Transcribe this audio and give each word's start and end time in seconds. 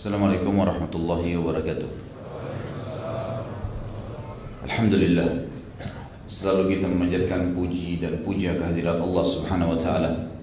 Assalamualaikum 0.00 0.56
warahmatullahi 0.56 1.36
wabarakatuh. 1.36 1.84
Alhamdulillah 4.64 5.44
Selalu 6.24 6.72
kita 6.72 6.88
memanjatkan 6.88 7.52
puji 7.52 8.00
dan 8.00 8.24
puja 8.24 8.56
kehadirat 8.56 8.96
Allah 8.96 9.20
subhanahu 9.20 9.76
wa 9.76 9.78
ta'ala. 9.84 10.40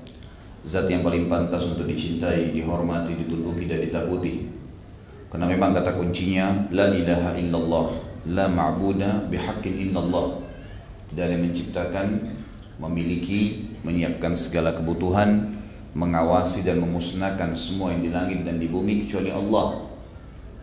Zat 0.62 0.86
yang 0.94 1.02
paling 1.02 1.26
pantas 1.26 1.74
untuk 1.74 1.90
dicintai, 1.90 2.54
dihormati, 2.54 3.18
ditunduki 3.18 3.66
dan 3.66 3.82
ditakuti. 3.82 4.46
Karena 5.34 5.50
memang 5.50 5.74
kata 5.74 5.98
kuncinya 5.98 6.70
La 6.70 6.94
ilaha 6.94 7.34
illallah 7.34 7.98
La 8.30 8.46
ma'buda 8.46 9.26
bihaqqin 9.26 9.90
illallah. 9.90 10.38
Tidak 11.10 11.24
ada 11.26 11.34
yang 11.34 11.50
menciptakan 11.50 12.08
Memiliki 12.78 13.74
Menyiapkan 13.82 14.38
segala 14.38 14.78
kebutuhan 14.78 15.57
mengawasi 15.96 16.66
dan 16.66 16.84
memusnahkan 16.84 17.56
semua 17.56 17.96
yang 17.96 18.02
di 18.04 18.12
langit 18.12 18.40
dan 18.44 18.60
di 18.60 18.68
bumi 18.68 19.06
kecuali 19.06 19.32
Allah. 19.32 19.88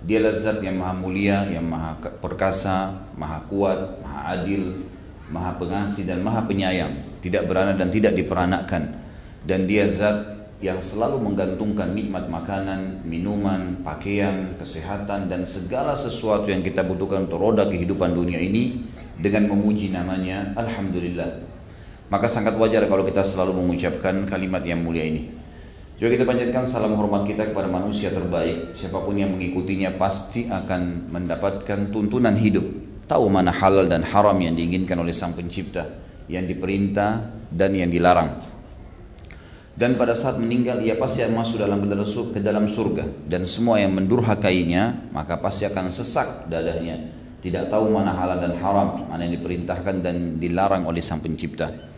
Dia 0.04 0.20
zat 0.36 0.60
yang 0.60 0.76
maha 0.76 0.92
mulia, 1.00 1.48
yang 1.48 1.64
maha 1.64 1.96
perkasa, 2.20 3.08
maha 3.16 3.40
kuat, 3.48 4.04
maha 4.04 4.36
adil, 4.36 4.84
maha 5.32 5.56
pengasih 5.56 6.04
dan 6.04 6.20
maha 6.20 6.44
penyayang. 6.44 6.92
Tidak 7.24 7.48
beranak 7.48 7.80
dan 7.80 7.88
tidak 7.88 8.12
diperanakkan. 8.12 9.00
Dan 9.48 9.64
dia 9.64 9.88
zat 9.88 10.34
yang 10.60 10.80
selalu 10.80 11.20
menggantungkan 11.24 11.92
nikmat 11.96 12.28
makanan, 12.28 13.04
minuman, 13.04 13.80
pakaian, 13.84 14.56
kesehatan 14.60 15.28
dan 15.28 15.44
segala 15.44 15.92
sesuatu 15.92 16.48
yang 16.48 16.64
kita 16.64 16.80
butuhkan 16.84 17.28
untuk 17.28 17.40
roda 17.40 17.68
kehidupan 17.68 18.16
dunia 18.16 18.40
ini 18.40 18.84
dengan 19.20 19.52
memuji 19.52 19.92
namanya 19.92 20.52
Alhamdulillah. 20.56 21.53
Maka 22.12 22.28
sangat 22.28 22.60
wajar 22.60 22.84
kalau 22.84 23.04
kita 23.04 23.24
selalu 23.24 23.64
mengucapkan 23.64 24.28
kalimat 24.28 24.60
yang 24.60 24.84
mulia 24.84 25.08
ini. 25.08 25.32
Juga 25.94 26.20
kita 26.20 26.26
panjatkan 26.26 26.66
salam 26.66 26.98
hormat 26.98 27.24
kita 27.24 27.54
kepada 27.54 27.70
manusia 27.70 28.10
terbaik. 28.10 28.76
Siapa 28.76 29.00
pun 29.00 29.14
yang 29.14 29.32
mengikutinya 29.32 29.94
pasti 29.94 30.50
akan 30.50 31.08
mendapatkan 31.08 31.94
tuntunan 31.94 32.34
hidup. 32.34 32.66
Tahu 33.08 33.24
mana 33.30 33.54
halal 33.54 33.86
dan 33.88 34.02
haram 34.02 34.36
yang 34.36 34.52
diinginkan 34.58 34.98
oleh 35.00 35.14
sang 35.14 35.32
pencipta. 35.32 35.86
Yang 36.28 36.56
diperintah 36.56 37.30
dan 37.48 37.72
yang 37.72 37.88
dilarang. 37.88 38.42
Dan 39.74 39.98
pada 39.98 40.12
saat 40.18 40.38
meninggal 40.38 40.82
ia 40.82 40.94
pasti 40.98 41.22
akan 41.22 41.34
masuk 41.34 41.62
dalam 41.62 41.82
ke 41.82 42.40
dalam 42.42 42.66
surga. 42.66 43.04
Dan 43.26 43.46
semua 43.46 43.78
yang 43.78 43.94
mendurhakainya 43.94 45.14
maka 45.14 45.38
pasti 45.38 45.62
akan 45.64 45.88
sesak 45.94 46.50
dadahnya. 46.50 47.10
Tidak 47.38 47.70
tahu 47.70 47.92
mana 47.92 48.12
halal 48.16 48.40
dan 48.40 48.56
haram, 48.58 49.04
mana 49.06 49.20
yang 49.24 49.36
diperintahkan 49.38 50.00
dan 50.02 50.42
dilarang 50.42 50.88
oleh 50.90 51.04
sang 51.04 51.20
pencipta. 51.20 51.93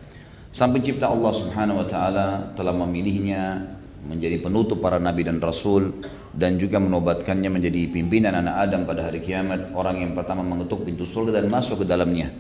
Sang 0.57 0.73
pencipta 0.73 1.13
Allah 1.13 1.37
subhanahu 1.37 1.85
wa 1.85 1.87
ta'ala 1.87 2.57
telah 2.57 2.73
memilihnya 2.73 3.61
menjadi 4.09 4.41
penutup 4.41 4.81
para 4.81 4.97
nabi 4.97 5.21
dan 5.21 5.37
rasul 5.37 6.01
dan 6.33 6.57
juga 6.57 6.81
menobatkannya 6.81 7.53
menjadi 7.53 7.93
pimpinan 7.93 8.33
anak 8.33 8.65
Adam 8.65 8.89
pada 8.89 9.05
hari 9.05 9.21
kiamat 9.21 9.77
orang 9.77 10.01
yang 10.01 10.17
pertama 10.17 10.41
mengetuk 10.41 10.89
pintu 10.89 11.05
surga 11.05 11.45
dan 11.45 11.53
masuk 11.53 11.85
ke 11.85 11.93
dalamnya. 11.93 12.33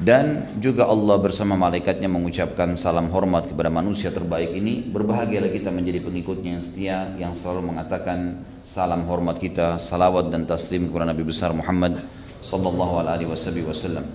Dan 0.00 0.56
juga 0.56 0.88
Allah 0.88 1.20
bersama 1.20 1.52
malaikatnya 1.52 2.08
mengucapkan 2.08 2.80
salam 2.80 3.12
hormat 3.12 3.52
kepada 3.52 3.68
manusia 3.68 4.08
terbaik 4.08 4.56
ini 4.56 4.88
berbahagialah 4.88 5.52
kita 5.52 5.68
menjadi 5.68 6.00
pengikutnya 6.00 6.56
yang 6.56 6.64
setia 6.64 6.98
yang 7.20 7.36
selalu 7.36 7.76
mengatakan 7.76 8.40
salam 8.64 9.04
hormat 9.04 9.36
kita 9.36 9.76
salawat 9.76 10.32
dan 10.32 10.48
taslim 10.48 10.88
kepada 10.88 11.12
Nabi 11.12 11.28
besar 11.28 11.52
Muhammad 11.52 12.00
sallallahu 12.40 13.04
alaihi 13.04 13.28
wasallam. 13.28 14.08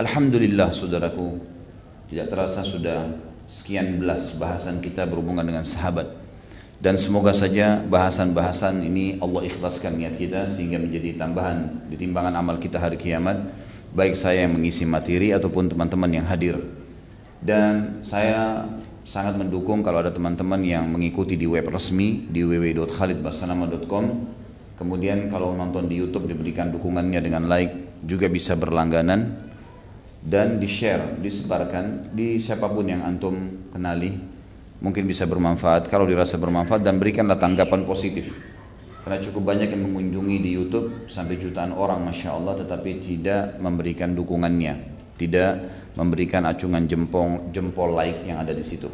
Alhamdulillah 0.00 0.72
saudaraku 0.72 1.55
tidak 2.06 2.26
terasa 2.30 2.62
sudah 2.62 3.18
sekian 3.46 4.02
belas 4.02 4.34
bahasan 4.38 4.82
kita 4.82 5.06
berhubungan 5.06 5.46
dengan 5.46 5.62
sahabat. 5.66 6.06
Dan 6.76 7.00
semoga 7.00 7.32
saja 7.32 7.80
bahasan-bahasan 7.88 8.84
ini 8.84 9.16
Allah 9.18 9.48
ikhlaskan 9.48 9.96
niat 9.96 10.20
kita 10.20 10.44
sehingga 10.44 10.76
menjadi 10.76 11.16
tambahan 11.16 11.88
di 11.88 11.96
timbangan 11.96 12.36
amal 12.36 12.60
kita 12.60 12.76
hari 12.76 13.00
kiamat. 13.00 13.48
Baik 13.96 14.12
saya 14.12 14.44
yang 14.44 14.60
mengisi 14.60 14.84
materi 14.84 15.32
ataupun 15.32 15.72
teman-teman 15.72 16.10
yang 16.20 16.26
hadir. 16.28 16.60
Dan 17.40 18.04
saya 18.04 18.68
sangat 19.08 19.40
mendukung 19.40 19.80
kalau 19.80 20.04
ada 20.04 20.12
teman-teman 20.12 20.60
yang 20.60 20.84
mengikuti 20.84 21.38
di 21.38 21.48
web 21.48 21.64
resmi 21.64 22.28
di 22.28 22.44
www.khalidbasanama.com 22.44 24.04
Kemudian 24.76 25.32
kalau 25.32 25.56
nonton 25.56 25.88
di 25.88 25.96
YouTube 25.96 26.28
diberikan 26.28 26.68
dukungannya 26.68 27.16
dengan 27.24 27.48
like 27.48 28.04
juga 28.04 28.28
bisa 28.28 28.52
berlangganan 28.60 29.45
dan 30.26 30.58
di 30.58 30.66
share, 30.66 31.22
disebarkan 31.22 32.10
di 32.10 32.42
siapa 32.42 32.66
pun 32.66 32.90
yang 32.90 33.06
antum 33.06 33.38
kenali. 33.70 34.18
Mungkin 34.82 35.06
bisa 35.06 35.22
bermanfaat. 35.30 35.86
Kalau 35.86 36.02
dirasa 36.02 36.34
bermanfaat 36.42 36.82
dan 36.82 36.98
berikanlah 36.98 37.38
tanggapan 37.38 37.86
positif. 37.86 38.34
Karena 39.06 39.22
cukup 39.22 39.54
banyak 39.54 39.70
yang 39.70 39.86
mengunjungi 39.86 40.36
di 40.42 40.50
YouTube 40.50 41.06
sampai 41.06 41.38
jutaan 41.38 41.70
orang 41.70 42.02
Masya 42.02 42.34
Allah 42.34 42.58
tetapi 42.58 42.98
tidak 42.98 43.62
memberikan 43.62 44.18
dukungannya. 44.18 44.98
Tidak 45.14 45.52
memberikan 45.94 46.42
acungan 46.44 46.90
jempol, 46.90 47.46
jempol 47.54 47.94
like 47.94 48.26
yang 48.26 48.42
ada 48.42 48.50
di 48.50 48.66
situ. 48.66 48.90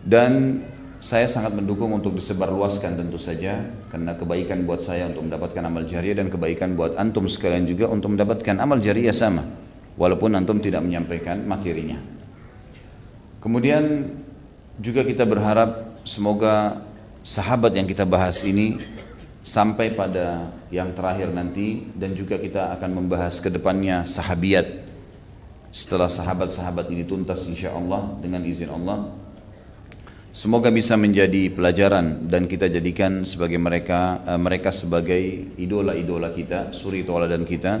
Dan 0.00 0.64
saya 0.96 1.28
sangat 1.28 1.52
mendukung 1.52 1.92
untuk 1.92 2.16
disebarluaskan 2.16 3.04
tentu 3.04 3.20
saja 3.20 3.68
karena 3.92 4.16
kebaikan 4.16 4.64
buat 4.64 4.80
saya 4.80 5.12
untuk 5.12 5.28
mendapatkan 5.28 5.60
amal 5.60 5.84
jariah 5.84 6.16
dan 6.16 6.32
kebaikan 6.32 6.72
buat 6.72 6.96
antum 6.96 7.28
sekalian 7.28 7.68
juga 7.68 7.92
untuk 7.92 8.16
mendapatkan 8.16 8.56
amal 8.56 8.80
jariah 8.80 9.12
sama 9.12 9.63
walaupun 9.94 10.34
antum 10.34 10.58
tidak 10.58 10.82
menyampaikan 10.82 11.42
materinya. 11.46 11.98
Kemudian 13.38 14.08
juga 14.80 15.04
kita 15.04 15.28
berharap 15.28 16.00
semoga 16.02 16.82
sahabat 17.22 17.76
yang 17.76 17.86
kita 17.86 18.02
bahas 18.08 18.42
ini 18.42 18.80
sampai 19.44 19.92
pada 19.92 20.50
yang 20.72 20.96
terakhir 20.96 21.30
nanti 21.30 21.92
dan 21.94 22.16
juga 22.16 22.40
kita 22.40 22.72
akan 22.80 23.04
membahas 23.04 23.38
ke 23.38 23.52
depannya 23.52 24.02
sahabiat. 24.02 24.88
Setelah 25.74 26.06
sahabat-sahabat 26.06 26.86
ini 26.94 27.02
tuntas 27.02 27.44
insya 27.50 27.74
Allah 27.74 28.14
dengan 28.22 28.46
izin 28.46 28.70
Allah. 28.70 29.10
Semoga 30.34 30.70
bisa 30.70 30.98
menjadi 30.98 31.50
pelajaran 31.50 32.26
dan 32.26 32.50
kita 32.50 32.66
jadikan 32.66 33.22
sebagai 33.22 33.58
mereka 33.58 34.22
eh, 34.26 34.38
mereka 34.38 34.74
sebagai 34.74 35.54
idola-idola 35.58 36.34
kita 36.34 36.74
suri 36.74 37.06
dan 37.06 37.42
kita 37.46 37.72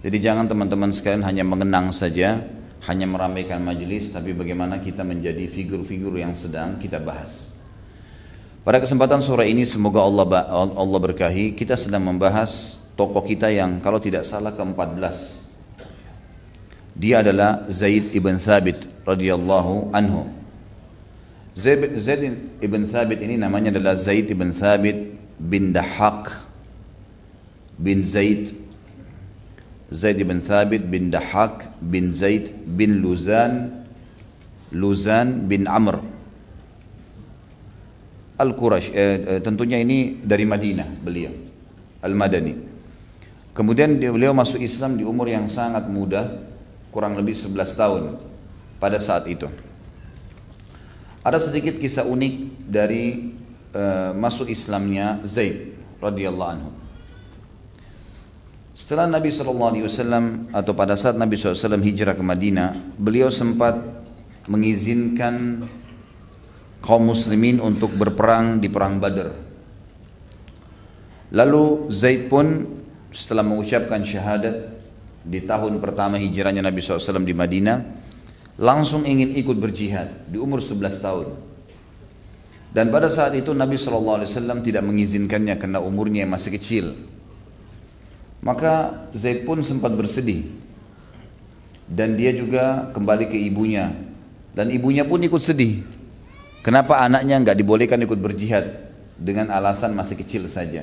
jadi 0.00 0.16
jangan 0.16 0.48
teman-teman 0.48 0.96
sekalian 0.96 1.20
hanya 1.28 1.44
mengenang 1.44 1.92
saja, 1.92 2.40
hanya 2.88 3.04
meramaikan 3.04 3.60
majelis, 3.60 4.08
tapi 4.08 4.32
bagaimana 4.32 4.80
kita 4.80 5.04
menjadi 5.04 5.44
figur-figur 5.44 6.16
yang 6.16 6.32
sedang 6.32 6.80
kita 6.80 6.96
bahas. 6.96 7.60
Pada 8.64 8.80
kesempatan 8.80 9.20
sore 9.20 9.52
ini 9.52 9.68
semoga 9.68 10.00
Allah 10.00 10.24
Allah 10.56 11.00
berkahi, 11.00 11.52
kita 11.52 11.76
sedang 11.76 12.00
membahas 12.04 12.80
tokoh 12.96 13.24
kita 13.24 13.52
yang 13.52 13.80
kalau 13.84 14.00
tidak 14.00 14.24
salah 14.24 14.56
ke-14. 14.56 15.40
Dia 16.96 17.20
adalah 17.20 17.68
Zaid 17.68 18.12
ibn 18.16 18.40
Thabit 18.40 18.84
radhiyallahu 19.04 19.92
anhu. 19.92 20.28
Zaid, 21.52 22.32
ibn 22.64 22.80
Thabit 22.88 23.20
ini 23.20 23.36
namanya 23.36 23.72
adalah 23.72 23.96
Zaid 24.00 24.32
ibn 24.32 24.52
Thabit 24.52 25.12
bin 25.36 25.76
Dahaq 25.76 26.40
bin 27.80 28.04
Zaid 28.04 28.52
Zaid 29.90 30.22
bin 30.22 30.38
Thabit 30.38 30.86
bin 30.86 31.10
Dahak 31.10 31.66
bin 31.82 32.14
Zaid 32.14 32.54
bin 32.62 33.02
Luzan 33.02 33.82
Luzan 34.70 35.50
bin 35.50 35.66
Amr. 35.66 35.98
Al-Qurash 38.38 38.94
eh, 38.94 39.36
eh, 39.36 39.40
tentunya 39.42 39.82
ini 39.82 40.22
dari 40.22 40.46
Madinah 40.46 40.88
beliau 41.02 41.34
Al-Madani. 42.00 42.54
Kemudian 43.52 43.98
beliau 43.98 44.32
masuk 44.32 44.62
Islam 44.62 44.96
di 44.96 45.04
umur 45.04 45.28
yang 45.28 45.50
sangat 45.50 45.90
muda 45.90 46.38
kurang 46.94 47.18
lebih 47.18 47.36
11 47.36 47.52
tahun 47.76 48.02
pada 48.80 48.96
saat 48.96 49.26
itu. 49.28 49.50
Ada 51.20 51.36
sedikit 51.36 51.76
kisah 51.76 52.08
unik 52.08 52.64
dari 52.64 53.36
uh, 53.76 54.16
masuk 54.16 54.48
Islamnya 54.48 55.20
Zaid 55.26 55.76
radhiyallahu 56.00 56.50
anhu 56.56 56.70
setelah 58.80 59.04
Nabi 59.04 59.28
SAW 59.28 60.48
atau 60.56 60.72
pada 60.72 60.96
saat 60.96 61.12
Nabi 61.12 61.36
SAW 61.36 61.84
hijrah 61.84 62.16
ke 62.16 62.24
Madinah, 62.24 62.96
beliau 62.96 63.28
sempat 63.28 63.76
mengizinkan 64.48 65.68
kaum 66.80 67.04
muslimin 67.04 67.60
untuk 67.60 67.92
berperang 67.92 68.56
di 68.56 68.72
perang 68.72 68.96
Badr. 68.96 69.36
Lalu 71.36 71.92
Zaid 71.92 72.32
pun 72.32 72.64
setelah 73.12 73.44
mengucapkan 73.44 74.00
syahadat 74.00 74.80
di 75.28 75.44
tahun 75.44 75.76
pertama 75.84 76.16
hijrahnya 76.16 76.64
Nabi 76.64 76.80
SAW 76.80 77.20
di 77.20 77.36
Madinah, 77.36 77.84
langsung 78.56 79.04
ingin 79.04 79.36
ikut 79.36 79.60
berjihad 79.60 80.24
di 80.24 80.40
umur 80.40 80.64
11 80.64 81.04
tahun. 81.04 81.28
Dan 82.72 82.88
pada 82.88 83.12
saat 83.12 83.36
itu 83.36 83.52
Nabi 83.52 83.76
SAW 83.76 84.24
tidak 84.64 84.82
mengizinkannya 84.88 85.60
karena 85.60 85.84
umurnya 85.84 86.24
yang 86.24 86.32
masih 86.32 86.56
kecil. 86.56 87.09
Maka 88.40 89.06
Zaid 89.12 89.44
pun 89.44 89.60
sempat 89.60 89.92
bersedih. 89.92 90.48
Dan 91.90 92.16
dia 92.16 92.32
juga 92.32 92.88
kembali 92.96 93.28
ke 93.28 93.36
ibunya. 93.36 93.92
Dan 94.56 94.72
ibunya 94.72 95.04
pun 95.04 95.20
ikut 95.20 95.42
sedih. 95.42 95.84
Kenapa 96.64 97.00
anaknya 97.00 97.40
nggak 97.40 97.56
dibolehkan 97.56 98.00
ikut 98.04 98.20
berjihad? 98.20 98.90
dengan 99.20 99.52
alasan 99.52 99.92
masih 99.92 100.16
kecil 100.16 100.48
saja. 100.48 100.80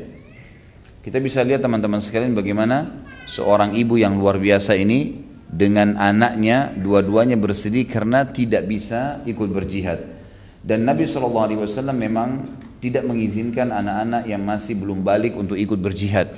Kita 1.02 1.18
bisa 1.18 1.42
lihat 1.42 1.66
teman-teman 1.66 1.98
sekalian 1.98 2.38
bagaimana 2.38 3.02
seorang 3.26 3.74
ibu 3.74 3.98
yang 3.98 4.14
luar 4.22 4.38
biasa 4.38 4.78
ini 4.78 5.26
dengan 5.50 5.98
anaknya 5.98 6.70
dua-duanya 6.78 7.40
bersedih 7.40 7.90
karena 7.90 8.30
tidak 8.30 8.70
bisa 8.70 9.26
ikut 9.26 9.50
berjihad. 9.50 10.06
Dan 10.62 10.86
Nabi 10.86 11.08
SAW 11.10 11.66
memang 11.96 12.46
tidak 12.78 13.08
mengizinkan 13.08 13.74
anak-anak 13.74 14.30
yang 14.30 14.44
masih 14.46 14.78
belum 14.78 15.02
balik 15.02 15.34
untuk 15.34 15.58
ikut 15.58 15.80
berjihad. 15.80 16.30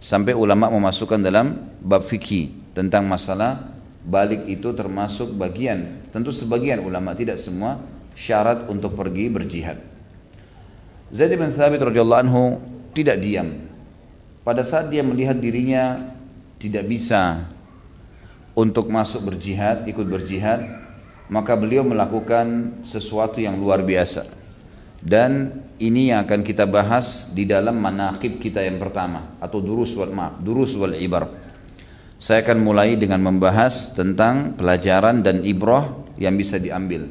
Sampai 0.00 0.32
ulama 0.32 0.72
memasukkan 0.72 1.20
dalam 1.20 1.70
bab 1.84 2.02
fikih 2.02 2.72
tentang 2.72 3.04
masalah 3.04 3.76
balik 4.00 4.48
itu 4.48 4.72
termasuk 4.72 5.36
bagian. 5.36 6.08
Tentu 6.08 6.32
sebagian 6.32 6.80
ulama 6.80 7.12
tidak 7.12 7.36
semua 7.36 7.78
syarat 8.16 8.64
untuk 8.72 8.96
pergi 8.96 9.28
berjihad. 9.28 9.78
Zaid 11.12 11.36
bin 11.36 11.52
Thabit 11.52 11.84
radhiyallahu 11.84 12.22
anhu 12.24 12.44
tidak 12.96 13.20
diam 13.20 13.70
pada 14.40 14.64
saat 14.64 14.88
dia 14.88 15.04
melihat 15.04 15.36
dirinya 15.36 16.16
tidak 16.56 16.88
bisa 16.88 17.44
untuk 18.56 18.88
masuk 18.88 19.32
berjihad, 19.32 19.84
ikut 19.84 20.08
berjihad, 20.08 20.64
maka 21.28 21.52
beliau 21.54 21.84
melakukan 21.84 22.80
sesuatu 22.82 23.38
yang 23.38 23.60
luar 23.60 23.84
biasa. 23.84 24.39
Dan 25.00 25.64
ini 25.80 26.12
yang 26.12 26.28
akan 26.28 26.44
kita 26.44 26.68
bahas 26.68 27.32
di 27.32 27.48
dalam 27.48 27.80
manakib 27.80 28.36
kita 28.36 28.60
yang 28.60 28.76
pertama 28.76 29.40
atau 29.40 29.64
durus 29.64 29.96
wal 29.96 30.12
maaf, 30.12 30.36
durus 30.44 30.76
wal 30.76 30.92
ibar. 30.92 31.32
Saya 32.20 32.44
akan 32.44 32.60
mulai 32.60 33.00
dengan 33.00 33.24
membahas 33.24 33.96
tentang 33.96 34.52
pelajaran 34.60 35.24
dan 35.24 35.40
ibrah 35.40 35.88
yang 36.20 36.36
bisa 36.36 36.60
diambil. 36.60 37.08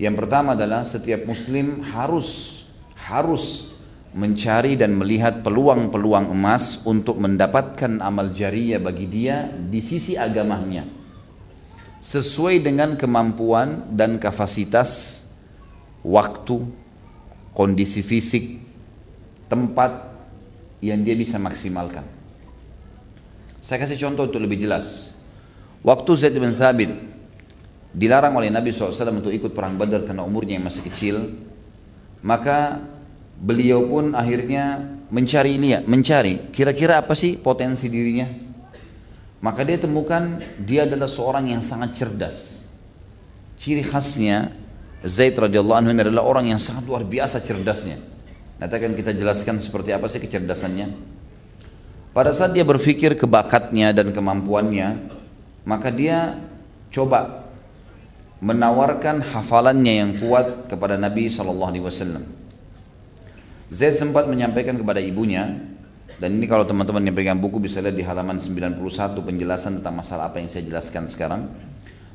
Yang 0.00 0.14
pertama 0.24 0.56
adalah 0.56 0.88
setiap 0.88 1.28
muslim 1.28 1.84
harus 1.84 2.60
harus 2.96 3.76
mencari 4.16 4.80
dan 4.80 4.96
melihat 4.96 5.44
peluang-peluang 5.44 6.32
emas 6.32 6.80
untuk 6.88 7.20
mendapatkan 7.20 8.00
amal 8.00 8.32
jariah 8.32 8.80
bagi 8.80 9.04
dia 9.04 9.52
di 9.52 9.84
sisi 9.84 10.16
agamanya 10.16 10.96
sesuai 12.06 12.62
dengan 12.62 12.94
kemampuan 12.94 13.82
dan 13.90 14.22
kapasitas 14.22 15.22
waktu, 16.06 16.62
kondisi 17.56 18.04
fisik, 18.04 18.60
tempat 19.48 20.12
yang 20.84 21.00
dia 21.00 21.16
bisa 21.16 21.40
maksimalkan. 21.40 22.04
Saya 23.64 23.80
kasih 23.80 23.96
contoh 23.96 24.28
untuk 24.28 24.44
lebih 24.44 24.60
jelas. 24.60 25.16
Waktu 25.80 26.10
Zaid 26.20 26.36
bin 26.36 26.52
Thabit 26.52 26.92
dilarang 27.96 28.36
oleh 28.36 28.52
Nabi 28.52 28.76
SAW 28.76 28.92
untuk 29.16 29.32
ikut 29.32 29.56
perang 29.56 29.80
Badar 29.80 30.04
karena 30.04 30.20
umurnya 30.20 30.60
yang 30.60 30.68
masih 30.68 30.84
kecil, 30.84 31.16
maka 32.20 32.84
beliau 33.40 33.88
pun 33.88 34.12
akhirnya 34.12 34.84
mencari 35.08 35.56
lihat, 35.56 35.88
mencari 35.88 36.52
kira-kira 36.52 37.00
apa 37.00 37.16
sih 37.16 37.40
potensi 37.40 37.88
dirinya. 37.88 38.28
Maka 39.40 39.64
dia 39.64 39.80
temukan 39.80 40.42
dia 40.60 40.84
adalah 40.84 41.08
seorang 41.08 41.48
yang 41.48 41.64
sangat 41.64 41.96
cerdas. 41.96 42.68
Ciri 43.56 43.80
khasnya 43.80 44.52
Zaid 45.06 45.38
radhiyallahu 45.38 45.78
anhu 45.78 45.90
adalah 45.94 46.26
orang 46.26 46.50
yang 46.50 46.58
sangat 46.58 46.82
luar 46.90 47.06
biasa 47.06 47.38
cerdasnya. 47.38 48.02
Nanti 48.58 48.74
akan 48.74 48.98
kita 48.98 49.14
jelaskan 49.14 49.62
seperti 49.62 49.94
apa 49.94 50.10
sih 50.10 50.18
kecerdasannya. 50.18 51.14
Pada 52.10 52.34
saat 52.34 52.56
dia 52.56 52.66
berpikir 52.66 53.14
kebakatnya 53.14 53.94
dan 53.94 54.10
kemampuannya, 54.10 55.14
maka 55.68 55.94
dia 55.94 56.40
coba 56.90 57.46
menawarkan 58.42 59.22
hafalannya 59.22 59.94
yang 60.02 60.10
kuat 60.18 60.66
kepada 60.66 60.98
Nabi 60.98 61.30
Shallallahu 61.30 61.70
Alaihi 61.70 61.84
Wasallam. 61.84 62.24
Zaid 63.70 64.00
sempat 64.00 64.26
menyampaikan 64.26 64.74
kepada 64.74 64.98
ibunya 64.98 65.60
dan 66.16 66.30
ini 66.32 66.48
kalau 66.48 66.64
teman-teman 66.64 67.04
yang 67.04 67.12
pegang 67.12 67.36
buku 67.36 67.60
bisa 67.60 67.82
lihat 67.84 67.98
di 67.98 68.04
halaman 68.06 68.40
91 68.40 68.80
penjelasan 69.20 69.82
tentang 69.82 69.94
masalah 70.00 70.32
apa 70.32 70.40
yang 70.40 70.48
saya 70.48 70.64
jelaskan 70.64 71.04
sekarang. 71.04 71.44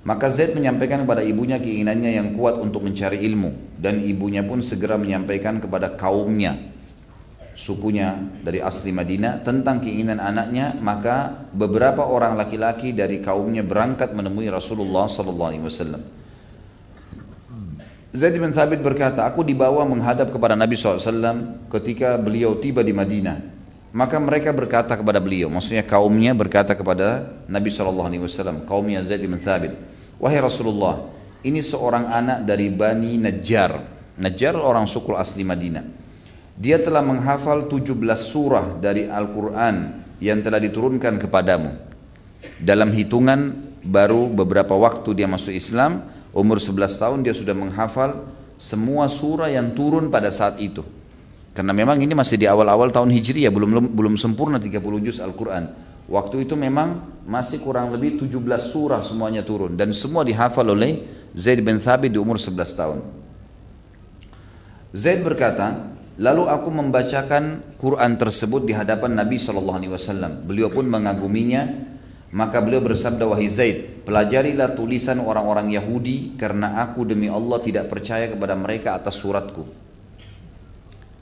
Maka 0.01 0.33
Zaid 0.33 0.57
menyampaikan 0.57 1.05
kepada 1.05 1.21
ibunya 1.21 1.61
keinginannya 1.61 2.17
yang 2.17 2.27
kuat 2.33 2.57
untuk 2.57 2.81
mencari 2.81 3.21
ilmu. 3.21 3.77
Dan 3.77 4.01
ibunya 4.01 4.41
pun 4.41 4.65
segera 4.65 4.97
menyampaikan 4.97 5.61
kepada 5.61 5.93
kaumnya 5.93 6.73
sukunya 7.53 8.17
dari 8.41 8.57
asli 8.57 8.89
Madinah 8.89 9.45
tentang 9.45 9.77
keinginan 9.85 10.17
anaknya. 10.17 10.73
Maka 10.81 11.45
beberapa 11.53 12.01
orang 12.01 12.33
laki-laki 12.33 12.97
dari 12.97 13.21
kaumnya 13.21 13.61
berangkat 13.61 14.17
menemui 14.17 14.49
Rasulullah 14.49 15.05
wasallam. 15.05 16.01
Zaid 18.11 18.35
bin 18.35 18.51
Thabit 18.51 18.83
berkata, 18.83 19.23
aku 19.23 19.39
dibawa 19.39 19.87
menghadap 19.87 20.35
kepada 20.35 20.51
Nabi 20.51 20.75
SAW 20.75 21.63
ketika 21.71 22.19
beliau 22.19 22.59
tiba 22.59 22.83
di 22.83 22.91
Madinah. 22.91 23.39
Maka 23.95 24.19
mereka 24.19 24.51
berkata 24.51 24.99
kepada 24.99 25.23
beliau, 25.23 25.47
maksudnya 25.47 25.83
kaumnya 25.83 26.35
berkata 26.35 26.75
kepada 26.75 27.31
Nabi 27.47 27.71
SAW, 27.71 28.67
kaumnya 28.67 28.99
Zaid 29.03 29.23
bin 29.23 29.39
Thabit, 29.39 29.75
Wahai 30.21 30.37
Rasulullah, 30.37 31.09
ini 31.41 31.65
seorang 31.65 32.05
anak 32.05 32.45
dari 32.45 32.69
Bani 32.69 33.17
Najjar. 33.17 33.73
Najjar 34.21 34.53
orang 34.53 34.85
suku 34.85 35.17
asli 35.17 35.41
Madinah. 35.41 35.81
Dia 36.53 36.77
telah 36.77 37.01
menghafal 37.01 37.65
17 37.65 37.97
surah 38.21 38.77
dari 38.77 39.09
Al-Quran 39.09 40.05
yang 40.21 40.45
telah 40.45 40.61
diturunkan 40.61 41.17
kepadamu. 41.17 41.73
Dalam 42.61 42.93
hitungan 42.93 43.73
baru 43.81 44.29
beberapa 44.29 44.77
waktu 44.77 45.17
dia 45.17 45.25
masuk 45.25 45.57
Islam, 45.57 46.05
Umur 46.31 46.63
11 46.63 46.95
tahun 46.95 47.19
dia 47.27 47.35
sudah 47.35 47.51
menghafal 47.51 48.23
semua 48.55 49.11
surah 49.11 49.51
yang 49.51 49.75
turun 49.75 50.07
pada 50.07 50.31
saat 50.31 50.63
itu. 50.63 50.79
Karena 51.51 51.75
memang 51.75 51.99
ini 51.99 52.15
masih 52.15 52.39
di 52.39 52.47
awal-awal 52.47 52.87
tahun 52.87 53.11
Hijriah, 53.11 53.51
belum 53.51 53.91
belum 53.91 54.15
sempurna 54.15 54.55
30 54.55 54.79
juz 55.03 55.19
Al-Quran. 55.19 55.90
Waktu 56.11 56.43
itu 56.43 56.59
memang 56.59 57.23
masih 57.23 57.63
kurang 57.63 57.95
lebih 57.95 58.19
17 58.19 58.35
surah 58.59 58.99
semuanya 58.99 59.47
turun. 59.47 59.79
Dan 59.79 59.95
semua 59.95 60.27
dihafal 60.27 60.67
oleh 60.67 61.07
Zaid 61.31 61.63
bin 61.63 61.79
Thabit 61.79 62.11
di 62.11 62.19
umur 62.19 62.35
11 62.35 62.75
tahun. 62.75 62.99
Zaid 64.91 65.23
berkata, 65.23 65.95
lalu 66.19 66.51
aku 66.51 66.67
membacakan 66.67 67.63
Quran 67.79 68.19
tersebut 68.19 68.67
di 68.67 68.75
hadapan 68.75 69.15
Nabi 69.15 69.39
SAW. 69.39 70.43
Beliau 70.43 70.67
pun 70.67 70.83
mengaguminya 70.83 71.91
maka 72.31 72.63
beliau 72.63 72.79
bersabda 72.79 73.27
wahai 73.27 73.51
Zaid, 73.51 74.07
pelajarilah 74.07 74.71
tulisan 74.71 75.19
orang-orang 75.19 75.67
Yahudi 75.75 76.39
karena 76.39 76.79
aku 76.79 77.03
demi 77.03 77.27
Allah 77.27 77.59
tidak 77.59 77.91
percaya 77.91 78.31
kepada 78.31 78.55
mereka 78.55 78.95
atas 78.95 79.19
suratku. 79.19 79.67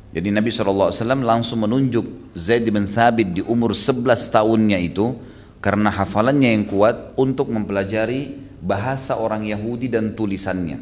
Jadi 0.10 0.34
Nabi 0.34 0.50
SAW 0.50 0.90
langsung 1.22 1.62
menunjuk 1.62 2.34
Zaid 2.34 2.66
bin 2.66 2.90
Thabit 2.90 3.30
di 3.30 3.42
umur 3.46 3.78
11 3.78 4.34
tahunnya 4.34 4.82
itu 4.82 5.14
karena 5.62 5.94
hafalannya 5.94 6.50
yang 6.50 6.66
kuat 6.66 7.14
untuk 7.14 7.54
mempelajari 7.54 8.42
bahasa 8.58 9.22
orang 9.22 9.46
Yahudi 9.46 9.86
dan 9.86 10.18
tulisannya. 10.18 10.82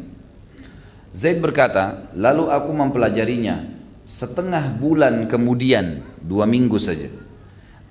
Zaid 1.12 1.44
berkata, 1.44 2.08
lalu 2.16 2.48
aku 2.48 2.72
mempelajarinya 2.72 3.68
setengah 4.08 4.80
bulan 4.80 5.28
kemudian, 5.28 6.08
dua 6.24 6.48
minggu 6.48 6.80
saja. 6.80 7.12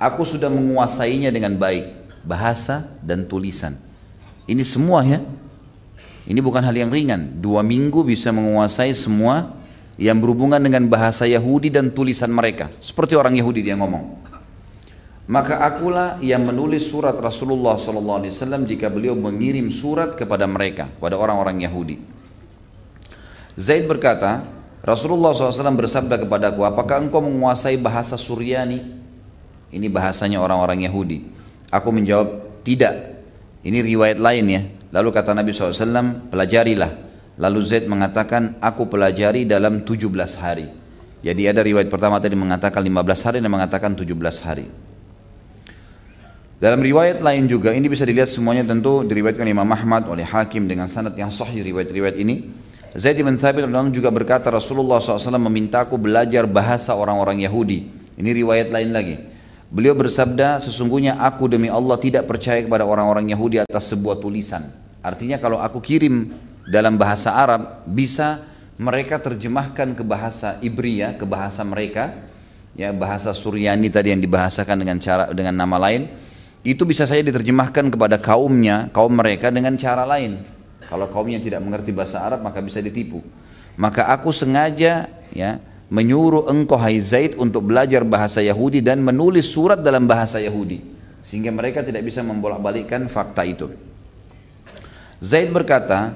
Aku 0.00 0.24
sudah 0.24 0.48
menguasainya 0.48 1.28
dengan 1.28 1.60
baik 1.60 2.24
bahasa 2.24 2.96
dan 3.04 3.28
tulisan. 3.28 3.76
Ini 4.48 4.64
semua 4.64 5.04
ya. 5.04 5.20
Ini 6.26 6.40
bukan 6.40 6.64
hal 6.64 6.74
yang 6.74 6.88
ringan. 6.88 7.38
Dua 7.38 7.60
minggu 7.60 8.02
bisa 8.02 8.32
menguasai 8.32 8.92
semua 8.96 9.52
yang 9.96 10.20
berhubungan 10.20 10.60
dengan 10.60 10.84
bahasa 10.88 11.24
Yahudi 11.24 11.72
dan 11.72 11.92
tulisan 11.92 12.28
mereka. 12.28 12.68
Seperti 12.80 13.16
orang 13.16 13.36
Yahudi 13.36 13.64
dia 13.64 13.76
ngomong. 13.76 14.28
Maka 15.26 15.58
akulah 15.58 16.22
yang 16.22 16.46
menulis 16.46 16.86
surat 16.86 17.18
Rasulullah 17.18 17.74
SAW 17.74 18.62
jika 18.62 18.86
beliau 18.86 19.18
mengirim 19.18 19.74
surat 19.74 20.14
kepada 20.14 20.46
mereka, 20.46 20.86
pada 21.02 21.18
orang-orang 21.18 21.66
Yahudi. 21.66 21.98
Zaid 23.58 23.90
berkata, 23.90 24.46
Rasulullah 24.86 25.34
SAW 25.34 25.74
bersabda 25.74 26.22
kepadaku, 26.22 26.62
apakah 26.62 27.02
engkau 27.02 27.18
menguasai 27.18 27.74
bahasa 27.74 28.14
Suryani? 28.14 29.02
Ini 29.74 29.90
bahasanya 29.90 30.38
orang-orang 30.38 30.86
Yahudi. 30.86 31.26
Aku 31.74 31.90
menjawab, 31.90 32.62
tidak. 32.62 33.18
Ini 33.66 33.82
riwayat 33.82 34.22
lain 34.22 34.44
ya. 34.46 34.62
Lalu 34.94 35.10
kata 35.10 35.34
Nabi 35.34 35.50
SAW, 35.50 36.30
pelajarilah. 36.30 37.05
Lalu 37.36 37.60
Zaid 37.68 37.84
mengatakan, 37.84 38.56
aku 38.64 38.88
pelajari 38.88 39.44
dalam 39.44 39.84
17 39.84 40.08
hari. 40.40 40.72
Jadi 41.20 41.42
ada 41.48 41.60
riwayat 41.60 41.92
pertama 41.92 42.16
tadi 42.16 42.32
mengatakan 42.32 42.80
15 42.80 43.26
hari 43.28 43.38
dan 43.44 43.50
mengatakan 43.52 43.92
17 43.92 44.08
hari. 44.40 44.66
Dalam 46.56 46.80
riwayat 46.80 47.20
lain 47.20 47.44
juga, 47.44 47.76
ini 47.76 47.84
bisa 47.84 48.08
dilihat 48.08 48.32
semuanya 48.32 48.64
tentu 48.64 49.04
diriwayatkan 49.04 49.44
Imam 49.44 49.68
Ahmad 49.68 50.08
oleh 50.08 50.24
Hakim 50.24 50.64
dengan 50.64 50.88
sanad 50.88 51.12
yang 51.12 51.28
sahih 51.28 51.60
riwayat-riwayat 51.60 52.16
ini. 52.16 52.48
Zaid 52.96 53.20
bin 53.20 53.36
Thabit 53.36 53.68
juga 53.92 54.08
berkata 54.08 54.48
Rasulullah 54.48 54.96
SAW 54.96 55.36
memintaku 55.36 56.00
belajar 56.00 56.48
bahasa 56.48 56.96
orang-orang 56.96 57.44
Yahudi. 57.44 57.92
Ini 58.16 58.30
riwayat 58.32 58.72
lain 58.72 58.88
lagi. 58.96 59.20
Beliau 59.68 59.92
bersabda, 59.92 60.64
sesungguhnya 60.64 61.20
aku 61.20 61.44
demi 61.44 61.68
Allah 61.68 62.00
tidak 62.00 62.24
percaya 62.24 62.64
kepada 62.64 62.88
orang-orang 62.88 63.28
Yahudi 63.28 63.60
atas 63.60 63.92
sebuah 63.92 64.16
tulisan. 64.16 64.64
Artinya 65.04 65.36
kalau 65.36 65.60
aku 65.60 65.84
kirim 65.84 66.32
dalam 66.66 66.98
bahasa 66.98 67.32
Arab, 67.32 67.86
bisa 67.86 68.42
mereka 68.76 69.16
terjemahkan 69.22 69.96
ke 69.96 70.02
bahasa 70.04 70.60
Ibria, 70.60 71.16
ke 71.16 71.24
bahasa 71.24 71.64
mereka, 71.64 72.12
ya 72.76 72.92
bahasa 72.92 73.32
Suryani 73.32 73.88
tadi 73.88 74.12
yang 74.12 74.20
dibahasakan 74.20 74.76
dengan 74.76 74.98
cara 75.00 75.32
dengan 75.32 75.56
nama 75.56 75.78
lain, 75.80 76.10
itu 76.66 76.82
bisa 76.82 77.06
saja 77.06 77.22
diterjemahkan 77.22 77.88
kepada 77.88 78.18
kaumnya, 78.18 78.90
kaum 78.90 79.14
mereka 79.14 79.48
dengan 79.48 79.78
cara 79.78 80.02
lain. 80.04 80.42
Kalau 80.86 81.08
kaumnya 81.10 81.40
tidak 81.42 81.62
mengerti 81.62 81.90
bahasa 81.90 82.22
Arab 82.22 82.44
maka 82.44 82.62
bisa 82.62 82.78
ditipu. 82.82 83.22
Maka 83.78 84.10
aku 84.12 84.30
sengaja 84.30 85.08
ya 85.34 85.58
menyuruh 85.88 86.50
engkau 86.50 86.78
hai 86.78 86.98
Zaid 86.98 87.38
untuk 87.38 87.70
belajar 87.70 88.02
bahasa 88.02 88.42
Yahudi 88.42 88.82
dan 88.82 89.02
menulis 89.02 89.46
surat 89.46 89.78
dalam 89.78 90.06
bahasa 90.06 90.42
Yahudi 90.42 90.82
sehingga 91.26 91.50
mereka 91.50 91.82
tidak 91.82 92.06
bisa 92.06 92.22
membolak-balikkan 92.22 93.10
fakta 93.10 93.42
itu. 93.42 93.66
Zaid 95.18 95.50
berkata, 95.50 96.14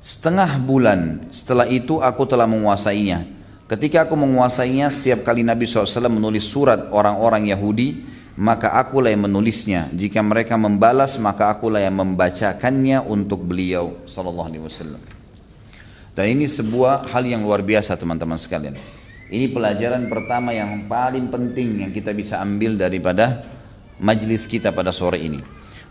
setengah 0.00 0.60
bulan 0.64 1.20
setelah 1.30 1.68
itu 1.68 2.00
aku 2.00 2.24
telah 2.24 2.48
menguasainya. 2.48 3.24
Ketika 3.70 4.02
aku 4.08 4.18
menguasainya, 4.18 4.90
setiap 4.90 5.22
kali 5.22 5.46
Nabi 5.46 5.62
SAW 5.62 6.10
menulis 6.10 6.42
surat 6.42 6.90
orang-orang 6.90 7.54
Yahudi, 7.54 8.02
maka 8.34 8.74
akulah 8.74 9.14
yang 9.14 9.30
menulisnya. 9.30 9.86
Jika 9.94 10.18
mereka 10.26 10.58
membalas, 10.58 11.14
maka 11.22 11.54
akulah 11.54 11.78
yang 11.78 11.94
membacakannya 11.94 13.06
untuk 13.06 13.46
beliau 13.46 13.94
Sallallahu 14.10 14.48
Alaihi. 14.50 14.98
Dan 16.18 16.26
ini 16.34 16.50
sebuah 16.50 17.06
hal 17.14 17.22
yang 17.22 17.46
luar 17.46 17.62
biasa 17.62 17.94
teman-teman 17.94 18.34
sekalian. 18.34 18.74
Ini 19.30 19.46
pelajaran 19.54 20.10
pertama 20.10 20.50
yang 20.50 20.90
paling 20.90 21.30
penting 21.30 21.86
yang 21.86 21.94
kita 21.94 22.10
bisa 22.10 22.42
ambil 22.42 22.74
daripada 22.74 23.46
majlis 24.02 24.50
kita 24.50 24.74
pada 24.74 24.90
sore 24.90 25.22
ini. 25.22 25.38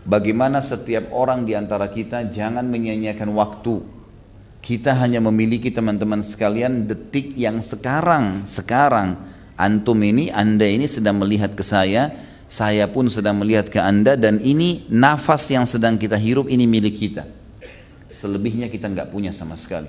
Bagaimana 0.04 0.60
setiap 0.60 1.08
orang 1.16 1.48
di 1.48 1.56
antara 1.56 1.88
kita 1.88 2.28
jangan 2.28 2.68
menyia-nyiakan 2.68 3.30
waktu. 3.32 3.99
Kita 4.60 4.92
hanya 5.00 5.24
memiliki 5.24 5.72
teman-teman 5.72 6.20
sekalian 6.20 6.84
detik 6.84 7.32
yang 7.32 7.64
sekarang, 7.64 8.44
sekarang 8.44 9.16
antum 9.56 9.96
ini, 10.04 10.28
anda 10.28 10.68
ini 10.68 10.84
sedang 10.84 11.16
melihat 11.16 11.56
ke 11.56 11.64
saya, 11.64 12.12
saya 12.44 12.84
pun 12.92 13.08
sedang 13.08 13.40
melihat 13.40 13.72
ke 13.72 13.80
anda 13.80 14.20
dan 14.20 14.36
ini 14.44 14.84
nafas 14.92 15.48
yang 15.48 15.64
sedang 15.64 15.96
kita 15.96 16.20
hirup 16.20 16.50
ini 16.52 16.68
milik 16.68 16.96
kita. 16.98 17.24
Selebihnya 18.10 18.68
kita 18.68 18.90
nggak 18.90 19.08
punya 19.08 19.32
sama 19.32 19.56
sekali. 19.56 19.88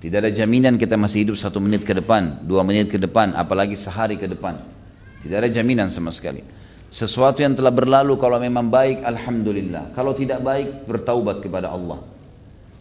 Tidak 0.00 0.16
ada 0.16 0.32
jaminan 0.32 0.80
kita 0.80 0.96
masih 0.96 1.28
hidup 1.28 1.36
satu 1.36 1.60
menit 1.60 1.84
ke 1.84 1.92
depan, 1.92 2.40
dua 2.48 2.64
menit 2.64 2.88
ke 2.88 2.96
depan, 2.96 3.36
apalagi 3.36 3.76
sehari 3.76 4.16
ke 4.16 4.24
depan. 4.24 4.56
Tidak 5.20 5.36
ada 5.36 5.50
jaminan 5.52 5.92
sama 5.92 6.08
sekali. 6.08 6.40
Sesuatu 6.88 7.44
yang 7.44 7.52
telah 7.52 7.70
berlalu 7.70 8.16
kalau 8.16 8.40
memang 8.40 8.72
baik, 8.72 9.04
Alhamdulillah. 9.04 9.92
Kalau 9.92 10.16
tidak 10.16 10.40
baik, 10.40 10.88
bertaubat 10.88 11.44
kepada 11.44 11.68
Allah. 11.68 12.00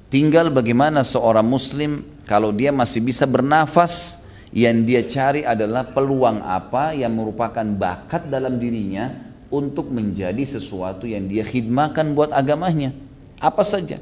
Tinggal 0.10 0.50
bagaimana 0.50 1.06
seorang 1.06 1.46
muslim 1.46 2.02
kalau 2.26 2.50
dia 2.50 2.74
masih 2.74 3.02
bisa 3.06 3.30
bernafas, 3.30 4.20
yang 4.50 4.82
dia 4.82 5.06
cari 5.06 5.46
adalah 5.46 5.86
peluang 5.94 6.42
apa 6.42 6.98
yang 6.98 7.14
merupakan 7.14 7.62
bakat 7.62 8.34
dalam 8.34 8.58
dirinya 8.58 9.14
untuk 9.54 9.94
menjadi 9.94 10.42
sesuatu 10.42 11.06
yang 11.06 11.30
dia 11.30 11.46
khidmahkan 11.46 12.18
buat 12.18 12.34
agamanya. 12.34 12.94
Apa 13.38 13.62
saja. 13.62 14.02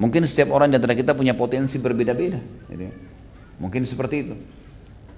Mungkin 0.00 0.24
setiap 0.24 0.50
orang 0.56 0.72
di 0.72 0.80
antara 0.80 0.96
kita 0.96 1.12
punya 1.12 1.36
potensi 1.36 1.76
berbeda-beda. 1.76 2.40
Gitu. 2.72 2.88
Ya. 2.88 2.92
Mungkin 3.60 3.84
seperti 3.84 4.16
itu. 4.24 4.34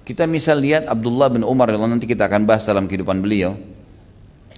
Kita 0.03 0.23
misal 0.27 0.59
lihat 0.63 0.87
Abdullah 0.87 1.27
bin 1.31 1.43
Umar 1.43 1.71
nanti 1.71 2.07
kita 2.07 2.27
akan 2.27 2.47
bahas 2.47 2.67
dalam 2.67 2.87
kehidupan 2.87 3.19
beliau. 3.19 3.59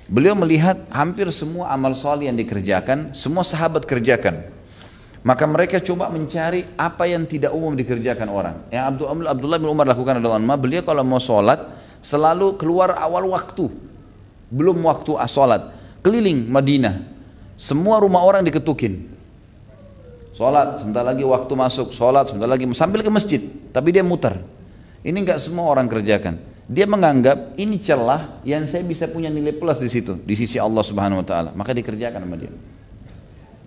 Beliau 0.09 0.33
melihat 0.33 0.89
hampir 0.89 1.29
semua 1.29 1.69
amal 1.69 1.93
soleh 1.93 2.25
yang 2.29 2.37
dikerjakan, 2.37 3.13
semua 3.13 3.45
sahabat 3.45 3.85
kerjakan. 3.85 4.41
Maka 5.19 5.43
mereka 5.43 5.83
coba 5.83 6.07
mencari 6.07 6.63
apa 6.79 7.03
yang 7.03 7.27
tidak 7.27 7.51
umum 7.51 7.75
dikerjakan 7.75 8.27
orang. 8.31 8.55
Yang 8.71 9.03
Abdullah 9.03 9.59
bin 9.59 9.67
Umar 9.67 9.85
lakukan 9.85 10.23
adalah 10.23 10.39
beliau 10.55 10.79
kalau 10.81 11.03
mau 11.03 11.19
sholat 11.19 11.59
selalu 11.99 12.55
keluar 12.55 12.95
awal 12.95 13.27
waktu. 13.27 13.67
Belum 14.47 14.79
waktu 14.87 15.19
sholat. 15.27 15.75
Keliling 15.99 16.47
Madinah. 16.47 17.03
Semua 17.59 17.99
rumah 17.99 18.23
orang 18.23 18.47
diketukin. 18.47 19.11
Sholat, 20.31 20.79
sebentar 20.79 21.03
lagi 21.03 21.27
waktu 21.27 21.51
masuk, 21.51 21.91
sholat, 21.91 22.31
sebentar 22.31 22.47
lagi 22.47 22.63
sambil 22.71 23.03
ke 23.03 23.11
masjid, 23.11 23.43
tapi 23.75 23.91
dia 23.91 23.99
muter. 24.07 24.39
Ini 25.03 25.19
nggak 25.19 25.35
semua 25.35 25.67
orang 25.67 25.91
kerjakan. 25.91 26.39
Dia 26.63 26.87
menganggap 26.87 27.59
ini 27.59 27.75
celah 27.75 28.39
yang 28.47 28.63
saya 28.63 28.87
bisa 28.87 29.11
punya 29.11 29.27
nilai 29.27 29.51
plus 29.51 29.83
di 29.83 29.91
situ, 29.91 30.15
di 30.23 30.39
sisi 30.39 30.55
Allah 30.55 30.79
Subhanahu 30.79 31.19
Wa 31.19 31.27
Taala. 31.27 31.49
Maka 31.51 31.75
dikerjakan 31.75 32.23
sama 32.23 32.39
dia. 32.39 32.55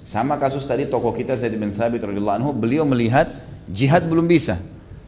Sama 0.02 0.37
kasus 0.37 0.66
tadi 0.66 0.90
tokoh 0.90 1.14
kita 1.14 1.38
Zaid 1.38 1.54
bin 1.54 1.71
Thabit 1.71 2.02
radhiyallahu 2.02 2.38
anhu, 2.42 2.50
beliau 2.50 2.82
melihat 2.82 3.30
jihad 3.71 4.02
belum 4.06 4.26
bisa, 4.26 4.59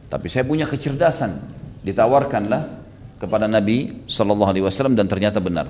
tapi 0.07 0.31
saya 0.31 0.47
punya 0.47 0.63
kecerdasan. 0.63 1.55
Ditawarkanlah 1.85 2.81
kepada 3.21 3.45
Nabi 3.45 4.07
Shallallahu 4.09 4.49
Alaihi 4.49 4.65
Wasallam 4.65 4.97
dan 4.97 5.05
ternyata 5.05 5.37
benar. 5.37 5.69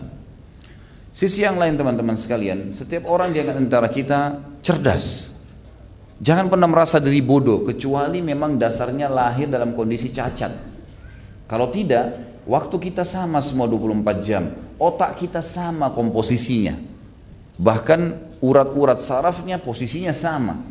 Sisi 1.12 1.44
yang 1.44 1.60
lain 1.60 1.75
teman-teman 1.75 2.15
sekalian, 2.15 2.72
setiap 2.72 3.08
orang 3.08 3.36
di 3.36 3.44
antara 3.44 3.91
kita 3.91 4.39
cerdas, 4.63 5.36
Jangan 6.15 6.48
pernah 6.48 6.72
merasa 6.72 7.03
diri 7.03 7.20
bodoh 7.20 7.67
kecuali 7.67 8.24
memang 8.24 8.55
dasarnya 8.55 9.12
lahir 9.12 9.51
dalam 9.51 9.75
kondisi 9.75 10.15
cacat. 10.15 10.51
Kalau 11.44 11.67
tidak, 11.75 12.39
waktu 12.48 12.75
kita 12.79 13.03
sama 13.03 13.44
semua 13.44 13.67
24 13.67 14.24
jam, 14.24 14.48
otak 14.79 15.20
kita 15.20 15.44
sama 15.44 15.91
komposisinya. 15.91 16.79
Bahkan 17.60 18.25
urat-urat 18.46 19.02
sarafnya 19.02 19.58
posisinya 19.58 20.14
sama. 20.14 20.62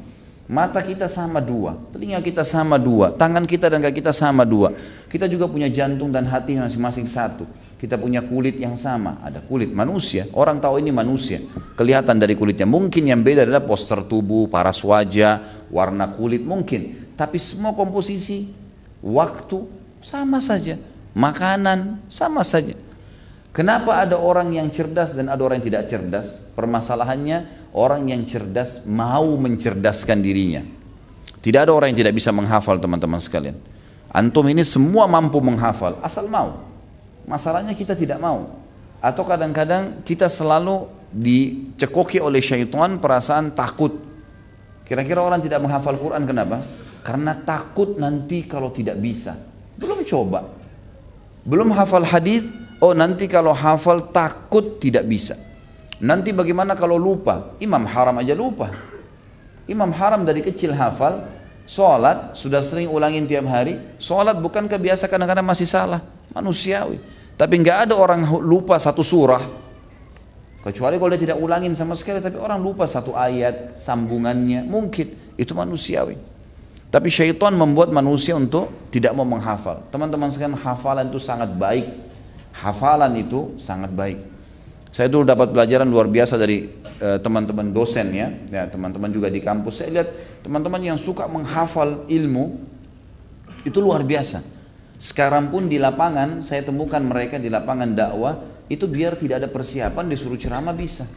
Mata 0.45 0.85
kita 0.85 1.09
sama 1.09 1.41
dua, 1.41 1.73
telinga 1.89 2.21
kita 2.21 2.45
sama 2.45 2.77
dua, 2.77 3.17
tangan 3.17 3.49
kita 3.49 3.73
dan 3.73 3.81
kaki 3.81 4.05
kita 4.05 4.13
sama 4.13 4.45
dua. 4.45 4.77
Kita 5.09 5.25
juga 5.25 5.49
punya 5.49 5.73
jantung 5.73 6.13
dan 6.13 6.29
hati 6.29 6.61
masing-masing 6.61 7.09
satu. 7.09 7.49
Kita 7.81 7.97
punya 7.97 8.21
kulit 8.21 8.61
yang 8.61 8.77
sama, 8.77 9.25
ada 9.25 9.41
kulit 9.41 9.73
manusia. 9.73 10.29
Orang 10.37 10.61
tahu 10.61 10.85
ini 10.85 10.93
manusia, 10.93 11.41
kelihatan 11.81 12.21
dari 12.21 12.37
kulitnya. 12.37 12.69
Mungkin 12.69 13.09
yang 13.09 13.25
beda 13.25 13.49
adalah 13.49 13.65
poster 13.65 14.05
tubuh, 14.05 14.45
paras 14.53 14.85
wajah, 14.85 15.65
warna 15.73 16.13
kulit 16.13 16.45
mungkin. 16.45 17.13
Tapi 17.17 17.41
semua 17.41 17.73
komposisi, 17.73 18.53
waktu 19.01 19.65
sama 20.05 20.45
saja, 20.45 20.77
makanan 21.17 22.05
sama 22.13 22.45
saja. 22.45 22.84
Kenapa 23.55 24.03
ada 24.03 24.19
orang 24.19 24.51
yang 24.51 24.67
cerdas 24.67 25.15
dan 25.15 25.31
ada 25.31 25.39
orang 25.39 25.63
yang 25.63 25.71
tidak 25.71 25.87
cerdas? 25.87 26.43
Permasalahannya 26.59 27.71
orang 27.71 28.11
yang 28.11 28.27
cerdas 28.27 28.83
mau 28.83 29.39
mencerdaskan 29.39 30.19
dirinya. 30.19 30.67
Tidak 31.39 31.63
ada 31.63 31.71
orang 31.71 31.95
yang 31.95 32.03
tidak 32.03 32.19
bisa 32.19 32.35
menghafal 32.35 32.83
teman-teman 32.83 33.23
sekalian. 33.23 33.55
Antum 34.11 34.43
ini 34.51 34.67
semua 34.67 35.07
mampu 35.07 35.39
menghafal, 35.39 36.03
asal 36.03 36.27
mau. 36.27 36.67
Masalahnya 37.31 37.79
kita 37.79 37.95
tidak 37.95 38.19
mau. 38.19 38.59
Atau 38.99 39.23
kadang-kadang 39.23 40.03
kita 40.03 40.27
selalu 40.27 40.91
dicekoki 41.15 42.19
oleh 42.19 42.43
syaitan 42.43 42.99
perasaan 42.99 43.55
takut. 43.55 43.95
Kira-kira 44.83 45.23
orang 45.23 45.39
tidak 45.39 45.63
menghafal 45.63 45.95
Quran 45.95 46.27
kenapa? 46.27 46.59
Karena 47.07 47.39
takut 47.39 47.95
nanti 48.03 48.51
kalau 48.51 48.75
tidak 48.75 48.99
bisa. 48.99 49.39
Belum 49.79 50.03
coba. 50.03 50.51
Belum 51.47 51.71
hafal 51.71 52.03
hadis, 52.03 52.49
oh 52.81 52.93
nanti 52.97 53.29
kalau 53.29 53.53
hafal 53.53 54.11
takut 54.11 54.79
tidak 54.79 55.05
bisa. 55.07 55.37
Nanti 56.03 56.35
bagaimana 56.35 56.75
kalau 56.75 56.99
lupa? 56.99 57.55
Imam 57.63 57.87
haram 57.87 58.17
aja 58.19 58.35
lupa. 58.35 58.71
Imam 59.65 59.89
haram 59.95 60.27
dari 60.27 60.45
kecil 60.45 60.77
hafal, 60.77 61.25
sholat 61.65 62.37
sudah 62.37 62.61
sering 62.61 62.91
ulangin 62.91 63.25
tiap 63.25 63.49
hari. 63.49 63.81
Sholat 63.97 64.37
bukan 64.37 64.69
kebiasa 64.69 65.09
kadang-kadang 65.09 65.47
masih 65.47 65.65
salah, 65.65 66.05
manusiawi. 66.37 67.01
Tapi 67.35 67.55
nggak 67.65 67.89
ada 67.89 67.95
orang 67.97 68.23
lupa 68.45 68.77
satu 68.77 69.01
surah. 69.01 69.43
Kecuali 70.65 70.97
kalau 70.97 71.13
dia 71.13 71.21
tidak 71.29 71.39
ulangin 71.41 71.77
sama 71.77 71.93
sekali, 71.93 72.25
tapi 72.25 72.41
orang 72.41 72.57
lupa 72.57 72.89
satu 72.89 73.13
ayat, 73.13 73.77
sambungannya, 73.77 74.65
mungkin 74.65 75.37
itu 75.37 75.53
manusiawi. 75.53 76.17
Tapi 76.89 77.09
syaitan 77.11 77.53
membuat 77.53 77.93
manusia 77.93 78.33
untuk 78.33 78.89
tidak 78.89 79.13
mau 79.13 79.29
menghafal. 79.29 79.85
Teman-teman 79.93 80.33
sekalian, 80.33 80.57
hafalan 80.57 81.11
itu 81.13 81.21
sangat 81.21 81.53
baik. 81.53 82.04
Hafalan 82.55 83.19
itu 83.19 83.59
sangat 83.59 83.91
baik. 83.91 84.19
Saya 84.95 85.11
dulu 85.11 85.27
dapat 85.27 85.51
pelajaran 85.51 85.91
luar 85.91 86.07
biasa 86.07 86.39
dari 86.39 86.71
eh, 87.03 87.19
teman-teman 87.19 87.67
uh, 87.67 87.73
dosen 87.75 88.15
ya, 88.15 88.31
ya 88.47 88.71
teman-teman 88.71 89.11
juga 89.11 89.27
di 89.27 89.43
kampus. 89.43 89.83
Saya 89.83 89.91
lihat 89.91 90.09
teman-teman 90.47 90.79
yang 90.79 90.95
suka 90.95 91.27
menghafal 91.27 92.07
ilmu 92.07 92.63
itu 93.67 93.79
luar 93.83 94.07
biasa. 94.07 94.47
Sekarang 94.95 95.51
pun 95.51 95.67
di 95.67 95.83
lapangan 95.83 96.47
saya 96.47 96.63
temukan 96.63 97.03
mereka 97.03 97.43
di 97.43 97.51
lapangan 97.51 97.91
dakwah 97.91 98.39
itu 98.71 98.87
biar 98.87 99.19
tidak 99.19 99.43
ada 99.43 99.49
persiapan 99.51 100.07
disuruh 100.07 100.39
ceramah 100.39 100.71
bisa. 100.71 101.11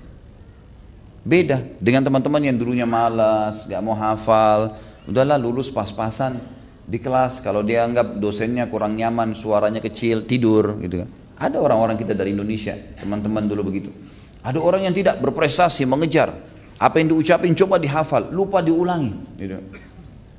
Beda 1.21 1.61
dengan 1.77 2.01
teman-teman 2.01 2.41
yang 2.41 2.57
dulunya 2.57 2.89
malas, 2.89 3.69
gak 3.69 3.83
mau 3.85 3.93
hafal, 3.93 4.73
udahlah 5.05 5.37
lulus 5.37 5.69
pas-pasan 5.69 6.41
di 6.87 6.97
kelas 6.97 7.43
kalau 7.43 7.61
dia 7.61 7.85
anggap 7.85 8.17
dosennya 8.17 8.65
kurang 8.71 8.97
nyaman, 8.97 9.37
suaranya 9.37 9.83
kecil, 9.83 10.25
tidur 10.25 10.81
gitu 10.81 11.05
kan. 11.05 11.09
Ada 11.37 11.61
orang-orang 11.61 11.97
kita 12.01 12.17
dari 12.17 12.33
Indonesia, 12.33 12.73
teman-teman 12.97 13.45
dulu 13.45 13.69
begitu. 13.69 13.93
Ada 14.41 14.57
orang 14.57 14.89
yang 14.89 14.95
tidak 14.97 15.21
berprestasi, 15.21 15.85
mengejar. 15.85 16.33
Apa 16.77 17.01
yang 17.01 17.13
diucapin 17.13 17.53
coba 17.53 17.77
dihafal, 17.77 18.29
lupa 18.33 18.61
diulangi. 18.61 19.13
Gitu. 19.37 19.57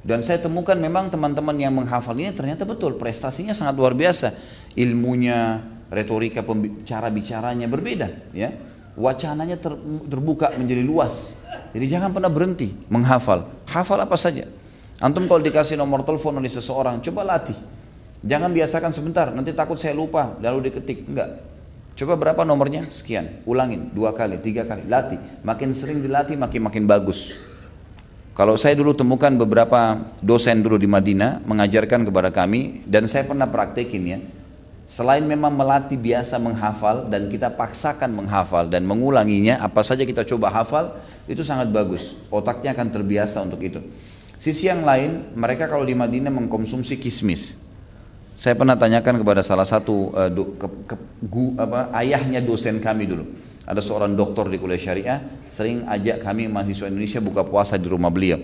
Dan 0.02 0.22
saya 0.22 0.38
temukan 0.42 0.78
memang 0.78 1.10
teman-teman 1.10 1.54
yang 1.58 1.74
menghafal 1.74 2.14
ini 2.14 2.30
ternyata 2.30 2.62
betul 2.62 2.94
prestasinya 2.96 3.52
sangat 3.54 3.74
luar 3.74 3.92
biasa. 3.94 4.34
Ilmunya, 4.78 5.60
retorika 5.90 6.42
cara 6.86 7.10
bicaranya 7.10 7.66
berbeda, 7.66 8.30
ya. 8.34 8.54
Wacananya 8.98 9.58
ter, 9.62 9.74
terbuka 10.10 10.50
menjadi 10.58 10.82
luas. 10.82 11.34
Jadi 11.70 11.86
jangan 11.86 12.10
pernah 12.10 12.32
berhenti 12.32 12.74
menghafal. 12.90 13.46
Hafal 13.70 14.02
apa 14.02 14.18
saja. 14.18 14.50
Antum 14.98 15.30
kalau 15.30 15.38
dikasih 15.38 15.78
nomor 15.78 16.02
telepon 16.02 16.34
oleh 16.34 16.50
seseorang, 16.50 16.98
coba 16.98 17.22
latih. 17.22 17.54
Jangan 18.26 18.50
biasakan 18.50 18.90
sebentar, 18.90 19.30
nanti 19.30 19.54
takut 19.54 19.78
saya 19.78 19.94
lupa, 19.94 20.34
lalu 20.42 20.70
diketik. 20.70 21.06
Enggak. 21.06 21.38
Coba 21.98 22.14
berapa 22.14 22.42
nomornya? 22.46 22.86
Sekian. 22.90 23.42
Ulangin 23.42 23.90
dua 23.90 24.14
kali, 24.14 24.38
tiga 24.38 24.62
kali. 24.66 24.86
Latih. 24.86 25.18
Makin 25.42 25.74
sering 25.74 25.98
dilatih, 25.98 26.38
makin 26.38 26.62
makin 26.66 26.86
bagus. 26.86 27.34
Kalau 28.38 28.54
saya 28.54 28.78
dulu 28.78 28.94
temukan 28.94 29.34
beberapa 29.34 29.98
dosen 30.22 30.62
dulu 30.62 30.78
di 30.78 30.86
Madinah 30.86 31.42
mengajarkan 31.42 32.06
kepada 32.06 32.30
kami 32.30 32.86
dan 32.86 33.10
saya 33.10 33.26
pernah 33.26 33.50
praktekin 33.50 34.02
ya. 34.06 34.18
Selain 34.86 35.26
memang 35.26 35.50
melatih 35.50 35.98
biasa 35.98 36.38
menghafal 36.38 37.10
dan 37.10 37.26
kita 37.28 37.50
paksakan 37.50 38.14
menghafal 38.14 38.70
dan 38.70 38.86
mengulanginya, 38.86 39.58
apa 39.58 39.82
saja 39.82 40.06
kita 40.06 40.22
coba 40.22 40.54
hafal, 40.54 40.96
itu 41.26 41.42
sangat 41.42 41.68
bagus. 41.74 42.14
Otaknya 42.30 42.72
akan 42.78 42.88
terbiasa 42.94 43.42
untuk 43.42 43.58
itu. 43.60 43.82
Sisi 44.38 44.70
yang 44.70 44.86
lain, 44.86 45.34
mereka 45.34 45.66
kalau 45.66 45.82
di 45.82 45.98
Madinah 45.98 46.30
mengkonsumsi 46.30 46.94
kismis. 46.96 47.67
Saya 48.38 48.54
pernah 48.54 48.78
tanyakan 48.78 49.18
kepada 49.18 49.42
salah 49.42 49.66
satu 49.66 50.14
uh, 50.14 50.30
do, 50.30 50.54
ke, 50.54 50.66
ke, 50.86 50.94
gu, 51.26 51.58
apa, 51.58 51.90
ayahnya 51.98 52.38
dosen 52.38 52.78
kami 52.78 53.10
dulu 53.10 53.26
ada 53.68 53.82
seorang 53.84 54.16
dokter 54.16 54.48
di 54.48 54.56
kuliah 54.56 54.80
syariah 54.80 55.18
sering 55.52 55.84
ajak 55.84 56.24
kami 56.24 56.48
mahasiswa 56.48 56.88
Indonesia 56.88 57.20
buka 57.20 57.44
puasa 57.44 57.76
di 57.76 57.84
rumah 57.84 58.08
beliau. 58.08 58.40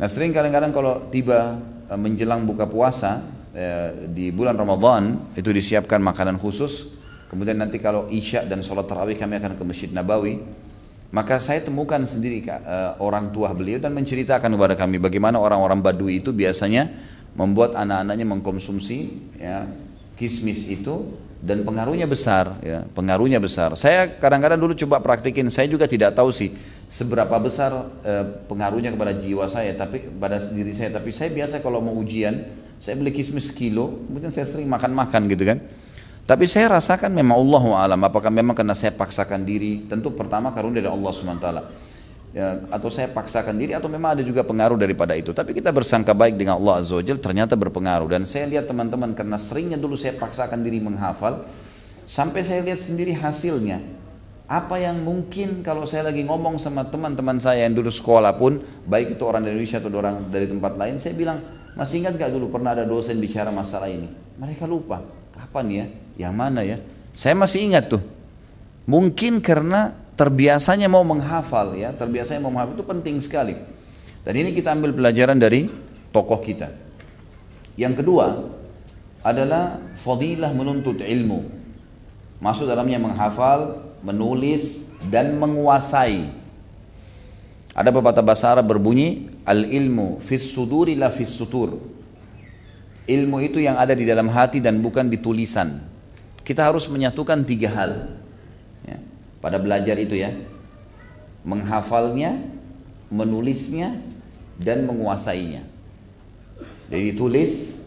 Nah 0.00 0.08
sering 0.08 0.32
kadang-kadang 0.32 0.72
kalau 0.72 1.10
tiba 1.12 1.60
eh, 1.92 1.98
menjelang 1.98 2.48
buka 2.48 2.64
puasa 2.64 3.20
eh, 3.52 4.08
di 4.08 4.32
bulan 4.32 4.56
Ramadan 4.56 5.34
itu 5.36 5.52
disiapkan 5.52 6.00
makanan 6.00 6.40
khusus. 6.40 6.96
Kemudian 7.28 7.60
nanti 7.60 7.82
kalau 7.82 8.08
isya 8.08 8.48
dan 8.48 8.64
sholat 8.64 8.88
tarawih 8.88 9.18
kami 9.18 9.42
akan 9.42 9.58
ke 9.58 9.64
Masjid 9.66 9.90
Nabawi. 9.92 10.40
Maka 11.14 11.38
saya 11.38 11.62
temukan 11.62 12.02
sendiri 12.02 12.42
orang 12.98 13.30
tua 13.30 13.54
beliau 13.54 13.78
dan 13.78 13.94
menceritakan 13.94 14.50
kepada 14.50 14.74
kami 14.74 14.98
bagaimana 14.98 15.38
orang-orang 15.38 15.78
Badui 15.78 16.18
itu 16.18 16.34
biasanya 16.34 16.90
membuat 17.34 17.74
anak-anaknya 17.74 18.26
mengkonsumsi 18.26 18.98
ya, 19.38 19.66
kismis 20.14 20.70
itu 20.70 21.18
dan 21.44 21.60
pengaruhnya 21.60 22.08
besar 22.08 22.56
ya 22.64 22.88
pengaruhnya 22.96 23.36
besar. 23.36 23.76
Saya 23.76 24.08
kadang-kadang 24.16 24.56
dulu 24.56 24.72
coba 24.86 25.04
praktikin 25.04 25.52
saya 25.52 25.68
juga 25.68 25.84
tidak 25.84 26.16
tahu 26.16 26.32
sih 26.32 26.56
seberapa 26.88 27.36
besar 27.36 27.74
eh, 28.00 28.24
pengaruhnya 28.48 28.94
kepada 28.96 29.12
jiwa 29.12 29.44
saya 29.44 29.76
tapi 29.76 30.08
pada 30.16 30.40
diri 30.40 30.72
saya. 30.72 30.94
Tapi 30.96 31.12
saya 31.12 31.28
biasa 31.28 31.60
kalau 31.60 31.84
mau 31.84 31.92
ujian 32.00 32.48
saya 32.80 32.96
beli 32.96 33.12
kismis 33.12 33.52
kilo 33.52 34.08
kemudian 34.08 34.32
saya 34.32 34.48
sering 34.48 34.70
makan-makan 34.72 35.28
gitu 35.28 35.44
kan. 35.44 35.60
Tapi 36.24 36.48
saya 36.48 36.80
rasakan 36.80 37.12
memang 37.12 37.36
Allah 37.36 37.92
alam 37.92 38.00
apakah 38.00 38.32
memang 38.32 38.56
karena 38.56 38.72
saya 38.72 38.96
paksakan 38.96 39.44
diri? 39.44 39.84
Tentu 39.84 40.16
pertama 40.16 40.48
karunia 40.56 40.80
dari 40.80 40.88
Allah 40.88 41.12
swt 41.12 41.46
ya, 42.34 42.58
atau 42.68 42.90
saya 42.90 43.06
paksakan 43.08 43.54
diri 43.54 43.72
atau 43.72 43.86
memang 43.86 44.18
ada 44.18 44.22
juga 44.26 44.42
pengaruh 44.42 44.74
daripada 44.74 45.14
itu. 45.14 45.30
Tapi 45.30 45.54
kita 45.54 45.70
bersangka 45.70 46.10
baik 46.10 46.34
dengan 46.34 46.58
Allah 46.58 46.82
Azza 46.82 46.98
wa 46.98 47.02
ternyata 47.06 47.54
berpengaruh. 47.54 48.10
Dan 48.10 48.26
saya 48.26 48.50
lihat 48.50 48.66
teman-teman 48.66 49.14
karena 49.14 49.38
seringnya 49.38 49.78
dulu 49.78 49.94
saya 49.94 50.18
paksakan 50.18 50.60
diri 50.66 50.82
menghafal 50.82 51.46
sampai 52.04 52.42
saya 52.42 52.60
lihat 52.66 52.82
sendiri 52.82 53.14
hasilnya. 53.14 54.02
Apa 54.44 54.76
yang 54.76 55.00
mungkin 55.00 55.64
kalau 55.64 55.88
saya 55.88 56.12
lagi 56.12 56.20
ngomong 56.20 56.60
sama 56.60 56.84
teman-teman 56.84 57.40
saya 57.40 57.64
yang 57.64 57.80
dulu 57.80 57.88
sekolah 57.88 58.36
pun 58.36 58.60
baik 58.84 59.16
itu 59.16 59.24
orang 59.24 59.40
dari 59.40 59.56
Indonesia 59.56 59.80
atau 59.80 59.88
orang 59.96 60.16
dari 60.28 60.44
tempat 60.44 60.76
lain 60.76 61.00
saya 61.00 61.16
bilang 61.16 61.40
masih 61.72 62.04
ingat 62.04 62.20
gak 62.20 62.28
dulu 62.28 62.52
pernah 62.52 62.76
ada 62.76 62.84
dosen 62.84 63.16
bicara 63.24 63.48
masalah 63.48 63.88
ini? 63.88 64.12
Mereka 64.36 64.68
lupa 64.68 65.00
kapan 65.32 65.66
ya? 65.72 65.86
Yang 66.28 66.34
mana 66.36 66.60
ya? 66.60 66.76
Saya 67.16 67.32
masih 67.32 67.72
ingat 67.72 67.88
tuh. 67.88 68.02
Mungkin 68.84 69.40
karena 69.40 69.96
terbiasanya 70.14 70.86
mau 70.86 71.02
menghafal 71.02 71.74
ya, 71.74 71.90
terbiasanya 71.94 72.40
mau 72.42 72.50
menghafal 72.54 72.74
itu 72.78 72.86
penting 72.86 73.16
sekali. 73.18 73.54
Dan 74.24 74.34
ini 74.40 74.56
kita 74.56 74.72
ambil 74.72 74.94
pelajaran 74.94 75.36
dari 75.36 75.68
tokoh 76.14 76.40
kita. 76.40 76.72
Yang 77.76 78.00
kedua 78.02 78.48
adalah 79.20 79.82
fadilah 79.98 80.54
menuntut 80.54 81.02
ilmu. 81.02 81.44
Masuk 82.38 82.70
dalamnya 82.70 83.02
menghafal, 83.02 83.82
menulis 84.00 84.88
dan 85.10 85.36
menguasai. 85.36 86.30
Ada 87.74 87.90
pepatah 87.90 88.22
bahasa 88.22 88.54
Arab 88.54 88.70
berbunyi 88.70 89.34
al 89.42 89.66
ilmu 89.66 90.22
fis 90.22 90.46
suduri 90.46 90.94
la 90.94 91.10
fis 91.10 91.34
sutur. 91.34 91.74
Ilmu 93.04 93.36
itu 93.44 93.60
yang 93.60 93.76
ada 93.76 93.92
di 93.92 94.06
dalam 94.08 94.30
hati 94.30 94.62
dan 94.62 94.80
bukan 94.80 95.10
di 95.10 95.20
tulisan. 95.20 95.82
Kita 96.40 96.64
harus 96.64 96.88
menyatukan 96.88 97.44
tiga 97.44 97.68
hal 97.74 98.23
pada 99.44 99.60
belajar 99.60 100.00
itu 100.00 100.16
ya. 100.16 100.32
Menghafalnya 101.44 102.40
menulisnya 103.12 104.00
dan 104.56 104.88
menguasainya. 104.88 105.60
Jadi 106.88 107.12
ditulis 107.12 107.84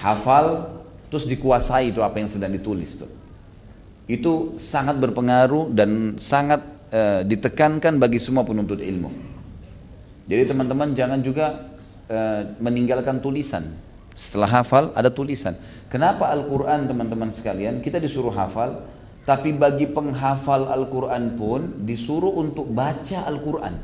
hafal 0.00 0.80
terus 1.12 1.28
dikuasai 1.28 1.92
itu 1.92 2.00
apa 2.00 2.16
yang 2.16 2.32
sedang 2.32 2.48
ditulis 2.56 2.96
tuh. 2.96 3.12
Itu 4.08 4.56
sangat 4.56 4.96
berpengaruh 4.96 5.76
dan 5.76 6.16
sangat 6.16 6.64
uh, 6.88 7.20
ditekankan 7.28 8.00
bagi 8.00 8.16
semua 8.16 8.48
penuntut 8.48 8.80
ilmu. 8.80 9.12
Jadi 10.24 10.42
teman-teman 10.48 10.96
jangan 10.96 11.20
juga 11.20 11.76
uh, 12.08 12.56
meninggalkan 12.56 13.20
tulisan. 13.20 13.76
Setelah 14.16 14.64
hafal 14.64 14.84
ada 14.96 15.12
tulisan. 15.12 15.52
Kenapa 15.92 16.32
Al-Quran 16.32 16.88
teman-teman 16.88 17.28
sekalian 17.28 17.84
kita 17.84 18.00
disuruh 18.00 18.32
hafal 18.32 18.95
tapi 19.26 19.50
bagi 19.50 19.90
penghafal 19.90 20.70
Al-Quran 20.70 21.34
pun 21.34 21.82
disuruh 21.82 22.30
untuk 22.38 22.70
baca 22.70 23.26
Al-Quran. 23.26 23.74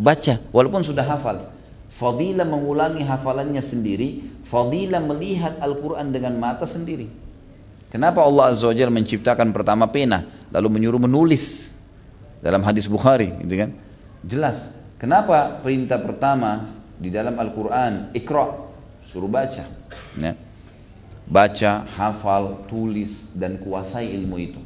Baca, 0.00 0.40
walaupun 0.48 0.80
sudah 0.80 1.04
hafal. 1.04 1.52
Fadilah 1.92 2.48
mengulangi 2.48 3.04
hafalannya 3.04 3.60
sendiri, 3.60 4.24
fadilah 4.48 5.04
melihat 5.04 5.60
Al-Quran 5.60 6.08
dengan 6.08 6.40
mata 6.40 6.64
sendiri. 6.64 7.12
Kenapa 7.92 8.24
Allah 8.24 8.56
Azza 8.56 8.72
wa 8.72 8.92
menciptakan 8.96 9.52
pertama 9.52 9.84
pena, 9.92 10.24
lalu 10.48 10.80
menyuruh 10.80 11.04
menulis 11.04 11.76
dalam 12.40 12.64
hadis 12.64 12.88
Bukhari, 12.88 13.36
gitu 13.44 13.60
kan? 13.60 13.70
Jelas. 14.24 14.80
Kenapa 14.96 15.60
perintah 15.60 16.00
pertama 16.00 16.72
di 16.96 17.12
dalam 17.12 17.36
Al-Quran, 17.36 18.16
ikra, 18.16 18.56
suruh 19.04 19.28
baca. 19.28 19.64
Ya 20.16 20.45
baca, 21.26 21.82
hafal, 21.98 22.66
tulis 22.70 23.34
dan 23.34 23.58
kuasai 23.58 24.14
ilmu 24.14 24.36
itu. 24.38 24.60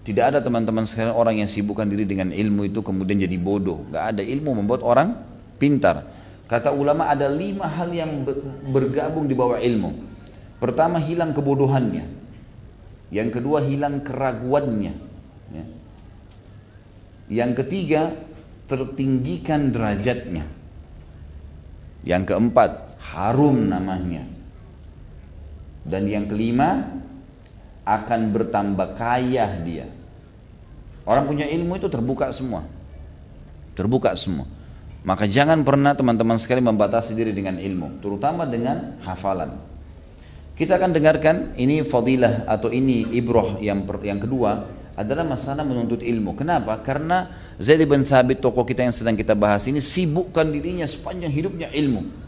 Tidak 0.00 0.24
ada 0.24 0.38
teman-teman 0.40 0.88
sekarang 0.88 1.12
orang 1.12 1.44
yang 1.44 1.48
sibukkan 1.48 1.84
diri 1.84 2.08
dengan 2.08 2.32
ilmu 2.32 2.72
itu 2.72 2.80
kemudian 2.80 3.20
jadi 3.20 3.36
bodoh. 3.36 3.84
Gak 3.92 4.16
ada 4.16 4.22
ilmu 4.24 4.64
membuat 4.64 4.80
orang 4.80 5.16
pintar. 5.60 6.08
Kata 6.48 6.72
ulama 6.72 7.06
ada 7.06 7.28
lima 7.28 7.68
hal 7.68 7.92
yang 7.92 8.24
bergabung 8.72 9.28
di 9.28 9.36
bawah 9.36 9.60
ilmu. 9.60 9.92
Pertama 10.56 10.98
hilang 10.98 11.36
kebodohannya. 11.36 12.04
Yang 13.12 13.28
kedua 13.38 13.62
hilang 13.62 14.02
keraguannya. 14.02 14.94
Ya. 15.52 15.64
Yang 17.30 17.50
ketiga 17.64 18.16
tertinggikan 18.66 19.70
derajatnya. 19.70 20.48
Yang 22.02 22.22
keempat 22.34 22.98
harum 22.98 23.68
namanya. 23.68 24.39
Dan 25.84 26.06
yang 26.06 26.28
kelima, 26.28 27.00
akan 27.84 28.20
bertambah 28.30 28.94
kaya 28.94 29.48
dia. 29.64 29.86
Orang 31.08 31.26
punya 31.26 31.48
ilmu 31.48 31.80
itu 31.80 31.88
terbuka 31.90 32.30
semua. 32.30 32.62
Terbuka 33.74 34.14
semua. 34.14 34.46
Maka 35.00 35.24
jangan 35.24 35.64
pernah 35.64 35.96
teman-teman 35.96 36.36
sekali 36.36 36.60
membatasi 36.60 37.16
diri 37.16 37.32
dengan 37.32 37.56
ilmu, 37.56 38.04
terutama 38.04 38.44
dengan 38.44 39.00
hafalan. 39.00 39.56
Kita 40.52 40.76
akan 40.76 40.92
dengarkan 40.92 41.56
ini 41.56 41.80
fadilah 41.80 42.44
atau 42.44 42.68
ini 42.68 43.08
ibroh 43.16 43.56
yang 43.64 43.88
per, 43.88 44.04
yang 44.04 44.20
kedua 44.20 44.68
adalah 44.92 45.24
masalah 45.24 45.64
menuntut 45.64 46.04
ilmu. 46.04 46.36
Kenapa? 46.36 46.76
Karena 46.84 47.32
Zaid 47.56 47.80
bin 47.88 48.04
Thabit 48.04 48.44
tokoh 48.44 48.68
kita 48.68 48.84
yang 48.84 48.92
sedang 48.92 49.16
kita 49.16 49.32
bahas 49.32 49.64
ini 49.64 49.80
sibukkan 49.80 50.44
dirinya 50.52 50.84
sepanjang 50.84 51.32
hidupnya 51.32 51.72
ilmu 51.72 52.19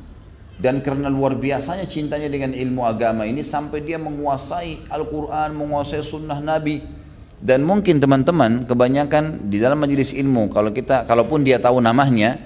dan 0.60 0.84
karena 0.84 1.08
luar 1.08 1.38
biasanya 1.38 1.88
cintanya 1.88 2.28
dengan 2.28 2.52
ilmu 2.52 2.84
agama 2.84 3.24
ini 3.24 3.40
sampai 3.40 3.80
dia 3.80 3.96
menguasai 3.96 4.90
Al-Quran, 4.90 5.56
menguasai 5.56 6.04
sunnah 6.04 6.38
Nabi. 6.42 6.84
Dan 7.42 7.66
mungkin 7.66 7.98
teman-teman 7.98 8.70
kebanyakan 8.70 9.50
di 9.50 9.58
dalam 9.58 9.82
majelis 9.82 10.14
ilmu 10.14 10.46
kalau 10.54 10.70
kita 10.70 11.02
kalaupun 11.10 11.42
dia 11.42 11.58
tahu 11.58 11.82
namanya 11.82 12.38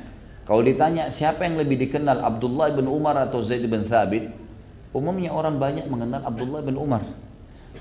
kalau 0.49 0.65
ditanya 0.65 1.13
siapa 1.13 1.45
yang 1.45 1.61
lebih 1.61 1.77
dikenal 1.77 2.25
Abdullah 2.25 2.73
bin 2.73 2.89
Umar 2.89 3.19
atau 3.21 3.45
Zaid 3.45 3.67
bin 3.69 3.85
Thabit 3.85 4.33
umumnya 4.97 5.35
orang 5.35 5.61
banyak 5.61 5.85
mengenal 5.91 6.25
Abdullah 6.25 6.65
bin 6.65 6.81
Umar. 6.81 7.05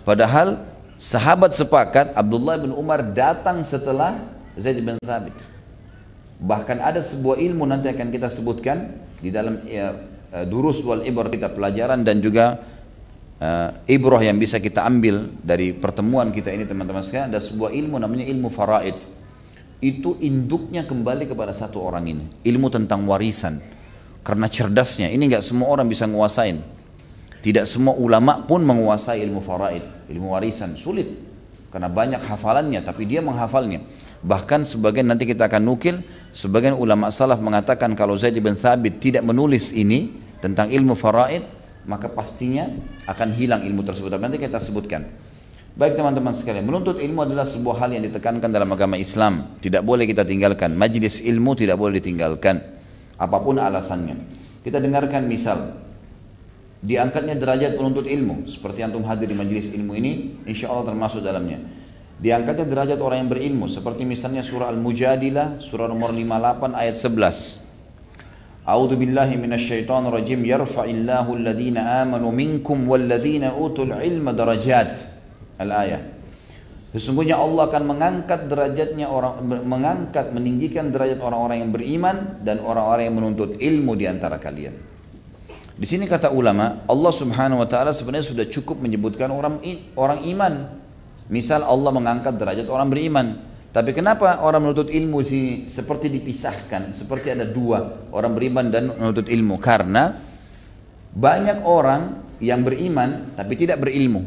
Padahal 0.03 0.67
sahabat 0.99 1.55
sepakat 1.55 2.11
Abdullah 2.17 2.59
bin 2.59 2.75
Umar 2.75 2.99
datang 3.15 3.63
setelah 3.63 4.19
Zaid 4.59 4.83
bin 4.83 4.99
Thabit. 4.99 5.37
Bahkan 6.41 6.83
ada 6.83 6.99
sebuah 6.99 7.39
ilmu 7.39 7.63
nanti 7.63 7.87
akan 7.87 8.11
kita 8.11 8.27
sebutkan 8.27 8.99
di 9.23 9.31
dalam 9.31 9.63
ya, 9.63 9.95
durus 10.43 10.83
wal 10.83 11.07
ibar 11.07 11.31
kita 11.31 11.55
pelajaran 11.55 12.03
dan 12.03 12.19
juga 12.19 12.59
uh, 13.39 13.69
ibrah 13.87 14.19
yang 14.19 14.35
bisa 14.35 14.59
kita 14.59 14.83
ambil 14.83 15.31
dari 15.39 15.71
pertemuan 15.71 16.35
kita 16.35 16.51
ini 16.51 16.67
teman-teman 16.67 16.99
sekalian 16.99 17.31
ada 17.31 17.39
sebuah 17.39 17.71
ilmu 17.71 17.95
namanya 17.95 18.27
ilmu 18.27 18.51
faraid. 18.51 18.99
Itu 19.79 20.17
induknya 20.23 20.87
kembali 20.87 21.29
kepada 21.29 21.51
satu 21.51 21.83
orang 21.83 22.09
ini, 22.09 22.25
ilmu 22.47 22.71
tentang 22.71 23.05
warisan. 23.05 23.59
Karena 24.25 24.49
cerdasnya, 24.49 25.11
ini 25.13 25.29
nggak 25.29 25.45
semua 25.45 25.69
orang 25.69 25.85
bisa 25.85 26.09
nguasain. 26.09 26.57
Tidak 27.45 27.61
semua 27.69 27.93
ulama 27.93 28.41
pun 28.41 28.65
menguasai 28.65 29.21
ilmu 29.21 29.43
faraid, 29.45 30.09
ilmu 30.09 30.33
warisan, 30.33 30.73
sulit. 30.73 31.13
Karena 31.69 31.91
banyak 31.91 32.23
hafalannya, 32.23 32.81
tapi 32.81 33.05
dia 33.05 33.21
menghafalnya. 33.21 33.85
Bahkan 34.25 34.65
sebagian 34.65 35.05
nanti 35.05 35.29
kita 35.29 35.45
akan 35.45 35.61
nukil, 35.61 36.01
sebagian 36.33 36.73
ulama 36.73 37.13
salaf 37.13 37.37
mengatakan 37.37 37.93
kalau 37.93 38.17
Zaid 38.17 38.41
bin 38.41 38.57
Thabit 38.57 38.97
tidak 38.97 39.21
menulis 39.21 39.69
ini 39.69 40.24
tentang 40.39 40.71
ilmu 40.71 40.95
faraid, 40.97 41.43
maka 41.85 42.09
pastinya 42.09 42.69
akan 43.05 43.29
hilang 43.37 43.61
ilmu 43.63 43.85
tersebut. 43.85 44.09
Nanti 44.17 44.41
kita 44.41 44.57
sebutkan. 44.57 45.05
Baik 45.75 45.99
teman-teman 45.99 46.31
sekalian, 46.31 46.63
menuntut 46.63 47.03
ilmu 47.03 47.27
adalah 47.27 47.43
sebuah 47.43 47.83
hal 47.83 47.99
yang 47.99 48.07
ditekankan 48.07 48.47
dalam 48.47 48.71
agama 48.71 48.95
Islam. 48.95 49.59
Tidak 49.59 49.83
boleh 49.83 50.07
kita 50.07 50.23
tinggalkan. 50.23 50.71
Majlis 50.71 51.19
ilmu 51.27 51.51
tidak 51.51 51.75
boleh 51.75 51.99
ditinggalkan. 51.99 52.63
Apa 53.19 53.43
pun 53.43 53.59
alasannya. 53.59 54.15
Kita 54.63 54.79
dengarkan 54.79 55.27
misal. 55.27 55.75
Diangkatnya 56.79 57.35
derajat 57.35 57.75
penuntut 57.75 58.07
ilmu. 58.07 58.47
Seperti 58.47 58.87
antum 58.87 59.03
hadir 59.03 59.27
di 59.27 59.35
majlis 59.35 59.75
ilmu 59.75 59.91
ini, 59.99 60.39
insya 60.47 60.71
Allah 60.71 60.95
termasuk 60.95 61.19
dalamnya. 61.19 61.59
Diangkatnya 62.15 62.63
derajat 62.71 62.99
orang 63.03 63.27
yang 63.27 63.31
berilmu 63.35 63.67
seperti 63.67 64.07
misalnya 64.07 64.39
surah 64.39 64.71
Al-Mujadilah 64.71 65.59
surah 65.59 65.91
nomor 65.91 66.15
58 66.15 66.71
ayat 66.71 66.95
11. 66.95 67.64
A'udzu 68.65 68.97
billahi 68.97 69.37
minasyaitonir 69.37 70.09
rajim 70.09 70.41
yarfa'illahu 70.41 71.37
alladhina 71.37 72.01
amanu 72.01 72.33
minkum 72.33 72.89
walladhina 72.89 73.53
utul 73.53 73.93
ilma 73.93 74.33
darajat. 74.33 74.97
Al-ayah. 75.61 76.01
Sesungguhnya 76.91 77.37
Allah 77.37 77.69
akan 77.69 77.83
mengangkat 77.85 78.47
derajatnya 78.49 79.11
orang 79.11 79.43
mengangkat 79.45 80.31
meninggikan 80.31 80.89
derajat 80.89 81.19
orang-orang 81.19 81.67
yang 81.67 81.71
beriman 81.75 82.39
dan 82.41 82.63
orang-orang 82.63 83.03
yang 83.11 83.15
menuntut 83.19 83.49
ilmu 83.59 83.93
di 83.99 84.07
antara 84.07 84.39
kalian. 84.39 84.73
Di 85.75 85.83
sini 85.83 86.07
kata 86.07 86.31
ulama, 86.31 86.87
Allah 86.87 87.11
Subhanahu 87.11 87.59
wa 87.59 87.67
taala 87.67 87.91
sebenarnya 87.91 88.31
sudah 88.31 88.47
cukup 88.47 88.79
menyebutkan 88.79 89.27
orang 89.27 89.59
orang 89.99 90.23
iman 90.23 90.53
Misal 91.25 91.65
Allah 91.65 91.89
mengangkat 91.89 92.37
derajat 92.37 92.69
orang 92.69 92.89
beriman. 92.93 93.27
Tapi 93.75 93.91
kenapa 93.91 94.39
orang 94.39 94.63
menuntut 94.71 94.87
ilmu 94.87 95.19
sini 95.19 95.67
seperti 95.67 96.07
dipisahkan, 96.07 96.95
seperti 96.95 97.35
ada 97.35 97.43
dua 97.43 98.07
orang 98.15 98.31
beriman 98.31 98.71
dan 98.71 98.87
menuntut 98.95 99.27
ilmu? 99.27 99.59
Karena 99.59 100.15
banyak 101.11 101.59
orang 101.67 102.23
yang 102.39 102.63
beriman 102.63 103.35
tapi 103.35 103.59
tidak 103.59 103.83
berilmu. 103.83 104.23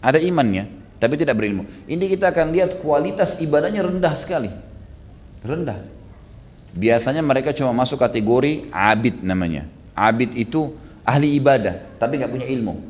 Ada 0.00 0.16
imannya 0.24 0.64
tapi 0.96 1.20
tidak 1.20 1.36
berilmu. 1.36 1.68
Ini 1.84 2.00
kita 2.08 2.32
akan 2.32 2.48
lihat 2.56 2.80
kualitas 2.80 3.36
ibadahnya 3.44 3.84
rendah 3.84 4.16
sekali. 4.16 4.48
Rendah. 5.44 5.84
Biasanya 6.72 7.20
mereka 7.20 7.52
cuma 7.52 7.76
masuk 7.76 8.00
kategori 8.00 8.64
abid 8.72 9.28
namanya. 9.28 9.68
Abid 9.92 10.32
itu 10.32 10.72
ahli 11.04 11.36
ibadah 11.36 12.00
tapi 12.00 12.16
nggak 12.16 12.32
punya 12.32 12.48
ilmu. 12.48 12.80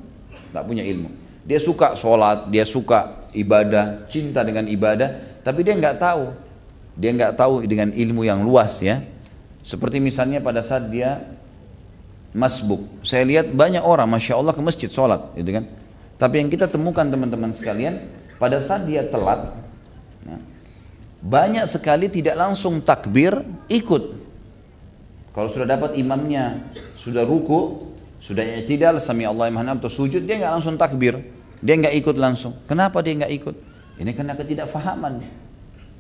Nggak 0.55 0.65
punya 0.71 0.87
ilmu. 0.87 1.11
Dia 1.43 1.59
suka 1.59 1.99
sholat, 1.99 2.47
dia 2.47 2.63
suka 2.63 3.27
ibadah, 3.35 4.07
cinta 4.07 4.45
dengan 4.45 4.69
ibadah, 4.69 5.28
tapi 5.43 5.67
dia 5.67 5.75
nggak 5.75 5.97
tahu. 6.01 6.35
Dia 6.99 7.15
nggak 7.15 7.39
tahu 7.39 7.63
dengan 7.67 7.95
ilmu 7.95 8.27
yang 8.27 8.43
luas 8.43 8.83
ya. 8.83 9.03
Seperti 9.63 10.03
misalnya 10.03 10.43
pada 10.43 10.65
saat 10.65 10.91
dia 10.91 11.23
masbuk. 12.35 12.85
Saya 13.05 13.25
lihat 13.25 13.53
banyak 13.53 13.81
orang, 13.81 14.09
masya 14.09 14.37
Allah 14.37 14.53
ke 14.53 14.63
masjid 14.63 14.91
sholat, 14.91 15.33
gitu 15.37 15.51
kan. 15.55 15.65
Tapi 16.19 16.35
yang 16.43 16.49
kita 16.51 16.67
temukan 16.67 17.07
teman-teman 17.07 17.55
sekalian, 17.55 18.11
pada 18.37 18.59
saat 18.59 18.85
dia 18.85 19.07
telat, 19.07 19.55
nah, 20.27 20.41
banyak 21.23 21.65
sekali 21.71 22.11
tidak 22.11 22.35
langsung 22.35 22.83
takbir, 22.83 23.39
ikut. 23.71 24.19
Kalau 25.35 25.49
sudah 25.51 25.69
dapat 25.71 25.95
imamnya, 25.95 26.59
sudah 26.99 27.23
ruku, 27.23 27.95
sudah 28.19 28.43
i'tidal, 28.43 28.99
sami 28.99 29.23
Allah 29.23 29.55
atau 29.55 29.87
sujud, 29.87 30.27
dia 30.27 30.35
nggak 30.43 30.53
langsung 30.59 30.75
takbir. 30.75 31.23
Dia 31.63 31.75
nggak 31.79 31.95
ikut 32.03 32.17
langsung. 32.19 32.55
Kenapa 32.67 33.03
dia 33.03 33.15
nggak 33.19 33.33
ikut? 33.35 33.57
Ini 33.99 34.11
karena 34.15 34.39
ketidakfahaman. 34.39 35.21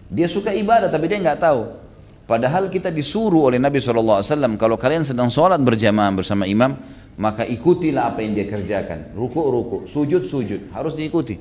Dia 0.09 0.31
suka 0.31 0.55
ibadah 0.55 0.89
tapi 0.89 1.11
dia 1.11 1.19
nggak 1.21 1.43
tahu. 1.43 1.63
Padahal 2.29 2.69
kita 2.69 2.93
disuruh 2.93 3.49
oleh 3.49 3.57
Nabi 3.57 3.81
SAW, 3.81 4.21
kalau 4.61 4.77
kalian 4.77 5.01
sedang 5.01 5.33
sholat 5.33 5.59
berjamaah 5.65 6.13
bersama 6.13 6.45
imam, 6.45 6.77
maka 7.17 7.43
ikutilah 7.43 8.15
apa 8.15 8.21
yang 8.21 8.37
dia 8.37 8.47
kerjakan. 8.47 9.17
Ruku, 9.17 9.41
ruku, 9.41 9.79
sujud, 9.89 10.29
sujud. 10.29 10.69
Harus 10.71 10.93
diikuti. 10.93 11.41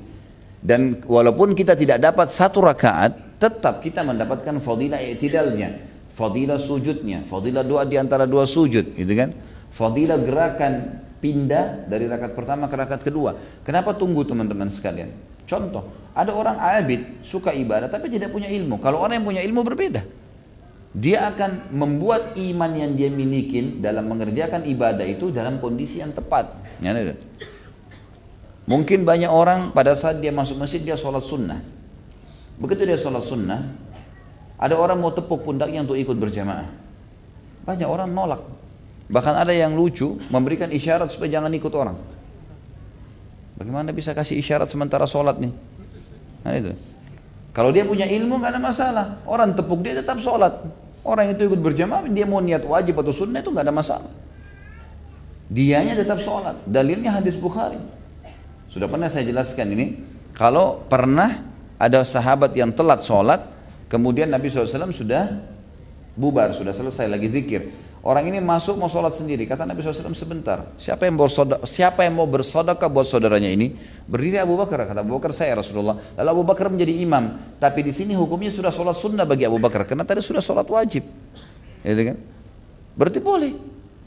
Dan 0.58 0.98
walaupun 1.06 1.54
kita 1.54 1.78
tidak 1.78 2.02
dapat 2.02 2.32
satu 2.34 2.64
rakaat, 2.64 3.38
tetap 3.38 3.78
kita 3.84 4.02
mendapatkan 4.02 4.58
fadilah 4.58 4.98
i'tidalnya. 4.98 5.86
Fadilah 6.18 6.58
sujudnya, 6.58 7.22
fadilah 7.30 7.62
doa 7.62 7.86
di 7.86 7.94
antara 7.94 8.26
dua 8.26 8.42
sujud, 8.42 8.98
gitu 8.98 9.12
kan? 9.14 9.30
Fadilah 9.70 10.18
gerakan 10.18 11.04
pindah 11.22 11.86
dari 11.86 12.10
rakaat 12.10 12.34
pertama 12.34 12.66
ke 12.66 12.74
rakaat 12.74 13.02
kedua. 13.06 13.38
Kenapa 13.62 13.94
tunggu 13.94 14.26
teman-teman 14.26 14.66
sekalian? 14.66 15.14
Contoh, 15.46 16.07
ada 16.18 16.34
orang 16.34 16.58
abid 16.58 17.22
suka 17.22 17.54
ibadah 17.54 17.86
tapi 17.86 18.10
tidak 18.10 18.34
punya 18.34 18.50
ilmu. 18.50 18.82
Kalau 18.82 18.98
orang 18.98 19.22
yang 19.22 19.26
punya 19.26 19.42
ilmu 19.46 19.62
berbeda. 19.62 20.02
Dia 20.98 21.30
akan 21.30 21.70
membuat 21.70 22.34
iman 22.34 22.72
yang 22.74 22.98
dia 22.98 23.06
miliki 23.06 23.78
dalam 23.78 24.10
mengerjakan 24.10 24.66
ibadah 24.66 25.06
itu 25.06 25.30
dalam 25.30 25.62
kondisi 25.62 26.02
yang 26.02 26.10
tepat. 26.10 26.50
Ya, 26.82 26.90
Mungkin 28.66 29.06
banyak 29.06 29.30
orang 29.30 29.70
pada 29.70 29.94
saat 29.94 30.18
dia 30.18 30.34
masuk 30.34 30.58
masjid 30.58 30.82
dia 30.82 30.98
sholat 30.98 31.22
sunnah. 31.22 31.62
Begitu 32.58 32.82
dia 32.82 32.98
sholat 32.98 33.22
sunnah, 33.22 33.70
ada 34.58 34.74
orang 34.74 34.98
mau 34.98 35.14
tepuk 35.14 35.46
pundaknya 35.46 35.86
untuk 35.86 35.94
ikut 35.94 36.18
berjamaah. 36.18 36.66
Banyak 37.62 37.86
orang 37.86 38.10
nolak. 38.10 38.42
Bahkan 39.06 39.34
ada 39.38 39.54
yang 39.54 39.78
lucu 39.78 40.18
memberikan 40.28 40.68
isyarat 40.68 41.14
supaya 41.14 41.38
jangan 41.38 41.52
ikut 41.54 41.72
orang. 41.78 41.96
Bagaimana 43.54 43.94
bisa 43.94 44.12
kasih 44.12 44.36
isyarat 44.40 44.66
sementara 44.66 45.06
sholat 45.06 45.38
nih? 45.38 45.67
Nah 46.48 46.56
itu. 46.56 46.72
Kalau 47.52 47.68
dia 47.68 47.84
punya 47.84 48.08
ilmu 48.08 48.40
nggak 48.40 48.56
ada 48.56 48.62
masalah. 48.62 49.06
Orang 49.28 49.52
tepuk 49.52 49.84
dia 49.84 50.00
tetap 50.00 50.16
sholat. 50.16 50.64
Orang 51.04 51.28
itu 51.28 51.44
ikut 51.44 51.60
berjamaah 51.60 52.08
dia 52.08 52.24
mau 52.24 52.40
niat 52.40 52.64
wajib 52.64 52.96
atau 53.04 53.12
sunnah 53.12 53.44
itu 53.44 53.52
nggak 53.52 53.68
ada 53.68 53.74
masalah. 53.74 54.12
Dianya 55.52 55.92
tetap 55.92 56.24
sholat. 56.24 56.56
Dalilnya 56.64 57.12
hadis 57.12 57.36
Bukhari. 57.36 57.80
Sudah 58.72 58.88
pernah 58.88 59.12
saya 59.12 59.28
jelaskan 59.28 59.68
ini. 59.76 59.86
Kalau 60.32 60.84
pernah 60.88 61.44
ada 61.76 62.04
sahabat 62.04 62.54
yang 62.56 62.72
telat 62.72 63.04
sholat, 63.04 63.40
kemudian 63.90 64.28
Nabi 64.28 64.52
SAW 64.52 64.92
sudah 64.92 65.40
bubar, 66.14 66.52
sudah 66.54 66.70
selesai 66.70 67.10
lagi 67.10 67.28
zikir. 67.32 67.74
Orang 68.08 68.24
ini 68.24 68.40
masuk 68.40 68.80
mau 68.80 68.88
sholat 68.88 69.12
sendiri. 69.12 69.44
Kata 69.44 69.68
Nabi 69.68 69.84
SAW 69.84 70.16
sebentar. 70.16 70.72
Siapa 70.80 71.04
yang, 71.04 71.20
bersodak, 71.20 71.60
siapa 71.68 72.08
yang 72.08 72.16
mau 72.16 72.24
bersodakah 72.24 72.88
buat 72.88 73.04
saudaranya 73.04 73.52
ini? 73.52 73.76
Berdiri 74.08 74.40
Abu 74.40 74.56
Bakar. 74.56 74.88
Kata 74.88 75.04
Abu 75.04 75.20
Bakar 75.20 75.36
saya 75.36 75.60
Rasulullah. 75.60 76.00
Lalu 76.16 76.28
Abu 76.32 76.42
Bakar 76.48 76.72
menjadi 76.72 77.04
imam. 77.04 77.36
Tapi 77.60 77.84
di 77.84 77.92
sini 77.92 78.16
hukumnya 78.16 78.48
sudah 78.48 78.72
sholat 78.72 78.96
sunnah 78.96 79.28
bagi 79.28 79.44
Abu 79.44 79.60
Bakar. 79.60 79.84
Karena 79.84 80.08
tadi 80.08 80.24
sudah 80.24 80.40
sholat 80.40 80.64
wajib. 80.72 81.04
Ya, 81.84 81.92
kan? 81.92 82.16
Berarti 82.96 83.20
boleh. 83.20 83.52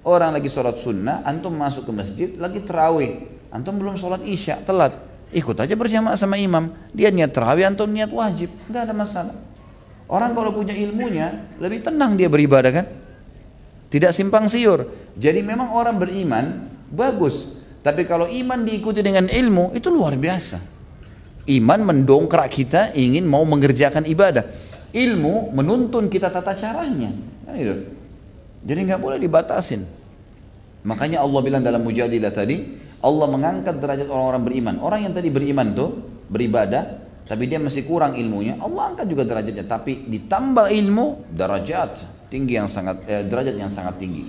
Orang 0.01 0.33
lagi 0.33 0.49
sholat 0.49 0.81
sunnah, 0.81 1.21
antum 1.21 1.53
masuk 1.53 1.85
ke 1.85 1.93
masjid, 1.93 2.29
lagi 2.41 2.57
terawih. 2.65 3.21
Antum 3.53 3.77
belum 3.77 4.01
sholat 4.01 4.25
isya, 4.25 4.65
telat. 4.65 4.97
Ikut 5.29 5.53
aja 5.61 5.77
berjamaah 5.77 6.17
sama 6.17 6.41
imam. 6.41 6.73
Dia 6.89 7.13
niat 7.13 7.37
terawih, 7.37 7.69
antum 7.69 7.85
niat 7.85 8.09
wajib. 8.09 8.49
Enggak 8.65 8.89
ada 8.89 8.97
masalah. 8.97 9.37
Orang 10.09 10.33
kalau 10.33 10.57
punya 10.57 10.73
ilmunya, 10.73 11.53
lebih 11.61 11.85
tenang 11.85 12.17
dia 12.17 12.33
beribadah 12.33 12.73
kan? 12.73 13.00
Tidak 13.91 14.15
simpang 14.15 14.47
siur. 14.47 14.87
Jadi 15.19 15.43
memang 15.43 15.75
orang 15.75 15.99
beriman 15.99 16.71
bagus. 16.87 17.59
Tapi 17.83 18.07
kalau 18.07 18.23
iman 18.23 18.63
diikuti 18.63 19.03
dengan 19.03 19.27
ilmu 19.27 19.75
itu 19.75 19.91
luar 19.91 20.15
biasa. 20.15 20.63
Iman 21.51 21.83
mendongkrak 21.83 22.47
kita 22.47 22.95
ingin 22.95 23.27
mau 23.27 23.43
mengerjakan 23.43 24.07
ibadah. 24.07 24.47
Ilmu 24.95 25.51
menuntun 25.51 26.07
kita 26.07 26.31
tata 26.31 26.55
caranya. 26.55 27.11
Kan. 27.43 27.83
Jadi 28.63 28.79
nggak 28.87 29.01
boleh 29.01 29.19
dibatasin. 29.19 29.83
Makanya 30.87 31.19
Allah 31.19 31.39
bilang 31.43 31.59
dalam 31.59 31.83
mujadilah 31.83 32.31
tadi, 32.31 32.79
Allah 33.03 33.27
mengangkat 33.27 33.75
derajat 33.75 34.07
orang-orang 34.07 34.43
beriman. 34.47 34.75
Orang 34.79 35.03
yang 35.03 35.11
tadi 35.11 35.27
beriman 35.27 35.73
tuh 35.75 35.99
beribadah, 36.31 37.01
tapi 37.27 37.49
dia 37.49 37.59
masih 37.59 37.83
kurang 37.83 38.15
ilmunya, 38.15 38.55
Allah 38.61 38.93
angkat 38.93 39.09
juga 39.09 39.27
derajatnya. 39.27 39.65
Tapi 39.65 40.05
ditambah 40.07 40.69
ilmu, 40.69 41.33
derajat 41.33 42.20
tinggi 42.31 42.55
yang 42.55 42.71
sangat 42.71 43.03
eh, 43.05 43.27
derajat 43.27 43.59
yang 43.59 43.67
sangat 43.67 43.99
tinggi. 43.99 44.25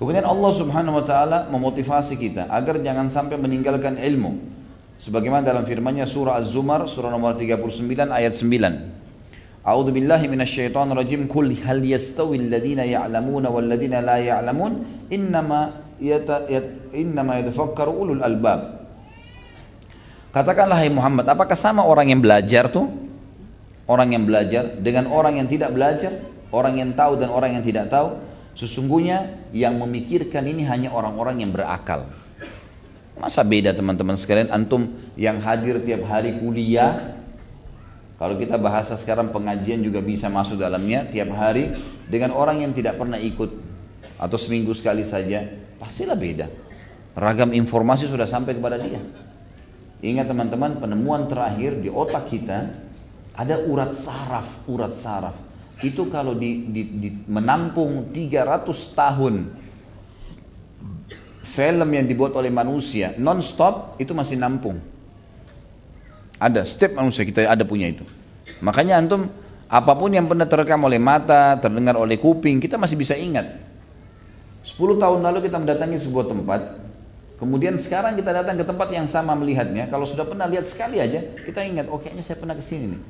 Kemudian 0.00 0.24
Allah 0.24 0.52
Subhanahu 0.56 0.96
wa 0.96 1.04
taala 1.04 1.38
memotivasi 1.52 2.16
kita 2.16 2.48
agar 2.48 2.80
jangan 2.80 3.12
sampai 3.12 3.36
meninggalkan 3.36 4.00
ilmu. 4.00 4.40
Sebagaimana 4.96 5.44
dalam 5.44 5.68
firman-Nya 5.68 6.08
surah 6.08 6.40
Az-Zumar 6.40 6.88
surah 6.88 7.12
nomor 7.12 7.36
39 7.36 8.08
ayat 8.08 8.32
9. 8.32 9.00
A'udzu 9.60 9.92
billahi 9.92 10.24
minasyaitonir 10.24 10.96
rajim. 10.96 11.28
Qul 11.28 11.52
hal 11.60 11.84
yastawi 11.84 12.40
alladziina 12.40 12.88
ya'lamuna 12.88 13.52
wal 13.52 13.68
ladziina 13.68 14.00
la 14.00 14.16
ya'lamun? 14.16 15.04
Innama 15.12 15.84
yata, 16.00 16.48
yat, 16.48 16.96
innama 16.96 17.44
yatafakkaru 17.44 17.92
ulul 17.92 18.24
albab. 18.24 18.80
Katakanlah 20.32 20.80
hai 20.80 20.88
Muhammad, 20.88 21.28
apakah 21.28 21.58
sama 21.58 21.84
orang 21.84 22.08
yang 22.08 22.24
belajar 22.24 22.72
tuh? 22.72 22.88
Orang 23.84 24.14
yang 24.14 24.24
belajar 24.24 24.78
dengan 24.78 25.10
orang 25.10 25.42
yang 25.42 25.50
tidak 25.50 25.74
belajar, 25.74 26.22
orang 26.50 26.78
yang 26.78 26.90
tahu 26.94 27.18
dan 27.18 27.30
orang 27.30 27.58
yang 27.58 27.64
tidak 27.64 27.90
tahu? 27.90 28.18
Sesungguhnya 28.54 29.48
yang 29.54 29.78
memikirkan 29.78 30.44
ini 30.44 30.66
hanya 30.66 30.92
orang-orang 30.92 31.40
yang 31.40 31.54
berakal. 31.54 32.10
Masa 33.16 33.46
beda 33.46 33.72
teman-teman 33.72 34.16
sekalian 34.18 34.50
antum 34.52 34.90
yang 35.14 35.38
hadir 35.40 35.80
tiap 35.84 36.04
hari 36.08 36.40
kuliah 36.40 37.20
kalau 38.20 38.36
kita 38.36 38.60
bahasa 38.60 39.00
sekarang 39.00 39.32
pengajian 39.32 39.80
juga 39.80 40.04
bisa 40.04 40.28
masuk 40.28 40.60
dalamnya 40.60 41.08
tiap 41.08 41.32
hari 41.32 41.72
dengan 42.04 42.36
orang 42.36 42.60
yang 42.60 42.76
tidak 42.76 43.00
pernah 43.00 43.16
ikut 43.16 43.48
atau 44.20 44.36
seminggu 44.36 44.76
sekali 44.76 45.08
saja, 45.08 45.48
pastilah 45.80 46.20
beda. 46.20 46.52
Ragam 47.16 47.56
informasi 47.56 48.12
sudah 48.12 48.28
sampai 48.28 48.60
kepada 48.60 48.76
dia. 48.76 49.00
Ingat 50.04 50.28
teman-teman, 50.28 50.76
penemuan 50.76 51.32
terakhir 51.32 51.80
di 51.80 51.88
otak 51.88 52.28
kita 52.28 52.76
ada 53.32 53.56
urat 53.64 53.96
saraf, 53.96 54.68
urat 54.68 54.92
saraf. 54.92 55.36
Itu 55.80 56.12
kalau 56.12 56.36
di, 56.36 56.68
di, 56.68 56.82
di 57.00 57.08
menampung 57.24 58.12
300 58.12 58.68
tahun 58.92 59.34
film 61.50 61.88
yang 61.90 62.06
dibuat 62.06 62.36
oleh 62.36 62.52
manusia 62.52 63.16
non-stop 63.16 63.96
itu 63.98 64.12
masih 64.14 64.36
nampung. 64.38 64.78
Ada, 66.40 66.64
setiap 66.64 66.96
manusia 67.00 67.24
kita 67.24 67.44
ada 67.44 67.64
punya 67.68 67.88
itu. 67.88 68.04
Makanya 68.64 69.00
antum 69.00 69.28
apa 69.68 69.92
pun 69.92 70.08
yang 70.08 70.24
pernah 70.24 70.48
terekam 70.48 70.80
oleh 70.84 70.96
mata, 70.96 71.56
terdengar 71.60 71.94
oleh 72.00 72.16
kuping, 72.16 72.58
kita 72.58 72.80
masih 72.80 72.96
bisa 72.96 73.12
ingat. 73.16 73.60
10 74.64 75.00
tahun 75.00 75.20
lalu 75.24 75.48
kita 75.48 75.56
mendatangi 75.56 75.96
sebuah 75.96 76.26
tempat, 76.28 76.60
kemudian 77.40 77.76
sekarang 77.80 78.16
kita 78.16 78.32
datang 78.32 78.60
ke 78.60 78.64
tempat 78.64 78.88
yang 78.92 79.08
sama 79.08 79.32
melihatnya, 79.32 79.88
kalau 79.88 80.04
sudah 80.04 80.28
pernah 80.28 80.44
lihat 80.44 80.68
sekali 80.68 81.00
aja, 81.00 81.24
kita 81.44 81.64
ingat, 81.64 81.88
oh 81.88 81.96
kayaknya 81.96 82.20
saya 82.20 82.36
pernah 82.36 82.52
ke 82.52 82.64
sini 82.64 82.96
nih. 82.96 83.00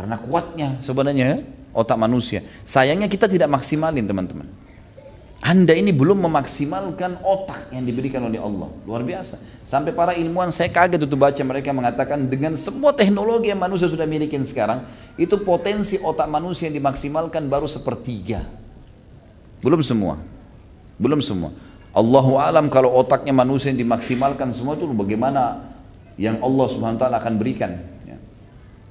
Karena 0.00 0.16
kuatnya 0.16 0.80
sebenarnya 0.80 1.44
otak 1.76 2.00
manusia. 2.00 2.40
Sayangnya 2.64 3.04
kita 3.04 3.28
tidak 3.28 3.52
maksimalin 3.52 4.08
teman-teman. 4.08 4.48
Anda 5.44 5.76
ini 5.76 5.92
belum 5.92 6.24
memaksimalkan 6.24 7.20
otak 7.20 7.68
yang 7.68 7.84
diberikan 7.84 8.24
oleh 8.24 8.40
Allah. 8.40 8.72
Luar 8.88 9.04
biasa. 9.04 9.36
Sampai 9.60 9.92
para 9.92 10.16
ilmuwan 10.16 10.48
saya 10.48 10.72
kaget 10.72 11.04
itu 11.04 11.16
baca 11.20 11.42
mereka 11.44 11.68
mengatakan 11.76 12.16
dengan 12.32 12.56
semua 12.56 12.96
teknologi 12.96 13.52
yang 13.52 13.60
manusia 13.60 13.92
sudah 13.92 14.08
miliki 14.08 14.40
sekarang, 14.40 14.88
itu 15.20 15.36
potensi 15.44 16.00
otak 16.00 16.32
manusia 16.32 16.72
yang 16.72 16.80
dimaksimalkan 16.80 17.44
baru 17.48 17.68
sepertiga. 17.68 18.40
Belum 19.60 19.84
semua. 19.84 20.16
Belum 20.96 21.20
semua. 21.20 21.52
Allahu 21.92 22.40
alam 22.40 22.72
kalau 22.72 22.96
otaknya 22.96 23.36
manusia 23.36 23.68
yang 23.68 23.84
dimaksimalkan 23.84 24.48
semua 24.56 24.80
itu 24.80 24.88
bagaimana 24.96 25.68
yang 26.16 26.40
Allah 26.40 26.66
Subhanahu 26.72 26.96
wa 26.96 27.02
taala 27.04 27.16
akan 27.20 27.34
berikan. 27.36 27.99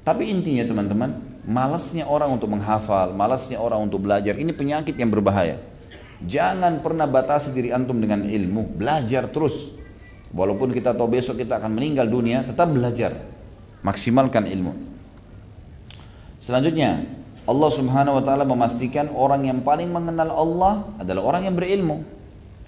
Tapi 0.04 0.32
intinya 0.32 0.66
teman-teman, 0.66 1.20
malasnya 1.46 2.08
orang 2.08 2.36
untuk 2.36 2.50
menghafal, 2.52 3.14
malasnya 3.14 3.60
orang 3.60 3.86
untuk 3.86 4.06
belajar, 4.06 4.38
ini 4.38 4.54
penyakit 4.56 4.96
yang 4.96 5.12
berbahaya. 5.12 5.62
Jangan 6.20 6.84
pernah 6.84 7.08
batasi 7.08 7.56
diri 7.56 7.72
antum 7.72 7.96
dengan 8.00 8.28
ilmu, 8.28 8.76
belajar 8.76 9.32
terus. 9.32 9.72
Walaupun 10.30 10.76
kita 10.76 10.94
tahu 10.94 11.10
besok 11.20 11.42
kita 11.42 11.58
akan 11.58 11.72
meninggal 11.74 12.06
dunia, 12.06 12.44
tetap 12.44 12.70
belajar. 12.70 13.18
Maksimalkan 13.82 14.46
ilmu. 14.46 14.76
Selanjutnya, 16.44 17.08
Allah 17.50 17.70
Subhanahu 17.74 18.20
wa 18.20 18.24
taala 18.24 18.44
memastikan 18.46 19.10
orang 19.16 19.48
yang 19.48 19.60
paling 19.66 19.90
mengenal 19.90 20.30
Allah 20.30 20.74
adalah 21.02 21.24
orang 21.26 21.50
yang 21.50 21.56
berilmu. 21.58 22.06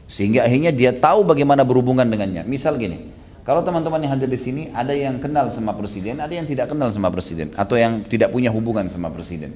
Sehingga 0.10 0.44
akhirnya 0.44 0.74
dia 0.74 0.92
tahu 0.92 1.24
bagaimana 1.24 1.62
berhubungan 1.62 2.04
dengannya. 2.08 2.44
Misal 2.44 2.82
gini, 2.82 3.14
kalau 3.52 3.68
teman-teman 3.68 4.00
yang 4.00 4.16
hadir 4.16 4.32
di 4.32 4.40
sini 4.40 4.72
ada 4.72 4.96
yang 4.96 5.20
kenal 5.20 5.52
sama 5.52 5.76
presiden, 5.76 6.24
ada 6.24 6.32
yang 6.32 6.48
tidak 6.48 6.72
kenal 6.72 6.88
sama 6.88 7.12
presiden 7.12 7.52
atau 7.60 7.76
yang 7.76 8.00
tidak 8.08 8.32
punya 8.32 8.48
hubungan 8.48 8.88
sama 8.88 9.12
presiden. 9.12 9.52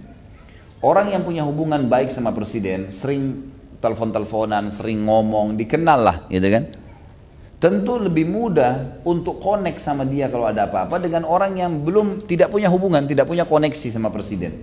Orang 0.84 1.16
yang 1.16 1.24
punya 1.24 1.48
hubungan 1.48 1.88
baik 1.88 2.12
sama 2.12 2.36
presiden 2.36 2.92
sering 2.92 3.48
telepon-teleponan, 3.80 4.68
sering 4.68 5.00
ngomong, 5.08 5.56
dikenal 5.56 6.00
lah, 6.04 6.18
gitu 6.28 6.44
kan? 6.44 6.76
Tentu 7.56 7.96
lebih 7.96 8.28
mudah 8.28 9.00
untuk 9.08 9.40
connect 9.40 9.80
sama 9.80 10.04
dia 10.04 10.28
kalau 10.28 10.52
ada 10.52 10.68
apa-apa 10.68 11.00
dengan 11.00 11.24
orang 11.24 11.56
yang 11.56 11.80
belum 11.80 12.28
tidak 12.28 12.52
punya 12.52 12.68
hubungan, 12.68 13.08
tidak 13.08 13.24
punya 13.24 13.48
koneksi 13.48 13.96
sama 13.96 14.12
presiden. 14.12 14.60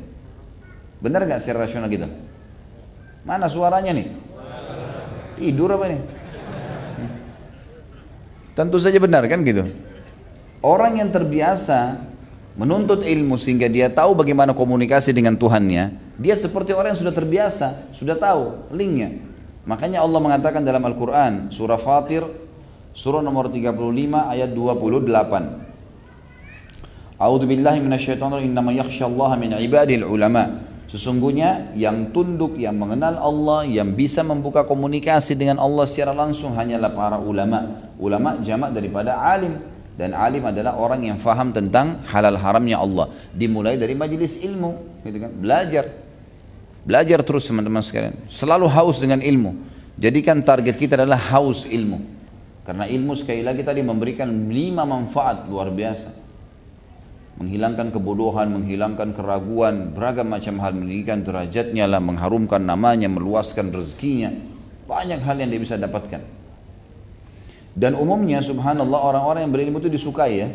Benar 1.00 1.24
nggak 1.24 1.40
secara 1.40 1.64
rasional 1.64 1.88
gitu? 1.88 2.04
Mana 3.24 3.48
suaranya 3.48 3.96
nih? 3.96 4.12
Tidur 5.40 5.72
apa 5.72 5.88
nih? 5.88 6.21
Tentu 8.52 8.76
saja 8.76 9.00
benar 9.00 9.24
kan 9.28 9.40
gitu. 9.44 9.64
Orang 10.60 11.00
yang 11.00 11.08
terbiasa 11.08 11.98
menuntut 12.52 13.00
ilmu 13.00 13.40
sehingga 13.40 13.64
dia 13.66 13.88
tahu 13.88 14.12
bagaimana 14.12 14.52
komunikasi 14.52 15.16
dengan 15.16 15.34
Tuhannya, 15.40 15.96
dia 16.20 16.36
seperti 16.36 16.76
orang 16.76 16.92
yang 16.92 17.00
sudah 17.00 17.14
terbiasa, 17.16 17.88
sudah 17.96 18.14
tahu 18.14 18.68
linknya. 18.76 19.24
Makanya 19.64 20.02
Allah 20.04 20.20
mengatakan 20.20 20.60
dalam 20.60 20.84
Al-Quran, 20.84 21.48
surah 21.54 21.80
Fatir, 21.80 22.26
surah 22.92 23.24
nomor 23.24 23.48
35 23.48 23.72
ayat 24.36 24.50
28. 24.52 25.72
A'udzu 27.22 27.46
billahi 27.46 27.78
minasyaitonir 27.78 28.42
innama 28.42 28.74
yakhsyallaha 28.74 29.38
min 29.38 29.54
ibadil 29.56 30.02
ulama. 30.04 30.71
Sesungguhnya 30.92 31.72
yang 31.72 32.12
tunduk, 32.12 32.60
yang 32.60 32.76
mengenal 32.76 33.16
Allah, 33.16 33.64
yang 33.64 33.96
bisa 33.96 34.20
membuka 34.20 34.60
komunikasi 34.68 35.32
dengan 35.32 35.56
Allah 35.56 35.88
secara 35.88 36.12
langsung 36.12 36.52
hanyalah 36.52 36.92
para 36.92 37.16
ulama. 37.16 37.80
Ulama 37.96 38.36
jamak 38.44 38.76
daripada 38.76 39.16
alim. 39.16 39.56
Dan 39.96 40.12
alim 40.12 40.44
adalah 40.44 40.76
orang 40.76 41.00
yang 41.08 41.16
faham 41.16 41.48
tentang 41.48 42.04
halal 42.12 42.36
haramnya 42.36 42.76
Allah. 42.76 43.08
Dimulai 43.32 43.80
dari 43.80 43.96
majelis 43.96 44.44
ilmu, 44.44 45.00
gitu 45.00 45.16
kan? 45.16 45.32
Belajar. 45.32 45.84
Belajar 46.84 47.24
terus 47.24 47.48
teman-teman 47.48 47.80
sekalian. 47.80 48.12
Selalu 48.28 48.68
haus 48.68 49.00
dengan 49.00 49.24
ilmu. 49.24 49.64
Jadikan 49.96 50.44
target 50.44 50.76
kita 50.76 51.00
adalah 51.00 51.20
haus 51.32 51.64
ilmu. 51.72 52.04
Karena 52.68 52.84
ilmu 52.84 53.16
sekali 53.16 53.40
lagi 53.40 53.64
tadi 53.64 53.80
memberikan 53.80 54.28
lima 54.28 54.84
manfaat 54.84 55.48
luar 55.48 55.72
biasa. 55.72 56.21
Menghilangkan 57.42 57.90
kebodohan, 57.90 58.54
menghilangkan 58.54 59.18
keraguan, 59.18 59.90
beragam 59.90 60.30
macam 60.30 60.62
hal, 60.62 60.78
meninggikan 60.78 61.26
derajatnya 61.26 61.90
lah, 61.90 61.98
mengharumkan 61.98 62.62
namanya, 62.62 63.10
meluaskan 63.10 63.74
rezekinya. 63.74 64.30
Banyak 64.86 65.18
hal 65.26 65.42
yang 65.42 65.50
dia 65.50 65.58
bisa 65.58 65.74
dapatkan. 65.74 66.22
Dan 67.74 67.98
umumnya 67.98 68.38
subhanallah 68.46 69.00
orang-orang 69.02 69.42
yang 69.42 69.52
berilmu 69.52 69.82
itu 69.82 69.90
disukai 69.90 70.32
ya. 70.38 70.48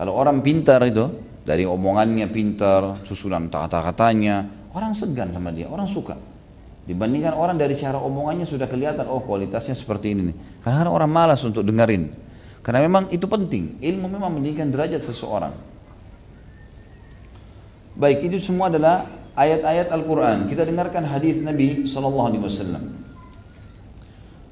Kalau 0.00 0.16
orang 0.16 0.40
pintar 0.40 0.80
itu, 0.88 1.04
dari 1.44 1.68
omongannya 1.68 2.32
pintar, 2.32 3.04
susunan 3.04 3.52
kata-katanya, 3.52 4.48
orang 4.72 4.96
segan 4.96 5.36
sama 5.36 5.52
dia, 5.52 5.68
orang 5.68 5.84
suka. 5.84 6.16
Dibandingkan 6.88 7.36
orang 7.36 7.60
dari 7.60 7.76
cara 7.76 8.00
omongannya 8.00 8.48
sudah 8.48 8.64
kelihatan, 8.64 9.04
oh 9.04 9.20
kualitasnya 9.20 9.76
seperti 9.76 10.16
ini 10.16 10.32
nih. 10.32 10.36
Karena 10.64 10.88
orang 10.88 11.12
malas 11.12 11.44
untuk 11.44 11.60
dengerin. 11.60 12.08
Karena 12.64 12.80
memang 12.88 13.12
itu 13.12 13.28
penting, 13.28 13.76
ilmu 13.84 14.06
memang 14.08 14.32
meninggikan 14.32 14.72
derajat 14.72 15.04
seseorang. 15.04 15.69
Baik, 18.00 18.32
itu 18.32 18.40
semua 18.40 18.72
adalah 18.72 19.04
ayat-ayat 19.36 19.92
Al-Quran. 19.92 20.48
Kita 20.48 20.64
dengarkan 20.64 21.04
hadis 21.04 21.36
Nabi 21.44 21.84
SAW. 21.84 22.32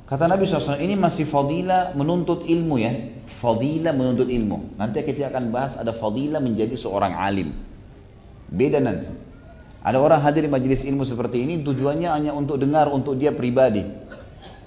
Kata 0.05 0.25
Nabi 0.29 0.45
SAW, 0.45 0.77
ini 0.77 0.93
masih 1.01 1.25
fadilah 1.25 1.97
menuntut 1.97 2.45
ilmu 2.45 2.77
ya. 2.77 2.93
Fadilah 3.41 3.97
menuntut 3.97 4.29
ilmu. 4.29 4.77
Nanti 4.77 5.01
kita 5.01 5.33
akan 5.33 5.49
bahas 5.49 5.81
ada 5.81 5.97
fadilah 5.97 6.45
menjadi 6.45 6.77
seorang 6.77 7.17
alim. 7.17 7.57
Beda 8.53 8.85
nanti. 8.85 9.09
Ada 9.81 9.97
orang 9.97 10.21
hadir 10.21 10.45
di 10.45 10.53
majelis 10.53 10.85
ilmu 10.85 11.09
seperti 11.09 11.41
ini 11.41 11.65
tujuannya 11.65 12.13
hanya 12.13 12.37
untuk 12.37 12.61
dengar 12.61 12.93
untuk 12.93 13.17
dia 13.17 13.33
pribadi. 13.33 13.81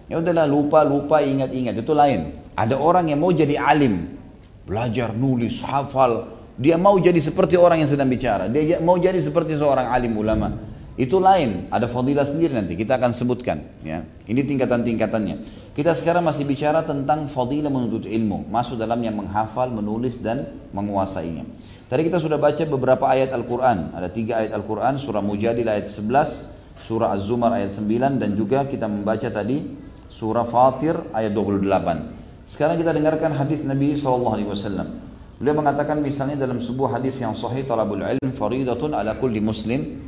Ya 0.10 0.18
udahlah 0.18 0.50
lupa 0.50 0.82
lupa 0.82 1.22
ingat-ingat 1.22 1.78
itu 1.78 1.94
lain. 1.94 2.34
Ada 2.58 2.82
orang 2.82 3.14
yang 3.14 3.22
mau 3.22 3.30
jadi 3.30 3.62
alim, 3.62 4.18
belajar 4.66 5.14
nulis, 5.14 5.62
hafal. 5.62 6.41
Dia 6.60 6.76
mau 6.76 7.00
jadi 7.00 7.18
seperti 7.20 7.56
orang 7.56 7.84
yang 7.84 7.90
sedang 7.90 8.12
bicara. 8.12 8.52
Dia 8.52 8.80
mau 8.84 9.00
jadi 9.00 9.18
seperti 9.20 9.56
seorang 9.56 9.92
alim 9.92 10.16
ulama. 10.18 10.72
Itu 11.00 11.24
lain, 11.24 11.72
ada 11.72 11.88
fadilah 11.88 12.28
sendiri 12.28 12.52
nanti 12.52 12.76
kita 12.76 13.00
akan 13.00 13.16
sebutkan 13.16 13.64
ya. 13.82 14.04
Ini 14.28 14.44
tingkatan-tingkatannya. 14.44 15.64
Kita 15.72 15.96
sekarang 15.96 16.28
masih 16.28 16.44
bicara 16.44 16.84
tentang 16.84 17.32
fadilah 17.32 17.72
menuntut 17.72 18.04
ilmu, 18.04 18.52
masuk 18.52 18.76
dalam 18.76 19.00
yang 19.00 19.16
menghafal, 19.16 19.72
menulis 19.72 20.20
dan 20.20 20.52
menguasainya. 20.76 21.48
Tadi 21.88 22.08
kita 22.08 22.20
sudah 22.20 22.36
baca 22.36 22.64
beberapa 22.68 23.08
ayat 23.08 23.32
Al-Qur'an. 23.32 23.96
Ada 23.96 24.12
tiga 24.12 24.44
ayat 24.44 24.52
Al-Qur'an, 24.52 25.00
surah 25.00 25.24
Mujadil 25.24 25.68
ayat 25.68 25.88
11, 25.88 26.52
surah 26.76 27.16
Az-Zumar 27.16 27.56
ayat 27.56 27.72
9 27.72 28.20
dan 28.20 28.36
juga 28.36 28.68
kita 28.68 28.92
membaca 28.92 29.32
tadi 29.32 29.72
surah 30.12 30.44
Fatir 30.44 31.00
ayat 31.16 31.32
28. 31.32 32.48
Sekarang 32.52 32.76
kita 32.76 32.92
dengarkan 32.92 33.32
hadis 33.32 33.64
Nabi 33.64 33.96
SAW. 33.96 35.11
Beliau 35.42 35.58
mengatakan 35.58 35.98
misalnya 36.06 36.38
dalam 36.38 36.62
sebuah 36.62 37.02
hadis 37.02 37.18
yang 37.18 37.34
sahih 37.34 37.66
talabul 37.66 37.98
ilm 37.98 38.30
faridatun 38.30 38.94
ala 38.94 39.18
kulli 39.18 39.42
muslim 39.42 40.06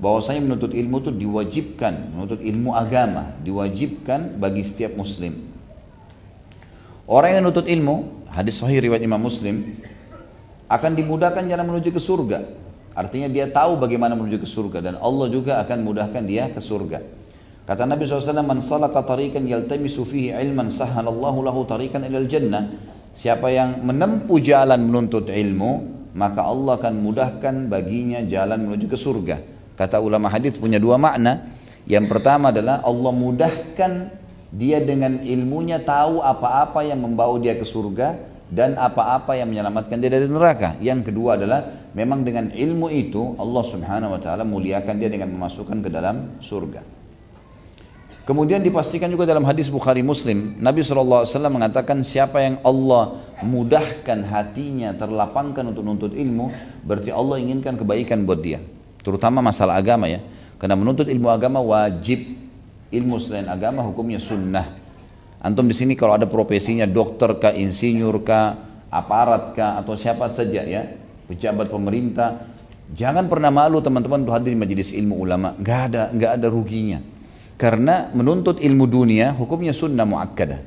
bahwasanya 0.00 0.40
menuntut 0.40 0.72
ilmu 0.72 0.96
itu 1.04 1.12
diwajibkan, 1.12 2.16
menuntut 2.16 2.40
ilmu 2.40 2.72
agama 2.72 3.36
diwajibkan 3.44 4.40
bagi 4.40 4.64
setiap 4.64 4.96
muslim. 4.96 5.52
Orang 7.04 7.36
yang 7.36 7.44
menuntut 7.44 7.68
ilmu, 7.68 8.24
hadis 8.32 8.64
sahih 8.64 8.80
riwayat 8.80 9.04
Imam 9.04 9.20
Muslim, 9.20 9.76
akan 10.72 10.90
dimudahkan 10.96 11.44
jalan 11.44 11.68
menuju 11.68 11.92
ke 11.92 12.00
surga. 12.00 12.40
Artinya 12.96 13.28
dia 13.28 13.52
tahu 13.52 13.76
bagaimana 13.76 14.16
menuju 14.16 14.40
ke 14.40 14.48
surga 14.48 14.80
dan 14.80 14.94
Allah 14.96 15.28
juga 15.28 15.60
akan 15.60 15.84
mudahkan 15.84 16.24
dia 16.24 16.48
ke 16.48 16.64
surga. 16.64 17.04
Kata 17.68 17.84
Nabi 17.84 18.08
SAW, 18.08 18.40
Man 18.40 18.64
salaka 18.64 19.04
tarikan 19.04 19.44
yaltamisu 19.44 20.08
fihi 20.08 20.32
ilman 20.32 20.72
sahalallahu 20.72 21.44
lahu 21.44 21.68
tarikan 21.68 22.00
ilal 22.08 22.24
jannah. 22.24 22.72
Siapa 23.12 23.52
yang 23.52 23.84
menempuh 23.84 24.40
jalan 24.40 24.88
menuntut 24.88 25.28
ilmu, 25.28 25.72
maka 26.16 26.48
Allah 26.48 26.80
akan 26.80 26.94
mudahkan 27.00 27.54
baginya 27.68 28.24
jalan 28.24 28.64
menuju 28.68 28.88
ke 28.88 28.96
surga. 28.96 29.36
Kata 29.76 30.00
ulama 30.00 30.32
hadis 30.32 30.56
punya 30.56 30.80
dua 30.80 30.96
makna. 30.96 31.52
Yang 31.84 32.08
pertama 32.08 32.54
adalah 32.54 32.80
Allah 32.80 33.12
mudahkan 33.12 33.92
dia 34.52 34.78
dengan 34.84 35.20
ilmunya 35.24 35.80
tahu 35.82 36.20
apa-apa 36.22 36.84
yang 36.84 37.00
membawa 37.00 37.36
dia 37.40 37.56
ke 37.56 37.64
surga 37.64 38.16
dan 38.52 38.76
apa-apa 38.76 39.32
yang 39.36 39.48
menyelamatkan 39.48 39.96
dia 39.96 40.12
dari 40.12 40.28
neraka. 40.28 40.76
Yang 40.78 41.10
kedua 41.10 41.40
adalah 41.40 41.88
memang 41.96 42.20
dengan 42.20 42.52
ilmu 42.52 42.92
itu 42.92 43.34
Allah 43.40 43.64
Subhanahu 43.64 44.12
wa 44.12 44.20
taala 44.20 44.44
muliakan 44.44 45.00
dia 45.00 45.08
dengan 45.08 45.32
memasukkan 45.32 45.80
ke 45.80 45.88
dalam 45.88 46.36
surga. 46.44 47.01
Kemudian 48.22 48.62
dipastikan 48.62 49.10
juga 49.10 49.26
dalam 49.26 49.42
hadis 49.42 49.66
Bukhari 49.66 49.98
Muslim, 49.98 50.54
Nabi 50.62 50.86
SAW 50.86 51.26
mengatakan 51.50 52.06
siapa 52.06 52.38
yang 52.38 52.62
Allah 52.62 53.18
mudahkan 53.42 54.22
hatinya 54.22 54.94
terlapangkan 54.94 55.66
untuk 55.66 55.82
menuntut 55.82 56.14
ilmu, 56.14 56.54
berarti 56.86 57.10
Allah 57.10 57.42
inginkan 57.42 57.74
kebaikan 57.74 58.22
buat 58.22 58.38
dia. 58.38 58.62
Terutama 59.02 59.42
masalah 59.42 59.74
agama 59.74 60.06
ya. 60.06 60.22
Karena 60.62 60.78
menuntut 60.78 61.10
ilmu 61.10 61.26
agama 61.26 61.58
wajib. 61.58 62.38
Ilmu 62.94 63.18
selain 63.18 63.50
agama 63.50 63.82
hukumnya 63.82 64.22
sunnah. 64.22 64.78
Antum 65.42 65.66
di 65.66 65.74
sini 65.74 65.98
kalau 65.98 66.14
ada 66.14 66.30
profesinya 66.30 66.86
dokter 66.86 67.34
kah, 67.42 67.50
insinyur 67.50 68.22
kah, 68.22 68.54
aparat 68.86 69.50
kah, 69.58 69.82
atau 69.82 69.98
siapa 69.98 70.30
saja 70.30 70.62
ya, 70.62 70.94
pejabat 71.26 71.66
pemerintah, 71.66 72.46
jangan 72.94 73.26
pernah 73.26 73.50
malu 73.50 73.82
teman-teman 73.82 74.22
untuk 74.22 74.38
hadir 74.38 74.54
di 74.54 74.60
majelis 74.62 74.94
ilmu 74.94 75.18
ulama. 75.18 75.58
Gak 75.58 75.80
ada, 75.90 76.02
gak 76.14 76.32
ada 76.38 76.46
ruginya 76.46 77.11
karena 77.62 78.10
menuntut 78.10 78.58
ilmu 78.58 78.90
dunia 78.90 79.38
hukumnya 79.38 79.70
sunnah 79.70 80.02
muakkadah. 80.02 80.58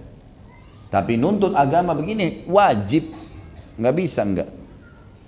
Tapi 0.87 1.19
nuntut 1.19 1.51
agama 1.51 1.91
begini 1.91 2.47
wajib. 2.47 3.11
Nggak 3.75 3.95
bisa 3.99 4.23
enggak. 4.23 4.47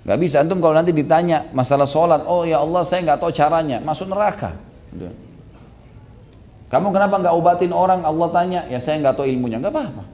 Nggak 0.08 0.18
bisa. 0.24 0.40
Antum 0.40 0.64
kalau 0.64 0.72
nanti 0.72 0.96
ditanya 0.96 1.52
masalah 1.52 1.84
sholat, 1.84 2.24
oh 2.24 2.48
ya 2.48 2.64
Allah 2.64 2.88
saya 2.88 3.04
nggak 3.04 3.20
tahu 3.20 3.28
caranya, 3.36 3.84
masuk 3.84 4.08
neraka. 4.08 4.56
Kamu 6.72 6.88
kenapa 6.88 7.20
nggak 7.20 7.34
obatin 7.36 7.76
orang? 7.76 8.00
Allah 8.00 8.28
tanya, 8.32 8.60
ya 8.72 8.80
saya 8.80 9.04
nggak 9.04 9.20
tahu 9.20 9.28
ilmunya, 9.28 9.60
nggak 9.60 9.68
apa-apa. 9.68 10.04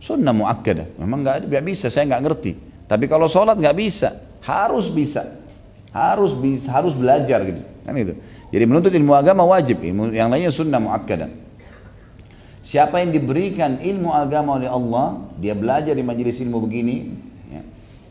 Sunnah 0.00 0.32
muakkadah. 0.32 0.96
Memang 0.96 1.20
nggak 1.20 1.36
nggak 1.52 1.64
bisa, 1.68 1.92
saya 1.92 2.08
nggak 2.08 2.22
ngerti. 2.24 2.52
Tapi 2.88 3.04
kalau 3.04 3.28
sholat 3.28 3.60
nggak 3.60 3.76
bisa, 3.76 4.16
harus 4.40 4.88
bisa, 4.88 5.44
harus 5.92 6.32
bisa, 6.32 6.72
harus 6.72 6.96
belajar 6.96 7.44
gitu. 7.44 7.75
Kan 7.86 7.94
itu. 7.94 8.18
Jadi 8.50 8.64
menuntut 8.66 8.90
ilmu 8.90 9.14
agama 9.14 9.46
wajib, 9.46 9.78
ilmu 9.78 10.10
yang 10.10 10.26
lainnya 10.26 10.50
sunnah 10.50 10.82
muakkadah. 10.82 11.30
Siapa 12.66 12.98
yang 12.98 13.14
diberikan 13.14 13.78
ilmu 13.78 14.10
agama 14.10 14.58
oleh 14.58 14.66
Allah, 14.66 15.22
dia 15.38 15.54
belajar 15.54 15.94
di 15.94 16.02
majelis 16.02 16.42
ilmu 16.42 16.66
begini, 16.66 17.14
ya. 17.46 17.62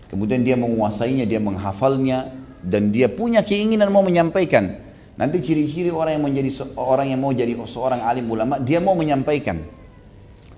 kemudian 0.07 0.47
dia 0.47 0.55
menguasainya, 0.55 1.27
dia 1.27 1.43
menghafalnya, 1.43 2.31
dan 2.63 2.87
dia 2.95 3.11
punya 3.11 3.43
keinginan 3.43 3.91
mau 3.91 3.99
menyampaikan. 3.99 4.79
Nanti 5.19 5.43
ciri-ciri 5.43 5.91
orang 5.91 6.15
yang 6.15 6.23
menjadi 6.23 6.71
orang 6.79 7.11
yang 7.11 7.19
mau 7.19 7.35
jadi 7.35 7.51
seorang 7.51 7.99
alim 7.99 8.31
ulama, 8.31 8.55
dia 8.63 8.79
mau 8.79 8.95
menyampaikan. 8.95 9.59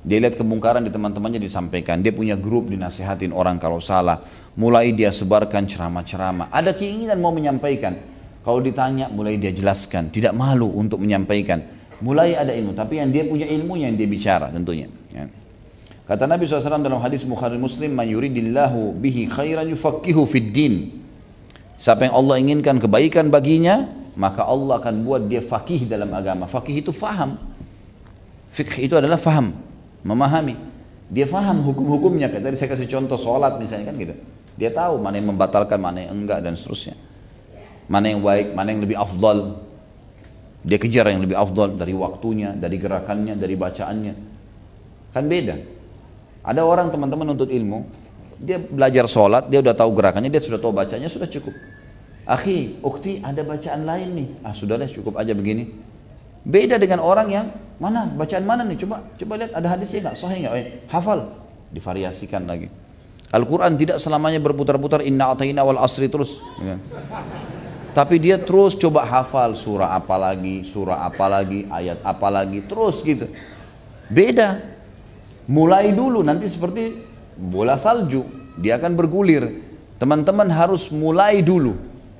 Dia 0.05 0.21
lihat 0.21 0.37
kemungkaran 0.37 0.85
di 0.85 0.93
teman-temannya 0.93 1.41
disampaikan. 1.41 1.99
Dia 2.05 2.13
punya 2.13 2.37
grup 2.37 2.69
dinasihatin 2.69 3.33
orang 3.33 3.57
kalau 3.57 3.81
salah. 3.81 4.21
Mulai 4.55 4.93
dia 4.93 5.09
sebarkan 5.09 5.67
ceramah-ceramah. 5.67 6.53
Ada 6.53 6.71
keinginan 6.77 7.17
mau 7.19 7.33
menyampaikan. 7.33 8.16
Kalau 8.47 8.63
ditanya 8.63 9.11
mulai 9.11 9.35
dia 9.35 9.51
jelaskan, 9.51 10.07
tidak 10.07 10.31
malu 10.31 10.71
untuk 10.71 11.03
menyampaikan. 11.03 11.59
Mulai 11.99 12.31
ada 12.31 12.55
ilmu, 12.55 12.71
tapi 12.71 12.95
yang 12.95 13.11
dia 13.11 13.27
punya 13.27 13.43
ilmunya 13.43 13.91
yang 13.91 13.99
dia 13.99 14.07
bicara 14.07 14.47
tentunya. 14.55 14.87
Ya. 15.11 15.27
Kata 16.07 16.31
Nabi 16.31 16.47
SAW 16.47 16.79
dalam 16.79 17.03
hadis 17.03 17.27
Bukhari 17.27 17.59
Muslim, 17.59 17.91
"Man 17.91 18.07
yuridillahu 18.07 18.95
bihi 19.03 19.27
khairan 19.27 19.67
yufaqihu 19.75 20.23
fid 20.23 20.55
din." 20.55 20.95
Siapa 21.75 22.07
yang 22.07 22.15
Allah 22.15 22.39
inginkan 22.39 22.79
kebaikan 22.79 23.27
baginya, 23.27 23.83
maka 24.15 24.47
Allah 24.47 24.79
akan 24.79 25.03
buat 25.03 25.27
dia 25.27 25.43
fakih 25.43 25.83
dalam 25.83 26.07
agama. 26.15 26.47
Fakih 26.47 26.87
itu 26.87 26.95
faham. 26.95 27.35
Fikih 28.55 28.87
itu 28.87 28.95
adalah 28.95 29.19
faham, 29.19 29.51
memahami. 30.07 30.55
Dia 31.11 31.27
faham 31.27 31.67
hukum-hukumnya. 31.67 32.31
Tadi 32.31 32.55
saya 32.55 32.71
kasih 32.71 32.87
contoh 32.87 33.19
sholat 33.19 33.59
misalnya 33.59 33.91
kan 33.91 33.99
gitu. 33.99 34.15
Dia 34.55 34.71
tahu 34.71 35.03
mana 35.03 35.19
yang 35.19 35.35
membatalkan, 35.35 35.75
mana 35.83 36.07
yang 36.07 36.15
enggak 36.15 36.39
dan 36.39 36.55
seterusnya 36.55 37.06
mana 37.87 38.05
yang 38.11 38.21
baik, 38.23 38.53
mana 38.53 38.75
yang 38.75 38.81
lebih 38.83 38.97
afdal. 38.99 39.63
Dia 40.67 40.77
kejar 40.79 41.07
yang 41.07 41.23
lebih 41.23 41.39
afdal 41.39 41.79
dari 41.79 41.95
waktunya, 41.95 42.51
dari 42.51 42.75
gerakannya, 42.75 43.39
dari 43.39 43.55
bacaannya. 43.55 44.13
Kan 45.15 45.31
beda. 45.31 45.55
Ada 46.43 46.61
orang 46.63 46.91
teman-teman 46.91 47.35
untuk 47.35 47.47
ilmu, 47.47 47.87
dia 48.39 48.59
belajar 48.59 49.07
sholat, 49.07 49.47
dia 49.47 49.63
udah 49.63 49.73
tahu 49.73 49.95
gerakannya, 49.95 50.29
dia 50.29 50.43
sudah 50.43 50.59
tahu 50.59 50.75
bacanya, 50.75 51.07
sudah 51.07 51.27
cukup. 51.27 51.55
Akhi, 52.27 52.75
ukti 52.83 53.23
ada 53.23 53.39
bacaan 53.41 53.87
lain 53.87 54.09
nih. 54.11 54.27
Ah 54.43 54.51
sudah 54.51 54.75
deh 54.75 54.91
cukup 54.91 55.15
aja 55.15 55.31
begini. 55.31 55.71
Beda 56.43 56.75
dengan 56.75 56.99
orang 56.99 57.27
yang 57.31 57.45
mana 57.79 58.07
bacaan 58.11 58.43
mana 58.43 58.67
nih? 58.67 58.75
Coba 58.83 58.99
coba 59.15 59.33
lihat 59.39 59.51
ada 59.55 59.67
hadisnya 59.71 60.11
nggak? 60.11 60.15
Sahih 60.19 60.37
nggak? 60.43 60.53
Eh, 60.59 60.65
hafal. 60.91 61.31
Divariasikan 61.71 62.43
lagi. 62.43 62.67
Al-Quran 63.31 63.75
tidak 63.79 63.99
selamanya 63.99 64.39
berputar-putar 64.43 65.03
inna 65.03 65.31
atayna 65.31 65.63
wal 65.63 65.79
asri 65.79 66.11
terus. 66.11 66.39
Ya. 66.63 66.75
Tapi 67.97 68.21
dia 68.21 68.37
terus 68.37 68.77
coba 68.77 69.09
hafal 69.09 69.57
surah 69.57 69.97
apa 69.97 70.21
lagi, 70.21 70.61
surah 70.69 71.01
apa 71.01 71.25
lagi, 71.25 71.65
ayat 71.65 71.97
apa 72.05 72.29
lagi, 72.29 72.61
terus 72.61 73.01
gitu. 73.01 73.25
Beda. 74.05 74.61
Mulai 75.49 75.97
dulu 75.97 76.21
nanti 76.21 76.45
seperti 76.45 76.93
bola 77.33 77.73
salju, 77.73 78.21
dia 78.53 78.77
akan 78.77 78.93
bergulir. 78.93 79.49
Teman-teman 79.97 80.45
harus 80.45 80.93
mulai 80.93 81.41
dulu. 81.41 81.73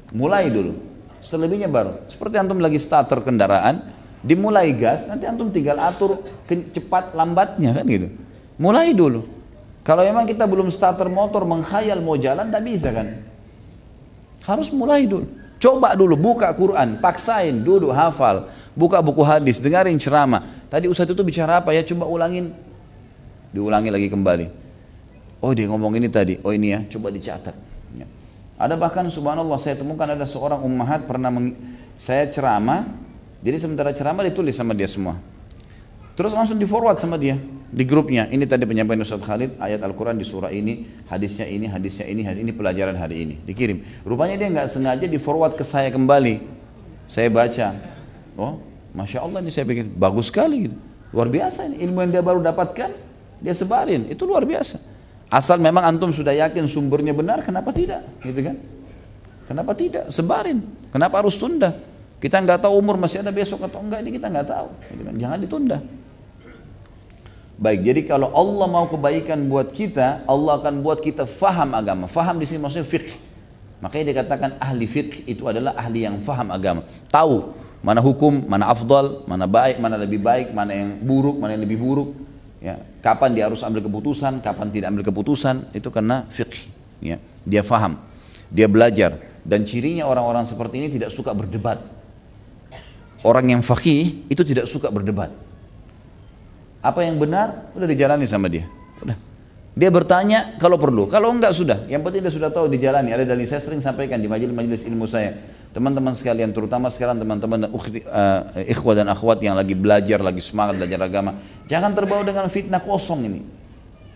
Mulai 0.09 0.49
dulu. 0.49 0.81
Selebihnya 1.21 1.69
baru. 1.69 2.09
Seperti 2.09 2.41
antum 2.41 2.57
lagi 2.57 2.81
starter 2.81 3.21
kendaraan, 3.21 3.85
dimulai 4.25 4.73
gas, 4.73 5.05
nanti 5.05 5.29
antum 5.29 5.53
tinggal 5.53 5.77
atur 5.77 6.25
cepat 6.49 7.13
lambatnya 7.13 7.77
kan 7.77 7.85
gitu. 7.85 8.17
Mulai 8.57 8.97
dulu. 8.97 9.29
Kalau 9.85 10.01
memang 10.01 10.25
kita 10.25 10.49
belum 10.49 10.73
starter 10.73 11.05
motor 11.05 11.45
menghayal 11.45 12.01
mau 12.01 12.17
jalan, 12.17 12.49
tidak 12.49 12.65
bisa 12.65 12.89
kan. 12.89 13.21
Harus 14.41 14.73
mulai 14.73 15.05
dulu. 15.05 15.45
Coba 15.57 15.97
dulu 15.97 16.13
buka 16.13 16.53
Quran, 16.53 17.01
paksain 17.01 17.65
duduk 17.65 17.89
hafal, 17.89 18.45
buka 18.77 19.01
buku 19.01 19.25
hadis, 19.25 19.57
dengarin 19.57 19.97
ceramah. 19.97 20.45
Tadi 20.69 20.85
Ustadz 20.85 21.17
itu 21.17 21.23
bicara 21.25 21.61
apa 21.65 21.73
ya? 21.73 21.81
Coba 21.81 22.05
ulangin. 22.05 22.53
Diulangi 23.49 23.89
lagi 23.89 24.07
kembali. 24.09 24.45
Oh 25.41 25.53
dia 25.53 25.65
ngomong 25.65 25.97
ini 25.97 26.09
tadi, 26.09 26.37
oh 26.45 26.53
ini 26.53 26.73
ya, 26.73 26.79
coba 26.93 27.09
dicatat. 27.09 27.53
Ya. 27.97 28.05
Ada 28.57 28.77
bahkan 28.77 29.05
subhanallah 29.09 29.57
saya 29.57 29.77
temukan 29.77 30.05
ada 30.05 30.25
seorang 30.25 30.61
ummahat 30.61 31.05
pernah 31.05 31.29
saya 31.97 32.29
ceramah, 32.29 32.89
jadi 33.41 33.57
sementara 33.61 33.93
ceramah 33.93 34.25
ditulis 34.25 34.53
sama 34.57 34.77
dia 34.77 34.89
semua. 34.89 35.17
Terus 36.17 36.33
langsung 36.33 36.57
di 36.57 36.65
forward 36.65 36.97
sama 36.97 37.17
dia 37.17 37.37
di 37.67 37.83
grupnya. 37.83 38.27
Ini 38.31 38.47
tadi 38.47 38.63
penyampaian 38.63 39.03
Ustaz 39.03 39.19
Khalid 39.19 39.59
ayat 39.59 39.83
Al-Quran 39.83 40.15
di 40.15 40.25
surah 40.25 40.51
ini, 40.51 40.87
hadisnya 41.11 41.45
ini, 41.47 41.67
hadisnya 41.67 42.07
ini, 42.07 42.21
hadis 42.23 42.41
ini 42.43 42.51
pelajaran 42.55 42.95
hari 42.95 43.27
ini. 43.27 43.35
Dikirim. 43.43 43.83
Rupanya 44.07 44.39
dia 44.39 44.47
nggak 44.47 44.67
sengaja 44.71 45.05
di 45.05 45.19
forward 45.19 45.59
ke 45.59 45.63
saya 45.67 45.91
kembali. 45.91 46.43
Saya 47.07 47.27
baca. 47.31 47.75
Oh, 48.39 48.59
masya 48.95 49.23
Allah 49.23 49.39
ini 49.43 49.51
saya 49.51 49.67
pikir 49.67 49.87
bagus 49.87 50.31
sekali. 50.31 50.71
Gitu. 50.71 50.77
Luar 51.11 51.31
biasa 51.31 51.67
ini 51.71 51.83
ilmu 51.87 52.03
yang 52.03 52.11
dia 52.19 52.23
baru 52.23 52.39
dapatkan 52.43 52.91
dia 53.39 53.53
sebarin 53.53 54.09
itu 54.09 54.23
luar 54.25 54.43
biasa. 54.43 54.81
Asal 55.27 55.59
memang 55.59 55.83
antum 55.83 56.15
sudah 56.15 56.31
yakin 56.31 56.71
sumbernya 56.71 57.11
benar, 57.11 57.43
kenapa 57.43 57.75
tidak? 57.75 57.99
Gitu 58.23 58.47
kan? 58.47 58.55
Kenapa 59.47 59.75
tidak? 59.75 60.07
Sebarin. 60.11 60.63
Kenapa 60.91 61.19
harus 61.19 61.35
tunda? 61.35 61.75
Kita 62.17 62.39
nggak 62.39 62.63
tahu 62.63 62.73
umur 62.79 62.95
masih 62.95 63.21
ada 63.21 63.31
besok 63.31 63.63
atau 63.63 63.83
enggak 63.83 64.07
ini 64.07 64.15
kita 64.15 64.31
nggak 64.31 64.47
tahu. 64.47 64.67
Gitu 64.91 65.01
kan? 65.03 65.13
Jangan 65.19 65.37
ditunda. 65.43 65.77
Baik, 67.57 67.89
jadi 67.89 68.01
kalau 68.05 68.29
Allah 68.37 68.67
mau 68.69 68.85
kebaikan 68.85 69.49
buat 69.49 69.73
kita, 69.73 70.21
Allah 70.29 70.61
akan 70.61 70.85
buat 70.85 71.01
kita 71.01 71.25
faham 71.25 71.73
agama. 71.73 72.05
Faham 72.05 72.37
di 72.37 72.45
sini 72.45 72.61
maksudnya 72.61 72.85
fiqh. 72.85 73.17
Makanya 73.81 74.13
dikatakan 74.13 74.61
ahli 74.61 74.85
fiqh 74.85 75.25
itu 75.25 75.49
adalah 75.49 75.73
ahli 75.73 76.05
yang 76.05 76.21
faham 76.21 76.53
agama. 76.53 76.85
Tahu 77.09 77.57
mana 77.81 77.97
hukum, 77.97 78.45
mana 78.45 78.69
afdal, 78.69 79.25
mana 79.25 79.49
baik, 79.49 79.81
mana 79.81 79.97
lebih 79.97 80.21
baik, 80.21 80.53
mana 80.53 80.69
yang 80.69 81.01
buruk, 81.01 81.41
mana 81.41 81.57
yang 81.57 81.65
lebih 81.65 81.81
buruk. 81.81 82.13
Ya, 82.61 82.77
kapan 83.01 83.33
dia 83.33 83.49
harus 83.49 83.61
ambil 83.65 83.81
keputusan, 83.85 84.37
kapan 84.45 84.69
tidak 84.69 84.93
ambil 84.93 85.05
keputusan, 85.09 85.73
itu 85.73 85.89
karena 85.89 86.29
fiqh. 86.29 86.69
ya. 87.01 87.17
Dia 87.41 87.65
faham, 87.65 87.97
dia 88.53 88.69
belajar 88.69 89.17
dan 89.47 89.63
cirinya 89.63 90.03
orang-orang 90.03 90.43
seperti 90.43 90.83
ini 90.83 90.87
tidak 90.91 91.09
suka 91.09 91.31
berdebat. 91.31 91.79
Orang 93.25 93.49
yang 93.49 93.65
fakih 93.65 94.29
itu 94.29 94.45
tidak 94.45 94.69
suka 94.69 94.93
berdebat. 94.93 95.46
Apa 96.81 97.03
yang 97.03 97.17
benar 97.17 97.73
udah 97.73 97.87
dijalani 97.89 98.25
sama 98.29 98.47
dia. 98.47 98.65
Udah. 99.01 99.17
Dia 99.77 99.93
bertanya 99.93 100.57
kalau 100.57 100.81
perlu, 100.81 101.05
kalau 101.05 101.29
enggak 101.29 101.53
sudah. 101.53 101.85
Yang 101.85 102.01
penting 102.09 102.21
dia 102.25 102.33
sudah 102.33 102.49
tahu 102.49 102.65
dijalani. 102.65 103.13
Ada 103.13 103.29
dalil 103.29 103.45
saya 103.45 103.61
sering 103.61 103.77
sampaikan 103.77 104.17
di 104.17 104.25
majelis-majelis 104.25 104.89
ilmu 104.89 105.05
saya. 105.05 105.37
Teman-teman 105.69 106.17
sekalian, 106.17 106.49
terutama 106.49 106.89
sekarang 106.89 107.21
teman-teman 107.21 107.69
uh, 107.69 108.41
ikhwah 108.65 108.97
dan 108.97 109.13
akhwat 109.13 109.37
yang 109.45 109.53
lagi 109.53 109.77
belajar, 109.77 110.17
lagi 110.17 110.41
semangat 110.41 110.81
belajar 110.81 111.05
agama, 111.05 111.37
jangan 111.69 111.93
terbawa 111.93 112.25
dengan 112.25 112.49
fitnah 112.49 112.81
kosong 112.81 113.29
ini. 113.29 113.41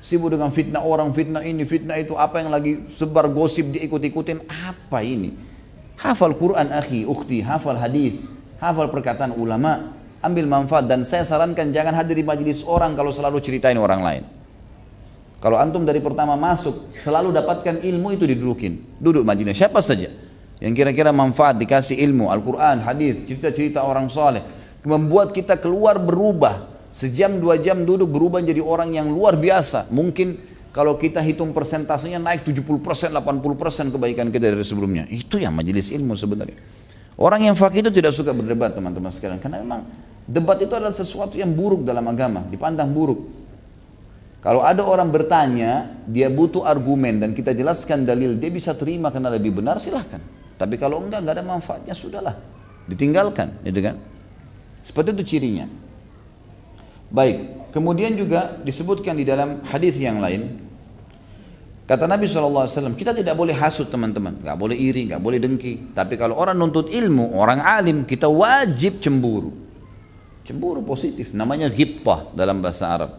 Sibuk 0.02 0.34
dengan 0.34 0.50
fitnah 0.50 0.82
orang, 0.82 1.14
fitnah 1.14 1.46
ini, 1.46 1.62
fitnah 1.62 2.02
itu, 2.02 2.18
apa 2.18 2.42
yang 2.42 2.50
lagi 2.50 2.90
sebar 2.98 3.30
gosip 3.30 3.70
diikut-ikutin, 3.78 4.50
apa 4.50 5.06
ini? 5.06 5.38
Hafal 6.02 6.34
Quran 6.34 6.74
akhi, 6.74 7.06
ukhti, 7.06 7.46
hafal 7.46 7.78
hadis, 7.78 8.18
hafal 8.58 8.90
perkataan 8.90 9.38
ulama, 9.38 9.94
ambil 10.22 10.46
manfaat 10.46 10.86
dan 10.86 11.02
saya 11.02 11.26
sarankan 11.26 11.74
jangan 11.74 11.98
hadir 11.98 12.22
di 12.22 12.26
majelis 12.26 12.62
orang 12.66 12.94
kalau 12.94 13.10
selalu 13.10 13.42
ceritain 13.42 13.78
orang 13.78 14.02
lain. 14.02 14.24
Kalau 15.42 15.58
antum 15.58 15.82
dari 15.82 15.98
pertama 15.98 16.38
masuk 16.38 16.94
selalu 16.94 17.34
dapatkan 17.34 17.82
ilmu 17.82 18.14
itu 18.14 18.30
didudukin, 18.30 19.02
duduk 19.02 19.26
majelis 19.26 19.58
siapa 19.58 19.82
saja. 19.82 20.14
Yang 20.62 20.74
kira-kira 20.78 21.10
manfaat 21.10 21.58
dikasih 21.58 21.98
ilmu 22.06 22.30
Al-Quran, 22.30 22.86
hadis, 22.86 23.26
cerita-cerita 23.26 23.82
orang 23.82 24.06
soleh. 24.14 24.46
Membuat 24.86 25.34
kita 25.34 25.58
keluar 25.58 25.98
berubah. 25.98 26.70
Sejam 26.94 27.42
dua 27.42 27.58
jam 27.58 27.82
duduk 27.82 28.06
berubah 28.06 28.46
jadi 28.46 28.62
orang 28.62 28.94
yang 28.94 29.10
luar 29.10 29.34
biasa. 29.34 29.90
Mungkin 29.90 30.38
kalau 30.70 31.02
kita 31.02 31.18
hitung 31.26 31.50
persentasenya 31.50 32.22
naik 32.22 32.46
70% 32.46 33.10
80% 33.10 33.96
kebaikan 33.98 34.30
kita 34.30 34.54
dari 34.54 34.62
sebelumnya. 34.62 35.10
Itu 35.10 35.42
yang 35.42 35.58
majelis 35.58 35.90
ilmu 35.90 36.14
sebenarnya. 36.14 36.62
Orang 37.18 37.42
yang 37.42 37.58
fakir 37.58 37.82
itu 37.82 37.90
tidak 37.90 38.14
suka 38.14 38.30
berdebat 38.30 38.78
teman-teman 38.78 39.10
sekalian. 39.10 39.42
Karena 39.42 39.66
memang 39.66 39.82
debat 40.32 40.56
itu 40.64 40.72
adalah 40.72 40.96
sesuatu 40.96 41.36
yang 41.36 41.52
buruk 41.52 41.84
dalam 41.84 42.08
agama 42.08 42.48
dipandang 42.48 42.96
buruk 42.96 43.20
kalau 44.40 44.64
ada 44.64 44.82
orang 44.88 45.12
bertanya 45.12 46.02
dia 46.08 46.32
butuh 46.32 46.64
argumen 46.64 47.20
dan 47.20 47.36
kita 47.36 47.52
jelaskan 47.52 48.08
dalil 48.08 48.40
dia 48.40 48.50
bisa 48.50 48.72
terima 48.74 49.12
karena 49.12 49.30
lebih 49.30 49.60
benar 49.60 49.78
silahkan 49.78 50.24
tapi 50.62 50.78
kalau 50.78 51.02
enggak, 51.02 51.26
enggak 51.26 51.36
ada 51.42 51.46
manfaatnya, 51.58 51.94
sudahlah. 51.98 52.38
Ditinggalkan, 52.86 53.66
gitu 53.66 53.82
kan? 53.82 53.98
Seperti 54.86 55.10
itu 55.18 55.24
cirinya. 55.34 55.66
Baik, 57.10 57.66
kemudian 57.74 58.14
juga 58.14 58.62
disebutkan 58.62 59.18
di 59.18 59.26
dalam 59.26 59.66
hadis 59.66 59.98
yang 59.98 60.22
lain, 60.22 60.62
kata 61.90 62.06
Nabi 62.06 62.30
SAW, 62.30 62.94
kita 62.94 63.18
tidak 63.18 63.34
boleh 63.34 63.58
hasut 63.58 63.90
teman-teman, 63.90 64.38
nggak 64.38 64.54
boleh 64.54 64.78
iri, 64.78 65.10
nggak 65.10 65.18
boleh 65.18 65.42
dengki. 65.42 65.98
Tapi 65.98 66.14
kalau 66.14 66.38
orang 66.38 66.54
nuntut 66.54 66.94
ilmu, 66.94 67.34
orang 67.34 67.66
alim, 67.66 68.06
kita 68.06 68.30
wajib 68.30 69.02
cemburu. 69.02 69.61
Cemburu 70.42 70.82
positif, 70.82 71.32
namanya 71.38 71.70
ghibtah 71.70 72.34
dalam 72.34 72.60
bahasa 72.60 72.90
Arab. 72.90 73.12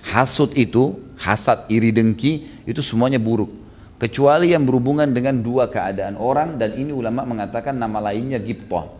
Hasut 0.00 0.56
itu, 0.56 0.96
hasad, 1.20 1.68
iri, 1.68 1.92
dengki, 1.92 2.64
itu 2.64 2.80
semuanya 2.80 3.20
buruk 3.20 3.60
kecuali 4.00 4.56
yang 4.56 4.64
berhubungan 4.64 5.12
dengan 5.12 5.44
dua 5.44 5.68
keadaan 5.68 6.16
orang 6.16 6.56
dan 6.56 6.72
ini 6.72 6.88
ulama 6.88 7.28
mengatakan 7.28 7.76
nama 7.76 8.00
lainnya 8.00 8.40
giptoh. 8.40 8.96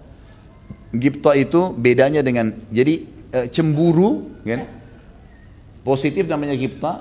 Giptoh 0.92 1.32
itu 1.32 1.72
bedanya 1.72 2.20
dengan 2.20 2.52
jadi 2.68 3.08
e, 3.32 3.38
cemburu 3.48 4.28
kan? 4.44 4.68
Positif 5.80 6.28
namanya 6.28 6.52
giptoh, 6.52 7.00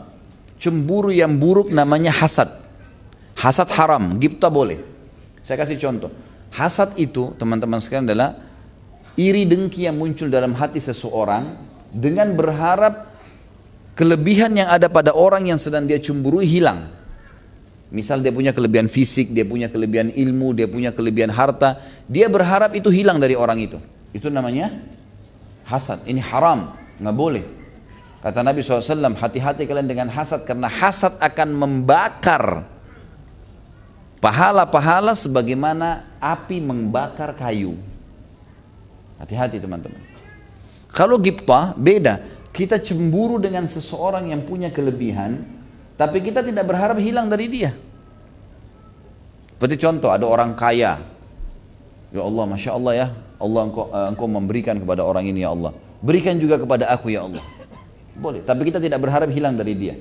cemburu 0.55 1.11
yang 1.11 1.35
buruk 1.35 1.67
namanya 1.75 2.15
hasad. 2.15 2.47
Hasad 3.35 3.67
haram, 3.75 4.15
giptoh 4.15 4.47
boleh. 4.47 4.79
Saya 5.43 5.59
kasih 5.59 5.75
contoh. 5.75 6.07
Hasad 6.55 6.95
itu 6.95 7.35
teman-teman 7.35 7.83
sekalian 7.83 8.07
adalah 8.07 8.39
iri 9.15 9.47
dengki 9.47 9.87
yang 9.87 9.97
muncul 9.97 10.27
dalam 10.27 10.53
hati 10.53 10.77
seseorang 10.77 11.57
dengan 11.89 12.33
berharap 12.37 13.09
kelebihan 13.97 14.53
yang 14.55 14.69
ada 14.69 14.87
pada 14.87 15.11
orang 15.11 15.49
yang 15.49 15.59
sedang 15.59 15.89
dia 15.89 15.97
cemburu 15.97 16.39
hilang. 16.39 16.87
Misal 17.89 18.21
dia 18.21 18.29
punya 18.29 18.53
kelebihan 18.53 18.85
fisik, 18.85 19.33
dia 19.33 19.41
punya 19.41 19.65
kelebihan 19.65 20.13
ilmu, 20.13 20.53
dia 20.53 20.69
punya 20.69 20.93
kelebihan 20.93 21.33
harta, 21.33 21.81
dia 22.05 22.29
berharap 22.29 22.77
itu 22.77 22.93
hilang 22.93 23.17
dari 23.17 23.33
orang 23.33 23.57
itu. 23.57 23.81
Itu 24.13 24.29
namanya 24.29 24.77
hasad. 25.65 26.05
Ini 26.05 26.21
haram, 26.21 26.77
nggak 27.01 27.17
boleh. 27.17 27.45
Kata 28.19 28.45
Nabi 28.45 28.61
SAW, 28.61 29.15
hati-hati 29.17 29.65
kalian 29.65 29.89
dengan 29.89 30.07
hasad 30.11 30.45
karena 30.45 30.69
hasad 30.69 31.17
akan 31.17 31.49
membakar 31.55 32.67
pahala-pahala 34.19 35.15
sebagaimana 35.15 36.05
api 36.19 36.59
membakar 36.59 37.33
kayu. 37.33 37.79
Hati-hati 39.19 39.59
teman-teman. 39.59 39.99
Kalau 40.89 41.19
gipta 41.21 41.75
beda. 41.75 42.39
Kita 42.49 42.81
cemburu 42.81 43.37
dengan 43.37 43.69
seseorang 43.69 44.33
yang 44.33 44.41
punya 44.41 44.73
kelebihan, 44.73 45.45
tapi 45.93 46.17
kita 46.17 46.41
tidak 46.41 46.65
berharap 46.65 46.97
hilang 46.97 47.29
dari 47.29 47.45
dia. 47.45 47.71
Seperti 49.53 49.77
contoh 49.79 50.09
ada 50.09 50.25
orang 50.25 50.57
kaya. 50.57 50.97
Ya 52.09 52.21
Allah, 52.25 52.45
Masya 52.49 52.71
Allah 52.73 52.93
ya. 52.97 53.07
Allah 53.39 53.61
engkau, 53.69 53.85
uh, 53.93 54.07
engkau 54.11 54.27
memberikan 54.27 54.75
kepada 54.81 55.05
orang 55.05 55.29
ini 55.29 55.45
ya 55.45 55.53
Allah. 55.53 55.71
Berikan 56.01 56.35
juga 56.41 56.57
kepada 56.57 56.89
aku 56.89 57.13
ya 57.13 57.23
Allah. 57.23 57.43
Boleh, 58.17 58.43
tapi 58.43 58.67
kita 58.67 58.81
tidak 58.81 58.99
berharap 58.99 59.29
hilang 59.31 59.55
dari 59.55 59.77
dia. 59.77 59.95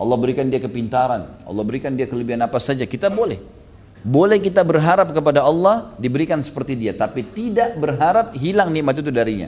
Allah 0.00 0.16
berikan 0.18 0.48
dia 0.50 0.58
kepintaran, 0.58 1.38
Allah 1.46 1.62
berikan 1.62 1.94
dia 1.94 2.10
kelebihan 2.10 2.42
apa 2.42 2.58
saja, 2.58 2.82
kita 2.82 3.06
boleh. 3.06 3.38
Boleh 4.02 4.42
kita 4.42 4.66
berharap 4.66 5.14
kepada 5.14 5.46
Allah 5.46 5.94
diberikan 5.94 6.42
seperti 6.42 6.74
dia, 6.74 6.90
tapi 6.90 7.22
tidak 7.22 7.78
berharap 7.78 8.34
hilang 8.34 8.74
nikmat 8.74 8.98
itu 8.98 9.14
darinya. 9.14 9.46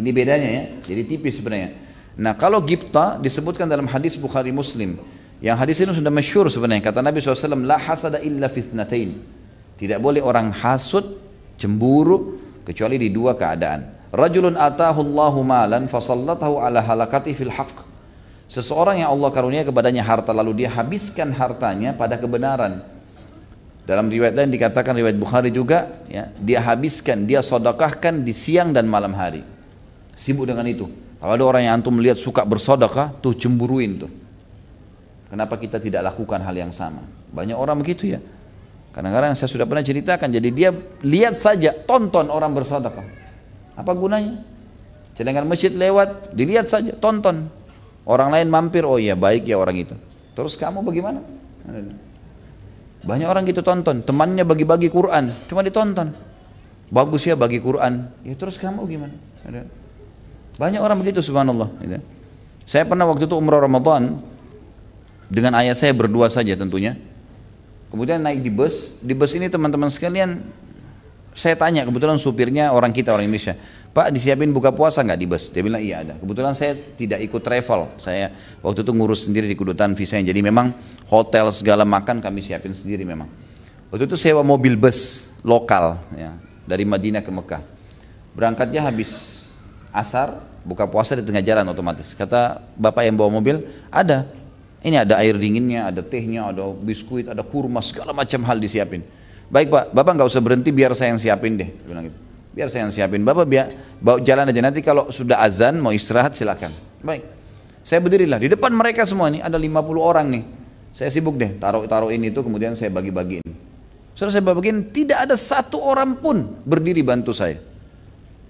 Ini 0.00 0.10
bedanya 0.16 0.48
ya, 0.48 0.64
jadi 0.80 1.04
tipis 1.04 1.36
sebenarnya. 1.36 1.76
Nah 2.16 2.32
kalau 2.40 2.64
gipta 2.64 3.20
disebutkan 3.20 3.68
dalam 3.68 3.84
hadis 3.84 4.16
Bukhari 4.16 4.48
Muslim. 4.48 4.96
Yang 5.40 5.56
hadis 5.56 5.76
ini 5.80 5.92
sudah 5.96 6.12
masyur 6.12 6.48
sebenarnya. 6.52 6.84
Kata 6.84 7.00
Nabi 7.00 7.20
SAW, 7.20 7.64
La 7.64 7.80
hasada 7.80 8.20
illa 8.20 8.48
fitnatain. 8.48 9.16
Tidak 9.80 9.96
boleh 9.96 10.20
orang 10.20 10.52
hasud, 10.52 11.16
cemburu, 11.56 12.36
kecuali 12.64 13.00
di 13.00 13.08
dua 13.08 13.32
keadaan. 13.32 14.12
Rajulun 14.12 14.56
atahu 14.58 15.00
Allahu 15.00 15.40
malan 15.40 15.88
fasallatahu 15.88 16.60
ala 16.60 16.84
halakati 16.84 17.32
fil 17.32 17.48
haq. 17.48 17.72
Seseorang 18.50 19.00
yang 19.00 19.14
Allah 19.14 19.30
karunia 19.30 19.62
kepadanya 19.62 20.02
harta 20.02 20.34
lalu 20.34 20.64
dia 20.64 20.70
habiskan 20.74 21.32
hartanya 21.32 21.94
pada 21.96 22.18
kebenaran. 22.20 22.82
Dalam 23.90 24.06
riwayat 24.06 24.38
lain 24.38 24.54
dikatakan 24.54 24.94
riwayat 24.94 25.18
Bukhari 25.18 25.50
juga, 25.50 26.06
ya, 26.06 26.30
dia 26.38 26.62
habiskan, 26.62 27.26
dia 27.26 27.42
sodakahkan 27.42 28.22
di 28.22 28.30
siang 28.30 28.70
dan 28.70 28.86
malam 28.86 29.10
hari. 29.18 29.42
Sibuk 30.14 30.46
dengan 30.46 30.62
itu. 30.70 30.86
Kalau 31.18 31.34
ada 31.34 31.42
orang 31.42 31.62
yang 31.66 31.82
antum 31.82 31.98
melihat 31.98 32.14
suka 32.14 32.46
bersodakah, 32.46 33.18
tuh 33.18 33.34
cemburuin 33.34 34.06
tuh. 34.06 34.10
Kenapa 35.26 35.58
kita 35.58 35.82
tidak 35.82 36.06
lakukan 36.06 36.38
hal 36.38 36.54
yang 36.54 36.70
sama? 36.70 37.02
Banyak 37.34 37.58
orang 37.58 37.82
begitu 37.82 38.14
ya. 38.14 38.22
Kadang-kadang 38.94 39.34
saya 39.34 39.50
sudah 39.50 39.66
pernah 39.66 39.82
ceritakan, 39.82 40.38
jadi 40.38 40.48
dia 40.54 40.70
lihat 41.02 41.34
saja, 41.34 41.74
tonton 41.74 42.30
orang 42.30 42.54
bersodakah. 42.54 43.02
Apa 43.74 43.90
gunanya? 43.90 44.38
Celengan 45.18 45.50
masjid 45.50 45.74
lewat, 45.74 46.30
dilihat 46.30 46.70
saja, 46.70 46.94
tonton. 46.94 47.50
Orang 48.06 48.30
lain 48.30 48.54
mampir, 48.54 48.86
oh 48.86 49.02
iya 49.02 49.18
baik 49.18 49.50
ya 49.50 49.58
orang 49.58 49.82
itu. 49.82 49.98
Terus 50.38 50.54
kamu 50.54 50.78
bagaimana? 50.86 51.26
Banyak 53.00 53.28
orang 53.28 53.48
gitu 53.48 53.64
tonton, 53.64 54.04
temannya 54.04 54.44
bagi-bagi 54.44 54.92
Quran, 54.92 55.32
cuma 55.48 55.64
ditonton. 55.64 56.12
Bagus 56.90 57.22
ya 57.24 57.38
bagi 57.38 57.62
Quran, 57.62 58.10
ya 58.26 58.34
terus 58.34 58.58
kamu 58.58 58.84
gimana? 58.84 59.14
Banyak 60.60 60.80
orang 60.82 60.98
begitu 61.00 61.24
subhanallah. 61.24 61.70
Gitu. 61.80 62.02
Saya 62.68 62.84
pernah 62.84 63.08
waktu 63.08 63.24
itu 63.24 63.34
umrah 63.38 63.62
Ramadan 63.62 64.20
dengan 65.30 65.56
ayah 65.62 65.72
saya 65.72 65.94
berdua 65.96 66.28
saja 66.28 66.52
tentunya. 66.58 66.98
Kemudian 67.88 68.22
naik 68.22 68.44
di 68.44 68.52
bus, 68.52 68.98
di 69.00 69.16
bus 69.16 69.32
ini 69.34 69.48
teman-teman 69.50 69.90
sekalian 69.90 70.44
saya 71.40 71.56
tanya 71.56 71.88
kebetulan 71.88 72.20
supirnya 72.20 72.68
orang 72.68 72.92
kita 72.92 73.16
orang 73.16 73.24
Indonesia, 73.24 73.56
Pak 73.96 74.12
disiapin 74.12 74.52
buka 74.52 74.76
puasa 74.76 75.00
nggak 75.00 75.16
di 75.16 75.24
bus? 75.24 75.48
Dia 75.48 75.64
bilang 75.64 75.80
iya 75.80 76.04
ada. 76.04 76.14
Kebetulan 76.20 76.52
saya 76.52 76.76
tidak 76.76 77.24
ikut 77.24 77.40
travel, 77.40 77.96
saya 77.96 78.28
waktu 78.60 78.84
itu 78.84 78.92
ngurus 78.92 79.24
sendiri 79.24 79.48
di 79.48 79.56
kedutaan 79.56 79.96
visa 79.96 80.20
jadi 80.20 80.36
memang 80.44 80.76
hotel 81.08 81.48
segala 81.56 81.88
makan 81.88 82.20
kami 82.20 82.44
siapin 82.44 82.76
sendiri 82.76 83.08
memang. 83.08 83.26
Waktu 83.88 84.04
itu 84.04 84.20
sewa 84.20 84.44
mobil 84.44 84.76
bus 84.76 85.32
lokal 85.40 85.96
ya 86.12 86.36
dari 86.68 86.84
Madinah 86.84 87.24
ke 87.24 87.32
Mekah. 87.32 87.64
Berangkatnya 88.36 88.84
habis 88.84 89.40
asar, 89.96 90.44
buka 90.62 90.84
puasa 90.86 91.16
di 91.16 91.24
tengah 91.24 91.40
jalan 91.40 91.64
otomatis. 91.72 92.12
Kata 92.12 92.60
bapak 92.76 93.08
yang 93.08 93.16
bawa 93.16 93.32
mobil, 93.32 93.64
ada. 93.88 94.28
Ini 94.80 95.04
ada 95.04 95.20
air 95.20 95.36
dinginnya, 95.36 95.88
ada 95.88 96.00
tehnya, 96.00 96.52
ada 96.52 96.68
biskuit, 96.72 97.28
ada 97.28 97.44
kurma, 97.44 97.84
segala 97.84 98.12
macam 98.16 98.40
hal 98.44 98.56
disiapin. 98.56 99.04
Baik 99.50 99.66
pak, 99.66 99.84
bapak 99.90 100.12
nggak 100.14 100.28
usah 100.30 100.38
berhenti 100.38 100.70
biar 100.70 100.94
saya 100.94 101.10
yang 101.10 101.18
siapin 101.18 101.58
deh. 101.58 101.66
Bilang 101.82 102.06
gitu. 102.06 102.18
Biar 102.54 102.70
saya 102.70 102.86
yang 102.86 102.94
siapin. 102.94 103.26
Bapak 103.26 103.50
biar 103.50 103.98
bawa 103.98 104.22
jalan 104.22 104.46
aja. 104.46 104.62
Nanti 104.62 104.78
kalau 104.78 105.10
sudah 105.10 105.42
azan 105.42 105.82
mau 105.82 105.90
istirahat 105.90 106.38
silakan. 106.38 106.70
Baik. 107.02 107.26
Saya 107.82 107.98
berdirilah 107.98 108.38
di 108.38 108.46
depan 108.46 108.70
mereka 108.70 109.02
semua 109.02 109.26
ini 109.26 109.42
ada 109.42 109.58
50 109.58 109.74
orang 109.98 110.26
nih. 110.30 110.44
Saya 110.94 111.10
sibuk 111.10 111.38
deh, 111.38 111.54
taruh-taruh 111.58 112.10
ini 112.10 112.30
itu 112.30 112.42
kemudian 112.42 112.74
saya 112.74 112.90
bagi-bagiin. 112.90 113.46
Setelah 114.14 114.32
saya 114.36 114.44
bagiin, 114.52 114.78
tidak 114.90 115.18
ada 115.26 115.34
satu 115.38 115.78
orang 115.80 116.18
pun 116.18 116.60
berdiri 116.66 117.00
bantu 117.00 117.30
saya. 117.32 117.56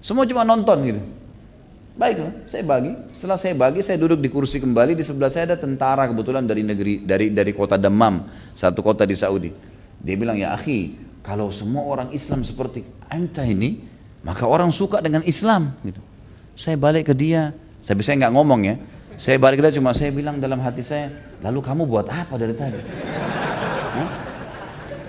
Semua 0.01 0.25
cuma 0.25 0.41
nonton 0.41 0.77
gitu. 0.83 1.01
Baiklah, 1.95 2.33
saya 2.49 2.65
bagi. 2.65 2.91
Setelah 3.13 3.37
saya 3.37 3.53
bagi, 3.53 3.79
saya 3.85 3.97
duduk 4.01 4.19
di 4.19 4.29
kursi 4.33 4.57
kembali. 4.57 4.97
Di 4.97 5.05
sebelah 5.05 5.29
saya 5.29 5.53
ada 5.53 5.57
tentara 5.61 6.09
kebetulan 6.09 6.43
dari 6.49 6.65
negeri 6.65 7.05
dari 7.05 7.29
dari 7.29 7.53
kota 7.53 7.77
Demam, 7.77 8.25
satu 8.57 8.81
kota 8.81 9.05
di 9.05 9.13
Saudi. 9.13 9.70
Dia 10.01 10.15
bilang 10.17 10.37
ya 10.37 10.57
akhi, 10.57 10.97
kalau 11.21 11.53
semua 11.53 11.85
orang 11.85 12.09
Islam 12.09 12.41
seperti 12.41 12.81
anta 13.05 13.45
ini, 13.45 13.85
maka 14.25 14.49
orang 14.49 14.73
suka 14.73 14.97
dengan 15.01 15.21
Islam. 15.25 15.77
Gitu. 15.85 16.01
Saya 16.57 16.77
balik 16.77 17.09
ke 17.09 17.13
dia, 17.13 17.53
saya 17.81 17.95
bisa 17.97 18.13
nggak 18.13 18.33
ngomong 18.33 18.61
ya. 18.65 18.75
Saya 19.21 19.37
balik 19.37 19.61
ke 19.61 19.69
dia 19.69 19.73
cuma 19.77 19.93
saya 19.93 20.09
bilang 20.09 20.41
dalam 20.41 20.57
hati 20.57 20.81
saya, 20.81 21.13
lalu 21.45 21.61
kamu 21.61 21.85
buat 21.85 22.09
apa 22.09 22.33
dari 22.41 22.57
tadi? 22.57 22.81
Hah? 23.93 24.09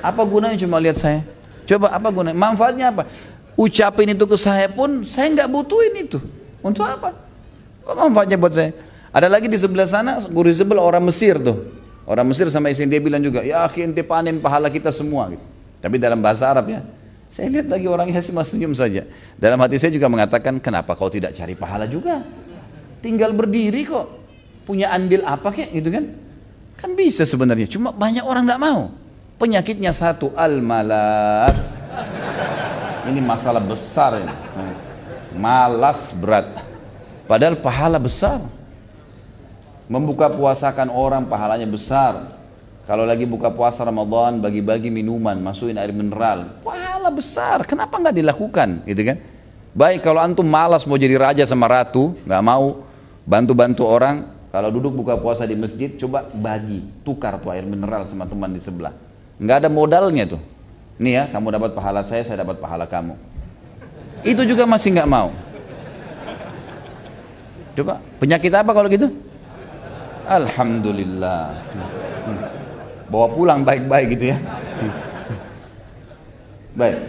Apa 0.03 0.23
gunanya 0.29 0.61
cuma 0.61 0.77
lihat 0.77 1.01
saya? 1.01 1.25
Coba 1.65 1.89
apa 1.95 2.09
gunanya? 2.13 2.37
Manfaatnya 2.37 2.93
apa? 2.93 3.09
Ucapin 3.57 4.13
itu 4.13 4.25
ke 4.29 4.37
saya 4.37 4.69
pun 4.69 5.05
saya 5.09 5.33
nggak 5.33 5.49
butuhin 5.49 5.95
itu. 6.05 6.21
Untuk 6.61 6.85
apa? 6.85 7.17
Apa 7.89 7.93
manfaatnya 8.09 8.37
buat 8.37 8.53
saya? 8.53 8.77
Ada 9.13 9.29
lagi 9.29 9.49
di 9.49 9.57
sebelah 9.57 9.89
sana 9.89 10.21
guru 10.29 10.53
sebelah 10.53 10.85
orang 10.85 11.05
Mesir 11.05 11.37
tuh. 11.41 11.82
Orang 12.03 12.27
Mesir 12.27 12.51
sama 12.51 12.69
istri 12.69 12.91
dia 12.91 12.99
bilang 12.99 13.23
juga, 13.23 13.47
ya 13.47 13.63
akhi 13.63 13.87
ente 13.87 14.03
panen 14.03 14.43
pahala 14.43 14.67
kita 14.67 14.91
semua. 14.91 15.31
Gitu. 15.31 15.45
Tapi 15.79 15.97
dalam 15.99 16.19
bahasa 16.19 16.51
Arab 16.51 16.71
ya. 16.71 16.83
Saya 17.33 17.49
lihat 17.49 17.73
lagi 17.73 17.89
orangnya 17.89 18.21
masih 18.21 18.45
senyum 18.45 18.77
saja. 18.77 19.09
Dalam 19.41 19.57
hati 19.57 19.81
saya 19.81 19.89
juga 19.89 20.05
mengatakan, 20.13 20.61
kenapa 20.61 20.93
kau 20.93 21.09
tidak 21.09 21.33
cari 21.33 21.57
pahala 21.57 21.89
juga? 21.89 22.21
Tinggal 23.01 23.33
berdiri 23.33 23.89
kok. 23.89 24.21
Punya 24.69 24.93
andil 24.93 25.25
apa 25.25 25.49
kek 25.49 25.73
gitu 25.73 25.89
kan? 25.89 26.13
Kan 26.77 26.93
bisa 26.93 27.25
sebenarnya. 27.25 27.65
Cuma 27.73 27.89
banyak 27.89 28.21
orang 28.21 28.45
tidak 28.45 28.61
mau. 28.61 28.81
Penyakitnya 29.41 29.97
satu, 29.97 30.31
al-malas. 30.37 31.57
Ini 33.09 33.19
masalah 33.25 33.65
besar 33.65 34.21
ini. 34.21 34.35
Malas 35.35 36.13
berat. 36.15 36.63
Padahal 37.25 37.57
pahala 37.59 37.97
besar. 37.97 38.45
Membuka 39.91 40.31
puasakan 40.31 40.91
orang 40.91 41.27
pahalanya 41.27 41.67
besar. 41.67 42.39
Kalau 42.83 43.07
lagi 43.07 43.23
buka 43.27 43.51
puasa 43.55 43.87
Ramadan 43.87 44.43
bagi-bagi 44.43 44.91
minuman, 44.91 45.39
masukin 45.39 45.79
air 45.79 45.95
mineral, 45.95 46.59
pahala 46.67 47.15
besar. 47.15 47.63
Kenapa 47.63 47.95
nggak 47.95 48.17
dilakukan, 48.19 48.83
gitu 48.91 49.03
kan? 49.07 49.17
Baik 49.73 50.03
kalau 50.03 50.19
antum 50.19 50.45
malas 50.45 50.83
mau 50.83 50.99
jadi 50.99 51.15
raja 51.15 51.45
sama 51.47 51.71
ratu, 51.71 52.13
nggak 52.27 52.43
mau 52.43 52.83
bantu-bantu 53.23 53.87
orang, 53.87 54.27
kalau 54.53 54.69
duduk 54.69 54.93
buka 54.93 55.17
puasa 55.17 55.49
di 55.49 55.57
masjid, 55.57 55.89
coba 55.97 56.29
bagi, 56.29 56.85
tukar 57.01 57.41
tuh 57.41 57.49
air 57.57 57.65
mineral 57.65 58.05
sama 58.05 58.29
teman 58.29 58.53
di 58.53 58.61
sebelah. 58.61 58.93
Nggak 59.41 59.65
ada 59.65 59.69
modalnya 59.73 60.29
tuh. 60.29 60.43
Nih 61.01 61.17
ya, 61.17 61.25
kamu 61.33 61.57
dapat 61.57 61.71
pahala 61.73 62.05
saya, 62.05 62.21
saya 62.21 62.45
dapat 62.45 62.61
pahala 62.61 62.85
kamu. 62.85 63.17
Itu 64.21 64.45
juga 64.45 64.69
masih 64.69 64.93
nggak 64.93 65.09
mau. 65.09 65.33
Coba, 67.73 68.05
penyakit 68.21 68.53
apa 68.53 68.71
kalau 68.77 68.93
gitu? 68.93 69.09
Alhamdulillah. 70.28 71.56
Bawa 73.08 73.28
pulang 73.32 73.64
baik-baik 73.64 74.20
gitu 74.20 74.36
ya. 74.36 74.38
Baik. 76.76 77.00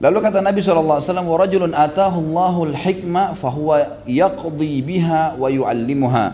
Lalu 0.00 0.18
kata 0.24 0.40
Nabi 0.40 0.64
SAW, 0.64 1.04
وَرَجُلٌ 1.04 1.76
آتَاهُ 1.76 2.14
اللَّهُ 2.16 2.54
الْحِكْمَةِ 2.72 3.24
فَهُوَ 3.36 3.68
يَقْضِي 4.08 4.74
بِهَا 4.80 5.36
وَيُعَلِّمُهَا 5.36 6.26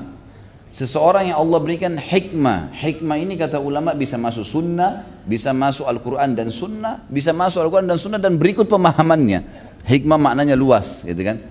Seseorang 0.71 1.33
yang 1.33 1.41
Allah 1.41 1.59
berikan 1.59 1.97
hikmah. 1.97 2.71
Hikmah 2.75 3.17
ini 3.17 3.35
kata 3.41 3.57
ulama 3.59 3.97
bisa 3.97 4.21
masuk 4.21 4.45
sunnah, 4.45 5.09
bisa 5.25 5.51
masuk 5.57 5.89
Al-Quran 5.89 6.37
dan 6.37 6.53
sunnah, 6.53 7.01
bisa 7.11 7.33
masuk 7.33 7.65
Al-Quran 7.65 7.89
dan 7.91 7.99
sunnah 7.99 8.21
dan 8.21 8.37
berikut 8.37 8.69
pemahamannya. 8.69 9.41
Hikmah 9.89 10.19
maknanya 10.21 10.53
luas 10.53 11.01
gitu 11.03 11.19
kan. 11.27 11.43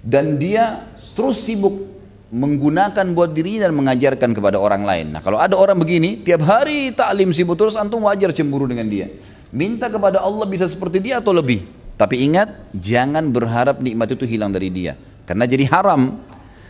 Dan 0.00 0.40
dia 0.42 0.90
terus 1.14 1.44
sibuk 1.44 1.87
menggunakan 2.29 3.05
buat 3.17 3.33
diri 3.33 3.57
dan 3.57 3.73
mengajarkan 3.73 4.37
kepada 4.37 4.61
orang 4.61 4.85
lain. 4.85 5.17
Nah 5.17 5.21
kalau 5.21 5.41
ada 5.41 5.57
orang 5.57 5.77
begini, 5.81 6.21
tiap 6.21 6.45
hari 6.45 6.93
taklim 6.93 7.33
sibuk 7.33 7.57
terus 7.57 7.73
antum 7.73 8.05
wajar 8.05 8.29
cemburu 8.29 8.69
dengan 8.69 8.85
dia. 8.85 9.09
Minta 9.49 9.89
kepada 9.89 10.21
Allah 10.21 10.45
bisa 10.45 10.69
seperti 10.69 11.01
dia 11.01 11.17
atau 11.17 11.33
lebih. 11.33 11.65
Tapi 11.99 12.21
ingat, 12.23 12.71
jangan 12.71 13.27
berharap 13.27 13.81
nikmat 13.81 14.13
itu 14.13 14.23
hilang 14.23 14.53
dari 14.53 14.69
dia. 14.71 14.95
Karena 15.27 15.43
jadi 15.43 15.67
haram. 15.67 16.21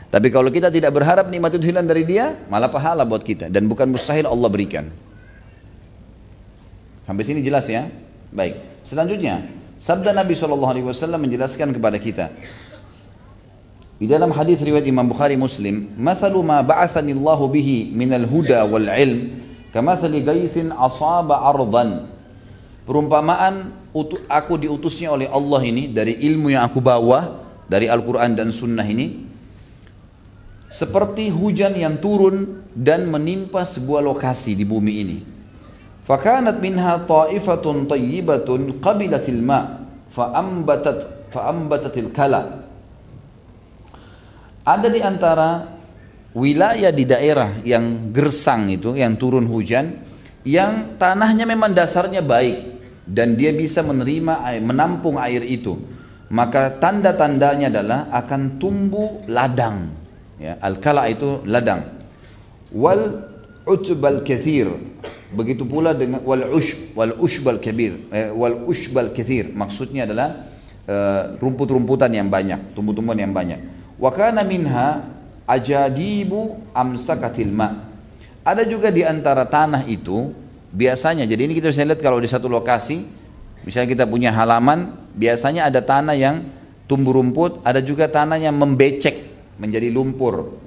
Tapi 0.09 0.33
kalau 0.33 0.49
kita 0.49 0.73
tidak 0.73 0.89
berharap 0.89 1.29
nikmat 1.29 1.53
itu 1.53 1.69
hilang 1.69 1.85
dari 1.85 2.01
dia, 2.01 2.33
malah 2.49 2.71
pahala 2.71 3.05
buat 3.05 3.21
kita. 3.21 3.45
Dan 3.45 3.69
bukan 3.69 3.93
mustahil 3.93 4.25
Allah 4.25 4.49
berikan. 4.49 4.89
Sampai 7.05 7.21
sini 7.27 7.45
jelas 7.45 7.69
ya? 7.69 7.85
Baik. 8.33 8.57
Selanjutnya, 8.81 9.45
sabda 9.77 10.17
Nabi 10.17 10.33
SAW 10.33 11.13
menjelaskan 11.21 11.77
kepada 11.77 12.01
kita, 12.01 12.33
di 13.99 14.07
dalam 14.07 14.31
hadis 14.31 14.63
riwayat 14.63 14.87
Imam 14.87 15.11
Bukhari 15.11 15.35
Muslim, 15.35 15.91
"Mathalu 15.99 16.39
ma 16.39 16.63
ba'athani 16.63 17.11
Allah 17.19 17.39
bihi 17.51 17.91
min 17.91 18.07
al-huda 18.15 18.63
wal 18.63 18.87
'ilm 18.87 19.43
kamathali 19.75 20.23
gaithin 20.23 20.71
asaba 20.71 21.43
ardan." 21.43 22.07
Perumpamaan 22.87 23.75
aku 24.31 24.55
diutusnya 24.55 25.11
oleh 25.11 25.27
Allah 25.27 25.61
ini 25.67 25.91
dari 25.91 26.15
ilmu 26.15 26.47
yang 26.47 26.63
aku 26.63 26.79
bawa 26.79 27.43
dari 27.67 27.91
Al-Qur'an 27.91 28.33
dan 28.33 28.49
sunnah 28.55 28.87
ini 28.87 29.29
seperti 30.71 31.27
hujan 31.29 31.75
yang 31.75 31.99
turun 31.99 32.65
dan 32.71 33.05
menimpa 33.11 33.67
sebuah 33.67 33.99
lokasi 33.99 34.55
di 34.55 34.63
bumi 34.63 34.93
ini. 35.03 35.17
Fakanat 36.07 36.57
minha 36.63 37.03
ta'ifatun 37.05 37.85
tayyibatun 37.85 38.81
qabilatil 38.81 39.43
ma' 39.43 39.85
fa'ambatat 40.09 41.29
fa'ambatatil 41.29 42.09
kala 42.09 42.68
ada 44.69 44.85
di 44.85 45.01
antara 45.01 45.65
wilayah 46.37 46.93
di 46.93 47.09
daerah 47.09 47.57
yang 47.65 48.13
gersang 48.13 48.69
itu, 48.69 48.93
yang 48.93 49.17
turun 49.17 49.49
hujan, 49.49 49.97
yang 50.45 50.93
tanahnya 51.01 51.49
memang 51.49 51.73
dasarnya 51.73 52.21
baik 52.21 52.77
dan 53.09 53.33
dia 53.33 53.49
bisa 53.49 53.81
menerima 53.81 54.45
air, 54.45 54.61
menampung 54.61 55.17
air 55.17 55.41
itu. 55.41 55.73
Maka 56.29 56.77
tanda-tandanya 56.77 57.73
adalah 57.73 58.13
akan 58.13 58.61
tumbuh 58.61 59.25
ladang. 59.25 59.89
Ya, 60.37 60.61
al-kala 60.61 61.09
itu 61.09 61.41
ladang. 61.49 61.89
Wal 62.69 63.25
utbal 63.65 64.21
kathir. 64.21 64.69
Begitu 65.33 65.65
pula 65.65 65.97
dengan 65.97 66.21
wal 66.21 66.45
ush 66.53 66.93
wal 66.93 67.17
ushbal 67.21 67.57
kabir 67.61 67.97
eh, 68.13 68.29
wal 68.29 68.69
ushbal 68.69 69.09
kathir. 69.09 69.49
Maksudnya 69.49 70.05
adalah 70.05 70.45
uh, 70.85 71.37
rumput-rumputan 71.41 72.13
yang 72.13 72.29
banyak, 72.29 72.77
tumbuh-tumbuhan 72.77 73.17
yang 73.17 73.33
banyak. 73.33 73.78
Wa 73.99 74.15
kana 74.15 74.47
minha 74.47 75.05
ajadibu 75.43 76.57
amsakatil 76.71 77.51
ma. 77.51 77.91
Ada 78.47 78.63
juga 78.63 78.89
di 78.89 79.03
antara 79.03 79.43
tanah 79.43 79.83
itu 79.85 80.31
biasanya 80.71 81.27
jadi 81.27 81.45
ini 81.45 81.53
kita 81.59 81.69
bisa 81.69 81.83
lihat 81.83 81.99
kalau 81.99 82.17
di 82.23 82.29
satu 82.29 82.47
lokasi 82.47 83.03
misalnya 83.67 83.89
kita 83.91 84.05
punya 84.07 84.31
halaman 84.31 84.95
biasanya 85.13 85.67
ada 85.67 85.83
tanah 85.83 86.15
yang 86.15 86.47
tumbuh 86.89 87.19
rumput, 87.19 87.61
ada 87.61 87.83
juga 87.83 88.09
tanah 88.09 88.41
yang 88.41 88.57
membecek 88.57 89.29
menjadi 89.61 89.93
lumpur. 89.93 90.57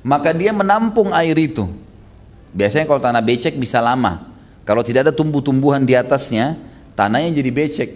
Maka 0.00 0.32
dia 0.32 0.54
menampung 0.54 1.12
air 1.12 1.36
itu. 1.36 1.68
Biasanya 2.54 2.88
kalau 2.88 3.02
tanah 3.02 3.20
becek 3.20 3.58
bisa 3.60 3.82
lama. 3.82 4.32
Kalau 4.64 4.80
tidak 4.80 5.10
ada 5.10 5.12
tumbuh-tumbuhan 5.12 5.84
di 5.84 5.92
atasnya, 5.92 6.56
tanahnya 6.96 7.36
jadi 7.36 7.50
becek. 7.52 7.90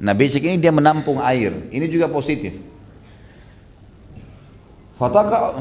Nah 0.00 0.12
becek 0.12 0.44
ini 0.44 0.56
dia 0.60 0.72
menampung 0.72 1.20
air. 1.20 1.52
Ini 1.72 1.86
juga 1.88 2.08
positif. 2.12 2.69
Fataka 5.00 5.56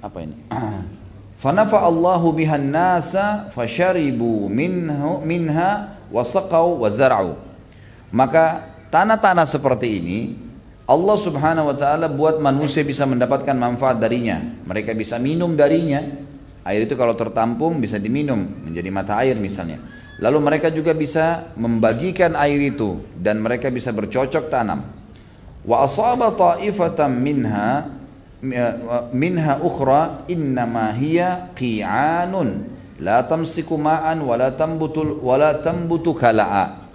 apa 0.00 0.18
ini? 0.24 0.32
Fanafa 1.44 1.84
Allahu 1.84 2.32
bihan 2.32 2.72
nasa 2.72 3.52
fasharibu 3.52 4.48
minhu 4.48 5.20
minha 5.28 6.00
wasaqau 6.08 6.80
wa 6.80 6.88
zar'u. 6.88 7.36
Maka 8.08 8.72
tanah-tanah 8.88 9.44
seperti 9.44 10.00
ini 10.00 10.18
Allah 10.88 11.16
Subhanahu 11.20 11.68
wa 11.68 11.76
taala 11.76 12.08
buat 12.08 12.40
manusia 12.40 12.80
bisa 12.80 13.04
mendapatkan 13.04 13.52
manfaat 13.52 14.00
darinya. 14.00 14.40
Mereka 14.64 14.96
bisa 14.96 15.20
minum 15.20 15.52
darinya. 15.52 16.00
Air 16.64 16.88
itu 16.88 16.96
kalau 16.96 17.12
tertampung 17.12 17.76
bisa 17.76 18.00
diminum 18.00 18.40
menjadi 18.64 18.88
mata 18.88 19.20
air 19.20 19.36
misalnya. 19.36 19.84
Lalu 20.16 20.38
mereka 20.40 20.72
juga 20.72 20.96
bisa 20.96 21.52
membagikan 21.60 22.32
air 22.40 22.72
itu 22.72 23.04
dan 23.20 23.36
mereka 23.44 23.68
bisa 23.68 23.92
bercocok 23.92 24.48
tanam. 24.48 24.96
Wa 25.62 25.84
asaba 25.84 26.32
ta'ifatan 26.32 27.12
minha 27.20 27.97
minha 29.14 29.58
ukhra 29.58 30.28
innama 30.30 30.94
hiya 30.94 31.50
qi'anun 31.58 32.70
la 33.02 33.26
tamsiku 33.26 33.74
ma'an 33.74 34.22
wa 34.22 34.34
la 34.38 34.54
tambutul 34.54 35.18
wa 35.18 35.34
la 35.34 35.58
tambutu 35.58 36.14
kala'a 36.14 36.86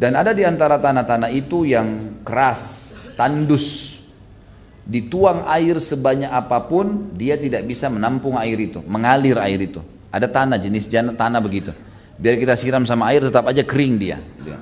dan 0.00 0.16
ada 0.16 0.32
di 0.32 0.42
antara 0.42 0.80
tanah-tanah 0.80 1.30
itu 1.30 1.68
yang 1.68 2.22
keras 2.24 2.94
tandus 3.14 4.00
dituang 4.90 5.46
air 5.46 5.78
sebanyak 5.78 6.26
apa 6.26 6.66
pun, 6.66 7.14
dia 7.14 7.38
tidak 7.38 7.62
bisa 7.68 7.86
menampung 7.86 8.34
air 8.34 8.58
itu, 8.58 8.82
mengalir 8.90 9.38
air 9.38 9.60
itu. 9.62 9.78
Ada 10.10 10.26
tanah 10.26 10.58
jenis 10.58 10.90
tanah 10.90 11.38
begitu. 11.38 11.70
Biar 12.18 12.34
kita 12.34 12.58
siram 12.58 12.82
sama 12.82 13.06
air 13.14 13.22
tetap 13.22 13.46
aja 13.46 13.62
kering 13.62 13.94
dia. 13.96 14.18
Gitu 14.18 14.50
ya. 14.50 14.58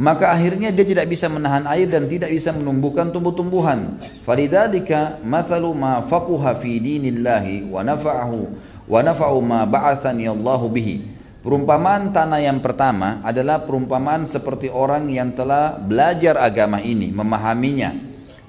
Maka 0.00 0.32
akhirnya 0.32 0.72
dia 0.72 0.80
tidak 0.80 1.12
bisa 1.12 1.28
menahan 1.28 1.68
air 1.68 1.84
dan 1.84 2.08
tidak 2.08 2.32
bisa 2.32 2.56
menumbuhkan 2.56 3.12
tumbuh-tumbuhan. 3.12 4.00
Falidzalika 4.24 5.20
mathalu 5.20 5.76
ma 5.76 6.00
faquha 6.00 6.56
fi 6.56 6.80
dinillahi 6.80 7.68
wa 7.68 7.84
nafa'ahu 7.84 8.40
wa 8.88 8.98
nafa'u 9.04 9.36
ma 9.44 9.68
ba'athani 9.68 10.24
Allahu 10.24 10.72
bihi. 10.72 11.20
Perumpamaan 11.44 12.16
tanah 12.16 12.40
yang 12.40 12.64
pertama 12.64 13.20
adalah 13.20 13.60
perumpamaan 13.68 14.24
seperti 14.24 14.72
orang 14.72 15.04
yang 15.12 15.36
telah 15.36 15.76
belajar 15.76 16.40
agama 16.40 16.80
ini, 16.80 17.12
memahaminya. 17.12 17.92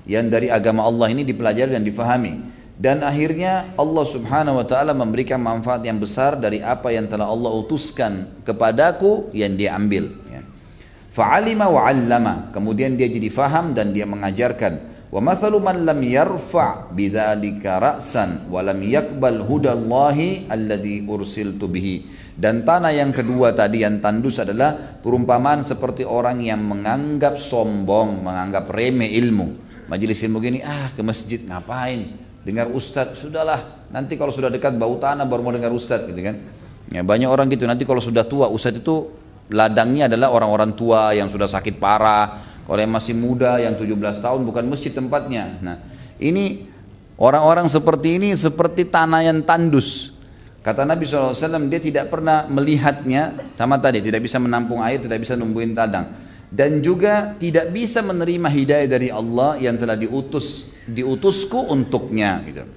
Yang 0.07 0.25
dari 0.31 0.47
agama 0.47 0.87
Allah 0.87 1.11
ini 1.11 1.27
dipelajari 1.27 1.75
dan 1.75 1.83
difahami 1.83 2.47
dan 2.81 3.05
akhirnya 3.05 3.77
Allah 3.77 4.05
subhanahu 4.07 4.57
wa 4.57 4.65
ta'ala 4.65 4.97
memberikan 4.97 5.37
manfaat 5.37 5.85
yang 5.85 6.01
besar 6.01 6.33
dari 6.39 6.65
apa 6.65 6.89
yang 6.89 7.05
telah 7.05 7.29
Allah 7.29 7.53
utuskan 7.53 8.41
kepadaku 8.41 9.29
yang 9.37 9.53
dia 9.53 9.77
ambil. 9.77 10.20
Fa'alima 11.11 11.67
wa 11.67 11.85
'allama. 11.85 12.49
Kemudian 12.55 12.95
dia 12.95 13.11
jadi 13.11 13.27
faham 13.27 13.75
dan 13.75 13.91
dia 13.91 14.07
mengajarkan. 14.07 14.91
Wa 15.11 15.19
mathalu 15.19 15.59
man 15.59 15.83
lam 15.83 15.99
yarfa' 15.99 16.95
bidzalika 16.95 17.83
ra'san 17.83 18.47
wa 18.47 18.63
lam 18.63 18.79
yaqbal 18.79 19.43
hudallahi 19.43 20.47
alladhi 20.47 21.03
ursiltu 21.03 21.67
bihi. 21.67 22.07
Dan 22.31 22.63
tanah 22.63 22.95
yang 22.95 23.11
kedua 23.11 23.51
tadi 23.51 23.83
yang 23.83 23.99
tandus 23.99 24.39
adalah 24.39 24.71
perumpamaan 25.03 25.67
seperti 25.67 26.07
orang 26.07 26.39
yang 26.39 26.63
menganggap 26.63 27.35
sombong 27.35 28.23
menganggap 28.23 28.71
remeh 28.71 29.11
ilmu. 29.19 29.69
Majelis 29.91 30.23
ilmu 30.23 30.39
gini 30.39 30.63
ah 30.63 30.87
ke 30.95 31.03
masjid 31.03 31.43
ngapain? 31.43 32.15
Dengar 32.47 32.71
ustadz 32.71 33.19
sudahlah 33.19 33.91
nanti 33.91 34.15
kalau 34.15 34.31
sudah 34.31 34.47
dekat 34.47 34.79
bau 34.79 34.95
tanah 34.95 35.27
baru 35.27 35.43
mau 35.43 35.51
dengar 35.51 35.75
ustadz 35.75 36.07
gitu 36.07 36.23
kan. 36.23 36.39
Ya 36.87 37.03
banyak 37.03 37.27
orang 37.27 37.51
gitu 37.51 37.67
nanti 37.67 37.83
kalau 37.83 37.99
sudah 37.99 38.23
tua 38.23 38.47
ustadz 38.47 38.79
itu 38.79 39.11
ladangnya 39.49 40.11
adalah 40.11 40.29
orang-orang 40.29 40.75
tua 40.77 41.15
yang 41.15 41.31
sudah 41.31 41.49
sakit 41.49 41.81
parah. 41.81 42.43
Kalau 42.61 42.79
yang 42.79 42.93
masih 42.93 43.17
muda 43.17 43.57
yang 43.57 43.73
17 43.75 43.97
tahun 44.21 44.45
bukan 44.45 44.63
masjid 44.69 44.93
tempatnya. 44.93 45.57
Nah 45.59 45.77
ini 46.21 46.69
orang-orang 47.17 47.65
seperti 47.65 48.21
ini 48.21 48.29
seperti 48.37 48.85
tanah 48.85 49.25
yang 49.25 49.41
tandus. 49.41 50.13
Kata 50.61 50.85
Nabi 50.85 51.09
SAW 51.09 51.65
dia 51.73 51.81
tidak 51.81 52.13
pernah 52.13 52.45
melihatnya 52.45 53.33
sama 53.57 53.81
tadi. 53.81 53.97
Tidak 54.05 54.21
bisa 54.21 54.37
menampung 54.37 54.77
air 54.85 55.01
tidak 55.01 55.17
bisa 55.25 55.33
numbuhin 55.33 55.73
tadang 55.73 56.29
dan 56.51 56.83
juga 56.83 57.31
tidak 57.39 57.71
bisa 57.71 58.03
menerima 58.03 58.51
hidayah 58.51 58.87
dari 58.91 59.07
Allah 59.07 59.55
yang 59.55 59.79
telah 59.79 59.95
diutus 59.95 60.67
diutusku 60.83 61.71
untuknya 61.71 62.43
gitu. 62.43 62.67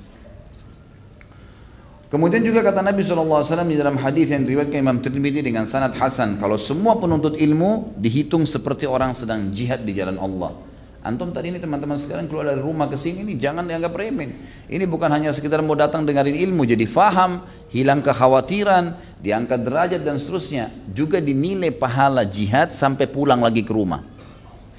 Kemudian 2.14 2.46
juga 2.46 2.62
kata 2.62 2.78
Nabi 2.78 3.02
SAW 3.02 3.42
di 3.66 3.74
dalam 3.74 3.98
hadis 3.98 4.30
yang 4.30 4.46
diriwayatkan 4.46 4.78
Imam 4.78 5.02
Tirmidzi 5.02 5.42
dengan 5.42 5.66
sanad 5.66 5.98
hasan, 5.98 6.38
kalau 6.38 6.54
semua 6.54 6.94
penuntut 6.94 7.34
ilmu 7.34 7.90
dihitung 7.98 8.46
seperti 8.46 8.86
orang 8.86 9.18
sedang 9.18 9.50
jihad 9.50 9.82
di 9.82 9.98
jalan 9.98 10.22
Allah. 10.22 10.54
Antum 11.02 11.34
tadi 11.34 11.50
ini 11.50 11.58
teman-teman 11.58 11.98
sekarang 11.98 12.30
keluar 12.30 12.46
dari 12.46 12.62
rumah 12.62 12.86
ke 12.86 12.94
sini 12.94 13.26
ini 13.26 13.34
jangan 13.34 13.66
dianggap 13.66 13.90
remeh. 13.98 14.30
Ini 14.70 14.86
bukan 14.86 15.10
hanya 15.10 15.34
sekedar 15.34 15.58
mau 15.58 15.74
datang 15.74 16.06
dengarin 16.06 16.38
ilmu 16.38 16.62
jadi 16.62 16.86
faham, 16.86 17.42
hilang 17.74 17.98
kekhawatiran, 17.98 18.94
diangkat 19.18 19.66
derajat 19.66 20.00
dan 20.06 20.14
seterusnya. 20.14 20.70
Juga 20.94 21.18
dinilai 21.18 21.74
pahala 21.74 22.22
jihad 22.22 22.70
sampai 22.70 23.10
pulang 23.10 23.42
lagi 23.42 23.66
ke 23.66 23.74
rumah. 23.74 24.06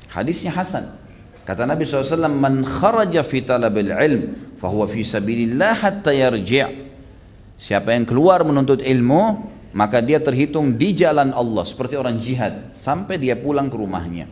Hadisnya 0.08 0.56
hasan. 0.56 0.88
Kata 1.44 1.68
Nabi 1.68 1.84
SAW, 1.84 2.32
Man 2.32 2.64
kharaja 2.64 3.28
fi 3.28 3.44
talabil 3.44 3.92
ilm, 3.92 4.56
fahuwa 4.56 4.88
fi 4.88 5.04
sabilillah 5.04 5.84
hatta 5.84 6.16
yarji' 6.16 6.86
Siapa 7.56 7.96
yang 7.96 8.04
keluar 8.04 8.44
menuntut 8.44 8.84
ilmu, 8.84 9.52
maka 9.76 10.00
dia 10.00 10.20
terhitung 10.20 10.76
di 10.76 10.96
jalan 10.96 11.36
Allah 11.36 11.64
seperti 11.68 12.00
orang 12.00 12.16
jihad 12.20 12.72
sampai 12.76 13.20
dia 13.20 13.36
pulang 13.36 13.68
ke 13.68 13.76
rumahnya. 13.76 14.28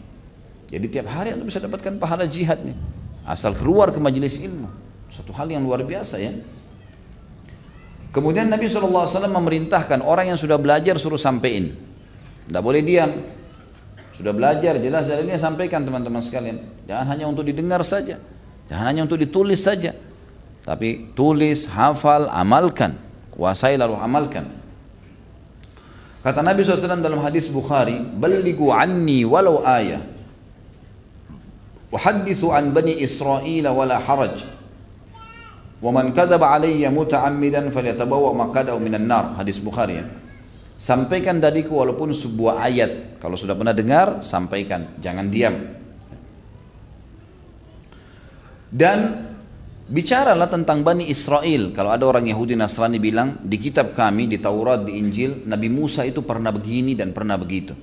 Jadi 0.72 0.86
tiap 0.90 1.12
hari 1.12 1.36
anda 1.36 1.44
bisa 1.44 1.60
dapatkan 1.60 2.00
pahala 2.00 2.24
jihadnya. 2.28 2.76
Asal 3.24 3.56
keluar 3.56 3.92
ke 3.92 4.00
majelis 4.00 4.40
ilmu. 4.40 4.68
Satu 5.12 5.36
hal 5.36 5.52
yang 5.52 5.64
luar 5.64 5.86
biasa 5.86 6.18
ya. 6.18 6.34
Kemudian 8.10 8.50
Nabi 8.50 8.70
SAW 8.70 9.06
memerintahkan 9.30 10.02
orang 10.02 10.34
yang 10.34 10.40
sudah 10.40 10.58
belajar 10.58 10.98
suruh 10.98 11.20
sampein. 11.20 11.74
Tidak 12.48 12.62
boleh 12.64 12.82
diam. 12.82 13.10
Sudah 14.14 14.32
belajar 14.32 14.78
jelas 14.78 15.10
dalilnya 15.10 15.42
sampaikan 15.42 15.82
teman-teman 15.82 16.22
sekalian. 16.22 16.62
Jangan 16.86 17.06
hanya 17.10 17.26
untuk 17.28 17.44
didengar 17.44 17.82
saja. 17.82 18.22
Jangan 18.70 18.86
hanya 18.86 19.02
untuk 19.04 19.20
ditulis 19.20 19.60
saja. 19.60 19.98
Tapi 20.64 21.12
tulis, 21.18 21.68
hafal, 21.68 22.32
amalkan. 22.32 23.03
Kuasai 23.34 23.82
lalu 23.82 23.98
amalkan. 23.98 24.46
Kata 26.24 26.40
Nabi 26.40 26.64
SAW 26.64 27.02
dalam 27.02 27.20
hadis 27.20 27.50
Bukhari, 27.50 28.00
Balligu 28.00 28.70
anni 28.72 29.26
walau 29.26 29.66
ayah. 29.66 30.00
Wahadithu 31.90 32.54
an 32.54 32.72
bani 32.72 33.02
Israel 33.02 33.70
wala 33.74 33.98
haraj. 34.00 34.46
Waman 35.84 36.16
kadaba 36.16 36.56
alayya 36.56 36.88
muta'ammidan 36.94 37.74
falyatabawa 37.74 38.32
maqadahu 38.38 38.80
minan 38.80 39.10
nar. 39.10 39.36
Hadis 39.36 39.60
Bukhari 39.60 40.00
ya. 40.00 40.06
Sampaikan 40.80 41.44
dariku 41.44 41.82
walaupun 41.82 42.16
sebuah 42.16 42.64
ayat. 42.64 43.20
Kalau 43.20 43.36
sudah 43.36 43.58
pernah 43.58 43.76
dengar, 43.76 44.24
sampaikan. 44.24 44.96
Jangan 45.04 45.28
diam. 45.28 45.56
Dan 48.74 49.33
bicaralah 49.88 50.48
tentang 50.52 50.84
Bani 50.84 51.08
Israel. 51.08 51.72
Kalau 51.76 51.92
ada 51.92 52.04
orang 52.08 52.28
Yahudi 52.28 52.56
Nasrani 52.56 53.00
bilang, 53.00 53.42
di 53.44 53.58
kitab 53.60 53.96
kami, 53.96 54.28
di 54.28 54.38
Taurat, 54.40 54.84
di 54.84 55.00
Injil, 55.00 55.48
Nabi 55.48 55.68
Musa 55.68 56.04
itu 56.08 56.24
pernah 56.24 56.52
begini 56.52 56.96
dan 56.96 57.12
pernah 57.12 57.36
begitu. 57.36 57.76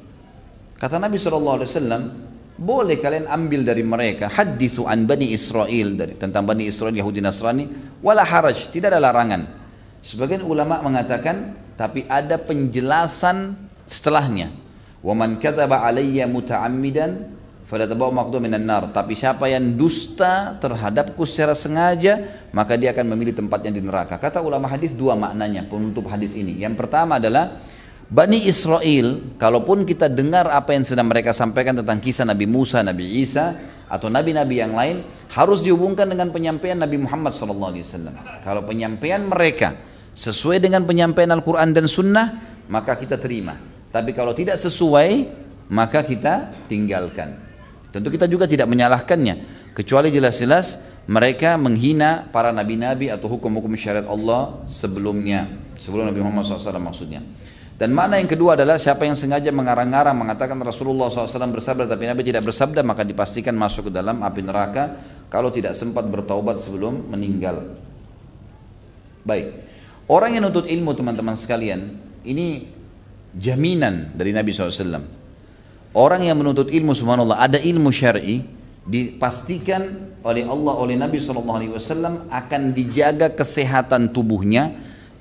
Kata 0.81 0.97
Nabi 0.97 1.21
SAW, 1.21 2.29
boleh 2.61 3.01
kalian 3.01 3.25
ambil 3.25 3.65
dari 3.65 3.81
mereka 3.81 4.29
hadithu 4.29 4.85
an 4.85 5.09
Bani 5.09 5.33
Israel 5.33 5.97
dari 5.97 6.13
tentang 6.21 6.45
Bani 6.45 6.69
Israel 6.69 6.93
Yahudi 6.93 7.25
Nasrani 7.25 7.65
wala 8.05 8.21
haraj 8.21 8.69
tidak 8.69 8.93
ada 8.93 9.01
larangan 9.01 9.49
sebagian 10.05 10.45
ulama 10.45 10.85
mengatakan 10.85 11.57
tapi 11.81 12.05
ada 12.05 12.37
penjelasan 12.37 13.57
setelahnya. 13.89 14.53
Wa 15.01 15.17
man 15.17 15.41
kadzaba 15.41 15.81
alayya 15.89 16.29
muta'ammidan 16.29 17.40
nar. 17.71 18.91
Tapi 18.91 19.15
siapa 19.15 19.47
yang 19.47 19.79
dusta 19.79 20.59
terhadapku 20.59 21.23
secara 21.23 21.55
sengaja, 21.55 22.47
maka 22.51 22.75
dia 22.75 22.91
akan 22.91 23.15
memilih 23.15 23.37
tempatnya 23.37 23.71
di 23.71 23.83
neraka. 23.85 24.19
Kata 24.19 24.43
ulama 24.43 24.67
hadis 24.67 24.91
dua 24.91 25.15
maknanya 25.15 25.71
penutup 25.71 26.11
hadis 26.11 26.35
ini. 26.35 26.59
Yang 26.59 26.83
pertama 26.83 27.23
adalah 27.23 27.63
Bani 28.11 28.43
Israel, 28.51 29.39
kalaupun 29.39 29.87
kita 29.87 30.11
dengar 30.11 30.51
apa 30.51 30.75
yang 30.75 30.83
sedang 30.83 31.07
mereka 31.07 31.31
sampaikan 31.31 31.79
tentang 31.79 32.03
kisah 32.03 32.27
Nabi 32.27 32.43
Musa, 32.43 32.83
Nabi 32.83 33.23
Isa, 33.23 33.55
atau 33.87 34.11
nabi-nabi 34.11 34.59
yang 34.59 34.75
lain, 34.75 35.07
harus 35.31 35.63
dihubungkan 35.63 36.11
dengan 36.11 36.35
penyampaian 36.35 36.75
Nabi 36.75 36.99
Muhammad 36.99 37.31
SAW. 37.31 37.71
Kalau 38.43 38.67
penyampaian 38.67 39.23
mereka 39.23 39.79
sesuai 40.15 40.59
dengan 40.59 40.83
penyampaian 40.85 41.31
Al-Quran 41.31 41.71
dan 41.73 41.87
Sunnah 41.87 42.27
maka 42.67 42.99
kita 42.99 43.17
terima 43.17 43.57
tapi 43.95 44.15
kalau 44.15 44.35
tidak 44.35 44.59
sesuai 44.59 45.31
maka 45.71 46.03
kita 46.03 46.51
tinggalkan 46.67 47.39
tentu 47.91 48.09
kita 48.11 48.27
juga 48.27 48.47
tidak 48.51 48.67
menyalahkannya 48.71 49.69
kecuali 49.75 50.11
jelas-jelas 50.11 50.87
mereka 51.11 51.59
menghina 51.59 52.31
para 52.31 52.55
nabi-nabi 52.55 53.11
atau 53.11 53.27
hukum-hukum 53.27 53.75
syariat 53.75 54.07
Allah 54.07 54.63
sebelumnya 54.71 55.51
sebelum 55.81 56.07
Nabi 56.07 56.21
Muhammad 56.23 56.47
SAW 56.47 56.79
maksudnya 56.79 57.25
dan 57.81 57.97
mana 57.97 58.21
yang 58.21 58.29
kedua 58.29 58.61
adalah 58.61 58.77
siapa 58.77 59.09
yang 59.09 59.17
sengaja 59.17 59.49
mengarang-arang 59.49 60.13
mengatakan 60.13 60.61
Rasulullah 60.61 61.09
SAW 61.09 61.49
bersabda 61.49 61.89
tapi 61.89 62.05
Nabi 62.05 62.21
tidak 62.21 62.45
bersabda 62.45 62.85
maka 62.85 63.09
dipastikan 63.09 63.57
masuk 63.57 63.89
ke 63.89 63.93
dalam 63.97 64.21
api 64.21 64.45
neraka 64.45 65.01
kalau 65.33 65.49
tidak 65.49 65.73
sempat 65.73 66.05
bertaubat 66.11 66.61
sebelum 66.61 67.09
meninggal. 67.09 67.73
Baik. 69.25 69.65
Orang 70.11 70.35
yang 70.35 70.51
nuntut 70.51 70.67
ilmu 70.67 70.91
teman-teman 70.93 71.39
sekalian, 71.39 71.97
ini 72.27 72.67
jaminan 73.33 74.11
dari 74.13 74.35
Nabi 74.35 74.51
SAW. 74.51 75.20
Orang 75.91 76.23
yang 76.23 76.39
menuntut 76.39 76.71
ilmu 76.71 76.95
subhanallah, 76.95 77.43
ada 77.43 77.59
ilmu 77.59 77.91
syar'i, 77.91 78.47
dipastikan 78.87 80.15
oleh 80.23 80.47
Allah, 80.47 80.75
oleh 80.79 80.95
Nabi 80.95 81.19
SAW 81.19 82.31
akan 82.31 82.63
dijaga 82.71 83.35
kesehatan 83.35 84.15
tubuhnya, 84.15 84.71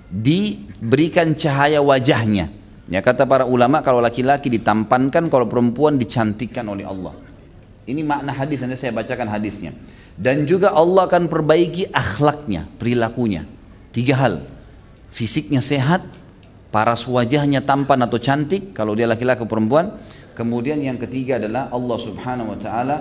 diberikan 0.09 1.33
cahaya 1.33 1.81
wajahnya. 1.81 2.53
Ya 2.89 3.01
kata 3.05 3.25
para 3.29 3.45
ulama 3.45 3.85
kalau 3.85 4.01
laki-laki 4.01 4.49
ditampankan, 4.49 5.29
kalau 5.29 5.45
perempuan 5.45 5.97
dicantikkan 5.97 6.65
oleh 6.65 6.85
Allah. 6.85 7.13
Ini 7.89 8.01
makna 8.05 8.33
hadis, 8.33 8.61
nanti 8.61 8.77
saya 8.77 8.93
bacakan 8.93 9.29
hadisnya. 9.29 9.73
Dan 10.13 10.45
juga 10.45 10.73
Allah 10.73 11.09
akan 11.09 11.25
perbaiki 11.25 11.89
akhlaknya, 11.89 12.69
perilakunya. 12.77 13.45
Tiga 13.89 14.21
hal 14.21 14.45
fisiknya 15.09 15.61
sehat, 15.61 16.05
paras 16.69 17.05
wajahnya 17.09 17.65
tampan 17.65 18.05
atau 18.05 18.21
cantik 18.21 18.73
kalau 18.77 18.93
dia 18.93 19.09
laki-laki 19.09 19.45
perempuan. 19.45 19.97
Kemudian 20.39 20.79
yang 20.79 20.95
ketiga 20.95 21.35
adalah 21.35 21.67
Allah 21.67 21.97
Subhanahu 21.99 22.55
wa 22.55 22.59
taala 22.63 22.97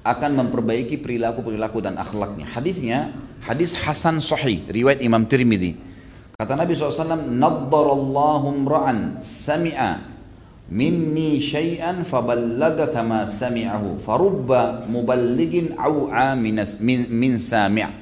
akan 0.00 0.30
memperbaiki 0.40 0.96
perilaku-perilaku 1.04 1.84
dan 1.84 2.00
akhlaknya. 2.00 2.48
Hadisnya 2.48 3.12
hadis 3.44 3.76
Hasan 3.76 4.24
Sahih 4.24 4.64
riwayat 4.72 5.04
Imam 5.04 5.28
Tirmidzi. 5.28 5.76
Kata 6.40 6.56
Nabi 6.56 6.72
SAW, 6.72 7.28
Naddarallahu 7.28 8.64
mra'an 8.64 9.20
sami'a 9.20 10.00
minni 10.72 11.44
syai'an 11.44 12.08
faballaga 12.08 12.88
kama 12.88 13.28
sami'ahu 13.28 14.00
farubba 14.00 14.88
muballigin 14.88 15.76
aw'a 15.76 16.32
min, 16.40 16.56
min 17.12 17.32
sami' 17.36 18.00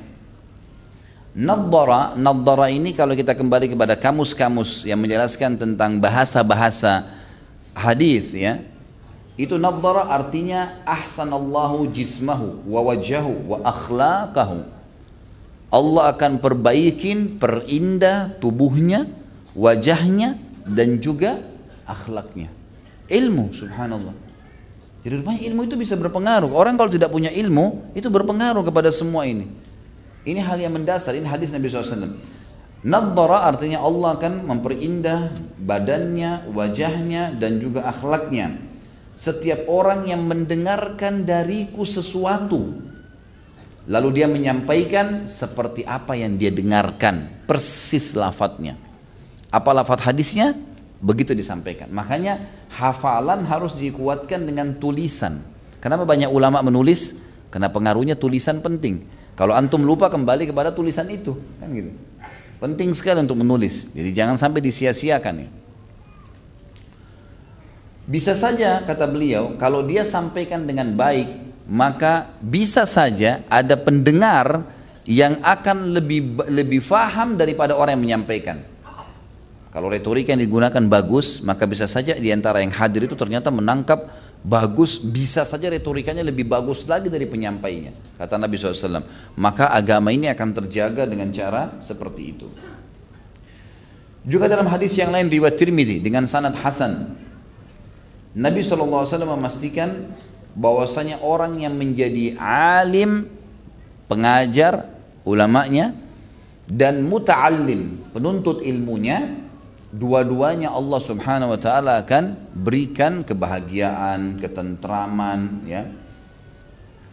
Naddara, 1.31 2.19
naddara 2.19 2.67
ini 2.75 2.91
kalau 2.91 3.15
kita 3.15 3.39
kembali 3.39 3.71
kepada 3.71 3.95
kamus-kamus 3.95 4.83
yang 4.83 4.99
menjelaskan 4.99 5.55
tentang 5.55 6.03
bahasa-bahasa 6.03 7.07
hadis 7.75 8.35
ya. 8.35 8.65
Itu 9.41 9.57
naddara 9.57 10.13
artinya 10.13 10.85
ahsanallahu 10.85 11.89
jismahu 11.97 12.61
wa 12.69 12.81
wajahu 12.85 13.33
wa 13.49 13.59
akhlaqahu. 13.65 14.69
Allah 15.71 16.13
akan 16.13 16.43
perbaikin, 16.43 17.39
perindah 17.39 18.37
tubuhnya, 18.43 19.07
wajahnya 19.55 20.37
dan 20.67 20.99
juga 21.01 21.41
akhlaknya. 21.89 22.53
Ilmu 23.09 23.55
subhanallah. 23.55 24.13
Jadi 25.01 25.15
rupanya 25.17 25.41
ilmu 25.49 25.61
itu 25.65 25.75
bisa 25.81 25.97
berpengaruh. 25.97 26.53
Orang 26.53 26.77
kalau 26.77 26.93
tidak 26.93 27.09
punya 27.09 27.33
ilmu 27.33 27.97
itu 27.97 28.13
berpengaruh 28.13 28.61
kepada 28.61 28.93
semua 28.93 29.25
ini. 29.25 29.49
Ini 30.29 30.45
hal 30.45 30.61
yang 30.61 30.77
mendasar, 30.77 31.17
ini 31.17 31.25
hadis 31.25 31.49
Nabi 31.49 31.73
SAW. 31.73 32.21
Nadhara 32.81 33.45
artinya 33.45 33.85
Allah 33.85 34.17
akan 34.17 34.49
memperindah 34.49 35.37
badannya, 35.61 36.49
wajahnya 36.57 37.37
dan 37.37 37.61
juga 37.61 37.85
akhlaknya. 37.85 38.57
Setiap 39.21 39.69
orang 39.69 40.09
yang 40.09 40.25
mendengarkan 40.25 41.29
dariku 41.29 41.85
sesuatu 41.85 42.73
lalu 43.91 44.23
dia 44.23 44.27
menyampaikan 44.31 45.27
seperti 45.27 45.83
apa 45.83 46.15
yang 46.15 46.39
dia 46.39 46.49
dengarkan, 46.49 47.45
persis 47.45 48.15
lafadznya. 48.15 48.77
Apa 49.51 49.75
lafadz 49.75 50.07
hadisnya? 50.07 50.55
Begitu 51.01 51.33
disampaikan. 51.33 51.89
Makanya 51.91 52.39
hafalan 52.77 53.43
harus 53.49 53.75
dikuatkan 53.75 54.47
dengan 54.47 54.77
tulisan. 54.79 55.43
Kenapa 55.81 56.05
banyak 56.05 56.29
ulama 56.29 56.61
menulis? 56.61 57.19
Karena 57.49 57.73
pengaruhnya 57.73 58.15
tulisan 58.15 58.61
penting. 58.63 59.03
Kalau 59.35 59.57
antum 59.57 59.81
lupa 59.81 60.13
kembali 60.13 60.53
kepada 60.53 60.71
tulisan 60.71 61.09
itu, 61.09 61.35
kan 61.57 61.73
gitu. 61.73 61.91
Penting 62.61 62.93
sekali 62.93 63.25
untuk 63.25 63.41
menulis. 63.41 63.89
Jadi 63.97 64.13
jangan 64.13 64.37
sampai 64.37 64.61
disia-siakan 64.61 65.35
ya. 65.41 65.49
Bisa 68.05 68.37
saja 68.37 68.85
kata 68.85 69.07
beliau, 69.09 69.57
kalau 69.57 69.87
dia 69.87 70.05
sampaikan 70.05 70.69
dengan 70.69 70.93
baik, 70.93 71.31
maka 71.71 72.37
bisa 72.43 72.85
saja 72.85 73.41
ada 73.49 73.79
pendengar 73.79 74.67
yang 75.09 75.41
akan 75.41 75.95
lebih 75.95 76.37
lebih 76.51 76.83
faham 76.85 77.39
daripada 77.41 77.73
orang 77.79 77.97
yang 77.97 78.05
menyampaikan. 78.19 78.67
Kalau 79.71 79.87
retorika 79.87 80.35
yang 80.35 80.43
digunakan 80.43 80.83
bagus, 80.91 81.39
maka 81.47 81.63
bisa 81.63 81.87
saja 81.87 82.19
di 82.19 82.35
antara 82.35 82.59
yang 82.59 82.75
hadir 82.75 83.07
itu 83.07 83.15
ternyata 83.15 83.55
menangkap 83.55 84.11
bagus, 84.41 85.01
bisa 85.01 85.45
saja 85.45 85.69
retorikanya 85.69 86.25
lebih 86.25 86.49
bagus 86.49 86.89
lagi 86.89 87.13
dari 87.13 87.29
penyampainya. 87.29 87.93
Kata 88.17 88.41
Nabi 88.41 88.57
SAW. 88.57 89.05
Maka 89.37 89.73
agama 89.73 90.13
ini 90.13 90.29
akan 90.33 90.49
terjaga 90.57 91.05
dengan 91.05 91.29
cara 91.33 91.77
seperti 91.81 92.23
itu. 92.25 92.49
Juga 94.21 94.53
dalam 94.53 94.69
hadis 94.69 94.93
yang 95.01 95.13
lain 95.13 95.33
riwayat 95.33 95.57
Tirmidzi 95.57 96.01
dengan 96.05 96.29
sanad 96.29 96.53
Hasan. 96.61 97.17
Nabi 98.37 98.61
SAW 98.61 99.05
memastikan 99.25 100.13
bahwasanya 100.55 101.25
orang 101.25 101.57
yang 101.57 101.75
menjadi 101.75 102.37
alim, 102.39 103.27
pengajar, 104.07 104.87
ulamanya, 105.25 105.97
dan 106.71 107.03
muta'allim, 107.03 108.13
penuntut 108.15 108.63
ilmunya, 108.63 109.50
dua-duanya 109.91 110.71
Allah 110.71 111.01
Subhanahu 111.03 111.55
wa 111.55 111.61
taala 111.61 112.03
akan 112.03 112.51
berikan 112.55 113.27
kebahagiaan, 113.27 114.39
ketentraman 114.39 115.67
ya. 115.67 115.87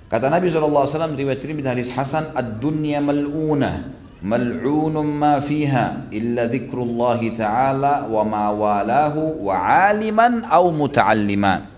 Kata 0.07 0.31
Nabi 0.31 0.47
SAW 0.47 0.87
riwayat 1.19 1.43
Tirmidzi 1.43 1.67
hadis 1.67 1.89
Hasan 1.91 2.31
ad-dunya 2.31 3.03
mal'una 3.03 3.97
mal'unun 4.21 5.05
ma 5.13 5.37
fiha 5.37 6.09
illa 6.09 6.49
dzikrullah 6.49 7.21
ta'ala 7.37 8.09
wa 8.09 8.23
ma 8.25 8.49
walahu 8.49 9.45
wa 9.45 9.55
aliman 9.91 10.41
au 10.49 10.73
muta'allima. 10.73 11.69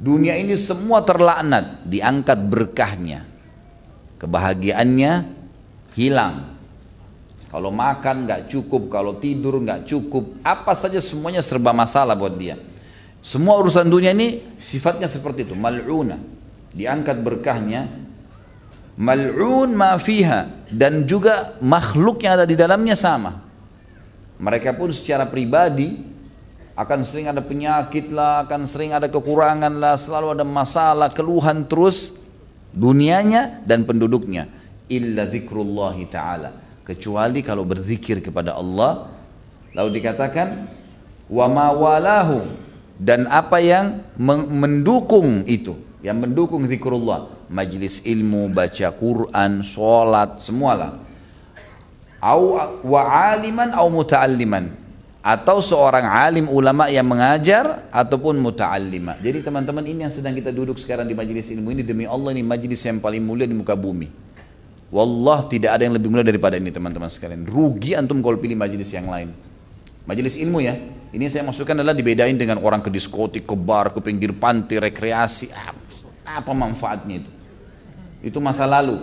Dunia 0.00 0.36
ini 0.36 0.56
semua 0.56 1.04
terlaknat, 1.04 1.84
diangkat 1.84 2.38
berkahnya. 2.48 3.28
Kebahagiaannya 4.16 5.12
hilang, 5.96 6.59
kalau 7.50 7.74
makan 7.74 8.30
nggak 8.30 8.46
cukup, 8.46 8.86
kalau 8.86 9.18
tidur 9.18 9.58
nggak 9.58 9.82
cukup, 9.90 10.38
apa 10.46 10.70
saja 10.78 11.02
semuanya 11.02 11.42
serba 11.42 11.74
masalah 11.74 12.14
buat 12.14 12.38
dia. 12.38 12.54
Semua 13.26 13.58
urusan 13.58 13.90
dunia 13.90 14.14
ini 14.14 14.38
sifatnya 14.54 15.10
seperti 15.10 15.42
itu, 15.42 15.58
mal'una. 15.58 16.14
Diangkat 16.70 17.18
berkahnya, 17.26 17.90
mal'un 18.94 19.74
ma 19.74 19.98
fiha 19.98 20.46
dan 20.70 21.02
juga 21.10 21.58
makhluk 21.58 22.22
yang 22.22 22.38
ada 22.38 22.46
di 22.46 22.54
dalamnya 22.54 22.94
sama. 22.94 23.42
Mereka 24.38 24.78
pun 24.78 24.94
secara 24.94 25.26
pribadi 25.26 25.98
akan 26.78 27.02
sering 27.02 27.34
ada 27.34 27.42
penyakit 27.42 28.14
lah, 28.14 28.46
akan 28.46 28.62
sering 28.62 28.94
ada 28.94 29.10
kekurangan 29.10 29.74
lah, 29.74 29.98
selalu 29.98 30.38
ada 30.38 30.46
masalah, 30.46 31.10
keluhan 31.10 31.66
terus 31.66 32.22
dunianya 32.70 33.66
dan 33.66 33.82
penduduknya. 33.82 34.46
Illa 34.86 35.26
zikrullahi 35.26 36.06
ta'ala 36.06 36.69
kecuali 36.90 37.46
kalau 37.46 37.62
berzikir 37.62 38.18
kepada 38.18 38.58
Allah 38.58 39.14
lalu 39.78 40.02
dikatakan 40.02 40.66
wa 41.30 41.46
mawalahu 41.46 42.60
dan 43.00 43.24
apa 43.32 43.64
yang 43.64 44.04
mendukung 44.20 45.48
itu? 45.48 45.72
Yang 46.04 46.16
mendukung 46.28 46.68
zikrullah. 46.68 47.32
Majlis 47.48 48.04
ilmu 48.04 48.52
baca 48.52 48.92
Quran 48.92 49.64
sholat 49.64 50.44
semualah. 50.44 51.00
Au 52.20 52.60
wa 52.84 53.02
aliman 53.32 53.72
au 53.72 53.88
muta'alliman. 53.88 54.76
Atau 55.24 55.64
seorang 55.64 56.04
alim 56.04 56.48
ulama 56.52 56.92
yang 56.92 57.08
mengajar 57.08 57.88
ataupun 57.88 58.36
muta'allima. 58.36 59.16
Jadi 59.24 59.48
teman-teman 59.48 59.84
ini 59.88 60.04
yang 60.04 60.12
sedang 60.12 60.36
kita 60.36 60.52
duduk 60.52 60.76
sekarang 60.76 61.08
di 61.08 61.16
majlis 61.16 61.48
ilmu 61.56 61.72
ini. 61.72 61.80
Demi 61.80 62.04
Allah 62.04 62.36
ini 62.36 62.44
majlis 62.44 62.84
yang 62.84 63.00
paling 63.00 63.24
mulia 63.24 63.48
di 63.48 63.56
muka 63.56 63.72
bumi. 63.72 64.12
Wallah 64.90 65.46
tidak 65.46 65.78
ada 65.78 65.86
yang 65.86 65.94
lebih 65.94 66.10
mulia 66.10 66.26
daripada 66.26 66.58
ini 66.58 66.74
teman-teman 66.74 67.06
sekalian. 67.06 67.46
Rugi 67.46 67.94
antum 67.94 68.18
kalau 68.18 68.42
pilih 68.42 68.58
majelis 68.58 68.90
yang 68.90 69.06
lain. 69.06 69.30
Majelis 70.02 70.34
ilmu 70.34 70.58
ya. 70.58 70.74
Ini 71.10 71.26
saya 71.30 71.46
masukkan 71.46 71.78
adalah 71.78 71.94
dibedain 71.94 72.34
dengan 72.34 72.58
orang 72.62 72.82
ke 72.82 72.90
diskotik, 72.90 73.46
ke 73.46 73.54
bar, 73.54 73.94
ke 73.94 74.02
pinggir 74.02 74.34
pantai, 74.34 74.82
rekreasi. 74.82 75.50
Apa 76.26 76.50
manfaatnya 76.50 77.22
itu? 77.22 77.30
Itu 78.20 78.38
masa 78.42 78.66
lalu. 78.66 78.98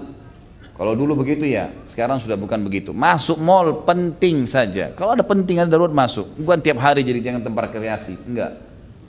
Kalau 0.77 0.93
dulu 0.93 1.25
begitu 1.25 1.47
ya, 1.47 1.73
sekarang 1.89 2.21
sudah 2.21 2.37
bukan 2.37 2.61
begitu. 2.61 2.93
Masuk 2.93 3.41
mall 3.41 3.81
penting 3.81 4.45
saja. 4.45 4.93
Kalau 4.93 5.17
ada 5.17 5.25
penting 5.25 5.57
ada 5.63 5.71
darurat 5.71 5.89
masuk. 5.89 6.37
Bukan 6.37 6.61
tiap 6.61 6.77
hari 6.83 7.01
jadi 7.01 7.31
jangan 7.31 7.41
tempat 7.47 7.73
rekreasi. 7.73 8.13
Enggak. 8.29 8.61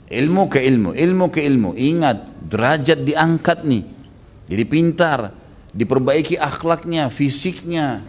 Ilmu 0.09 0.49
ke 0.49 0.59
ilmu, 0.65 0.97
ilmu 0.97 1.25
ke 1.29 1.45
ilmu. 1.45 1.77
Ingat, 1.77 2.49
derajat 2.49 3.05
diangkat 3.05 3.67
nih. 3.69 3.83
Jadi 4.49 4.63
pintar, 4.65 5.29
diperbaiki 5.73 6.35
akhlaknya, 6.37 7.09
fisiknya, 7.13 8.01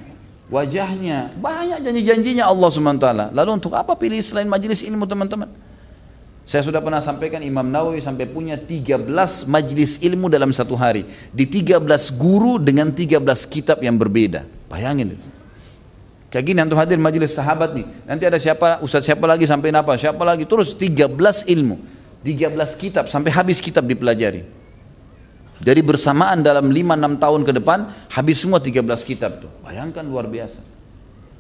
wajahnya. 0.51 1.33
Banyak 1.39 1.85
janji-janjinya 1.85 2.45
Allah 2.49 2.69
SWT. 2.69 3.07
Lalu 3.33 3.51
untuk 3.57 3.73
apa 3.77 3.95
pilih 3.97 4.21
selain 4.21 4.49
majelis 4.51 4.83
ilmu 4.85 5.07
teman-teman? 5.07 5.49
Saya 6.51 6.67
sudah 6.67 6.83
pernah 6.83 6.99
sampaikan 6.99 7.39
Imam 7.47 7.63
Nawawi 7.63 8.03
sampai 8.03 8.27
punya 8.27 8.59
13 8.59 9.07
majelis 9.47 10.03
ilmu 10.03 10.27
dalam 10.27 10.51
satu 10.51 10.75
hari. 10.75 11.07
Di 11.31 11.47
13 11.47 11.79
guru 12.19 12.59
dengan 12.59 12.91
13 12.91 13.23
kitab 13.47 13.79
yang 13.79 13.95
berbeda. 13.95 14.43
Bayangin. 14.67 15.15
Kayak 16.27 16.45
gini 16.47 16.59
antum 16.59 16.79
hadir 16.79 16.99
majelis 16.99 17.39
sahabat 17.39 17.75
nih. 17.75 17.87
Nanti 18.03 18.27
ada 18.27 18.39
siapa, 18.39 18.83
ustaz 18.83 19.07
siapa 19.07 19.27
lagi 19.31 19.47
sampai 19.47 19.71
apa, 19.71 19.95
siapa 19.95 20.23
lagi. 20.27 20.43
Terus 20.43 20.75
13 20.75 21.47
ilmu. 21.47 21.79
13 22.27 22.75
kitab 22.75 23.07
sampai 23.07 23.31
habis 23.31 23.63
kitab 23.63 23.87
dipelajari. 23.87 24.60
Jadi 25.61 25.81
bersamaan 25.85 26.41
dalam 26.41 26.73
5-6 26.73 27.21
tahun 27.21 27.41
ke 27.45 27.53
depan 27.61 27.79
habis 28.09 28.41
semua 28.41 28.65
13 28.65 28.81
kitab 29.05 29.45
tuh. 29.45 29.51
Bayangkan 29.61 30.01
luar 30.09 30.25
biasa. 30.25 30.65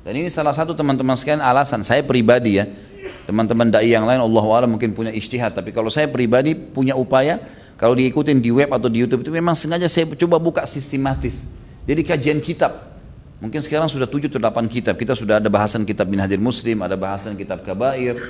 Dan 0.05 0.17
ini 0.17 0.29
salah 0.29 0.53
satu 0.53 0.77
teman-teman 0.77 1.17
sekalian 1.17 1.41
alasan 1.41 1.81
saya 1.81 2.05
pribadi 2.05 2.61
ya. 2.61 2.69
Teman-teman 3.25 3.73
dai 3.73 3.89
yang 3.89 4.05
lain 4.05 4.21
Allah 4.21 4.45
Allah 4.45 4.69
mungkin 4.69 4.93
punya 4.93 5.09
istihad 5.09 5.57
tapi 5.57 5.73
kalau 5.73 5.89
saya 5.89 6.05
pribadi 6.09 6.53
punya 6.53 6.93
upaya 6.97 7.41
kalau 7.81 7.97
diikutin 7.97 8.45
di 8.45 8.53
web 8.53 8.69
atau 8.69 8.93
di 8.93 9.01
YouTube 9.01 9.25
itu 9.25 9.33
memang 9.33 9.57
sengaja 9.57 9.89
saya 9.89 10.05
coba 10.05 10.37
buka 10.37 10.69
sistematis. 10.69 11.49
Jadi 11.89 12.05
kajian 12.05 12.39
kitab. 12.45 12.93
Mungkin 13.41 13.65
sekarang 13.65 13.89
sudah 13.89 14.05
7 14.05 14.29
atau 14.29 14.37
8 14.37 14.69
kitab. 14.69 15.01
Kita 15.01 15.17
sudah 15.17 15.41
ada 15.41 15.49
bahasan 15.49 15.89
kitab 15.89 16.05
bin 16.13 16.21
Hadir 16.21 16.37
Muslim, 16.37 16.85
ada 16.85 16.93
bahasan 16.93 17.41
kitab 17.41 17.65
Kabair, 17.65 18.21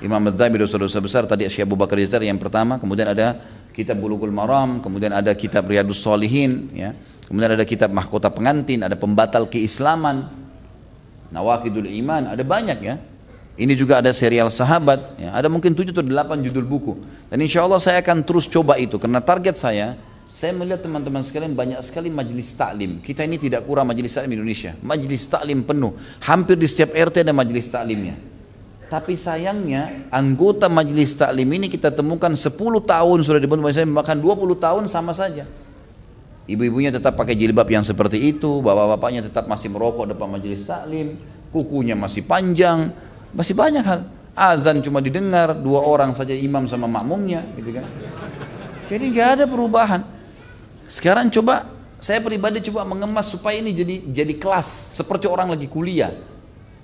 Imam 0.00 0.16
Madzhabi 0.24 0.56
dosa-dosa 0.56 1.04
besar 1.04 1.28
tadi 1.28 1.44
Syekh 1.52 1.68
Abu 1.68 1.76
Bakar 1.76 2.00
Yazar 2.00 2.24
yang 2.24 2.40
pertama, 2.40 2.80
kemudian 2.80 3.12
ada 3.12 3.44
kitab 3.74 3.98
Bulughul 3.98 4.30
Maram, 4.30 4.78
kemudian 4.78 5.10
ada 5.10 5.34
kitab 5.34 5.66
Riyadus 5.66 5.98
Solihin, 5.98 6.70
ya. 6.70 6.94
Kemudian 7.26 7.58
ada 7.58 7.66
kitab 7.66 7.90
Mahkota 7.90 8.30
Pengantin, 8.30 8.86
ada 8.86 8.94
pembatal 8.94 9.50
keislaman, 9.50 10.30
Nawakidul 11.34 11.90
Iman, 11.90 12.30
ada 12.30 12.46
banyak 12.46 12.78
ya. 12.78 13.02
Ini 13.58 13.74
juga 13.74 13.98
ada 13.98 14.14
serial 14.14 14.50
sahabat, 14.50 15.18
ya. 15.18 15.34
ada 15.34 15.50
mungkin 15.50 15.74
7 15.74 15.90
atau 15.90 16.06
8 16.06 16.46
judul 16.46 16.66
buku. 16.66 16.94
Dan 17.26 17.42
insya 17.42 17.66
Allah 17.66 17.82
saya 17.82 17.98
akan 17.98 18.22
terus 18.22 18.46
coba 18.46 18.78
itu, 18.78 18.98
karena 19.02 19.18
target 19.18 19.58
saya, 19.58 19.98
saya 20.34 20.50
melihat 20.50 20.82
teman-teman 20.82 21.22
sekalian 21.22 21.54
banyak 21.54 21.78
sekali 21.86 22.10
majelis 22.10 22.50
taklim. 22.58 22.98
Kita 22.98 23.22
ini 23.22 23.38
tidak 23.38 23.62
kurang 23.70 23.86
majelis 23.86 24.10
taklim 24.18 24.34
Indonesia. 24.34 24.74
Majelis 24.82 25.30
taklim 25.30 25.62
penuh. 25.62 25.94
Hampir 26.26 26.58
di 26.58 26.66
setiap 26.66 26.90
RT 26.90 27.22
ada 27.22 27.30
majelis 27.30 27.70
taklimnya. 27.70 28.18
Tapi 28.84 29.16
sayangnya 29.16 30.06
anggota 30.12 30.68
majelis 30.68 31.16
taklim 31.16 31.48
ini 31.56 31.66
kita 31.72 31.90
temukan 31.90 32.30
10 32.30 32.52
tahun 32.84 33.18
sudah 33.24 33.40
dibentuk 33.40 33.64
majelis 33.66 33.88
bahkan 33.90 34.18
20 34.20 34.54
tahun 34.60 34.84
sama 34.86 35.16
saja. 35.16 35.48
Ibu-ibunya 36.44 36.92
tetap 36.92 37.16
pakai 37.16 37.32
jilbab 37.32 37.64
yang 37.72 37.80
seperti 37.80 38.20
itu, 38.20 38.60
bapak-bapaknya 38.60 39.24
tetap 39.24 39.48
masih 39.48 39.72
merokok 39.72 40.12
depan 40.12 40.28
majelis 40.28 40.68
taklim, 40.68 41.16
kukunya 41.48 41.96
masih 41.96 42.20
panjang, 42.28 42.92
masih 43.32 43.56
banyak 43.56 43.80
hal. 43.80 44.04
Azan 44.36 44.84
cuma 44.84 45.00
didengar 45.00 45.56
dua 45.56 45.80
orang 45.80 46.12
saja 46.12 46.36
imam 46.36 46.68
sama 46.68 46.84
makmumnya, 46.84 47.48
gitu 47.56 47.80
kan. 47.80 47.88
Jadi 48.92 49.04
nggak 49.08 49.28
ada 49.40 49.44
perubahan. 49.48 50.04
Sekarang 50.84 51.32
coba 51.32 51.64
saya 51.96 52.20
pribadi 52.20 52.60
coba 52.68 52.84
mengemas 52.84 53.32
supaya 53.32 53.56
ini 53.56 53.72
jadi 53.72 54.04
jadi 54.12 54.34
kelas 54.36 54.92
seperti 55.00 55.24
orang 55.24 55.56
lagi 55.56 55.64
kuliah. 55.64 56.12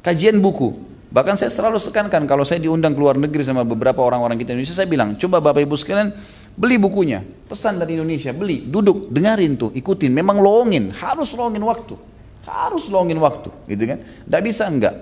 Kajian 0.00 0.40
buku. 0.40 0.88
Bahkan 1.10 1.34
saya 1.34 1.50
selalu 1.50 1.82
sekankan 1.82 2.22
kalau 2.22 2.46
saya 2.46 2.62
diundang 2.62 2.94
ke 2.94 3.00
luar 3.02 3.18
negeri 3.18 3.42
sama 3.42 3.66
beberapa 3.66 3.98
orang-orang 3.98 4.38
kita 4.38 4.54
Indonesia, 4.54 4.78
saya 4.78 4.86
bilang, 4.86 5.18
coba 5.18 5.42
Bapak 5.42 5.66
Ibu 5.66 5.74
sekalian 5.74 6.14
beli 6.54 6.78
bukunya, 6.78 7.26
pesan 7.50 7.82
dari 7.82 7.98
Indonesia, 7.98 8.30
beli, 8.30 8.70
duduk, 8.70 9.10
dengarin 9.10 9.58
tuh, 9.58 9.74
ikutin. 9.74 10.14
Memang 10.14 10.38
longin, 10.38 10.94
harus 10.94 11.34
longin 11.34 11.66
waktu, 11.66 11.98
harus 12.46 12.86
longin 12.86 13.18
waktu, 13.18 13.50
gitu 13.66 13.90
kan? 13.90 13.98
Tidak 14.06 14.42
bisa 14.46 14.70
enggak. 14.70 14.94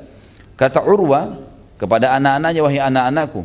Kata 0.56 0.80
Urwa 0.80 1.36
kepada 1.76 2.16
anak-anaknya, 2.16 2.61
wahai 2.64 2.80
anak-anakku, 2.88 3.40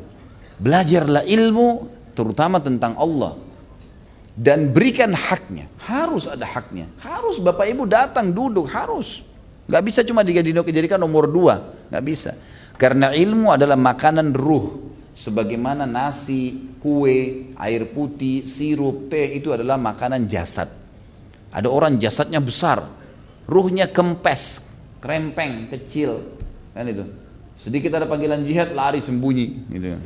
belajarlah 0.63 1.27
ilmu 1.27 1.91
terutama 2.15 2.63
tentang 2.63 2.95
Allah 2.95 3.35
dan 4.39 4.71
berikan 4.71 5.11
haknya. 5.11 5.67
Harus 5.83 6.31
ada 6.31 6.47
haknya. 6.47 6.87
Harus 7.03 7.43
Bapak 7.43 7.67
Ibu 7.67 7.91
datang 7.91 8.31
duduk, 8.31 8.71
harus. 8.71 9.19
Gak 9.63 9.83
bisa 9.83 10.03
cuma 10.03 10.23
dijadikan 10.27 10.99
nomor 10.99 11.31
dua, 11.31 11.71
gak 11.87 12.03
bisa. 12.03 12.31
Karena 12.75 13.15
ilmu 13.15 13.53
adalah 13.53 13.79
makanan 13.79 14.35
ruh. 14.35 14.91
Sebagaimana 15.13 15.85
nasi, 15.85 16.73
kue, 16.81 17.53
air 17.53 17.93
putih, 17.93 18.49
sirup, 18.49 19.13
teh 19.13 19.37
itu 19.37 19.53
adalah 19.53 19.77
makanan 19.77 20.25
jasad. 20.25 20.65
Ada 21.53 21.69
orang 21.69 22.01
jasadnya 22.01 22.41
besar, 22.41 22.81
ruhnya 23.45 23.85
kempes, 23.85 24.65
krempeng, 24.97 25.69
kecil, 25.69 26.33
kan 26.73 26.89
itu. 26.89 27.05
Sedikit 27.61 27.93
ada 27.93 28.09
panggilan 28.09 28.41
jihad, 28.41 28.73
lari 28.73 29.05
sembunyi, 29.05 29.69
gitu. 29.69 30.01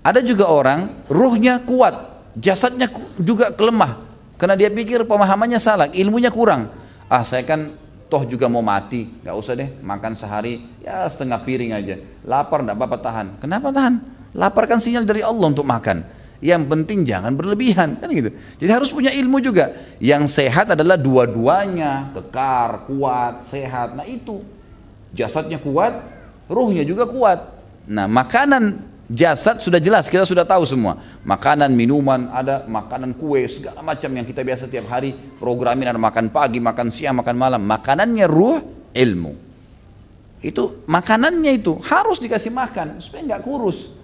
Ada 0.00 0.24
juga 0.24 0.48
orang 0.48 1.04
ruhnya 1.12 1.60
kuat, 1.68 2.00
jasadnya 2.32 2.88
juga 3.20 3.52
kelemah, 3.52 4.08
karena 4.40 4.56
dia 4.56 4.72
pikir 4.72 5.04
pemahamannya 5.04 5.60
salah, 5.60 5.92
ilmunya 5.92 6.32
kurang. 6.32 6.72
Ah 7.06 7.22
saya 7.22 7.46
kan 7.46 7.74
toh 8.06 8.22
juga 8.26 8.46
mau 8.46 8.62
mati, 8.62 9.06
nggak 9.22 9.36
usah 9.38 9.54
deh 9.58 9.70
makan 9.82 10.14
sehari 10.14 10.62
ya 10.82 11.06
setengah 11.06 11.42
piring 11.42 11.72
aja. 11.74 11.96
Lapar 12.26 12.62
nggak 12.62 12.76
apa-apa 12.78 12.98
tahan. 12.98 13.26
Kenapa 13.38 13.70
tahan? 13.70 13.94
Lapar 14.34 14.66
kan 14.66 14.82
sinyal 14.82 15.06
dari 15.06 15.22
Allah 15.22 15.46
untuk 15.46 15.66
makan. 15.66 16.02
Yang 16.44 16.62
penting 16.68 16.98
jangan 17.08 17.32
berlebihan 17.32 17.96
kan 17.96 18.08
gitu. 18.12 18.28
Jadi 18.60 18.70
harus 18.70 18.92
punya 18.92 19.08
ilmu 19.08 19.40
juga. 19.40 19.72
Yang 19.96 20.36
sehat 20.36 20.76
adalah 20.76 21.00
dua-duanya, 21.00 22.12
kekar, 22.12 22.84
kuat, 22.84 23.48
sehat. 23.48 23.96
Nah 23.96 24.04
itu 24.04 24.44
jasadnya 25.16 25.56
kuat, 25.56 25.96
ruhnya 26.50 26.84
juga 26.84 27.08
kuat. 27.08 27.56
Nah 27.88 28.04
makanan 28.04 28.76
Jasad 29.06 29.62
sudah 29.62 29.78
jelas, 29.78 30.10
kita 30.10 30.26
sudah 30.26 30.42
tahu 30.42 30.66
semua. 30.66 30.98
Makanan, 31.22 31.70
minuman, 31.70 32.26
ada 32.34 32.66
makanan 32.66 33.14
kue, 33.14 33.46
segala 33.46 33.78
macam 33.78 34.10
yang 34.10 34.26
kita 34.26 34.42
biasa 34.42 34.66
tiap 34.66 34.90
hari 34.90 35.14
programin 35.38 35.86
ada 35.86 35.98
makan 35.98 36.26
pagi, 36.26 36.58
makan 36.58 36.90
siang, 36.90 37.22
makan 37.22 37.38
malam. 37.38 37.62
Makanannya 37.62 38.26
ruh, 38.26 38.58
ilmu. 38.90 39.32
Itu 40.42 40.82
makanannya 40.90 41.54
itu 41.54 41.78
harus 41.86 42.18
dikasih 42.18 42.50
makan 42.50 42.98
supaya 42.98 43.22
nggak 43.22 43.42
kurus. 43.46 43.94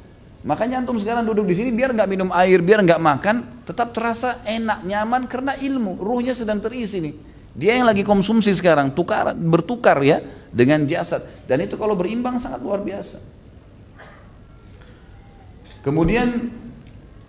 Makanya 0.47 0.83
antum 0.83 0.99
sekarang 0.99 1.27
duduk 1.27 1.51
di 1.51 1.55
sini 1.59 1.75
biar 1.75 1.91
nggak 1.95 2.07
minum 2.07 2.31
air, 2.31 2.63
biar 2.63 2.83
nggak 2.87 3.03
makan, 3.03 3.37
tetap 3.67 3.91
terasa 3.91 4.39
enak, 4.47 4.87
nyaman 4.87 5.27
karena 5.27 5.59
ilmu, 5.59 5.99
ruhnya 5.99 6.35
sedang 6.35 6.63
terisi 6.63 7.03
nih. 7.03 7.15
Dia 7.59 7.75
yang 7.79 7.91
lagi 7.91 8.07
konsumsi 8.07 8.55
sekarang, 8.55 8.95
tukar, 8.95 9.35
bertukar 9.35 9.99
ya 10.07 10.23
dengan 10.55 10.87
jasad. 10.87 11.27
Dan 11.51 11.67
itu 11.67 11.75
kalau 11.75 11.99
berimbang 11.99 12.39
sangat 12.39 12.63
luar 12.63 12.81
biasa. 12.81 13.42
Kemudian 15.83 16.51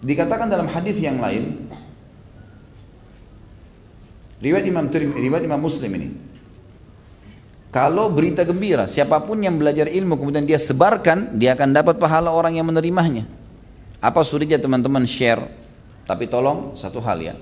dikatakan 0.06 0.46
dalam 0.46 0.70
hadis 0.70 1.02
yang 1.02 1.18
lain 1.18 1.66
riwayat 4.38 4.66
Imam 4.70 4.86
Tirmidzi, 4.94 5.20
riwayat 5.20 5.44
Imam 5.44 5.58
Muslim 5.58 5.90
ini. 5.98 6.10
Kalau 7.74 8.14
berita 8.14 8.46
gembira, 8.46 8.86
siapa 8.86 9.18
pun 9.26 9.42
yang 9.42 9.58
belajar 9.58 9.90
ilmu 9.90 10.22
kemudian 10.22 10.46
dia 10.46 10.62
sebarkan, 10.62 11.34
dia 11.42 11.58
akan 11.58 11.74
dapat 11.74 11.98
pahala 11.98 12.30
orang 12.30 12.54
yang 12.54 12.70
menerimanya. 12.70 13.26
Apa 13.98 14.22
sulitnya 14.22 14.62
teman-teman 14.62 15.10
share? 15.10 15.42
Tapi 16.06 16.30
tolong 16.30 16.78
satu 16.78 17.02
hal 17.02 17.18
ya. 17.18 17.34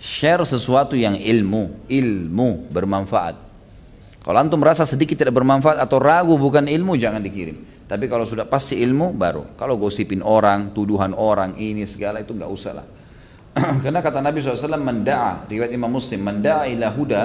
Share 0.00 0.40
sesuatu 0.48 0.96
yang 0.96 1.20
ilmu, 1.20 1.84
ilmu 1.84 2.72
bermanfaat. 2.72 3.36
Kalau 4.24 4.38
antum 4.40 4.56
merasa 4.56 4.88
sedikit 4.88 5.20
tidak 5.20 5.36
bermanfaat 5.36 5.76
atau 5.76 6.00
ragu 6.00 6.32
bukan 6.40 6.64
ilmu, 6.64 6.96
jangan 6.96 7.20
dikirim. 7.20 7.73
Tapi 7.84 8.08
kalau 8.08 8.24
sudah 8.24 8.48
pasti 8.48 8.80
ilmu 8.80 9.12
baru. 9.12 9.56
Kalau 9.60 9.76
gosipin 9.76 10.24
orang, 10.24 10.72
tuduhan 10.72 11.12
orang, 11.12 11.60
ini 11.60 11.84
segala 11.84 12.24
itu 12.24 12.32
nggak 12.32 12.50
usah 12.50 12.72
lah. 12.80 12.86
Karena 13.84 14.00
kata 14.00 14.24
Nabi 14.24 14.40
SAW, 14.40 14.80
menda'a, 14.80 15.44
riwayat 15.46 15.70
Imam 15.70 15.92
Muslim, 15.92 16.24
menda'a 16.24 16.64
ila 16.72 16.88
huda, 16.90 17.22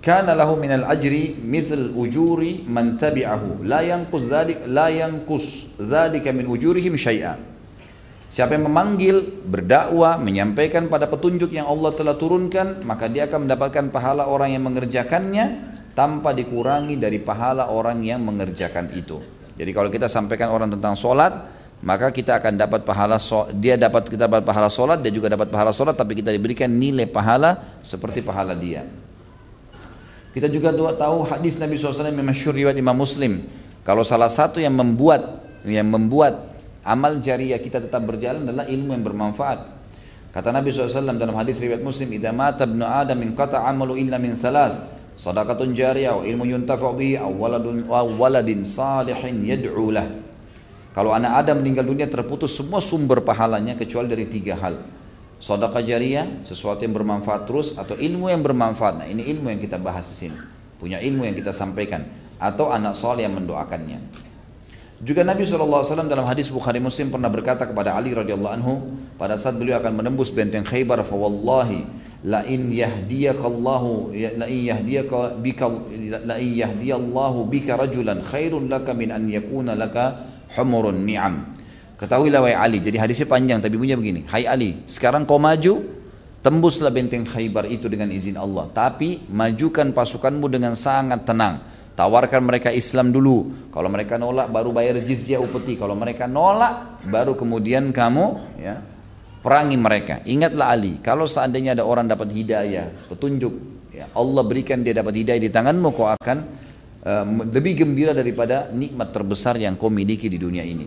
kana 0.00 0.32
lahu 0.32 0.56
minal 0.56 0.88
ajri 0.88 1.36
mithl 1.36 1.92
ujuri 1.92 2.64
man 2.64 2.96
tabi'ahu 2.96 3.68
la 3.68 3.84
yanqus 3.84 4.32
dzalik 4.32 4.64
la 4.64 4.88
yanqus 4.88 5.76
dzalika 5.76 6.32
min 6.32 6.48
ujurihim 6.48 6.96
syai'a 6.96 7.36
Siapa 8.30 8.54
yang 8.54 8.70
memanggil, 8.70 9.42
berdakwah, 9.42 10.14
menyampaikan 10.22 10.86
pada 10.86 11.10
petunjuk 11.10 11.50
yang 11.50 11.66
Allah 11.66 11.90
telah 11.90 12.14
turunkan, 12.14 12.78
maka 12.86 13.10
dia 13.10 13.26
akan 13.26 13.50
mendapatkan 13.50 13.90
pahala 13.90 14.30
orang 14.30 14.54
yang 14.54 14.70
mengerjakannya 14.70 15.46
tanpa 15.98 16.30
dikurangi 16.30 16.94
dari 16.94 17.18
pahala 17.18 17.74
orang 17.74 18.06
yang 18.06 18.22
mengerjakan 18.22 18.94
itu. 18.94 19.18
Jadi 19.60 19.76
kalau 19.76 19.92
kita 19.92 20.08
sampaikan 20.08 20.48
orang 20.48 20.72
tentang 20.72 20.96
sholat, 20.96 21.52
maka 21.84 22.08
kita 22.08 22.40
akan 22.40 22.56
dapat 22.56 22.80
pahala 22.80 23.20
dia 23.52 23.76
dapat 23.76 24.08
kita 24.08 24.24
dapat 24.24 24.40
pahala 24.40 24.72
sholat, 24.72 25.04
dia 25.04 25.12
juga 25.12 25.28
dapat 25.28 25.52
pahala 25.52 25.68
sholat, 25.76 25.92
tapi 25.92 26.16
kita 26.16 26.32
diberikan 26.32 26.72
nilai 26.72 27.04
pahala 27.04 27.76
seperti 27.84 28.24
pahala 28.24 28.56
dia. 28.56 28.88
Kita 30.32 30.48
juga 30.48 30.72
tahu 30.96 31.28
hadis 31.28 31.60
Nabi 31.60 31.76
SAW 31.76 32.08
yang 32.08 32.24
masyhur 32.24 32.56
riwayat 32.56 32.78
Imam 32.80 32.96
Muslim. 32.96 33.44
Kalau 33.84 34.00
salah 34.00 34.32
satu 34.32 34.64
yang 34.64 34.72
membuat 34.72 35.44
yang 35.68 35.92
membuat 35.92 36.56
amal 36.80 37.20
jariah 37.20 37.60
kita 37.60 37.84
tetap 37.84 38.00
berjalan 38.08 38.48
adalah 38.48 38.64
ilmu 38.64 38.96
yang 38.96 39.04
bermanfaat. 39.04 39.60
Kata 40.30 40.54
Nabi 40.54 40.72
SAW 40.72 41.20
dalam 41.20 41.36
hadis 41.36 41.60
riwayat 41.60 41.84
Muslim, 41.84 42.16
"Idza 42.16 42.32
mata 42.32 42.64
ibnu 42.64 42.86
Adam 42.86 43.18
min 43.18 43.36
qata 43.36 43.60
amalu 43.66 44.00
illa 44.00 44.16
min 44.16 44.38
thalath." 44.38 44.99
Sadaqatun 45.20 45.76
jariyah 45.76 46.16
wa 46.16 46.24
ilmu 46.24 46.48
yuntafa'u 46.48 46.96
bihi 46.96 47.20
aw 47.20 47.28
waladun 47.28 47.84
wa 47.84 48.00
waladin 48.08 48.64
salihin 48.64 49.44
yad'u 49.44 49.92
lah. 49.92 50.08
Kalau 50.96 51.12
anak 51.12 51.44
Adam 51.44 51.60
meninggal 51.60 51.84
dunia 51.84 52.08
terputus 52.08 52.56
semua 52.56 52.80
sumber 52.80 53.20
pahalanya 53.20 53.76
kecuali 53.76 54.08
dari 54.08 54.26
tiga 54.26 54.56
hal. 54.56 54.80
Sedekah 55.40 55.80
jariyah, 55.80 56.44
sesuatu 56.44 56.84
yang 56.84 56.92
bermanfaat 56.96 57.48
terus 57.48 57.76
atau 57.76 57.96
ilmu 57.96 58.28
yang 58.28 58.44
bermanfaat. 58.44 59.04
Nah, 59.04 59.06
ini 59.08 59.24
ilmu 59.24 59.48
yang 59.48 59.60
kita 59.60 59.80
bahas 59.80 60.08
di 60.12 60.26
sini. 60.26 60.36
Punya 60.76 61.00
ilmu 61.00 61.24
yang 61.28 61.36
kita 61.36 61.52
sampaikan 61.52 62.04
atau 62.40 62.72
anak 62.72 62.96
soleh 62.96 63.24
yang 63.24 63.36
mendoakannya. 63.36 64.00
Juga 65.00 65.24
Nabi 65.24 65.48
SAW 65.48 66.04
dalam 66.12 66.28
hadis 66.28 66.52
Bukhari 66.52 66.76
Muslim 66.76 67.08
pernah 67.08 67.32
berkata 67.32 67.64
kepada 67.64 67.96
Ali 67.96 68.12
radhiyallahu 68.12 68.52
anhu 68.52 69.00
pada 69.16 69.40
saat 69.40 69.56
beliau 69.56 69.80
akan 69.80 69.96
menembus 69.96 70.28
benteng 70.28 70.60
Khaybar, 70.60 71.00
fa 71.08 71.16
wallahi 71.16 71.88
la 72.24 72.44
in 72.44 72.68
yahdiyaka 72.68 73.44
Allah 73.44 73.82
la 74.36 74.46
in 74.50 74.60
yahdiyaka 74.68 75.40
bika 75.40 75.66
la 76.26 76.36
in 76.36 76.60
yahdiyallahu 76.60 77.48
bika 77.48 77.80
rajulan 77.80 78.20
khairun 78.26 78.68
laka 78.68 78.92
min 78.92 79.14
an 79.14 79.24
yakuna 79.28 79.72
laka 79.78 80.28
humurun 80.56 81.04
ni'am. 81.06 81.56
Ketahuilah 82.00 82.40
wahai 82.40 82.56
Ali, 82.56 82.78
jadi 82.80 82.96
hadisnya 82.96 83.28
panjang 83.28 83.60
tapi 83.60 83.76
punya 83.76 83.92
begini. 83.92 84.24
Hai 84.24 84.48
Ali, 84.48 84.80
sekarang 84.88 85.28
kau 85.28 85.36
maju 85.36 85.84
tembuslah 86.40 86.88
benteng 86.88 87.28
Khaybar 87.28 87.68
itu 87.68 87.92
dengan 87.92 88.08
izin 88.08 88.40
Allah, 88.40 88.72
tapi 88.72 89.20
majukan 89.28 89.92
pasukanmu 89.92 90.48
dengan 90.48 90.72
sangat 90.80 91.28
tenang 91.28 91.60
Tawarkan 92.00 92.40
mereka 92.48 92.72
Islam 92.72 93.12
dulu. 93.12 93.68
Kalau 93.68 93.92
mereka 93.92 94.16
nolak 94.16 94.48
baru 94.48 94.72
bayar 94.72 95.04
jizyah 95.04 95.36
upeti. 95.36 95.76
Kalau 95.76 95.92
mereka 95.92 96.24
nolak 96.24 97.04
baru 97.04 97.36
kemudian 97.36 97.92
kamu 97.92 98.56
ya 98.56 98.80
perangi 99.40 99.76
mereka. 99.76 100.20
Ingatlah 100.24 100.72
Ali, 100.72 101.00
kalau 101.00 101.24
seandainya 101.24 101.76
ada 101.76 101.84
orang 101.84 102.06
dapat 102.08 102.28
hidayah, 102.32 102.92
petunjuk, 103.08 103.52
ya 103.92 104.08
Allah 104.12 104.42
berikan 104.44 104.84
dia 104.84 104.92
dapat 104.92 105.16
hidayah 105.16 105.40
di 105.40 105.50
tanganmu, 105.50 105.88
kau 105.96 106.08
akan 106.08 106.38
uh, 107.04 107.24
lebih 107.48 107.84
gembira 107.84 108.12
daripada 108.12 108.68
nikmat 108.72 109.12
terbesar 109.12 109.56
yang 109.56 109.76
kau 109.80 109.88
miliki 109.88 110.28
di 110.28 110.36
dunia 110.36 110.64
ini. 110.64 110.86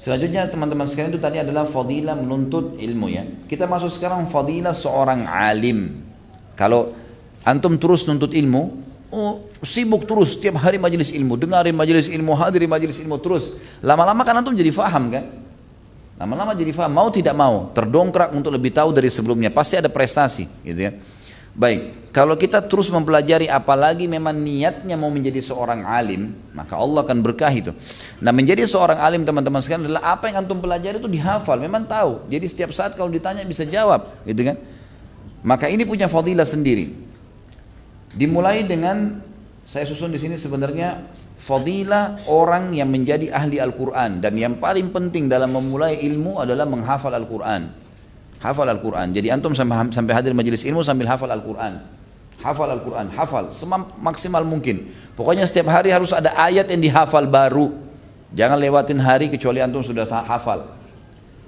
Selanjutnya 0.00 0.46
teman-teman 0.46 0.86
sekalian 0.86 1.18
itu 1.18 1.22
tadi 1.22 1.42
adalah 1.42 1.66
fadilah 1.66 2.14
menuntut 2.14 2.78
ilmu 2.78 3.06
ya. 3.10 3.26
Kita 3.50 3.66
masuk 3.66 3.90
sekarang 3.90 4.30
fadilah 4.30 4.70
seorang 4.70 5.26
alim. 5.26 6.04
Kalau 6.54 6.94
antum 7.42 7.74
terus 7.76 8.06
nuntut 8.06 8.30
ilmu, 8.30 8.86
Oh, 9.06 9.46
sibuk 9.62 10.02
terus 10.02 10.34
tiap 10.34 10.58
hari 10.58 10.82
majelis 10.82 11.14
ilmu, 11.14 11.38
dengarin 11.38 11.72
majelis 11.78 12.10
ilmu, 12.10 12.34
hadirin 12.34 12.66
majelis 12.66 12.98
ilmu 12.98 13.22
terus. 13.22 13.54
Lama-lama 13.78 14.26
kan 14.26 14.42
antum 14.42 14.50
jadi 14.50 14.74
faham 14.74 15.14
kan? 15.14 15.45
Lama-lama 16.16 16.56
jadi 16.56 16.72
faham, 16.72 16.96
mau 16.96 17.08
tidak 17.12 17.36
mau, 17.36 17.68
terdongkrak 17.76 18.32
untuk 18.32 18.48
lebih 18.48 18.72
tahu 18.72 18.88
dari 18.88 19.12
sebelumnya, 19.12 19.52
pasti 19.52 19.76
ada 19.76 19.92
prestasi, 19.92 20.48
gitu 20.64 20.80
ya. 20.80 20.96
Baik, 21.56 22.12
kalau 22.12 22.36
kita 22.36 22.60
terus 22.64 22.88
mempelajari 22.92 23.48
apalagi 23.48 24.04
memang 24.04 24.32
niatnya 24.32 24.96
mau 24.96 25.08
menjadi 25.08 25.40
seorang 25.40 25.84
alim, 25.84 26.36
maka 26.52 26.76
Allah 26.76 27.00
akan 27.04 27.20
berkah 27.24 27.48
itu. 27.48 27.72
Nah 28.20 28.32
menjadi 28.32 28.64
seorang 28.68 29.00
alim 29.00 29.24
teman-teman 29.24 29.60
sekalian 29.64 29.88
adalah 29.88 30.16
apa 30.16 30.28
yang 30.28 30.44
antum 30.44 30.60
pelajari 30.60 31.00
itu 31.00 31.08
dihafal, 31.08 31.56
memang 31.60 31.88
tahu. 31.88 32.28
Jadi 32.28 32.44
setiap 32.48 32.72
saat 32.76 32.92
kalau 32.96 33.08
ditanya 33.08 33.44
bisa 33.44 33.64
jawab, 33.64 34.20
gitu 34.28 34.40
kan. 34.52 34.56
Maka 35.44 35.68
ini 35.72 35.84
punya 35.88 36.08
fadilah 36.08 36.48
sendiri. 36.48 36.92
Dimulai 38.16 38.64
dengan 38.64 39.20
saya 39.64 39.84
susun 39.88 40.12
di 40.12 40.20
sini 40.20 40.36
sebenarnya 40.36 41.04
fadilah 41.46 42.26
orang 42.26 42.74
yang 42.74 42.90
menjadi 42.90 43.30
ahli 43.30 43.62
Al-Quran 43.62 44.18
dan 44.18 44.34
yang 44.34 44.58
paling 44.58 44.90
penting 44.90 45.30
dalam 45.30 45.54
memulai 45.54 46.02
ilmu 46.02 46.42
adalah 46.42 46.66
menghafal 46.66 47.14
Al-Quran. 47.14 47.86
Hafal 48.42 48.68
Al-Quran. 48.68 49.14
Jadi 49.16 49.32
antum 49.32 49.54
sampai, 49.56 50.12
hadir 50.12 50.34
majelis 50.36 50.66
ilmu 50.66 50.82
sambil 50.84 51.08
hafal 51.08 51.30
Al-Quran. 51.30 51.80
Hafal 52.42 52.68
Al-Quran, 52.68 53.08
hafal 53.14 53.48
maksimal 53.96 54.44
mungkin. 54.44 54.92
Pokoknya 55.16 55.48
setiap 55.48 55.72
hari 55.72 55.88
harus 55.88 56.12
ada 56.12 56.36
ayat 56.36 56.68
yang 56.68 56.82
dihafal 56.82 57.24
baru. 57.24 57.72
Jangan 58.36 58.60
lewatin 58.60 59.00
hari 59.00 59.32
kecuali 59.32 59.64
antum 59.64 59.80
sudah 59.80 60.04
hafal. 60.04 60.68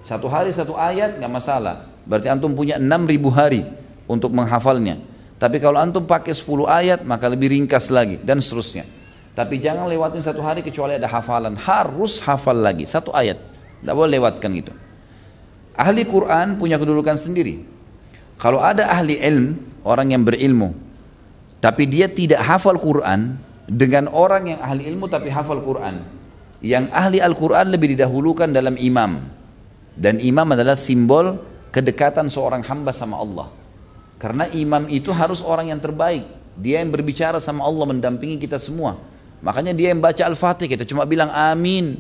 Satu 0.01 0.31
hari 0.31 0.49
satu 0.55 0.79
ayat 0.79 1.21
nggak 1.21 1.29
masalah. 1.29 1.91
Berarti 2.09 2.33
antum 2.33 2.57
punya 2.57 2.81
6000 2.81 3.29
hari 3.29 3.63
untuk 4.09 4.33
menghafalnya. 4.33 4.97
Tapi 5.37 5.61
kalau 5.61 5.77
antum 5.77 6.09
pakai 6.09 6.33
10 6.33 6.65
ayat 6.65 7.01
maka 7.05 7.29
lebih 7.29 7.53
ringkas 7.53 7.93
lagi 7.93 8.17
dan 8.25 8.41
seterusnya. 8.41 8.98
Tapi 9.39 9.62
jangan 9.62 9.86
lewatin 9.86 10.18
satu 10.18 10.43
hari 10.43 10.66
kecuali 10.66 10.99
ada 10.99 11.07
hafalan. 11.07 11.55
Harus 11.55 12.18
hafal 12.26 12.59
lagi 12.59 12.82
satu 12.82 13.14
ayat. 13.14 13.39
Tidak 13.78 13.95
boleh 13.95 14.18
lewatkan 14.18 14.51
gitu. 14.51 14.74
Ahli 15.78 16.03
Quran 16.03 16.59
punya 16.59 16.74
kedudukan 16.74 17.14
sendiri. 17.14 17.62
Kalau 18.34 18.59
ada 18.59 18.91
ahli 18.91 19.14
ilm, 19.22 19.55
orang 19.86 20.11
yang 20.11 20.26
berilmu, 20.26 20.74
tapi 21.62 21.86
dia 21.86 22.11
tidak 22.11 22.43
hafal 22.43 22.74
Quran 22.82 23.39
dengan 23.70 24.11
orang 24.11 24.59
yang 24.59 24.59
ahli 24.59 24.91
ilmu 24.91 25.07
tapi 25.07 25.30
hafal 25.30 25.62
Quran. 25.62 26.03
Yang 26.59 26.91
ahli 26.91 27.22
Al-Quran 27.22 27.70
lebih 27.70 27.95
didahulukan 27.95 28.51
dalam 28.51 28.74
imam. 28.74 29.22
Dan 29.95 30.18
imam 30.18 30.51
adalah 30.51 30.74
simbol 30.74 31.39
kedekatan 31.70 32.26
seorang 32.26 32.66
hamba 32.66 32.91
sama 32.91 33.22
Allah. 33.22 33.47
Karena 34.18 34.51
imam 34.51 34.91
itu 34.91 35.14
harus 35.14 35.47
orang 35.47 35.70
yang 35.70 35.78
terbaik. 35.78 36.26
Dia 36.59 36.82
yang 36.82 36.91
berbicara 36.91 37.39
sama 37.39 37.62
Allah 37.62 37.86
mendampingi 37.86 38.43
kita 38.43 38.59
semua. 38.59 38.99
Makanya 39.39 39.72
dia 39.74 39.95
yang 39.95 40.03
baca 40.03 40.22
Al-Fatih 40.26 40.66
kita 40.66 40.82
cuma 40.82 41.07
bilang 41.07 41.30
amin. 41.30 41.99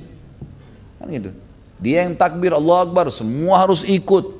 Kan 0.98 1.06
gitu. 1.10 1.30
Dia 1.78 2.02
yang 2.06 2.18
takbir 2.18 2.50
Allah 2.50 2.82
Akbar, 2.82 3.06
semua 3.14 3.62
harus 3.62 3.86
ikut. 3.86 4.34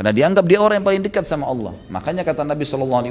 Karena 0.00 0.10
dianggap 0.10 0.44
dia 0.48 0.58
orang 0.58 0.80
yang 0.80 0.86
paling 0.88 1.04
dekat 1.04 1.28
sama 1.28 1.44
Allah. 1.46 1.76
Makanya 1.92 2.24
kata 2.24 2.42
Nabi 2.42 2.64
SAW 2.64 3.04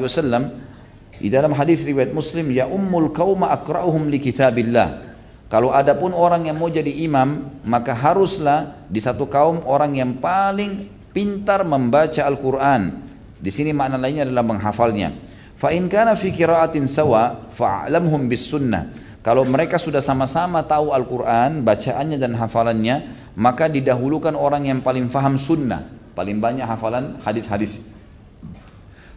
di 1.21 1.29
dalam 1.29 1.53
hadis 1.53 1.85
riwayat 1.85 2.11
Muslim, 2.11 2.49
ya 2.49 2.65
ummul 2.65 3.13
kauma 3.13 3.53
akra'uhum 3.53 4.09
li 4.09 4.17
kitabillah. 4.17 5.15
Kalau 5.47 5.69
ada 5.69 5.93
pun 5.93 6.17
orang 6.17 6.49
yang 6.49 6.57
mau 6.57 6.65
jadi 6.65 6.89
imam, 7.05 7.61
maka 7.61 7.93
haruslah 7.93 8.73
di 8.89 8.97
satu 8.97 9.29
kaum 9.29 9.61
orang 9.69 9.93
yang 9.93 10.17
paling 10.17 10.89
pintar 11.13 11.61
membaca 11.61 12.25
Al-Quran 12.25 13.05
di 13.37 13.51
sini 13.51 13.75
makna 13.75 14.01
lainnya 14.01 14.25
adalah 14.25 14.41
menghafalnya. 14.41 15.13
Fa 15.59 15.69
in 15.75 15.91
kana 15.91 16.15
fi 16.15 16.31
qiraatin 16.31 16.89
sawa 16.89 17.51
fa'lamhum 17.51 18.31
bis 18.31 18.49
sunnah. 18.49 18.89
Kalau 19.23 19.47
mereka 19.47 19.79
sudah 19.79 20.03
sama-sama 20.03 20.59
tahu 20.67 20.91
Al-Quran, 20.91 21.63
bacaannya 21.63 22.19
dan 22.19 22.35
hafalannya, 22.35 22.95
maka 23.39 23.71
didahulukan 23.71 24.35
orang 24.35 24.67
yang 24.67 24.83
paling 24.83 25.07
faham 25.07 25.39
sunnah, 25.39 25.87
paling 26.11 26.43
banyak 26.43 26.67
hafalan 26.67 27.23
hadis-hadis. 27.23 27.87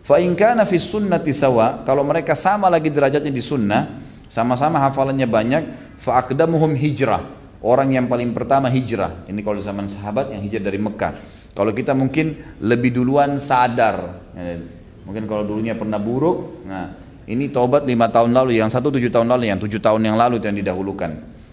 Fa 0.06 0.22
in 0.22 0.38
kana 0.38 0.62
fi 0.62 0.78
sunnati 0.78 1.34
sawa, 1.34 1.82
kalau 1.82 2.06
mereka 2.06 2.38
sama 2.38 2.70
lagi 2.70 2.86
derajatnya 2.94 3.34
di 3.34 3.42
sunnah, 3.42 3.98
sama-sama 4.30 4.78
hafalannya 4.78 5.26
banyak, 5.26 5.62
fa 5.98 6.22
aqdamuhum 6.22 6.78
hijrah. 6.78 7.26
Orang 7.58 7.90
yang 7.90 8.06
paling 8.06 8.30
pertama 8.30 8.70
hijrah. 8.70 9.26
Ini 9.26 9.42
kalau 9.42 9.58
di 9.58 9.66
zaman 9.66 9.90
sahabat 9.90 10.30
yang 10.30 10.38
hijrah 10.46 10.70
dari 10.70 10.78
Mekah. 10.78 11.12
Kalau 11.50 11.74
kita 11.74 11.98
mungkin 11.98 12.54
lebih 12.62 12.94
duluan 12.94 13.42
sadar, 13.42 14.22
ya, 14.38 14.62
mungkin 15.02 15.26
kalau 15.26 15.42
dulunya 15.42 15.74
pernah 15.74 15.98
buruk, 15.98 16.62
nah 16.62 17.05
ini 17.26 17.50
tobat 17.50 17.82
lima 17.82 18.06
tahun 18.06 18.30
lalu, 18.30 18.58
yang 18.58 18.70
satu 18.70 18.94
tujuh 18.94 19.10
tahun 19.10 19.26
lalu, 19.26 19.50
yang 19.50 19.58
tujuh 19.58 19.82
tahun 19.82 20.02
yang 20.06 20.16
lalu 20.16 20.38
yang 20.38 20.54
didahulukan. 20.54 21.10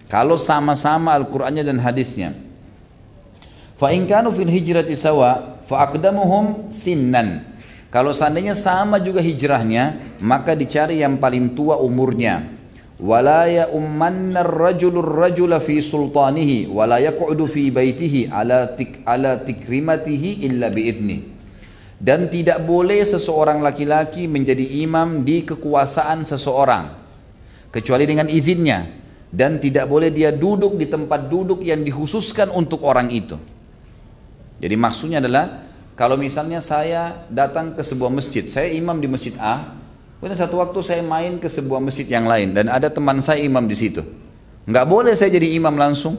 Kalau 0.08 0.38
sama-sama 0.38 1.18
Al-Qur'annya 1.18 1.66
dan 1.66 1.82
hadisnya. 1.82 2.38
Fa 3.82 3.90
in 3.90 4.06
kanu 4.06 4.30
fil 4.30 4.50
hijrati 4.50 4.94
sawa 4.94 5.62
fa 5.66 5.90
aqdamuhum 5.90 6.70
sinnan. 6.70 7.42
Kalau 7.90 8.14
seandainya 8.14 8.54
sama 8.54 9.02
juga 9.02 9.22
hijrahnya, 9.22 10.18
maka 10.22 10.54
dicari 10.54 11.02
yang 11.02 11.18
paling 11.18 11.58
tua 11.58 11.82
umurnya 11.82 12.54
wala 13.04 13.50
ya 13.52 13.68
ummanna 13.74 14.48
ar-rajulu 14.48 15.04
ar-rajula 15.04 15.60
fi 15.60 15.82
sultanihi 15.82 16.72
wala 16.72 17.04
yaq'udu 17.04 17.50
fi 17.52 17.68
baitihi 17.68 18.30
ala 18.30 18.70
tik 18.80 19.04
ala 19.04 19.42
tikrimatihi 19.42 20.48
illa 20.48 20.70
biidni 20.72 21.33
dan 22.00 22.30
tidak 22.30 22.62
boleh 22.64 23.02
seseorang 23.04 23.62
laki-laki 23.62 24.26
menjadi 24.26 24.64
imam 24.86 25.22
di 25.22 25.46
kekuasaan 25.46 26.26
seseorang 26.26 26.94
kecuali 27.70 28.06
dengan 28.06 28.30
izinnya 28.30 28.86
dan 29.34 29.58
tidak 29.58 29.90
boleh 29.90 30.14
dia 30.14 30.30
duduk 30.30 30.78
di 30.78 30.86
tempat 30.90 31.28
duduk 31.30 31.66
yang 31.66 31.82
dikhususkan 31.82 32.54
untuk 32.54 32.86
orang 32.86 33.10
itu 33.10 33.38
jadi 34.62 34.76
maksudnya 34.78 35.22
adalah 35.22 35.66
kalau 35.94 36.18
misalnya 36.18 36.62
saya 36.62 37.26
datang 37.30 37.78
ke 37.78 37.82
sebuah 37.82 38.10
masjid 38.10 38.46
saya 38.46 38.70
imam 38.74 38.98
di 38.98 39.08
masjid 39.10 39.34
A 39.42 39.84
Kemudian 40.24 40.40
satu 40.40 40.56
waktu 40.64 40.80
saya 40.88 41.04
main 41.04 41.36
ke 41.36 41.52
sebuah 41.52 41.84
masjid 41.84 42.08
yang 42.08 42.24
lain 42.24 42.56
dan 42.56 42.72
ada 42.72 42.88
teman 42.88 43.20
saya 43.20 43.44
imam 43.44 43.68
di 43.68 43.76
situ. 43.76 44.00
Nggak 44.64 44.86
boleh 44.88 45.12
saya 45.20 45.28
jadi 45.36 45.52
imam 45.60 45.76
langsung. 45.76 46.16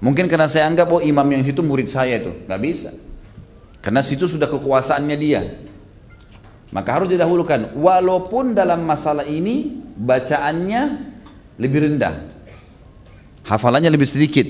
Mungkin 0.00 0.24
karena 0.24 0.48
saya 0.48 0.64
anggap 0.64 0.88
oh 0.88 1.04
imam 1.04 1.28
yang 1.28 1.44
situ 1.44 1.60
murid 1.60 1.84
saya 1.84 2.16
itu, 2.16 2.32
nggak 2.48 2.60
bisa. 2.64 2.96
Karena 3.78 4.02
situ 4.02 4.26
sudah 4.26 4.50
kekuasaannya 4.50 5.16
dia. 5.16 5.42
Maka 6.74 7.00
harus 7.00 7.08
didahulukan. 7.08 7.72
Walaupun 7.78 8.52
dalam 8.52 8.84
masalah 8.84 9.24
ini 9.24 9.80
bacaannya 9.96 10.82
lebih 11.56 11.88
rendah, 11.88 12.28
hafalannya 13.48 13.88
lebih 13.88 14.04
sedikit, 14.04 14.44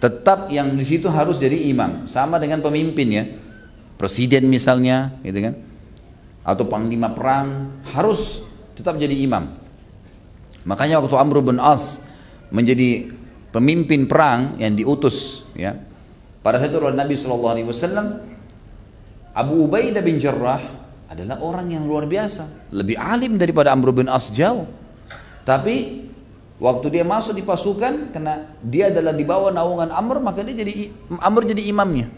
tetap 0.00 0.48
yang 0.48 0.72
di 0.72 0.84
situ 0.86 1.12
harus 1.12 1.36
jadi 1.36 1.68
imam. 1.68 2.08
Sama 2.08 2.40
dengan 2.40 2.64
pemimpin 2.64 3.08
ya, 3.12 3.24
presiden 4.00 4.48
misalnya, 4.48 5.20
gitu 5.20 5.44
kan 5.44 5.68
atau 6.48 6.64
panglima 6.64 7.12
perang 7.12 7.76
harus 7.92 8.40
tetap 8.72 8.96
jadi 8.96 9.12
imam. 9.12 9.52
Makanya 10.64 11.04
waktu 11.04 11.16
Amr 11.20 11.44
bin 11.44 11.60
As 11.60 12.00
menjadi 12.48 13.12
pemimpin 13.52 14.08
perang 14.08 14.56
yang 14.56 14.72
diutus 14.72 15.44
ya. 15.52 15.76
Pada 16.40 16.56
saat 16.56 16.72
itu 16.72 16.80
Nabi 16.80 17.14
Shallallahu 17.20 17.52
alaihi 17.52 17.68
wasallam 17.68 18.24
Abu 19.38 19.70
Ubaidah 19.70 20.02
bin 20.02 20.18
Jarrah 20.18 20.58
adalah 21.06 21.38
orang 21.38 21.70
yang 21.70 21.86
luar 21.86 22.10
biasa, 22.10 22.74
lebih 22.74 22.98
alim 22.98 23.38
daripada 23.38 23.70
Amr 23.70 23.94
bin 23.94 24.10
As 24.10 24.34
jauh. 24.34 24.66
Tapi 25.46 26.10
waktu 26.58 26.86
dia 26.90 27.06
masuk 27.06 27.38
di 27.38 27.46
pasukan 27.46 28.10
karena 28.10 28.50
dia 28.58 28.90
adalah 28.90 29.14
di 29.14 29.22
bawah 29.22 29.54
naungan 29.54 29.94
Amr 29.94 30.18
maka 30.18 30.42
dia 30.42 30.58
jadi 30.58 30.90
Amr 31.22 31.46
jadi 31.46 31.70
imamnya. 31.70 32.10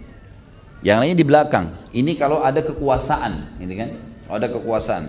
Yang 0.81 0.97
lainnya 0.97 1.19
di 1.21 1.27
belakang. 1.29 1.67
Ini 1.93 2.17
kalau 2.17 2.41
ada 2.41 2.65
kekuasaan, 2.65 3.61
gitu 3.61 3.75
kan? 3.77 3.91
ada 4.33 4.47
kekuasaan. 4.49 5.05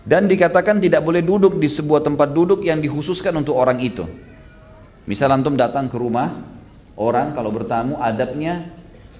Dan 0.00 0.24
dikatakan 0.32 0.80
tidak 0.80 1.04
boleh 1.04 1.20
duduk 1.20 1.60
di 1.60 1.68
sebuah 1.68 2.00
tempat 2.00 2.32
duduk 2.32 2.64
yang 2.64 2.80
dikhususkan 2.80 3.36
untuk 3.36 3.52
orang 3.52 3.84
itu. 3.84 4.08
Misal 5.04 5.28
antum 5.36 5.60
datang 5.60 5.92
ke 5.92 5.96
rumah 6.00 6.40
orang 6.96 7.36
kalau 7.36 7.52
bertamu 7.52 8.00
adabnya 8.00 8.64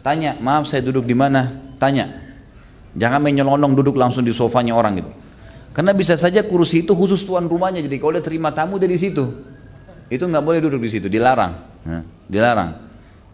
tanya, 0.01 0.41
"Maaf 0.41 0.73
saya 0.73 0.81
duduk 0.81 1.05
di 1.05 1.13
mana?" 1.13 1.69
Tanya. 1.77 2.30
Jangan 2.99 3.23
menyelonong 3.23 3.73
duduk 3.79 3.95
langsung 3.95 4.27
di 4.27 4.35
sofanya 4.35 4.75
orang 4.75 4.99
gitu. 4.99 5.11
Karena 5.71 5.95
bisa 5.95 6.19
saja 6.19 6.43
kursi 6.43 6.83
itu 6.83 6.93
khusus 6.99 7.23
tuan 7.23 7.47
rumahnya, 7.47 7.79
jadi 7.87 7.97
kalau 8.03 8.19
dia 8.19 8.25
terima 8.27 8.51
tamu 8.51 8.75
dari 8.75 8.99
situ, 8.99 9.23
itu 10.11 10.25
nggak 10.27 10.43
boleh 10.43 10.59
duduk 10.59 10.83
di 10.83 10.91
situ, 10.91 11.07
dilarang, 11.07 11.55
nah, 11.87 12.03
dilarang. 12.27 12.91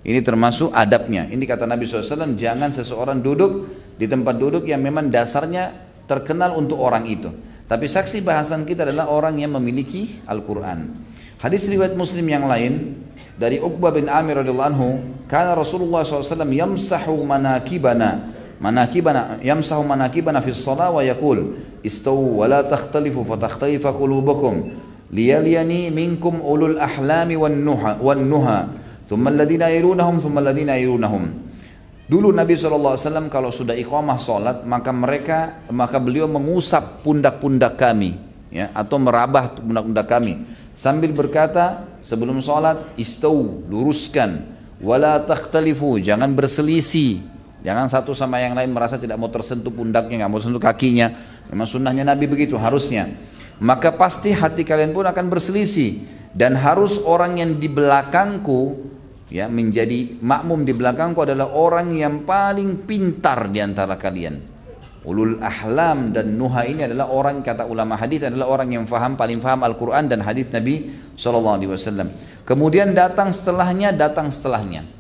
Ini 0.07 0.21
termasuk 0.21 0.71
adabnya. 0.71 1.27
Ini 1.27 1.41
kata 1.43 1.65
Nabi 1.67 1.89
SAW, 1.89 2.37
jangan 2.37 2.71
seseorang 2.71 3.25
duduk 3.25 3.67
di 3.97 4.05
tempat 4.07 4.37
duduk 4.37 4.69
yang 4.69 4.85
memang 4.85 5.09
dasarnya 5.09 5.73
terkenal 6.05 6.55
untuk 6.55 6.79
orang 6.79 7.09
itu. 7.09 7.33
Tapi 7.67 7.91
saksi 7.91 8.23
bahasan 8.23 8.63
kita 8.63 8.87
adalah 8.87 9.11
orang 9.11 9.41
yang 9.43 9.57
memiliki 9.59 10.23
Al-Quran. 10.29 11.03
Hadis 11.43 11.67
riwayat 11.67 11.99
Muslim 11.99 12.23
yang 12.29 12.47
lain 12.47 13.03
dari 13.35 13.59
Uqbah 13.59 13.91
bin 13.91 14.07
Amir 14.07 14.45
radhiyallahu 14.45 14.71
anhu, 14.77 14.89
karena 15.27 15.57
Rasulullah 15.57 16.05
SAW 16.05 16.47
yamsahu 16.53 17.17
manakibana 17.27 18.36
manakibana 18.61 19.39
yamsahu 19.45 19.85
manakibana 19.85 20.41
fi 20.41 20.51
shalah 20.53 20.93
wa 20.93 21.05
yaqul 21.05 21.57
istawu 21.85 22.41
wa 22.41 22.49
la 22.49 22.65
takhtalifu 22.65 23.23
fa 23.29 23.37
takhtalifa 23.37 23.93
qulubukum 23.93 24.73
liyaliyani 25.13 25.93
minkum 25.93 26.41
ulul 26.41 26.81
ahlami 26.81 27.37
wan 27.37 27.55
nuha 27.63 28.01
wan 28.01 28.25
nuha 28.27 28.73
thumma 29.07 29.31
alladhina 29.31 29.71
yalunahum 29.71 30.19
thumma 30.19 30.41
alladhina 30.43 30.75
yalunahum. 30.81 31.47
Dulu 32.07 32.31
Nabi 32.31 32.55
SAW 32.55 33.27
kalau 33.27 33.51
sudah 33.51 33.75
iqamah 33.75 34.15
sholat 34.15 34.63
maka 34.63 34.95
mereka 34.95 35.39
maka 35.75 35.99
beliau 35.99 36.31
mengusap 36.31 37.03
pundak-pundak 37.03 37.75
kami 37.75 38.15
ya 38.55 38.71
atau 38.71 39.03
merabah 39.03 39.59
pundak-pundak 39.59 40.07
kami. 40.07 40.47
Sambil 40.71 41.11
berkata 41.11 41.83
sebelum 42.07 42.39
sholat 42.39 42.79
istau 42.95 43.63
luruskan. 43.67 44.55
Wala 44.79 45.19
takhtalifu 45.25 45.99
jangan 45.99 46.31
berselisih 46.37 47.36
Jangan 47.67 47.91
satu 47.91 48.15
sama 48.15 48.39
yang 48.39 48.55
lain 48.55 48.71
merasa 48.71 48.95
tidak 48.95 49.19
mau 49.19 49.27
tersentuh 49.27 49.75
pundaknya, 49.75 50.23
nggak 50.23 50.31
mau 50.31 50.39
tersentuh 50.39 50.63
kakinya. 50.63 51.11
Memang 51.51 51.67
sunnahnya 51.67 52.07
Nabi 52.07 52.31
begitu 52.31 52.55
harusnya. 52.55 53.11
Maka 53.59 53.91
pasti 53.91 54.31
hati 54.31 54.63
kalian 54.63 54.95
pun 54.95 55.03
akan 55.03 55.27
berselisih 55.27 56.07
dan 56.31 56.55
harus 56.55 57.03
orang 57.03 57.43
yang 57.43 57.59
di 57.59 57.67
belakangku 57.67 58.87
ya 59.27 59.51
menjadi 59.51 60.23
makmum 60.23 60.63
di 60.63 60.79
belakangku 60.79 61.27
adalah 61.27 61.51
orang 61.51 61.91
yang 61.91 62.23
paling 62.23 62.87
pintar 62.87 63.51
di 63.51 63.59
antara 63.59 63.99
kalian. 63.99 64.55
Ulul 65.03 65.43
ahlam 65.43 66.15
dan 66.15 66.39
nuha 66.39 66.71
ini 66.71 66.87
adalah 66.87 67.11
orang 67.11 67.43
kata 67.43 67.67
ulama 67.67 67.99
hadis 67.99 68.27
adalah 68.27 68.47
orang 68.47 68.79
yang 68.79 68.85
faham 68.87 69.19
paling 69.19 69.43
faham 69.43 69.67
Al-Quran 69.67 70.07
dan 70.07 70.23
hadis 70.23 70.47
Nabi 70.55 70.87
SAW. 71.19 71.67
Kemudian 72.47 72.95
datang 72.95 73.35
setelahnya, 73.35 73.91
datang 73.91 74.31
setelahnya. 74.31 74.96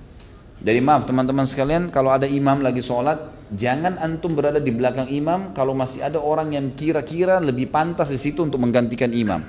Jadi 0.57 0.80
maaf 0.80 1.04
teman-teman 1.04 1.44
sekalian, 1.44 1.92
kalau 1.92 2.09
ada 2.09 2.24
imam 2.24 2.64
lagi 2.64 2.80
sholat, 2.80 3.20
jangan 3.52 4.00
antum 4.00 4.32
berada 4.32 4.57
di 4.57 4.72
belakang 4.72 5.07
imam 5.12 5.52
kalau 5.52 5.76
masih 5.76 6.00
ada 6.00 6.16
orang 6.16 6.57
yang 6.57 6.72
kira-kira 6.72 7.38
lebih 7.38 7.68
pantas 7.68 8.09
di 8.09 8.16
situ 8.16 8.40
untuk 8.40 8.59
menggantikan 8.64 9.12
imam. 9.12 9.44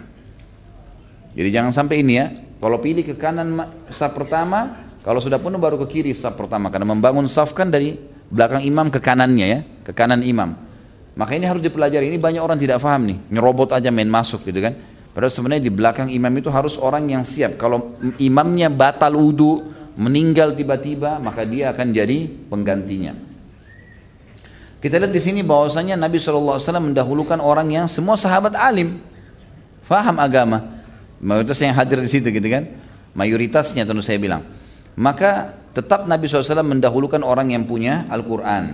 Jadi 1.38 1.49
jangan 1.53 1.72
sampai 1.72 2.01
ini 2.01 2.14
ya. 2.18 2.34
Kalau 2.58 2.82
pilih 2.82 3.05
ke 3.05 3.14
kanan 3.14 3.53
saf 3.93 4.18
pertama, 4.18 4.89
kalau 5.05 5.22
sudah 5.22 5.38
penuh 5.38 5.62
baru 5.62 5.78
ke 5.86 6.01
kiri 6.01 6.12
saf 6.12 6.34
pertama. 6.34 6.74
Karena 6.74 6.89
membangun 6.89 7.30
saf 7.30 7.53
kan 7.53 7.70
dari 7.70 7.93
belakang 8.28 8.66
imam 8.66 8.89
ke 8.89 8.97
kanannya 8.99 9.45
ya, 9.45 9.60
ke 9.86 9.93
kanan 9.93 10.26
imam. 10.26 10.58
Maka 11.18 11.38
ini 11.38 11.45
harus 11.45 11.62
dipelajari. 11.62 12.10
Ini 12.10 12.18
banyak 12.18 12.41
orang 12.41 12.58
tidak 12.58 12.82
paham 12.82 13.10
nih, 13.10 13.18
nyerobot 13.32 13.70
aja 13.72 13.93
main 13.93 14.10
masuk 14.10 14.43
gitu 14.43 14.60
kan. 14.60 14.74
Padahal 15.14 15.34
sebenarnya 15.34 15.64
di 15.66 15.74
belakang 15.74 16.10
imam 16.14 16.30
itu 16.38 16.49
harus 16.53 16.78
orang 16.78 17.10
yang 17.10 17.26
siap. 17.26 17.58
Kalau 17.58 17.97
imamnya 18.22 18.70
batal 18.70 19.18
wudhu, 19.18 19.76
meninggal 19.98 20.54
tiba-tiba 20.54 21.18
maka 21.18 21.43
dia 21.43 21.74
akan 21.74 21.89
jadi 21.89 22.30
penggantinya. 22.48 23.18
Kita 24.78 25.02
lihat 25.02 25.10
di 25.10 25.18
sini 25.18 25.41
bahwasanya 25.41 25.98
Nabi 25.98 26.22
SAW 26.22 26.62
mendahulukan 26.62 27.41
orang 27.41 27.74
yang 27.74 27.89
semua 27.89 28.14
sahabat 28.14 28.54
alim, 28.54 29.02
faham 29.82 30.22
agama. 30.22 30.78
Mayoritas 31.18 31.58
yang 31.66 31.74
hadir 31.74 31.98
di 31.98 32.06
situ 32.06 32.30
gitu 32.30 32.45
kan, 32.45 32.70
mayoritasnya 33.18 33.89
tentu 33.89 34.06
saya 34.06 34.22
bilang. 34.22 34.45
Maka 34.93 35.58
tetap 35.74 36.06
Nabi 36.06 36.30
SAW 36.30 36.62
mendahulukan 36.62 37.26
orang 37.26 37.58
yang 37.58 37.66
punya 37.66 38.06
Al-Quran. 38.14 38.70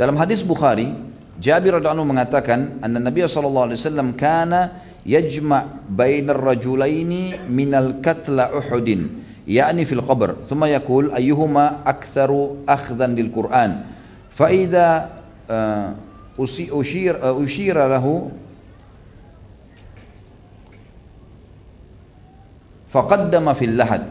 Dalam 0.00 0.16
hadis 0.16 0.40
Bukhari, 0.40 0.96
Jabir 1.36 1.76
radhiallahu 1.76 2.08
mengatakan, 2.08 2.80
"Anna 2.80 2.96
Nabi 2.96 3.20
SAW 3.28 4.16
kana 4.16 4.80
yajma' 5.04 5.84
bainar 5.92 6.40
rajulaini 6.40 7.36
minal 7.52 8.00
katla 8.00 8.48
Uhudin." 8.56 9.25
Yakni 9.46 9.86
fil 9.86 10.02
qabr. 10.02 10.34
Thumma 10.50 10.68
yaqul 10.68 11.14
ayyuhuma 11.14 11.86
aktharu 11.86 12.66
akhdhan 12.66 13.14
lil 13.14 13.30
Qur'an? 13.30 13.86
Fa 14.34 14.50
idza 14.52 15.16
ushir 16.36 17.16
ushira 17.38 17.88
lahu 17.88 18.34
faqaddama 22.90 23.54
fil 23.56 23.78
lahad. 23.78 24.04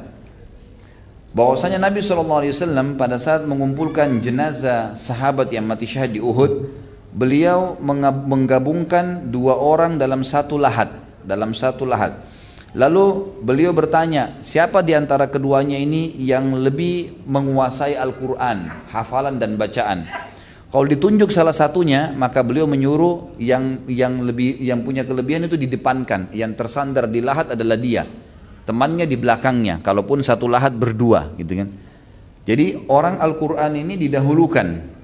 Bahwasanya 1.35 1.83
Nabi 1.83 1.99
SAW 1.99 2.95
pada 2.95 3.19
saat 3.19 3.43
mengumpulkan 3.43 4.23
jenazah 4.23 4.95
sahabat 4.95 5.51
yang 5.51 5.67
mati 5.67 5.83
syahid 5.83 6.15
di 6.15 6.23
Uhud 6.23 6.71
beliau 7.11 7.75
menggabungkan 8.23 9.27
dua 9.27 9.59
orang 9.59 9.99
dalam 9.99 10.23
satu 10.23 10.55
lahat 10.55 10.91
dalam 11.23 11.51
satu 11.51 11.83
lahat 11.83 12.15
Lalu 12.75 13.39
beliau 13.39 13.71
bertanya, 13.71 14.35
siapa 14.43 14.83
di 14.83 14.91
antara 14.91 15.31
keduanya 15.31 15.79
ini 15.79 16.11
yang 16.19 16.51
lebih 16.59 17.23
menguasai 17.23 17.95
Al-Quran, 17.95 18.91
hafalan 18.91 19.39
dan 19.39 19.55
bacaan? 19.55 20.03
Kalau 20.67 20.83
ditunjuk 20.83 21.31
salah 21.31 21.55
satunya, 21.55 22.11
maka 22.11 22.43
beliau 22.43 22.67
menyuruh 22.67 23.39
yang 23.39 23.87
yang 23.87 24.19
lebih 24.27 24.59
yang 24.59 24.83
punya 24.83 25.07
kelebihan 25.07 25.47
itu 25.47 25.55
didepankan, 25.55 26.35
yang 26.35 26.51
tersandar 26.51 27.07
di 27.07 27.23
lahat 27.23 27.55
adalah 27.55 27.79
dia, 27.79 28.03
temannya 28.67 29.07
di 29.07 29.15
belakangnya. 29.15 29.79
Kalaupun 29.79 30.19
satu 30.19 30.51
lahat 30.51 30.75
berdua, 30.75 31.31
gitu 31.39 31.63
kan? 31.63 31.71
Jadi 32.43 32.91
orang 32.91 33.23
Al-Quran 33.23 33.71
ini 33.87 33.95
didahulukan 33.95 34.94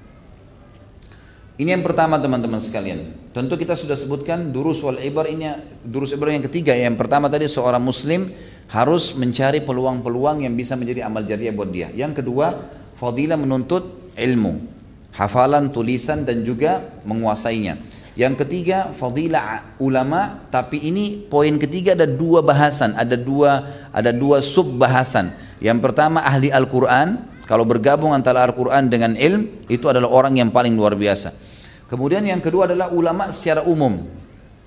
ini 1.60 1.68
yang 1.68 1.84
pertama 1.84 2.16
teman-teman 2.16 2.64
sekalian. 2.64 3.12
Tentu 3.36 3.60
kita 3.60 3.76
sudah 3.76 3.92
sebutkan 3.92 4.52
durus 4.52 4.80
wal 4.80 4.96
ibar 4.96 5.28
ini 5.28 5.52
durus 5.84 6.16
ibar 6.16 6.32
yang 6.32 6.44
ketiga. 6.48 6.72
Yang 6.72 6.96
pertama 6.96 7.28
tadi 7.28 7.44
seorang 7.44 7.80
muslim 7.80 8.32
harus 8.72 9.12
mencari 9.20 9.60
peluang-peluang 9.60 10.48
yang 10.48 10.56
bisa 10.56 10.80
menjadi 10.80 11.04
amal 11.04 11.28
jariah 11.28 11.52
buat 11.52 11.68
dia. 11.68 11.92
Yang 11.92 12.24
kedua, 12.24 12.72
fadilah 12.96 13.36
menuntut 13.36 14.12
ilmu, 14.16 14.64
hafalan, 15.12 15.68
tulisan 15.68 16.24
dan 16.24 16.40
juga 16.40 16.88
menguasainya. 17.04 17.76
Yang 18.16 18.44
ketiga, 18.44 18.92
fadilah 18.92 19.76
ulama, 19.76 20.48
tapi 20.48 20.80
ini 20.80 21.20
poin 21.28 21.56
ketiga 21.60 21.92
ada 21.92 22.08
dua 22.08 22.40
bahasan, 22.40 22.96
ada 22.96 23.16
dua 23.16 23.68
ada 23.92 24.08
dua 24.08 24.40
sub 24.40 24.72
bahasan. 24.76 25.32
Yang 25.60 25.84
pertama 25.84 26.24
ahli 26.24 26.48
Al-Qur'an, 26.48 27.28
kalau 27.44 27.68
bergabung 27.68 28.16
antara 28.16 28.40
Al-Quran 28.44 28.88
dengan 28.88 29.12
ilm, 29.16 29.68
itu 29.68 29.84
adalah 29.88 30.08
orang 30.08 30.40
yang 30.40 30.48
paling 30.48 30.72
luar 30.72 30.96
biasa. 30.96 31.51
Kemudian 31.92 32.24
yang 32.24 32.40
kedua 32.40 32.64
adalah 32.64 32.88
ulama 32.88 33.28
secara 33.28 33.68
umum. 33.68 34.00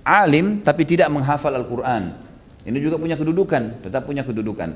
Alim 0.06 0.62
tapi 0.62 0.86
tidak 0.86 1.10
menghafal 1.10 1.50
Al-Quran. 1.58 2.22
Ini 2.62 2.78
juga 2.78 3.02
punya 3.02 3.18
kedudukan, 3.18 3.82
tetap 3.82 4.06
punya 4.06 4.22
kedudukan. 4.22 4.70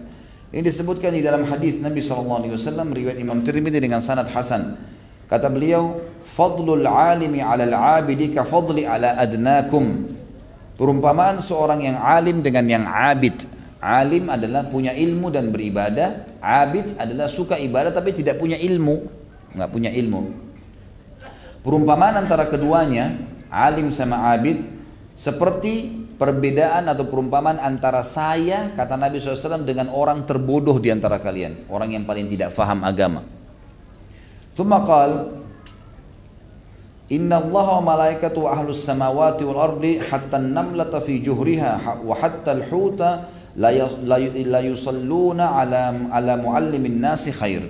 Ini 0.49 0.65
disebutkan 0.65 1.13
di 1.13 1.21
dalam 1.21 1.45
hadis 1.45 1.77
Nabi 1.77 2.01
SAW 2.01 2.41
riwayat 2.89 3.21
Imam 3.21 3.45
Tirmidzi 3.45 3.77
dengan 3.77 4.01
sanad 4.01 4.33
Hasan. 4.33 4.81
Kata 5.29 5.45
beliau, 5.45 6.01
"Fadlul 6.25 6.89
alimi 6.89 7.37
'ala 7.37 7.69
al-'abidi 7.69 8.33
ka 8.33 8.41
fadli 8.41 8.81
'ala 8.81 9.13
adnakum." 9.13 10.09
Perumpamaan 10.73 11.45
seorang 11.45 11.85
yang 11.85 12.01
alim 12.01 12.41
dengan 12.41 12.65
yang 12.65 12.89
abid. 12.89 13.45
Alim 13.77 14.25
adalah 14.25 14.65
punya 14.65 14.97
ilmu 14.97 15.29
dan 15.29 15.53
beribadah, 15.53 16.41
abid 16.41 16.97
adalah 16.97 17.29
suka 17.29 17.61
ibadah 17.61 17.93
tapi 17.93 18.09
tidak 18.17 18.41
punya 18.41 18.57
ilmu, 18.57 19.05
nggak 19.53 19.69
punya 19.69 19.93
ilmu. 19.93 20.48
Perumpamaan 21.59 22.15
antara 22.15 22.47
keduanya, 22.47 23.19
alim 23.51 23.91
sama 23.91 24.31
abid, 24.31 24.63
seperti 25.19 26.07
perbedaan 26.15 26.87
atau 26.87 27.07
perumpamaan 27.07 27.59
antara 27.59 28.03
saya, 28.03 28.71
kata 28.75 28.95
Nabi 28.95 29.19
SAW, 29.19 29.67
dengan 29.67 29.91
orang 29.91 30.23
terbodoh 30.23 30.79
di 30.79 30.91
antara 30.91 31.19
kalian. 31.19 31.67
Orang 31.67 31.91
yang 31.91 32.07
paling 32.07 32.31
tidak 32.31 32.55
faham 32.55 32.83
agama. 32.87 33.23
Thumma 34.55 34.83
qal, 34.83 35.11
Inna 37.09 37.41
Allah 37.41 37.67
wa 37.81 37.97
malaikatu 37.97 38.45
ahlus 38.45 38.85
samawati 38.85 39.41
wal 39.41 39.57
ardi 39.57 39.97
hatta 39.97 40.37
namlata 40.37 41.01
fi 41.01 41.17
juhriha 41.17 42.05
wa 42.05 42.13
hatta 42.13 42.53
al-huta 42.53 43.33
la 43.57 44.59
yusalluna 44.61 45.57
ala, 45.57 45.89
ala 46.13 46.37
muallimin 46.37 47.01
nasi 47.01 47.33
khair. 47.33 47.65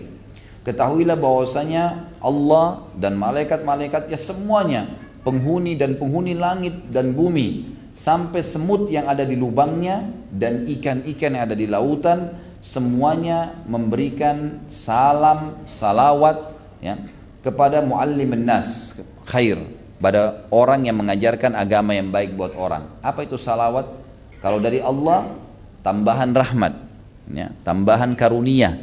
Ketahuilah 0.67 1.15
bahwasanya 1.15 2.08
Allah 2.19 2.87
dan 2.99 3.15
malaikat-malaikatnya 3.15 4.19
semuanya 4.19 4.87
penghuni 5.23 5.75
dan 5.75 5.95
penghuni 5.99 6.35
langit 6.35 6.75
dan 6.91 7.11
bumi 7.15 7.75
sampai 7.91 8.39
semut 8.43 8.87
yang 8.87 9.07
ada 9.07 9.27
di 9.27 9.35
lubangnya 9.35 10.07
dan 10.31 10.63
ikan-ikan 10.67 11.35
yang 11.35 11.43
ada 11.47 11.57
di 11.57 11.67
lautan 11.67 12.35
semuanya 12.59 13.55
memberikan 13.67 14.63
salam 14.67 15.63
salawat 15.67 16.55
ya 16.83 16.99
kepada 17.39 17.79
muallim 17.83 18.35
nas 18.35 18.99
khair 19.27 19.59
pada 19.99 20.47
orang 20.51 20.87
yang 20.87 20.95
mengajarkan 20.95 21.55
agama 21.59 21.91
yang 21.91 22.07
baik 22.07 22.35
buat 22.39 22.55
orang. 22.55 22.87
Apa 23.03 23.27
itu 23.27 23.35
salawat? 23.35 23.87
Kalau 24.39 24.63
dari 24.63 24.79
Allah, 24.79 25.27
tambahan 25.83 26.31
rahmat, 26.31 26.71
ya, 27.35 27.51
tambahan 27.67 28.15
karunia, 28.15 28.79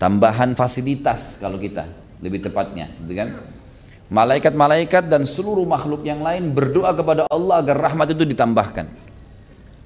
tambahan 0.00 0.56
fasilitas 0.56 1.36
kalau 1.44 1.60
kita 1.60 1.84
lebih 2.20 2.44
tepatnya, 2.44 2.92
gitu 3.04 3.14
kan? 3.16 3.28
Malaikat-malaikat 4.06 5.10
dan 5.10 5.26
seluruh 5.26 5.66
makhluk 5.66 6.06
yang 6.06 6.22
lain 6.22 6.54
berdoa 6.54 6.94
kepada 6.94 7.26
Allah 7.26 7.58
agar 7.58 7.90
rahmat 7.90 8.14
itu 8.14 8.22
ditambahkan. 8.22 8.86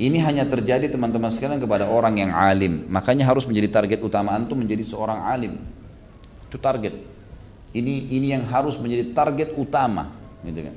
Ini 0.00 0.16
hanya 0.24 0.48
terjadi 0.48 0.88
teman-teman 0.88 1.28
sekalian 1.28 1.60
kepada 1.60 1.88
orang 1.88 2.16
yang 2.16 2.32
alim. 2.32 2.88
Makanya 2.88 3.28
harus 3.28 3.44
menjadi 3.44 3.68
target 3.68 4.00
utama 4.00 4.32
antum 4.32 4.56
menjadi 4.56 4.80
seorang 4.80 5.28
alim. 5.28 5.60
Itu 6.48 6.56
target. 6.56 6.96
Ini 7.76 8.08
ini 8.12 8.32
yang 8.32 8.44
harus 8.48 8.80
menjadi 8.80 9.12
target 9.12 9.56
utama, 9.60 10.08
gitu 10.44 10.68
kan. 10.68 10.76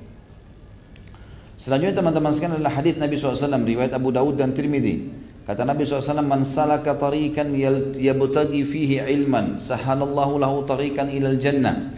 Selanjutnya 1.55 1.95
teman-teman 1.95 2.35
sekalian 2.35 2.59
adalah 2.59 2.75
hadis 2.75 2.99
Nabi 2.99 3.15
SAW 3.15 3.63
riwayat 3.63 3.95
Abu 3.95 4.11
Dawud 4.11 4.35
dan 4.35 4.51
Tirmidzi. 4.51 5.22
Kata 5.43 5.67
Nabi 5.67 5.83
SAW, 5.83 6.23
Man 6.23 6.47
salaka 6.47 6.95
tarikan 6.95 7.51
yabtagi 7.99 8.63
fihi 8.63 9.03
ilman, 9.03 9.59
sahalallahu 9.59 10.39
lahu 10.39 10.63
tarikan 10.63 11.11
ilal 11.11 11.35
jannah. 11.35 11.91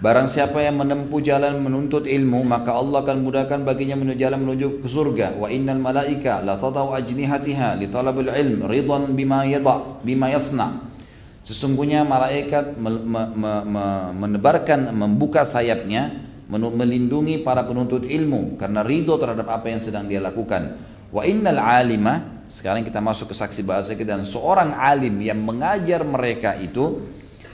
Barang 0.00 0.32
siapa 0.32 0.64
yang 0.64 0.80
menempuh 0.80 1.20
jalan 1.20 1.60
menuntut 1.60 2.08
ilmu 2.08 2.40
maka 2.40 2.72
Allah 2.72 3.04
akan 3.04 3.20
mudahkan 3.20 3.60
baginya 3.68 4.00
menuju 4.00 4.16
jalan 4.16 4.40
menuju 4.40 4.80
ke 4.80 4.88
surga. 4.88 5.36
Wa 5.36 5.52
innal 5.52 5.76
malaika 5.76 6.40
la 6.40 6.56
tadau 6.56 6.96
ajnihatiha 6.96 7.76
li 7.76 7.84
talabil 7.92 8.32
ilm 8.32 8.64
ridan 8.64 9.12
bima 9.12 9.44
yada 9.44 10.00
bima 10.00 10.32
yasna. 10.32 10.88
Sesungguhnya 11.44 12.08
malaikat 12.08 12.80
me, 12.80 12.96
me, 12.96 13.22
me, 13.68 13.84
menebarkan 14.24 14.88
membuka 14.88 15.44
sayapnya 15.44 16.16
melindungi 16.48 17.44
para 17.44 17.68
penuntut 17.68 18.08
ilmu 18.08 18.56
karena 18.56 18.80
ridho 18.80 19.20
terhadap 19.20 19.52
apa 19.52 19.68
yang 19.68 19.84
sedang 19.84 20.08
dia 20.08 20.24
lakukan. 20.24 20.80
Wa 21.10 21.26
innal 21.26 21.58
alima 21.58 22.42
sekarang 22.46 22.82
kita 22.86 22.98
masuk 22.98 23.30
ke 23.30 23.34
saksi 23.34 23.62
bahasa 23.62 23.94
kita 23.94 24.18
dan 24.18 24.26
seorang 24.26 24.74
alim 24.74 25.22
yang 25.22 25.38
mengajar 25.38 26.02
mereka 26.02 26.58
itu 26.58 27.02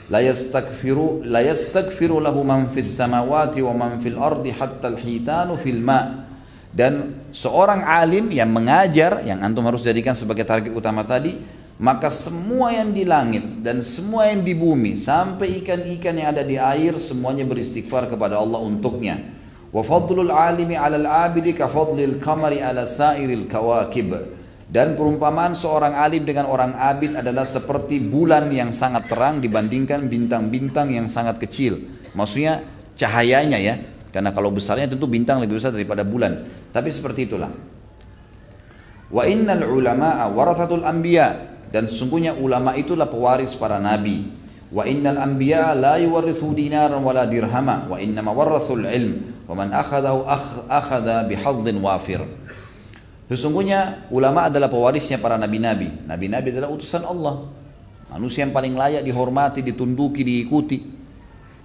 la 0.09 0.21
yastaghfiru 0.25 1.25
la 1.25 1.45
yastaghfiru 1.45 2.17
lahu 2.17 2.41
man 2.41 2.69
fis 2.73 2.97
samawati 2.97 3.61
wa 3.61 3.73
man 3.77 3.91
fil 4.01 4.17
ardi 4.17 4.53
hatta 4.53 4.93
al-hitanu 4.93 5.57
fil 5.57 5.81
ma. 5.81 6.29
Dan 6.67 7.25
seorang 7.33 7.81
alim 7.81 8.29
yang 8.29 8.53
mengajar 8.53 9.25
yang 9.25 9.41
antum 9.41 9.65
harus 9.65 9.81
jadikan 9.81 10.13
sebagai 10.13 10.45
target 10.45 10.69
utama 10.77 11.01
tadi 11.01 11.57
maka 11.77 12.09
semua 12.09 12.73
yang 12.73 12.89
di 12.89 13.05
langit 13.05 13.61
dan 13.61 13.85
semua 13.85 14.29
yang 14.29 14.41
di 14.41 14.57
bumi 14.57 14.97
sampai 14.97 15.61
ikan-ikan 15.61 16.13
yang 16.17 16.33
ada 16.33 16.41
di 16.41 16.57
air 16.57 16.97
semuanya 16.97 17.45
beristighfar 17.45 18.09
kepada 18.09 18.41
Allah 18.41 18.57
untuknya 18.61 19.36
wa 19.71 19.83
alimi 20.47 20.75
'alal 20.75 21.07
'abidi 21.07 21.51
ka 21.53 21.67
qamari 22.19 22.63
'ala 22.63 22.87
sairil 22.87 23.47
kawakib 23.51 24.37
dan 24.67 24.99
perumpamaan 24.99 25.55
seorang 25.55 25.95
alim 25.95 26.27
dengan 26.27 26.51
orang 26.51 26.75
abid 26.75 27.15
adalah 27.15 27.47
seperti 27.47 28.03
bulan 28.03 28.51
yang 28.51 28.75
sangat 28.75 29.07
terang 29.07 29.39
dibandingkan 29.39 30.11
bintang-bintang 30.11 30.91
yang 30.91 31.07
sangat 31.07 31.39
kecil. 31.39 31.79
Maksudnya 32.11 32.67
cahayanya 32.99 33.59
ya. 33.63 33.79
Karena 34.11 34.35
kalau 34.35 34.51
besarnya 34.51 34.91
tentu 34.91 35.07
bintang 35.07 35.39
lebih 35.39 35.55
besar 35.55 35.71
daripada 35.71 36.03
bulan. 36.03 36.43
Tapi 36.75 36.91
seperti 36.91 37.31
itulah. 37.31 37.47
Wa 39.07 39.23
innal 39.23 39.71
ulama'a 39.71 40.27
warathatul 40.35 40.83
anbiya 40.83 41.55
dan 41.71 41.87
sesungguhnya 41.87 42.35
ulama 42.35 42.75
itulah 42.75 43.07
pewaris 43.07 43.55
para 43.55 43.79
nabi. 43.79 44.35
Wa 44.67 44.83
innal 44.83 45.15
anbiya 45.15 45.71
la 45.79 45.95
yuwarithu 45.95 46.51
dinaran 46.51 46.99
wala 46.99 47.23
dirhama 47.23 47.87
wa 47.87 47.95
innama 48.03 48.35
warathul 48.35 48.83
ilm 48.83 49.36
wa 49.47 49.53
man 49.55 49.71
akhadahu 49.71 50.27
akhadha 50.67 51.25
bihadzin 51.25 51.79
wafir. 51.79 52.21
Sesungguhnya 53.27 54.07
ulama 54.07 54.47
adalah 54.47 54.71
pewarisnya 54.71 55.19
para 55.19 55.35
nabi-nabi. 55.35 56.07
Nabi-nabi 56.07 56.51
adalah 56.55 56.71
utusan 56.71 57.03
Allah. 57.03 57.51
Manusia 58.07 58.47
yang 58.47 58.55
paling 58.55 58.71
layak 58.71 59.03
dihormati, 59.03 59.59
ditunduki, 59.59 60.23
diikuti. 60.23 60.79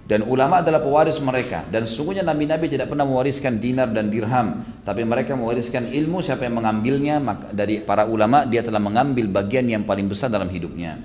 Dan 0.03 0.27
ulama 0.27 0.59
adalah 0.59 0.83
pewaris 0.83 1.23
mereka. 1.23 1.63
Dan 1.71 1.87
sesungguhnya 1.87 2.27
nabi-nabi 2.27 2.67
tidak 2.67 2.91
pernah 2.91 3.07
mewariskan 3.07 3.55
dinar 3.63 3.87
dan 3.95 4.11
dirham. 4.11 4.59
Tapi 4.83 5.07
mereka 5.07 5.39
mewariskan 5.39 5.87
ilmu, 5.87 6.19
siapa 6.19 6.43
yang 6.43 6.59
mengambilnya 6.59 7.23
dari 7.55 7.79
para 7.79 8.03
ulama, 8.03 8.43
dia 8.43 8.59
telah 8.59 8.83
mengambil 8.83 9.31
bagian 9.31 9.63
yang 9.63 9.87
paling 9.87 10.11
besar 10.11 10.27
dalam 10.27 10.51
hidupnya. 10.51 10.99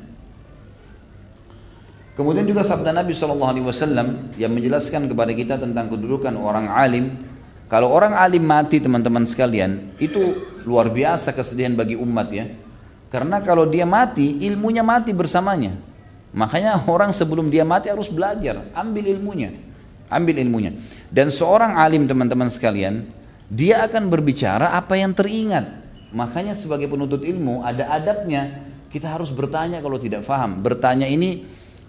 Kemudian 2.18 2.42
juga 2.50 2.66
sabda 2.66 2.90
Nabi 2.90 3.14
SAW 3.14 3.62
yang 4.34 4.50
menjelaskan 4.50 5.06
kepada 5.06 5.30
kita 5.30 5.54
tentang 5.54 5.86
kedudukan 5.86 6.34
orang 6.34 6.66
alim 6.66 7.14
kalau 7.68 7.92
orang 7.92 8.16
alim 8.16 8.48
mati 8.48 8.80
teman-teman 8.80 9.28
sekalian, 9.28 9.92
itu 10.00 10.40
luar 10.64 10.88
biasa 10.88 11.36
kesedihan 11.36 11.76
bagi 11.76 12.00
umat 12.00 12.32
ya. 12.32 12.48
Karena 13.12 13.44
kalau 13.44 13.68
dia 13.68 13.84
mati, 13.84 14.40
ilmunya 14.48 14.80
mati 14.80 15.12
bersamanya. 15.12 15.76
Makanya 16.32 16.80
orang 16.88 17.12
sebelum 17.12 17.52
dia 17.52 17.68
mati 17.68 17.92
harus 17.92 18.08
belajar, 18.08 18.72
ambil 18.72 19.12
ilmunya. 19.12 19.52
Ambil 20.08 20.40
ilmunya. 20.40 20.80
Dan 21.12 21.28
seorang 21.28 21.76
alim 21.76 22.08
teman-teman 22.08 22.48
sekalian, 22.48 23.04
dia 23.52 23.84
akan 23.84 24.08
berbicara 24.08 24.72
apa 24.72 24.96
yang 24.96 25.12
teringat. 25.12 25.68
Makanya 26.16 26.56
sebagai 26.56 26.88
penuntut 26.88 27.20
ilmu 27.20 27.60
ada 27.68 27.92
adabnya. 27.92 28.64
Kita 28.88 29.12
harus 29.12 29.28
bertanya 29.28 29.84
kalau 29.84 30.00
tidak 30.00 30.24
faham. 30.24 30.64
Bertanya 30.64 31.04
ini 31.04 31.44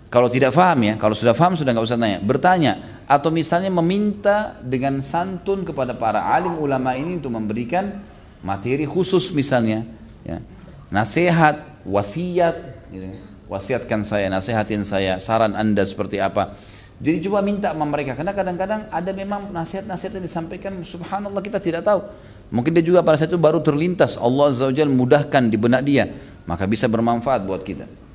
kalau 0.09 0.25
tidak 0.25 0.57
faham 0.57 0.81
ya, 0.81 0.93
kalau 0.97 1.13
sudah 1.13 1.37
faham 1.37 1.53
sudah 1.53 1.69
nggak 1.69 1.85
usah 1.85 2.01
tanya. 2.01 2.17
Bertanya, 2.17 3.05
atau 3.05 3.29
misalnya 3.29 3.69
meminta 3.69 4.57
dengan 4.65 5.05
santun 5.05 5.61
kepada 5.61 5.93
para 5.93 6.25
alim 6.33 6.57
ulama 6.57 6.97
ini 6.97 7.21
untuk 7.21 7.29
memberikan 7.29 8.01
materi 8.41 8.89
khusus 8.89 9.29
misalnya 9.37 9.85
ya. 10.25 10.41
nasihat 10.89 11.61
wasiat 11.85 12.57
gitu. 12.89 13.05
wasiatkan 13.49 14.01
saya 14.01 14.33
nasihatin 14.33 14.81
saya 14.81 15.21
saran 15.21 15.53
anda 15.53 15.85
seperti 15.85 16.17
apa. 16.17 16.57
Jadi 16.99 17.29
coba 17.29 17.45
minta 17.45 17.71
sama 17.71 17.85
mereka. 17.85 18.17
Karena 18.17 18.33
kadang-kadang 18.33 18.89
ada 18.89 19.11
memang 19.13 19.53
nasihat-nasihat 19.53 20.19
yang 20.19 20.25
disampaikan 20.25 20.73
subhanallah 20.81 21.39
kita 21.39 21.61
tidak 21.61 21.85
tahu. 21.85 22.01
Mungkin 22.49 22.73
dia 22.73 22.83
juga 22.83 23.05
pada 23.05 23.15
saat 23.15 23.29
itu 23.29 23.39
baru 23.39 23.61
terlintas. 23.61 24.17
Allah 24.17 24.51
Azza 24.51 24.67
wa 24.67 24.73
mudahkan 24.89 25.47
di 25.47 25.55
benak 25.55 25.85
dia. 25.85 26.11
Maka 26.49 26.65
bisa 26.65 26.89
bermanfaat 26.91 27.45
buat 27.45 27.61
kita 27.61 28.08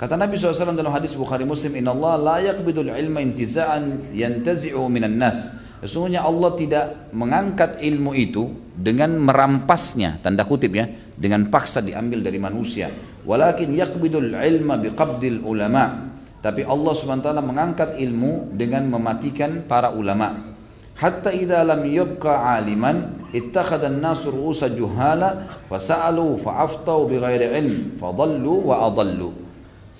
Kata 0.00 0.16
Nabi 0.16 0.40
SAW 0.40 0.72
dalam 0.72 0.96
hadis 0.96 1.12
Bukhari 1.12 1.44
Muslim, 1.44 1.76
Inna 1.76 1.92
Allah 1.92 2.16
la 2.16 2.36
yakbidul 2.40 2.88
ilma 2.88 3.20
intiza'an 3.20 4.16
yantazi'u 4.16 4.80
minan 4.88 5.20
nas. 5.20 5.60
Sesungguhnya 5.84 6.24
Allah 6.24 6.56
tidak 6.56 7.12
mengangkat 7.12 7.84
ilmu 7.84 8.16
itu 8.16 8.48
dengan 8.72 9.12
merampasnya, 9.20 10.16
tanda 10.24 10.48
kutip 10.48 10.72
ya, 10.72 10.88
dengan 11.20 11.52
paksa 11.52 11.84
diambil 11.84 12.24
dari 12.24 12.40
manusia. 12.40 12.88
Walakin 13.28 13.76
yakbidul 13.76 14.32
ilma 14.40 14.80
biqabdil 14.80 15.44
ulama. 15.44 16.08
Tapi 16.40 16.64
Allah 16.64 16.92
SWT 16.96 17.28
mengangkat 17.44 18.00
ilmu 18.00 18.56
dengan 18.56 18.88
mematikan 18.88 19.68
para 19.68 19.92
ulama. 19.92 20.56
Hatta 20.96 21.28
idza 21.28 21.60
lam 21.60 21.84
yabqa 21.84 22.56
aliman 22.56 23.28
ittakhadha 23.36 23.92
an-nasu 23.92 24.32
ru'usa 24.32 24.72
juhala 24.72 25.60
fasa'alu 25.68 26.40
fa'aftau 26.40 27.04
bighairi 27.04 27.52
ilm 27.52 28.00
fadallu 28.00 28.72
wa 28.72 28.88
adallu. 28.88 29.49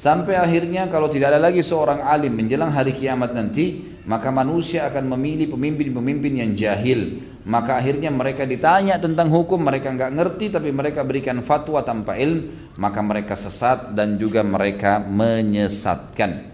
Sampai 0.00 0.32
akhirnya 0.32 0.88
kalau 0.88 1.12
tidak 1.12 1.36
ada 1.36 1.52
lagi 1.52 1.60
seorang 1.60 2.00
alim 2.00 2.32
menjelang 2.32 2.72
hari 2.72 2.96
kiamat 2.96 3.36
nanti, 3.36 3.84
maka 4.08 4.32
manusia 4.32 4.88
akan 4.88 5.12
memilih 5.12 5.52
pemimpin-pemimpin 5.52 6.40
yang 6.40 6.56
jahil. 6.56 7.20
Maka 7.44 7.76
akhirnya 7.76 8.08
mereka 8.08 8.48
ditanya 8.48 8.96
tentang 8.96 9.28
hukum, 9.28 9.60
mereka 9.60 9.92
nggak 9.92 10.16
ngerti 10.16 10.56
tapi 10.56 10.72
mereka 10.72 11.04
berikan 11.04 11.44
fatwa 11.44 11.84
tanpa 11.84 12.16
ilmu, 12.16 12.72
maka 12.80 13.04
mereka 13.04 13.36
sesat 13.36 13.92
dan 13.92 14.16
juga 14.16 14.40
mereka 14.40 15.04
menyesatkan. 15.04 16.48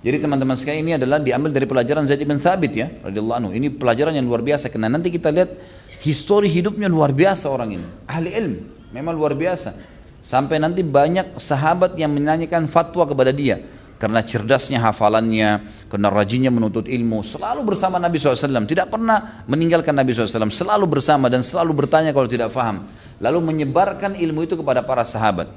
Jadi 0.00 0.16
teman-teman 0.16 0.56
sekalian 0.56 0.80
ini 0.88 0.94
adalah 0.96 1.20
diambil 1.20 1.52
dari 1.52 1.68
pelajaran 1.68 2.08
Zaid 2.08 2.24
bin 2.24 2.40
Thabit 2.40 2.72
ya, 2.72 2.88
radhiyallahu 3.04 3.36
anhu. 3.36 3.50
Ini 3.52 3.76
pelajaran 3.76 4.16
yang 4.16 4.24
luar 4.24 4.40
biasa 4.40 4.72
karena 4.72 4.88
nanti 4.88 5.12
kita 5.12 5.28
lihat 5.28 5.52
histori 6.00 6.48
hidupnya 6.48 6.88
luar 6.88 7.12
biasa 7.12 7.52
orang 7.52 7.76
ini. 7.76 7.86
Ahli 8.08 8.32
ilmu, 8.32 8.60
memang 8.96 9.12
luar 9.12 9.36
biasa. 9.36 9.87
Sampai 10.18 10.58
nanti 10.58 10.82
banyak 10.82 11.38
sahabat 11.38 11.94
yang 11.94 12.10
menanyakan 12.10 12.66
fatwa 12.66 13.06
kepada 13.06 13.30
dia. 13.30 13.62
Karena 13.98 14.22
cerdasnya 14.22 14.78
hafalannya, 14.78 15.66
karena 15.90 16.06
rajinnya 16.06 16.54
menuntut 16.54 16.86
ilmu. 16.86 17.26
Selalu 17.26 17.66
bersama 17.66 17.98
Nabi 17.98 18.22
SAW. 18.22 18.62
Tidak 18.62 18.86
pernah 18.86 19.42
meninggalkan 19.50 19.90
Nabi 19.90 20.14
SAW. 20.14 20.54
Selalu 20.54 20.86
bersama 20.86 21.26
dan 21.26 21.42
selalu 21.42 21.74
bertanya 21.74 22.14
kalau 22.14 22.30
tidak 22.30 22.54
faham. 22.54 22.86
Lalu 23.18 23.42
menyebarkan 23.42 24.14
ilmu 24.14 24.46
itu 24.46 24.54
kepada 24.54 24.86
para 24.86 25.02
sahabat. 25.02 25.50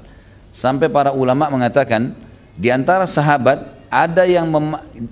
Sampai 0.50 0.90
para 0.90 1.14
ulama 1.14 1.46
mengatakan, 1.54 2.18
di 2.58 2.66
antara 2.68 3.06
sahabat 3.06 3.62
ada 3.86 4.26
yang 4.26 4.50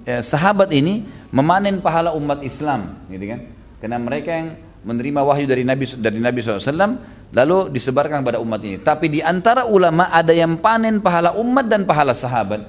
eh, 0.04 0.20
sahabat 0.26 0.74
ini 0.74 1.06
memanen 1.30 1.78
pahala 1.78 2.10
umat 2.18 2.42
Islam, 2.42 2.98
gitu 3.06 3.24
kan? 3.30 3.40
Karena 3.78 3.96
mereka 4.02 4.30
yang 4.34 4.58
menerima 4.82 5.20
wahyu 5.22 5.46
dari 5.46 5.62
Nabi 5.62 5.84
dari 6.00 6.18
Nabi 6.18 6.40
SAW 6.40 6.98
lalu 7.30 7.70
disebarkan 7.70 8.22
kepada 8.22 8.38
umat 8.42 8.60
ini. 8.62 8.78
Tapi 8.82 9.06
di 9.06 9.20
antara 9.22 9.66
ulama 9.66 10.10
ada 10.10 10.34
yang 10.34 10.58
panen 10.58 10.98
pahala 10.98 11.34
umat 11.38 11.66
dan 11.66 11.86
pahala 11.86 12.14
sahabat. 12.14 12.62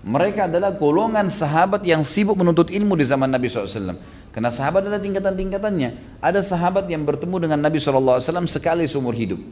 Mereka 0.00 0.48
adalah 0.48 0.72
golongan 0.72 1.28
sahabat 1.28 1.84
yang 1.84 2.00
sibuk 2.00 2.32
menuntut 2.32 2.72
ilmu 2.72 2.96
di 2.96 3.04
zaman 3.04 3.28
Nabi 3.28 3.52
SAW. 3.52 4.00
Karena 4.32 4.48
sahabat 4.48 4.88
ada 4.88 4.96
tingkatan-tingkatannya. 4.96 6.22
Ada 6.24 6.40
sahabat 6.40 6.88
yang 6.88 7.04
bertemu 7.04 7.36
dengan 7.36 7.60
Nabi 7.60 7.76
SAW 7.76 8.22
sekali 8.48 8.88
seumur 8.88 9.12
hidup. 9.12 9.42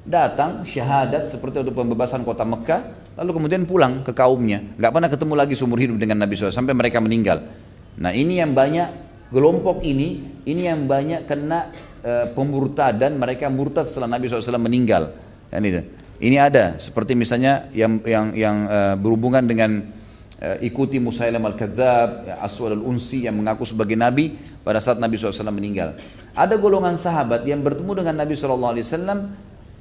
Datang 0.00 0.64
syahadat 0.64 1.28
seperti 1.28 1.60
untuk 1.60 1.76
pembebasan 1.76 2.24
kota 2.24 2.40
Mekah, 2.48 3.12
lalu 3.20 3.36
kemudian 3.36 3.68
pulang 3.68 4.00
ke 4.00 4.16
kaumnya. 4.16 4.64
Gak 4.80 4.96
pernah 4.96 5.10
ketemu 5.12 5.34
lagi 5.36 5.52
seumur 5.52 5.76
hidup 5.76 6.00
dengan 6.00 6.16
Nabi 6.24 6.32
SAW 6.40 6.56
sampai 6.56 6.72
mereka 6.72 7.04
meninggal. 7.04 7.44
Nah 8.00 8.16
ini 8.16 8.40
yang 8.40 8.56
banyak 8.56 8.88
kelompok 9.28 9.84
ini, 9.84 10.40
ini 10.48 10.64
yang 10.64 10.88
banyak 10.88 11.28
kena 11.28 11.68
e, 12.00 12.12
pemurtadan 12.34 13.16
mereka 13.16 13.46
murtad 13.52 13.86
setelah 13.86 14.16
Nabi 14.16 14.26
SAW 14.26 14.60
meninggal. 14.60 15.14
Kan 15.52 15.62
itu. 15.64 15.84
Ini 16.20 16.36
ada 16.36 16.76
seperti 16.76 17.16
misalnya 17.16 17.68
yang 17.72 18.00
yang 18.04 18.26
yang 18.36 18.56
e, 18.68 18.78
berhubungan 19.00 19.44
dengan 19.46 20.00
uh, 20.40 20.56
ikuti 20.64 20.96
Musailam 20.96 21.44
al-Kadzab, 21.44 22.08
ya, 22.26 22.34
Aswad 22.40 22.74
al-Unsi 22.74 23.28
yang 23.28 23.36
mengaku 23.36 23.68
sebagai 23.68 23.94
nabi 23.94 24.34
pada 24.64 24.80
saat 24.80 24.96
Nabi 24.96 25.20
SAW 25.20 25.52
meninggal. 25.52 25.96
Ada 26.32 26.56
golongan 26.56 26.96
sahabat 26.96 27.44
yang 27.44 27.60
bertemu 27.60 28.04
dengan 28.04 28.14
Nabi 28.24 28.34
SAW 28.38 28.72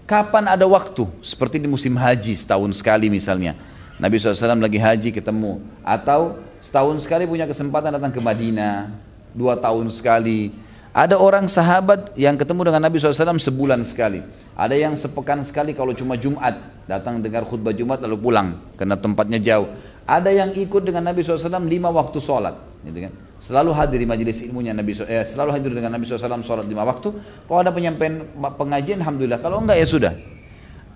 kapan 0.10 0.46
ada 0.50 0.66
waktu, 0.68 1.06
seperti 1.22 1.62
di 1.62 1.70
musim 1.70 1.96
haji 1.96 2.34
setahun 2.36 2.70
sekali 2.76 3.08
misalnya. 3.08 3.56
Nabi 4.00 4.16
SAW 4.16 4.60
lagi 4.60 4.80
haji 4.80 5.10
ketemu, 5.12 5.60
atau 5.84 6.40
setahun 6.64 7.04
sekali 7.04 7.28
punya 7.28 7.44
kesempatan 7.44 7.92
datang 7.92 8.12
ke 8.16 8.20
Madinah, 8.24 8.90
dua 9.36 9.60
tahun 9.60 9.92
sekali. 9.92 10.68
Ada 10.90 11.22
orang 11.22 11.46
sahabat 11.46 12.18
yang 12.18 12.34
ketemu 12.34 12.74
dengan 12.74 12.82
Nabi 12.90 12.98
SAW 12.98 13.38
sebulan 13.38 13.86
sekali. 13.86 14.26
Ada 14.58 14.74
yang 14.74 14.98
sepekan 14.98 15.38
sekali 15.46 15.78
kalau 15.78 15.94
cuma 15.94 16.18
Jumat, 16.18 16.58
datang 16.90 17.22
dengar 17.22 17.46
khutbah 17.46 17.72
Jumat 17.72 18.02
lalu 18.02 18.18
pulang, 18.18 18.58
karena 18.74 18.98
tempatnya 18.98 19.38
jauh. 19.38 19.70
Ada 20.10 20.34
yang 20.34 20.50
ikut 20.58 20.82
dengan 20.82 21.06
Nabi 21.06 21.22
SAW 21.22 21.70
lima 21.70 21.94
waktu 21.94 22.18
sholat. 22.18 22.58
Gitu 22.82 23.06
kan? 23.06 23.14
Selalu 23.38 23.72
hadir 23.78 24.02
di 24.02 24.08
majelis 24.10 24.42
ilmunya 24.42 24.74
Nabi 24.74 24.98
SAW, 24.98 25.06
eh, 25.06 25.22
selalu 25.22 25.50
hadir 25.54 25.72
dengan 25.78 25.94
Nabi 25.94 26.10
SAW 26.10 26.42
sholat 26.42 26.66
lima 26.66 26.82
waktu. 26.82 27.14
Kalau 27.46 27.60
ada 27.62 27.70
penyampaian 27.70 28.26
pengajian, 28.58 28.98
Alhamdulillah. 29.06 29.40
Kalau 29.40 29.62
enggak 29.62 29.78
ya 29.78 29.86
sudah. 29.86 30.14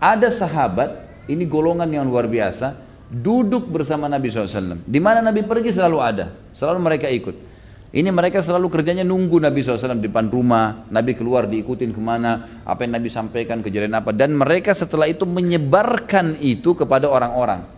Ada 0.02 0.34
sahabat, 0.34 0.90
ini 1.30 1.46
golongan 1.46 1.88
yang 1.88 2.10
luar 2.10 2.26
biasa, 2.26 2.82
duduk 3.14 3.70
bersama 3.70 4.10
Nabi 4.10 4.34
SAW. 4.34 4.82
Di 4.82 4.98
mana 4.98 5.22
Nabi 5.22 5.46
pergi 5.46 5.70
selalu 5.70 5.98
ada, 6.02 6.34
selalu 6.52 6.82
mereka 6.82 7.06
ikut. 7.14 7.53
Ini 7.94 8.10
mereka 8.10 8.42
selalu 8.42 8.74
kerjanya 8.74 9.06
nunggu 9.06 9.38
Nabi 9.38 9.62
SAW 9.62 10.02
di 10.02 10.10
depan 10.10 10.26
rumah, 10.26 10.90
Nabi 10.90 11.14
keluar 11.14 11.46
diikutin 11.46 11.94
ke 11.94 12.02
mana, 12.02 12.66
apa 12.66 12.90
yang 12.90 12.98
Nabi 12.98 13.06
sampaikan, 13.06 13.62
kejadian 13.62 13.94
apa. 13.94 14.10
Dan 14.10 14.34
mereka 14.34 14.74
setelah 14.74 15.06
itu 15.06 15.30
menyebarkan 15.30 16.42
itu 16.42 16.74
kepada 16.74 17.06
orang-orang. 17.06 17.70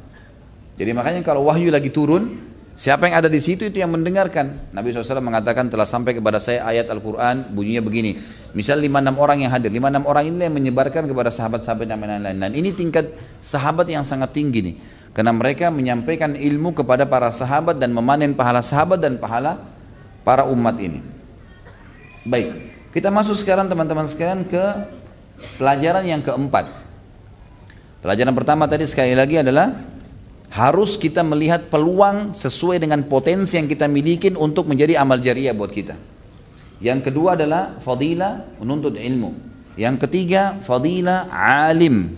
Jadi 0.79 0.91
makanya 0.95 1.19
kalau 1.19 1.51
wahyu 1.51 1.67
lagi 1.67 1.91
turun, 1.91 2.31
siapa 2.79 3.11
yang 3.11 3.19
ada 3.19 3.27
di 3.27 3.43
situ 3.43 3.67
itu 3.67 3.83
yang 3.83 3.91
mendengarkan. 3.91 4.71
Nabi 4.71 4.95
SAW 4.95 5.19
mengatakan 5.19 5.67
telah 5.67 5.83
sampai 5.83 6.15
kepada 6.15 6.39
saya 6.39 6.63
ayat 6.63 6.87
Al-Quran 6.87 7.51
bunyinya 7.51 7.83
begini. 7.83 8.15
Misal 8.55 8.79
lima 8.79 9.03
enam 9.03 9.19
orang 9.19 9.43
yang 9.43 9.51
hadir, 9.51 9.67
lima 9.67 9.91
enam 9.91 10.07
orang 10.07 10.31
ini 10.31 10.47
yang 10.47 10.55
menyebarkan 10.55 11.11
kepada 11.11 11.27
sahabat-sahabat 11.27 11.91
yang 11.91 11.99
lain-lain. 11.99 12.39
Dan 12.39 12.51
ini 12.55 12.71
tingkat 12.71 13.11
sahabat 13.43 13.91
yang 13.91 14.07
sangat 14.07 14.31
tinggi 14.31 14.63
nih. 14.63 14.75
Karena 15.11 15.35
mereka 15.35 15.67
menyampaikan 15.75 16.39
ilmu 16.39 16.71
kepada 16.71 17.03
para 17.03 17.27
sahabat 17.35 17.75
dan 17.75 17.91
memanen 17.91 18.31
pahala 18.31 18.63
sahabat 18.63 19.03
dan 19.03 19.19
pahala 19.19 19.74
para 20.25 20.43
umat 20.49 20.75
ini. 20.81 20.99
Baik, 22.25 22.73
kita 22.89 23.13
masuk 23.13 23.37
sekarang 23.37 23.69
teman-teman 23.69 24.09
sekalian 24.09 24.41
ke 24.49 24.63
pelajaran 25.61 26.01
yang 26.01 26.25
keempat. 26.25 26.65
Pelajaran 28.01 28.33
pertama 28.33 28.65
tadi 28.65 28.89
sekali 28.89 29.13
lagi 29.13 29.39
adalah 29.45 29.77
harus 30.49 30.97
kita 30.97 31.21
melihat 31.21 31.69
peluang 31.69 32.33
sesuai 32.33 32.81
dengan 32.81 33.05
potensi 33.05 33.61
yang 33.61 33.69
kita 33.69 33.85
miliki 33.85 34.33
untuk 34.33 34.65
menjadi 34.65 34.97
amal 34.97 35.21
jariah 35.21 35.53
buat 35.53 35.69
kita. 35.69 35.93
Yang 36.81 37.11
kedua 37.11 37.37
adalah 37.37 37.77
fadilah 37.77 38.57
menuntut 38.57 38.97
ilmu. 38.97 39.31
Yang 39.77 40.07
ketiga 40.07 40.57
fadilah 40.63 41.29
alim. 41.69 42.15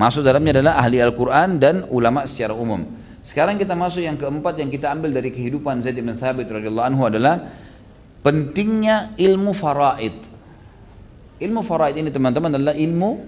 Masuk 0.00 0.24
dalamnya 0.24 0.56
adalah 0.56 0.80
ahli 0.80 0.96
Al-Quran 0.96 1.60
dan 1.60 1.84
ulama 1.92 2.24
secara 2.24 2.56
umum. 2.56 2.99
Sekarang 3.20 3.60
kita 3.60 3.76
masuk 3.76 4.00
yang 4.00 4.16
keempat 4.16 4.56
yang 4.56 4.72
kita 4.72 4.88
ambil 4.96 5.12
dari 5.12 5.28
kehidupan 5.28 5.84
Zaid 5.84 6.00
bin 6.00 6.08
Thabit 6.16 6.48
radhiyallahu 6.48 6.88
anhu 6.88 7.02
adalah 7.04 7.52
pentingnya 8.24 9.12
ilmu 9.20 9.52
faraid. 9.52 10.16
Ilmu 11.40 11.60
faraid 11.60 12.00
ini 12.00 12.08
teman-teman 12.08 12.56
adalah 12.56 12.72
ilmu 12.72 13.20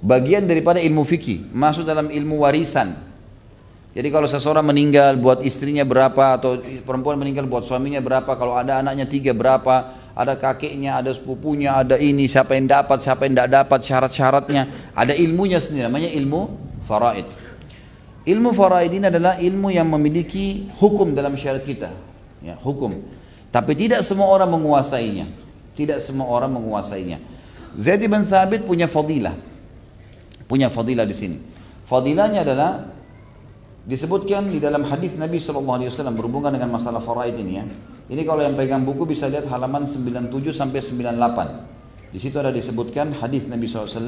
bagian 0.00 0.48
daripada 0.48 0.80
ilmu 0.80 1.04
fikih, 1.04 1.52
masuk 1.52 1.84
dalam 1.84 2.08
ilmu 2.08 2.44
warisan. 2.44 2.96
Jadi 3.94 4.08
kalau 4.10 4.26
seseorang 4.26 4.66
meninggal 4.66 5.14
buat 5.20 5.46
istrinya 5.46 5.86
berapa 5.86 6.34
atau 6.40 6.58
perempuan 6.82 7.14
meninggal 7.14 7.46
buat 7.46 7.62
suaminya 7.62 8.02
berapa, 8.02 8.26
kalau 8.34 8.58
ada 8.58 8.82
anaknya 8.82 9.06
tiga 9.06 9.30
berapa, 9.30 9.94
ada 10.18 10.34
kakeknya, 10.34 10.98
ada 10.98 11.14
sepupunya, 11.14 11.78
ada 11.78 11.94
ini, 11.94 12.26
siapa 12.26 12.58
yang 12.58 12.66
dapat, 12.66 13.06
siapa 13.06 13.28
yang 13.28 13.38
tidak 13.38 13.50
dapat, 13.62 13.80
syarat-syaratnya, 13.86 14.62
ada 14.98 15.14
ilmunya 15.14 15.62
sendiri, 15.62 15.86
namanya 15.86 16.10
ilmu 16.10 16.50
faraid. 16.82 17.43
Ilmu 18.24 18.56
faraid 18.56 18.88
ini 18.88 19.12
adalah 19.12 19.36
ilmu 19.36 19.68
yang 19.68 19.84
memiliki 19.84 20.72
hukum 20.80 21.12
dalam 21.12 21.36
syariat 21.36 21.60
kita, 21.60 21.90
ya, 22.40 22.56
hukum. 22.56 23.04
Tapi 23.52 23.76
tidak 23.76 24.00
semua 24.00 24.32
orang 24.32 24.48
menguasainya, 24.48 25.28
tidak 25.76 26.00
semua 26.00 26.32
orang 26.32 26.56
menguasainya. 26.56 27.20
Zaid 27.76 28.00
bin 28.00 28.24
Thabit 28.24 28.64
punya 28.64 28.88
fadilah, 28.88 29.36
punya 30.48 30.72
fadilah 30.72 31.04
di 31.04 31.12
sini. 31.12 31.36
Fadilahnya 31.84 32.48
adalah 32.48 32.88
disebutkan 33.84 34.48
di 34.48 34.56
dalam 34.56 34.88
hadis 34.88 35.12
Nabi 35.20 35.36
SAW 35.36 35.92
berhubungan 36.16 36.48
dengan 36.48 36.72
masalah 36.72 37.04
faraid 37.04 37.36
ini 37.36 37.52
ya. 37.60 37.64
Ini 38.08 38.24
kalau 38.24 38.40
yang 38.40 38.56
pegang 38.56 38.88
buku 38.88 39.04
bisa 39.04 39.28
lihat 39.28 39.44
halaman 39.52 39.84
97 39.84 40.32
sampai 40.56 40.80
98. 40.80 42.12
Di 42.14 42.18
situ 42.22 42.40
ada 42.40 42.48
disebutkan 42.48 43.12
hadis 43.20 43.44
Nabi 43.52 43.68
SAW 43.68 44.00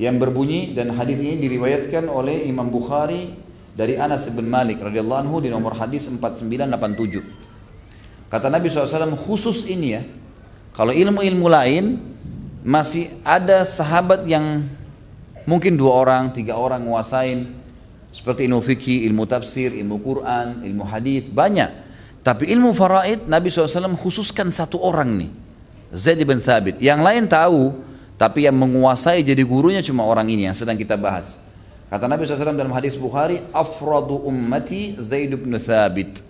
yang 0.00 0.16
berbunyi 0.16 0.72
dan 0.72 0.96
hadis 0.96 1.20
ini 1.20 1.36
diriwayatkan 1.40 2.08
oleh 2.08 2.48
Imam 2.48 2.72
Bukhari 2.72 3.36
dari 3.72 3.96
Anas 4.00 4.28
bin 4.32 4.48
Malik 4.48 4.80
radhiyallahu 4.80 5.20
anhu 5.28 5.36
di 5.44 5.52
nomor 5.52 5.76
hadis 5.76 6.08
4987. 6.08 8.32
Kata 8.32 8.48
Nabi 8.48 8.72
SAW 8.72 9.12
khusus 9.16 9.68
ini 9.68 9.88
ya, 9.92 10.02
kalau 10.72 10.96
ilmu-ilmu 10.96 11.52
lain 11.52 12.00
masih 12.64 13.12
ada 13.26 13.66
sahabat 13.68 14.24
yang 14.24 14.64
Mungkin 15.42 15.74
dua 15.74 15.98
orang, 15.98 16.30
tiga 16.30 16.54
orang 16.54 16.86
nguasain 16.86 17.50
seperti 18.14 18.46
ilmu 18.46 18.62
fikih, 18.62 19.02
ilmu 19.10 19.26
tafsir, 19.26 19.74
ilmu 19.74 19.98
Quran, 19.98 20.62
ilmu 20.62 20.86
hadis 20.86 21.26
banyak. 21.26 21.82
Tapi 22.22 22.46
ilmu 22.54 22.70
faraid 22.70 23.26
Nabi 23.26 23.50
SAW 23.50 23.98
khususkan 23.98 24.54
satu 24.54 24.78
orang 24.78 25.18
nih, 25.18 25.30
Zaid 25.90 26.22
bin 26.22 26.38
Thabit. 26.38 26.78
Yang 26.78 27.00
lain 27.02 27.24
tahu, 27.26 27.74
tapi 28.22 28.46
yang 28.46 28.54
menguasai 28.54 29.26
jadi 29.26 29.42
gurunya 29.42 29.82
cuma 29.82 30.06
orang 30.06 30.30
ini 30.30 30.46
yang 30.46 30.54
sedang 30.54 30.78
kita 30.78 30.94
bahas. 30.94 31.42
Kata 31.90 32.06
Nabi 32.06 32.22
SAW 32.22 32.54
dalam 32.54 32.70
hadis 32.70 32.94
Bukhari, 32.94 33.42
Afradu 33.50 34.22
ummati 34.22 34.94
Zaid 35.02 35.34
bin 35.34 35.58
Thabit. 35.58 36.22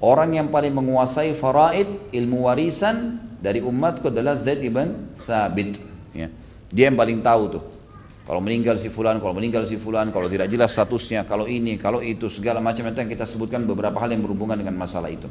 Orang 0.00 0.32
yang 0.32 0.48
paling 0.48 0.72
menguasai 0.72 1.36
faraid, 1.36 2.08
ilmu 2.08 2.48
warisan 2.48 3.20
dari 3.36 3.60
umatku 3.60 4.08
adalah 4.08 4.32
Zaid 4.40 4.64
bin 4.64 5.12
Thabit. 5.28 5.76
Ya. 6.16 6.32
Dia 6.72 6.88
yang 6.88 6.96
paling 6.96 7.20
tahu 7.20 7.60
tuh. 7.60 7.64
Kalau 8.24 8.40
meninggal 8.40 8.80
si 8.80 8.88
fulan, 8.88 9.20
kalau 9.20 9.36
meninggal 9.36 9.68
si 9.68 9.76
fulan, 9.76 10.08
kalau 10.08 10.24
tidak 10.32 10.48
jelas 10.48 10.72
statusnya, 10.72 11.28
kalau 11.28 11.44
ini, 11.44 11.76
kalau 11.76 12.00
itu, 12.00 12.32
segala 12.32 12.64
macam 12.64 12.88
itu 12.88 12.96
yang 12.96 13.12
kita 13.12 13.28
sebutkan 13.28 13.60
beberapa 13.68 14.00
hal 14.00 14.08
yang 14.08 14.24
berhubungan 14.24 14.56
dengan 14.56 14.72
masalah 14.72 15.12
itu. 15.12 15.28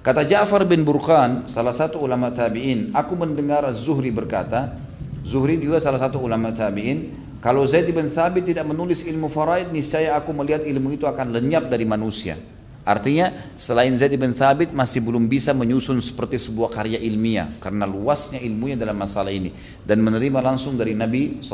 Kata 0.00 0.24
Ja'far 0.24 0.64
bin 0.64 0.80
Burkhan, 0.80 1.44
salah 1.44 1.76
satu 1.76 2.00
ulama 2.00 2.32
tabi'in, 2.32 2.96
aku 2.96 3.12
mendengar 3.20 3.68
Zuhri 3.76 4.08
berkata, 4.08 4.72
Zuhri 5.20 5.60
juga 5.60 5.76
salah 5.76 6.00
satu 6.00 6.16
ulama 6.16 6.56
tabi'in, 6.56 7.20
kalau 7.40 7.64
Zaid 7.64 7.88
bin 7.88 8.12
Thabit 8.12 8.52
tidak 8.52 8.68
menulis 8.68 9.04
ilmu 9.08 9.32
faraid, 9.32 9.72
niscaya 9.72 10.12
aku 10.16 10.32
melihat 10.36 10.60
ilmu 10.60 10.92
itu 10.96 11.08
akan 11.08 11.32
lenyap 11.32 11.72
dari 11.72 11.88
manusia. 11.88 12.36
Artinya 12.84 13.52
selain 13.56 13.92
Zaid 13.96 14.16
bin 14.16 14.32
Thabit 14.36 14.72
masih 14.76 15.04
belum 15.04 15.24
bisa 15.28 15.56
menyusun 15.56 16.00
seperti 16.00 16.36
sebuah 16.36 16.72
karya 16.72 16.96
ilmiah 17.00 17.48
karena 17.60 17.84
luasnya 17.88 18.40
ilmunya 18.40 18.76
dalam 18.76 18.96
masalah 18.96 19.32
ini 19.32 19.52
dan 19.84 20.00
menerima 20.00 20.40
langsung 20.40 20.80
dari 20.80 20.96
Nabi 20.96 21.44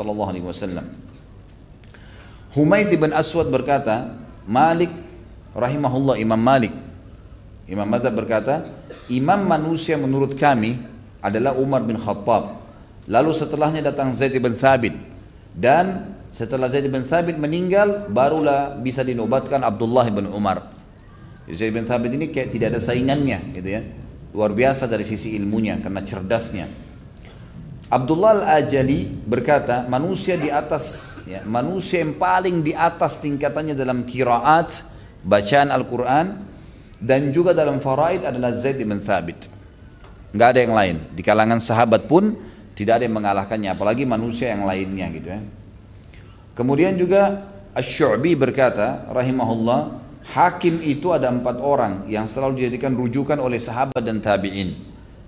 wasallam. 0.43 0.87
Humaid 2.51 2.91
bin 2.91 3.11
Aswad 3.11 3.47
berkata, 3.47 4.15
Malik 4.47 4.91
rahimahullah 5.55 6.19
Imam 6.19 6.39
Malik 6.39 6.86
Imam 7.67 7.83
Madzhab 7.83 8.15
berkata, 8.15 8.63
imam 9.11 9.43
manusia 9.43 9.99
menurut 9.99 10.39
kami 10.39 10.79
adalah 11.19 11.51
Umar 11.59 11.83
bin 11.83 11.99
Khattab. 11.99 12.63
Lalu 13.07 13.31
setelahnya 13.35 13.83
datang 13.83 14.15
Zaid 14.15 14.35
bin 14.39 14.55
Thabit 14.55 14.95
dan 15.51 16.15
setelah 16.31 16.71
Zaid 16.71 16.87
bin 16.87 17.03
Thabit 17.03 17.35
meninggal 17.35 18.07
barulah 18.07 18.75
bisa 18.79 19.03
dinobatkan 19.03 19.63
Abdullah 19.63 20.07
bin 20.11 20.27
Umar. 20.31 20.75
Zaid 21.47 21.75
bin 21.75 21.83
Thabit 21.87 22.15
ini 22.15 22.31
kayak 22.31 22.55
tidak 22.55 22.75
ada 22.75 22.79
saingannya 22.83 23.51
gitu 23.55 23.67
ya. 23.67 23.81
Luar 24.35 24.51
biasa 24.55 24.87
dari 24.87 25.03
sisi 25.07 25.35
ilmunya 25.39 25.79
karena 25.79 26.03
cerdasnya. 26.03 26.67
Abdullah 27.87 28.43
Al-Ajali 28.43 29.23
berkata, 29.23 29.87
manusia 29.87 30.35
di 30.35 30.51
atas 30.51 31.17
ya, 31.23 31.43
manusia 31.47 32.03
yang 32.03 32.19
paling 32.19 32.59
di 32.59 32.75
atas 32.75 33.23
tingkatannya 33.23 33.75
dalam 33.75 34.03
kiraat 34.03 34.83
bacaan 35.23 35.71
Al-Qur'an 35.71 36.46
dan 36.97 37.29
juga 37.29 37.53
dalam 37.53 37.77
faraid 37.77 38.25
adalah 38.25 38.53
Zaid 38.57 38.81
bin 38.81 38.97
Thabit. 38.97 39.49
Nggak 40.33 40.47
ada 40.53 40.59
yang 40.59 40.73
lain. 40.75 40.95
Di 41.13 41.21
kalangan 41.21 41.61
sahabat 41.61 42.09
pun 42.09 42.35
tidak 42.77 43.01
ada 43.01 43.03
yang 43.09 43.15
mengalahkannya, 43.17 43.69
apalagi 43.73 44.05
manusia 44.05 44.53
yang 44.53 44.65
lainnya 44.65 45.07
gitu 45.13 45.27
ya. 45.33 45.41
Kemudian 46.57 46.97
juga 46.97 47.53
Ash-Syu'bi 47.77 48.33
berkata, 48.33 49.05
rahimahullah, 49.13 50.01
hakim 50.33 50.81
itu 50.81 51.13
ada 51.13 51.29
empat 51.29 51.61
orang 51.61 52.09
yang 52.09 52.25
selalu 52.25 52.65
dijadikan 52.65 52.97
rujukan 52.97 53.37
oleh 53.37 53.61
sahabat 53.61 54.01
dan 54.01 54.17
tabi'in. 54.17 54.73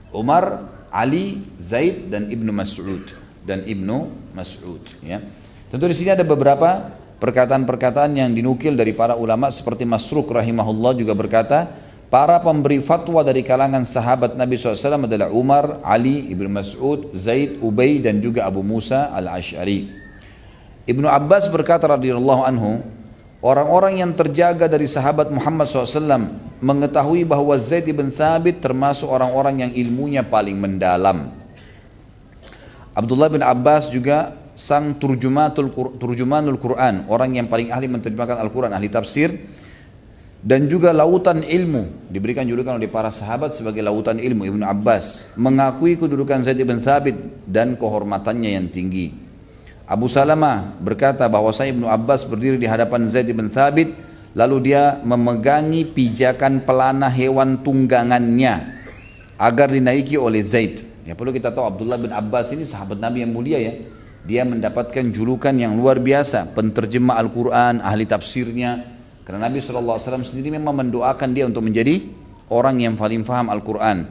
Umar, 0.10 0.66
Ali, 0.90 1.46
Zaid, 1.62 2.10
dan 2.10 2.34
Ibnu 2.34 2.50
Mas'ud. 2.50 3.14
Dan 3.46 3.62
Ibnu 3.66 4.10
Mas'ud. 4.34 4.82
Ya. 5.06 5.22
Tentu 5.70 5.86
di 5.86 5.94
sini 5.94 6.10
ada 6.10 6.26
beberapa 6.26 6.90
perkataan-perkataan 7.20 8.16
yang 8.16 8.32
dinukil 8.32 8.74
dari 8.80 8.96
para 8.96 9.14
ulama 9.20 9.52
seperti 9.52 9.84
Masruk 9.84 10.32
rahimahullah 10.32 10.96
juga 10.96 11.12
berkata, 11.12 11.68
para 12.08 12.40
pemberi 12.40 12.80
fatwa 12.80 13.22
dari 13.22 13.44
kalangan 13.46 13.84
sahabat 13.84 14.34
Nabi 14.40 14.56
SAW 14.56 15.06
adalah 15.06 15.30
Umar, 15.30 15.84
Ali, 15.84 16.32
Ibnu 16.32 16.50
Mas'ud, 16.50 17.12
Zaid, 17.14 17.60
Ubay 17.60 18.00
dan 18.00 18.24
juga 18.24 18.48
Abu 18.48 18.64
Musa 18.64 19.12
al-Ash'ari. 19.12 19.92
Ibnu 20.90 21.06
Abbas 21.06 21.52
berkata 21.52 21.86
radhiyallahu 21.86 22.42
anhu, 22.48 22.82
orang-orang 23.44 24.02
yang 24.02 24.12
terjaga 24.16 24.66
dari 24.66 24.90
sahabat 24.90 25.30
Muhammad 25.30 25.70
SAW 25.70 26.34
mengetahui 26.64 27.28
bahwa 27.28 27.54
Zaid 27.60 27.86
bin 27.92 28.10
Thabit 28.10 28.64
termasuk 28.64 29.06
orang-orang 29.06 29.68
yang 29.68 29.72
ilmunya 29.76 30.24
paling 30.26 30.58
mendalam. 30.58 31.36
Abdullah 32.96 33.30
bin 33.30 33.46
Abbas 33.46 33.92
juga 33.94 34.39
sang 34.60 35.00
turjumatul 35.00 35.72
turjumanul 35.96 36.60
Quran, 36.60 37.08
orang 37.08 37.40
yang 37.40 37.48
paling 37.48 37.72
ahli 37.72 37.88
menerjemahkan 37.88 38.44
Al-Quran, 38.44 38.76
ahli 38.76 38.92
tafsir 38.92 39.32
dan 40.44 40.68
juga 40.68 40.92
lautan 40.92 41.44
ilmu 41.44 42.12
diberikan 42.12 42.44
julukan 42.44 42.76
oleh 42.76 42.92
para 42.92 43.08
sahabat 43.08 43.56
sebagai 43.56 43.80
lautan 43.80 44.20
ilmu 44.20 44.44
Ibnu 44.52 44.64
Abbas 44.68 45.32
mengakui 45.40 45.96
kedudukan 45.96 46.44
Zaid 46.44 46.60
bin 46.60 46.84
Thabit 46.84 47.16
dan 47.48 47.80
kehormatannya 47.80 48.60
yang 48.60 48.68
tinggi. 48.68 49.16
Abu 49.88 50.12
Salamah 50.12 50.76
berkata 50.84 51.24
bahwa 51.32 51.56
saya 51.56 51.72
Ibnu 51.72 51.88
Abbas 51.88 52.28
berdiri 52.28 52.60
di 52.60 52.68
hadapan 52.68 53.08
Zaid 53.08 53.32
bin 53.32 53.48
Thabit 53.48 53.96
lalu 54.36 54.72
dia 54.72 55.00
memegangi 55.08 55.88
pijakan 55.88 56.68
pelana 56.68 57.08
hewan 57.08 57.64
tunggangannya 57.64 58.80
agar 59.40 59.72
dinaiki 59.72 60.20
oleh 60.20 60.44
Zaid. 60.44 60.84
Ya 61.08 61.16
perlu 61.16 61.32
kita 61.32 61.52
tahu 61.52 61.64
Abdullah 61.64 61.96
bin 61.96 62.12
Abbas 62.12 62.52
ini 62.52 62.68
sahabat 62.68 63.00
Nabi 63.00 63.24
yang 63.24 63.32
mulia 63.32 63.56
ya 63.60 63.99
dia 64.30 64.46
mendapatkan 64.46 65.10
julukan 65.10 65.50
yang 65.58 65.74
luar 65.74 65.98
biasa, 65.98 66.54
penterjemah 66.54 67.18
Al-Quran, 67.18 67.82
ahli 67.82 68.06
tafsirnya. 68.06 68.86
Karena 69.26 69.50
Nabi 69.50 69.58
SAW 69.58 69.98
sendiri 70.22 70.54
memang 70.54 70.78
mendoakan 70.86 71.34
dia 71.34 71.50
untuk 71.50 71.66
menjadi 71.66 72.06
orang 72.54 72.78
yang 72.78 72.94
paling 72.94 73.26
faham 73.26 73.50
Al-Quran. 73.50 74.06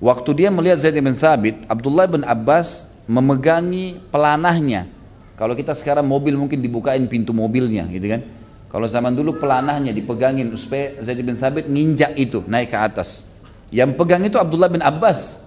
Waktu 0.00 0.30
dia 0.32 0.48
melihat 0.48 0.80
Zaid 0.80 0.96
bin 0.96 1.12
Thabit, 1.12 1.68
Abdullah 1.68 2.08
bin 2.08 2.24
Abbas 2.24 2.96
memegangi 3.04 4.00
pelanahnya. 4.08 4.88
Kalau 5.36 5.52
kita 5.52 5.76
sekarang 5.76 6.08
mobil 6.08 6.40
mungkin 6.40 6.64
dibukain 6.64 7.04
pintu 7.04 7.36
mobilnya 7.36 7.84
gitu 7.92 8.08
kan. 8.08 8.24
Kalau 8.72 8.88
zaman 8.88 9.12
dulu 9.12 9.36
pelanahnya 9.36 9.92
dipegangin 9.92 10.48
supaya 10.56 10.96
Zaid 11.04 11.20
bin 11.20 11.36
Thabit 11.36 11.68
nginjak 11.68 12.16
itu 12.16 12.40
naik 12.48 12.72
ke 12.72 12.78
atas. 12.80 13.28
Yang 13.68 13.92
pegang 14.00 14.24
itu 14.24 14.40
Abdullah 14.40 14.72
bin 14.72 14.80
Abbas. 14.80 15.44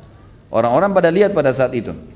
Orang-orang 0.54 0.94
pada 0.94 1.10
lihat 1.10 1.34
pada 1.34 1.50
saat 1.50 1.74
itu. 1.74 2.13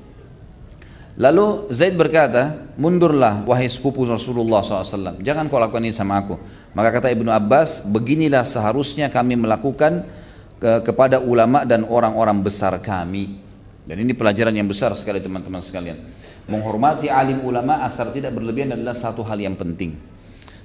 Lalu 1.18 1.66
Zaid 1.74 1.98
berkata, 1.98 2.70
mundurlah 2.78 3.42
wahai 3.42 3.66
sepupu 3.66 4.06
Rasulullah 4.06 4.62
SAW. 4.62 5.18
Jangan 5.18 5.50
kau 5.50 5.58
lakukan 5.58 5.82
ini 5.82 5.90
sama 5.90 6.22
aku. 6.22 6.38
Maka 6.78 6.94
kata 6.94 7.10
Ibnu 7.10 7.26
Abbas, 7.34 7.82
beginilah 7.90 8.46
seharusnya 8.46 9.10
kami 9.10 9.34
melakukan 9.34 10.06
ke, 10.62 10.86
kepada 10.86 11.18
ulama 11.18 11.66
dan 11.66 11.82
orang-orang 11.82 12.38
besar 12.38 12.78
kami. 12.78 13.42
Dan 13.82 13.98
ini 13.98 14.14
pelajaran 14.14 14.54
yang 14.54 14.70
besar 14.70 14.94
sekali 14.94 15.18
teman-teman 15.18 15.58
sekalian. 15.58 15.98
Menghormati 16.46 17.10
alim 17.10 17.42
ulama 17.42 17.82
asal 17.82 18.14
tidak 18.14 18.38
berlebihan 18.38 18.78
adalah 18.78 18.94
satu 18.94 19.26
hal 19.26 19.42
yang 19.42 19.58
penting. 19.58 19.98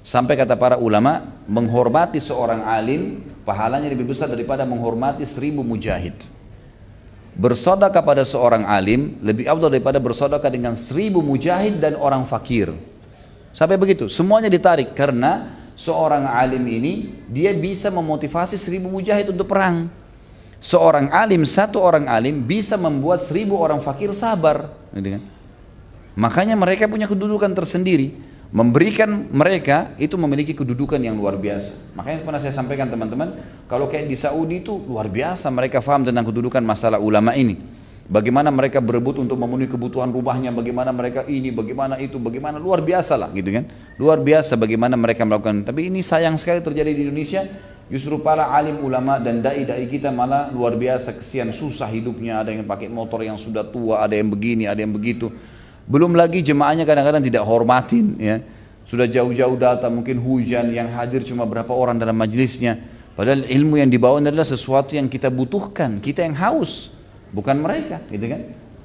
Sampai 0.06 0.38
kata 0.38 0.54
para 0.54 0.78
ulama, 0.78 1.42
menghormati 1.50 2.22
seorang 2.22 2.62
alim 2.62 3.26
pahalanya 3.42 3.90
lebih 3.90 4.06
besar 4.06 4.30
daripada 4.30 4.70
menghormati 4.70 5.26
seribu 5.26 5.66
mujahid. 5.66 6.14
Bersodakah 7.34 8.06
pada 8.06 8.22
seorang 8.22 8.62
alim 8.70 9.18
lebih 9.26 9.50
abdul 9.50 9.74
daripada 9.74 9.98
bersodakah 9.98 10.54
dengan 10.54 10.78
seribu 10.78 11.18
mujahid 11.26 11.82
dan 11.82 11.98
orang 11.98 12.30
fakir. 12.30 12.70
Sampai 13.54 13.78
begitu, 13.78 14.06
semuanya 14.06 14.54
ditarik 14.54 14.94
karena 14.94 15.50
seorang 15.74 16.30
alim 16.30 16.62
ini 16.70 17.26
dia 17.30 17.50
bisa 17.54 17.90
memotivasi 17.90 18.54
seribu 18.58 18.90
mujahid 18.90 19.34
untuk 19.34 19.50
perang. 19.50 19.90
Seorang 20.62 21.12
alim, 21.12 21.44
satu 21.44 21.82
orang 21.82 22.08
alim 22.08 22.46
bisa 22.46 22.78
membuat 22.80 23.20
seribu 23.26 23.60
orang 23.60 23.82
fakir 23.82 24.14
sabar. 24.16 24.70
Gitu 24.94 25.20
kan? 25.20 25.24
Makanya 26.14 26.54
mereka 26.54 26.86
punya 26.86 27.10
kedudukan 27.10 27.52
tersendiri 27.58 28.14
memberikan 28.54 29.10
mereka 29.34 29.98
itu 29.98 30.14
memiliki 30.14 30.54
kedudukan 30.54 31.02
yang 31.02 31.18
luar 31.18 31.42
biasa. 31.42 31.98
Makanya 31.98 32.22
pernah 32.22 32.38
saya 32.38 32.54
sampaikan 32.54 32.86
teman-teman, 32.86 33.34
kalau 33.66 33.90
kayak 33.90 34.06
di 34.06 34.14
Saudi 34.14 34.62
itu 34.62 34.78
luar 34.86 35.10
biasa 35.10 35.50
mereka 35.50 35.82
faham 35.82 36.06
tentang 36.06 36.30
kedudukan 36.30 36.62
masalah 36.62 37.02
ulama 37.02 37.34
ini. 37.34 37.58
Bagaimana 38.06 38.54
mereka 38.54 38.78
berebut 38.78 39.26
untuk 39.26 39.42
memenuhi 39.42 39.66
kebutuhan 39.66 40.14
rumahnya, 40.14 40.54
bagaimana 40.54 40.94
mereka 40.94 41.26
ini, 41.26 41.50
bagaimana 41.50 41.98
itu, 41.98 42.22
bagaimana 42.22 42.62
luar 42.62 42.86
biasa 42.86 43.18
lah 43.18 43.34
gitu 43.34 43.50
kan. 43.50 43.66
Luar 43.98 44.22
biasa 44.22 44.54
bagaimana 44.54 44.94
mereka 44.94 45.26
melakukan. 45.26 45.66
Tapi 45.66 45.90
ini 45.90 46.06
sayang 46.06 46.38
sekali 46.38 46.62
terjadi 46.62 46.94
di 46.94 47.10
Indonesia. 47.10 47.42
Justru 47.90 48.22
para 48.22 48.54
alim 48.54 48.80
ulama 48.86 49.18
dan 49.18 49.42
dai-dai 49.42 49.88
kita 49.90 50.14
malah 50.14 50.54
luar 50.54 50.78
biasa 50.78 51.16
kesian 51.16 51.50
susah 51.56 51.90
hidupnya. 51.90 52.44
Ada 52.44 52.54
yang 52.54 52.68
pakai 52.70 52.92
motor 52.92 53.24
yang 53.24 53.40
sudah 53.40 53.66
tua, 53.66 54.04
ada 54.04 54.14
yang 54.14 54.30
begini, 54.30 54.70
ada 54.70 54.78
yang 54.78 54.94
begitu 54.94 55.34
belum 55.84 56.16
lagi 56.16 56.40
jemaahnya 56.40 56.88
kadang-kadang 56.88 57.24
tidak 57.24 57.44
hormatin 57.44 58.16
ya. 58.20 58.40
Sudah 58.84 59.08
jauh-jauh 59.08 59.58
datang 59.58 59.96
mungkin 59.96 60.20
hujan 60.22 60.70
yang 60.70 60.92
hadir 60.92 61.24
cuma 61.24 61.48
berapa 61.48 61.72
orang 61.72 61.98
dalam 61.98 62.14
majelisnya. 62.14 62.78
Padahal 63.14 63.46
ilmu 63.46 63.78
yang 63.78 63.90
dibawa 63.94 64.18
adalah 64.18 64.46
sesuatu 64.46 64.98
yang 64.98 65.06
kita 65.06 65.30
butuhkan, 65.30 66.02
kita 66.02 66.26
yang 66.26 66.34
haus, 66.34 66.94
bukan 67.30 67.62
mereka, 67.62 68.02
gitu 68.10 68.26
kan? 68.26 68.42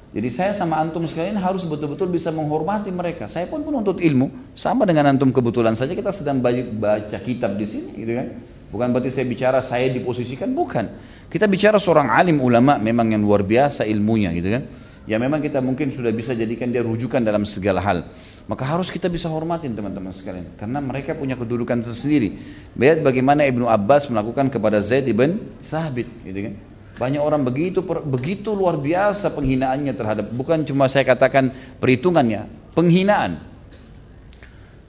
Jadi 0.09 0.29
saya 0.33 0.51
sama 0.57 0.77
antum 0.81 1.05
sekalian 1.05 1.37
harus 1.37 1.65
betul-betul 1.65 2.09
bisa 2.09 2.33
menghormati 2.33 2.89
mereka. 2.89 3.25
Saya 3.29 3.45
pun 3.49 3.61
untuk 3.61 4.01
ilmu, 4.01 4.53
sama 4.57 4.85
dengan 4.85 5.13
antum 5.13 5.29
kebetulan 5.33 5.73
saja 5.73 5.93
kita 5.93 6.09
sedang 6.13 6.41
baca 6.41 7.17
kitab 7.21 7.57
di 7.57 7.65
sini, 7.65 7.91
gitu 7.93 8.13
kan? 8.17 8.27
Bukan 8.69 8.87
berarti 8.93 9.09
saya 9.09 9.25
bicara 9.25 9.65
saya 9.65 9.89
diposisikan, 9.89 10.53
bukan. 10.53 10.89
Kita 11.29 11.49
bicara 11.49 11.81
seorang 11.81 12.13
alim 12.13 12.37
ulama 12.41 12.77
memang 12.77 13.09
yang 13.09 13.21
luar 13.21 13.41
biasa 13.41 13.85
ilmunya, 13.85 14.29
gitu 14.33 14.49
kan? 14.49 14.63
Ya 15.09 15.17
memang 15.17 15.41
kita 15.41 15.57
mungkin 15.57 15.89
sudah 15.89 16.13
bisa 16.13 16.37
jadikan 16.37 16.69
dia 16.69 16.85
rujukan 16.85 17.17
dalam 17.25 17.49
segala 17.49 17.81
hal. 17.81 18.05
Maka 18.45 18.61
harus 18.65 18.93
kita 18.93 19.09
bisa 19.09 19.25
hormatin 19.25 19.73
teman-teman 19.73 20.13
sekalian. 20.13 20.53
Karena 20.53 20.77
mereka 20.77 21.17
punya 21.17 21.33
kedudukan 21.33 21.81
tersendiri. 21.81 22.37
Lihat 22.77 23.01
bagaimana 23.01 23.41
Ibnu 23.49 23.65
Abbas 23.65 24.05
melakukan 24.09 24.53
kepada 24.53 24.77
Zaid 24.85 25.09
ibn 25.09 25.41
Thabit. 25.65 26.09
Gitu 26.21 26.39
kan. 26.45 26.53
Banyak 27.01 27.21
orang 27.23 27.41
begitu 27.41 27.81
begitu 27.85 28.53
luar 28.53 28.77
biasa 28.77 29.33
penghinaannya 29.33 29.93
terhadap 29.95 30.25
bukan 30.35 30.61
cuma 30.67 30.85
saya 30.91 31.07
katakan 31.07 31.49
perhitungannya, 31.81 32.45
penghinaan. 32.75 33.39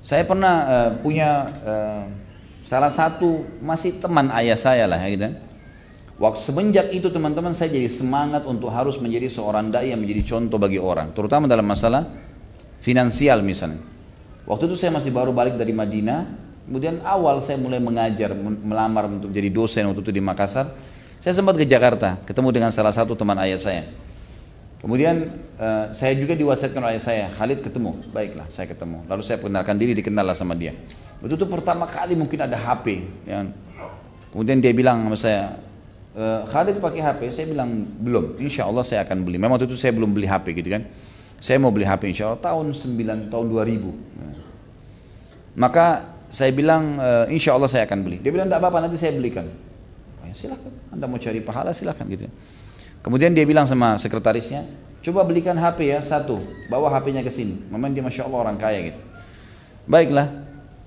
Saya 0.01 0.25
pernah 0.25 0.55
uh, 0.65 0.91
punya 1.05 1.47
uh, 1.63 2.03
salah 2.65 2.91
satu 2.91 3.45
masih 3.61 4.01
teman 4.01 4.33
ayah 4.37 4.59
saya 4.59 4.85
lah 4.89 5.01
gitu. 5.07 5.23
Kan. 5.29 5.50
Waktu 6.21 6.41
semenjak 6.45 6.93
itu 6.93 7.09
teman-teman 7.09 7.57
saya 7.57 7.73
jadi 7.73 7.89
semangat 7.89 8.45
untuk 8.45 8.69
harus 8.69 9.01
menjadi 9.01 9.33
seorang 9.33 9.73
dai 9.73 9.97
yang 9.97 10.05
menjadi 10.05 10.37
contoh 10.37 10.61
bagi 10.61 10.77
orang, 10.77 11.17
terutama 11.17 11.49
dalam 11.49 11.65
masalah 11.65 12.13
finansial 12.85 13.41
misalnya. 13.41 13.81
Waktu 14.45 14.69
itu 14.69 14.77
saya 14.77 14.93
masih 14.93 15.17
baru 15.17 15.33
balik 15.33 15.57
dari 15.57 15.73
Madinah, 15.73 16.29
kemudian 16.69 17.01
awal 17.09 17.41
saya 17.41 17.57
mulai 17.57 17.81
mengajar, 17.81 18.37
melamar 18.37 19.09
untuk 19.09 19.33
jadi 19.33 19.49
dosen 19.49 19.89
waktu 19.89 20.05
itu 20.05 20.13
di 20.13 20.21
Makassar. 20.21 20.69
Saya 21.25 21.33
sempat 21.33 21.57
ke 21.57 21.65
Jakarta, 21.65 22.21
ketemu 22.29 22.53
dengan 22.53 22.69
salah 22.69 22.93
satu 22.93 23.17
teman 23.17 23.41
ayah 23.41 23.57
saya. 23.57 23.89
Kemudian 24.81 25.25
uh, 25.57 25.89
saya 25.97 26.13
juga 26.21 26.37
diwasiatkan 26.37 26.85
oleh 26.85 27.01
saya, 27.01 27.33
Khalid 27.33 27.65
ketemu, 27.65 27.97
baiklah 28.13 28.45
saya 28.53 28.69
ketemu. 28.69 29.09
Lalu 29.09 29.23
saya 29.25 29.41
perkenalkan 29.41 29.77
diri, 29.81 29.97
dikenal 29.97 30.25
lah 30.25 30.37
sama 30.37 30.53
dia. 30.53 30.77
Waktu 31.25 31.37
itu 31.37 31.49
pertama 31.49 31.89
kali 31.89 32.13
mungkin 32.13 32.45
ada 32.45 32.61
HP. 32.61 33.09
Ya. 33.25 33.49
Kemudian 34.33 34.61
dia 34.61 34.73
bilang 34.73 35.05
sama 35.05 35.17
saya, 35.21 35.61
uh, 36.17 36.43
Khalid 36.49 36.79
pakai 36.79 37.01
HP, 37.03 37.21
saya 37.31 37.47
bilang 37.51 37.87
belum, 37.87 38.41
insya 38.41 38.67
Allah 38.67 38.87
saya 38.87 39.03
akan 39.07 39.27
beli. 39.27 39.37
Memang 39.37 39.59
waktu 39.59 39.71
itu 39.71 39.77
saya 39.77 39.93
belum 39.95 40.15
beli 40.15 40.27
HP 40.27 40.57
gitu 40.59 40.71
kan. 40.73 40.87
Saya 41.41 41.57
mau 41.57 41.73
beli 41.73 41.89
HP 41.89 42.13
insya 42.13 42.31
Allah 42.31 42.41
tahun 42.41 42.73
9, 42.73 43.33
tahun 43.33 43.47
2000. 43.49 43.57
Nah. 44.21 44.37
Maka 45.57 45.87
saya 46.31 46.53
bilang 46.53 47.01
uh, 47.01 47.27
insya 47.33 47.57
Allah 47.57 47.67
saya 47.67 47.89
akan 47.89 47.99
beli. 48.07 48.23
Dia 48.23 48.31
bilang 48.31 48.47
tidak 48.47 48.61
apa-apa 48.63 48.87
nanti 48.87 48.97
saya 49.01 49.17
belikan. 49.17 49.49
Oh, 50.21 50.25
ya, 50.29 50.35
silahkan, 50.37 50.73
anda 50.93 51.05
mau 51.09 51.19
cari 51.19 51.41
pahala 51.41 51.75
silahkan 51.75 52.05
gitu. 52.07 52.29
Kemudian 53.01 53.33
dia 53.33 53.49
bilang 53.49 53.65
sama 53.65 53.97
sekretarisnya, 53.97 54.69
coba 55.01 55.25
belikan 55.25 55.57
HP 55.57 55.97
ya 55.97 55.99
satu, 56.05 56.39
bawa 56.69 56.93
HP-nya 56.93 57.25
ke 57.25 57.33
sini. 57.33 57.67
Memang 57.73 57.97
dia 57.97 58.05
masya 58.05 58.29
Allah 58.29 58.39
orang 58.45 58.61
kaya 58.61 58.93
gitu. 58.93 59.01
Baiklah, 59.89 60.29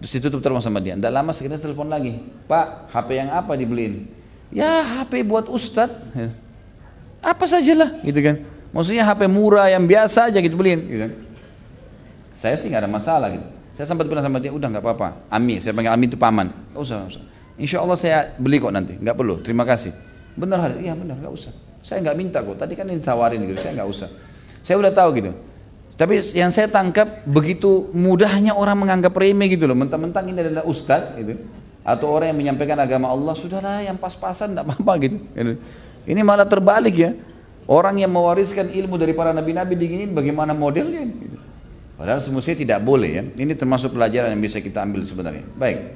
Terus 0.04 0.20
ditutup 0.20 0.44
terus 0.44 0.68
sama 0.68 0.84
dia. 0.84 1.00
Tidak 1.00 1.08
lama 1.16 1.32
sekitar 1.32 1.64
telepon 1.64 1.88
lagi. 1.88 2.20
Pak, 2.44 2.92
HP 2.92 3.24
yang 3.24 3.32
apa 3.32 3.56
dibeliin? 3.56 4.04
Ya 4.52 4.84
HP 4.84 5.24
buat 5.24 5.48
ustadz. 5.48 5.96
Apa 7.24 7.48
sajalah 7.48 8.04
gitu 8.04 8.20
kan. 8.20 8.36
Maksudnya 8.74 9.06
HP 9.06 9.30
murah 9.30 9.70
yang 9.70 9.86
biasa 9.86 10.34
aja 10.34 10.42
gitu 10.42 10.58
beliin. 10.58 10.82
Gitu. 10.84 11.00
Kan. 11.08 11.12
Saya 12.34 12.58
sih 12.58 12.68
nggak 12.68 12.84
ada 12.84 12.92
masalah 12.92 13.30
gitu. 13.32 13.46
Saya 13.74 13.90
sempat 13.90 14.06
bilang 14.06 14.22
sama 14.22 14.38
dia, 14.38 14.54
udah 14.54 14.70
nggak 14.70 14.84
apa-apa. 14.86 15.26
Ami, 15.34 15.58
saya 15.58 15.74
panggil 15.74 15.94
Ami 15.94 16.06
itu 16.06 16.18
paman. 16.18 16.54
Nggak 16.74 16.82
usah, 16.82 16.96
nggak 17.02 17.12
usah. 17.18 17.24
Insya 17.58 17.78
Allah 17.82 17.98
saya 17.98 18.18
beli 18.38 18.62
kok 18.62 18.74
nanti, 18.74 18.98
nggak 18.98 19.16
perlu. 19.18 19.42
Terima 19.42 19.66
kasih. 19.66 19.94
Benar 20.38 20.78
Iya 20.78 20.94
benar, 20.94 21.18
nggak 21.18 21.34
usah. 21.34 21.54
Saya 21.82 22.02
nggak 22.06 22.18
minta 22.18 22.42
kok. 22.42 22.58
Tadi 22.58 22.74
kan 22.78 22.86
ini 22.90 23.02
tawarin 23.02 23.42
gitu, 23.50 23.58
saya 23.62 23.78
nggak 23.82 23.90
usah. 23.90 24.10
Saya 24.62 24.78
udah 24.78 24.94
tahu 24.94 25.10
gitu. 25.18 25.32
Tapi 25.94 26.22
yang 26.34 26.50
saya 26.50 26.66
tangkap 26.70 27.22
begitu 27.26 27.90
mudahnya 27.94 28.58
orang 28.58 28.82
menganggap 28.82 29.14
remeh 29.14 29.54
gitu 29.54 29.70
loh. 29.70 29.78
Mentang-mentang 29.78 30.26
ini 30.26 30.42
adalah 30.42 30.66
ustadz 30.66 31.14
gitu. 31.22 31.38
Atau 31.84 32.08
orang 32.08 32.32
yang 32.32 32.40
menyampaikan 32.40 32.80
agama 32.80 33.12
Allah, 33.12 33.36
sudahlah 33.36 33.84
yang 33.84 34.00
pas-pasan 34.00 34.56
tidak 34.56 34.64
apa-apa 34.72 34.94
gitu. 35.04 35.18
Ini 36.08 36.22
malah 36.24 36.48
terbalik 36.48 36.96
ya. 36.96 37.12
Orang 37.68 38.00
yang 38.00 38.12
mewariskan 38.12 38.72
ilmu 38.72 39.00
dari 39.00 39.16
para 39.16 39.32
nabi-nabi 39.32 39.76
diginin 39.76 40.12
bagaimana 40.12 40.52
modelnya 40.52 41.04
gitu. 41.08 41.40
Padahal 41.96 42.20
semestinya 42.20 42.60
tidak 42.60 42.80
boleh 42.84 43.12
ya. 43.12 43.24
Ini 43.24 43.54
termasuk 43.56 43.96
pelajaran 43.96 44.32
yang 44.36 44.44
bisa 44.44 44.60
kita 44.60 44.84
ambil 44.84 45.04
sebenarnya. 45.08 45.44
Baik. 45.56 45.96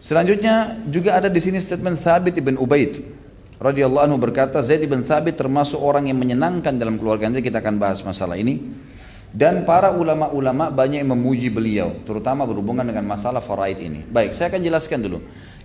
Selanjutnya 0.00 0.80
juga 0.88 1.20
ada 1.20 1.28
di 1.28 1.40
sini 1.40 1.60
statement 1.60 2.00
Thabit 2.00 2.40
ibn 2.40 2.56
Ubaid 2.56 3.20
radhiyallahu 3.60 4.04
anhu 4.08 4.16
berkata 4.16 4.64
Zaid 4.64 4.88
bin 4.88 5.04
Thabit 5.04 5.36
termasuk 5.36 5.76
orang 5.76 6.08
yang 6.08 6.16
menyenangkan 6.16 6.72
dalam 6.80 6.96
keluarga 6.96 7.28
nanti 7.28 7.44
kita 7.44 7.60
akan 7.60 7.76
bahas 7.76 8.00
masalah 8.00 8.40
ini 8.40 8.64
dan 9.30 9.62
para 9.62 9.94
ulama-ulama 9.94 10.74
banyak 10.74 11.06
yang 11.06 11.14
memuji 11.14 11.46
beliau 11.54 11.94
terutama 12.02 12.42
berhubungan 12.42 12.82
dengan 12.82 13.06
masalah 13.06 13.38
faraid 13.38 13.78
ini. 13.78 14.02
Baik 14.02 14.34
saya 14.34 14.50
akan 14.50 14.60
jelaskan 14.62 14.98
dulu. 15.06 15.18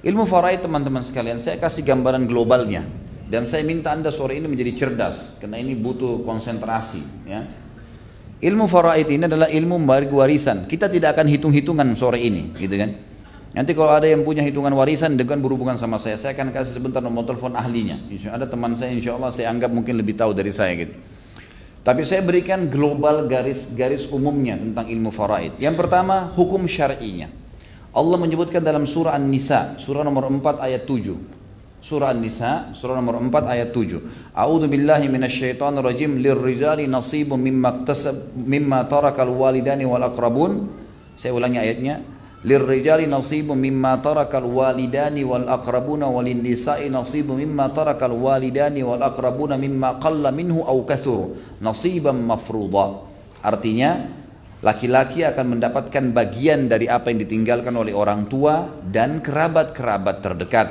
Ilmu 0.06 0.30
faraid 0.30 0.62
teman-teman 0.62 1.02
sekalian 1.02 1.42
saya 1.42 1.58
kasih 1.58 1.82
gambaran 1.82 2.30
globalnya. 2.30 2.86
Dan 3.26 3.50
saya 3.50 3.66
minta 3.66 3.90
anda 3.90 4.14
sore 4.14 4.38
ini 4.38 4.46
menjadi 4.46 4.86
cerdas 4.86 5.42
karena 5.42 5.58
ini 5.58 5.74
butuh 5.74 6.22
konsentrasi 6.22 7.26
ya. 7.26 7.42
Ilmu 8.38 8.70
faraid 8.70 9.10
ini 9.10 9.26
adalah 9.26 9.50
ilmu 9.50 9.82
membagi 9.82 10.14
warisan. 10.14 10.70
Kita 10.70 10.86
tidak 10.86 11.18
akan 11.18 11.26
hitung-hitungan 11.26 11.90
sore 11.98 12.22
ini 12.22 12.54
gitu 12.54 12.78
kan? 12.78 12.94
Nanti 13.58 13.72
kalau 13.74 13.98
ada 13.98 14.06
yang 14.06 14.22
punya 14.22 14.46
hitungan 14.46 14.70
warisan 14.78 15.18
dengan 15.18 15.42
berhubungan 15.42 15.74
sama 15.74 15.98
saya, 15.98 16.20
saya 16.22 16.38
akan 16.38 16.54
kasih 16.54 16.76
sebentar 16.76 17.02
nomor 17.02 17.26
telepon 17.26 17.58
ahlinya. 17.58 17.98
Ada 18.30 18.46
teman 18.46 18.78
saya, 18.78 18.94
insya 18.94 19.18
Allah 19.18 19.34
saya 19.34 19.50
anggap 19.50 19.74
mungkin 19.74 19.98
lebih 19.98 20.14
tahu 20.14 20.36
dari 20.36 20.54
saya 20.54 20.76
gitu. 20.76 20.94
Tapi 21.86 22.02
saya 22.02 22.26
berikan 22.26 22.66
global 22.66 23.30
garis-garis 23.30 24.10
umumnya 24.10 24.57
tentang 24.57 24.90
ilmu 24.90 25.14
faraid. 25.14 25.53
Yang 25.62 25.86
pertama, 25.86 26.34
hukum 26.34 26.66
syar'inya. 26.66 27.30
Allah 27.94 28.18
menyebutkan 28.18 28.66
dalam 28.66 28.90
surah 28.90 29.14
An-Nisa, 29.14 29.78
surah 29.78 30.02
nomor 30.02 30.26
4 30.26 30.66
ayat 30.66 30.82
7. 30.90 31.14
Surah 31.86 32.10
An-Nisa, 32.10 32.74
surah 32.74 32.98
nomor 32.98 33.22
4 33.22 33.30
ayat 33.53 33.70
7. 33.70 34.02
A'udzu 34.34 34.66
billahi 34.66 35.06
minasyaitonir 35.14 35.86
rajim 35.86 36.18
lirrijali 36.18 36.90
nasibun 36.90 37.38
mimma 37.38 37.86
iktasab 37.86 38.34
mimma 38.34 38.90
tarakal 38.90 39.30
walidani 39.30 39.86
wal 39.86 40.02
aqrabun. 40.02 40.66
Saya 41.14 41.38
ulangi 41.38 41.62
ayatnya 41.62 42.02
lirrijali 42.46 43.10
nasibu 43.10 43.58
mimma 43.58 43.98
tarakal 44.06 44.46
walidani 44.46 45.26
wal 45.26 45.50
aqrabuna 45.50 46.06
walin 46.06 46.46
nisa'i 46.46 46.94
nasibu 46.94 47.34
mimma 47.34 47.74
tarakal 47.74 48.14
walidani 48.14 48.86
wal 48.86 49.02
aqrabuna 49.02 49.58
mimma 49.58 49.98
qalla 49.98 50.30
minhu 50.30 50.62
aw 50.62 50.86
artinya 53.42 53.90
laki-laki 54.62 55.26
akan 55.26 55.58
mendapatkan 55.58 56.06
bagian 56.14 56.70
dari 56.70 56.86
apa 56.86 57.10
yang 57.10 57.26
ditinggalkan 57.26 57.74
oleh 57.74 57.98
orang 57.98 58.30
tua 58.30 58.70
dan 58.82 59.26
kerabat-kerabat 59.26 60.22
terdekat. 60.22 60.68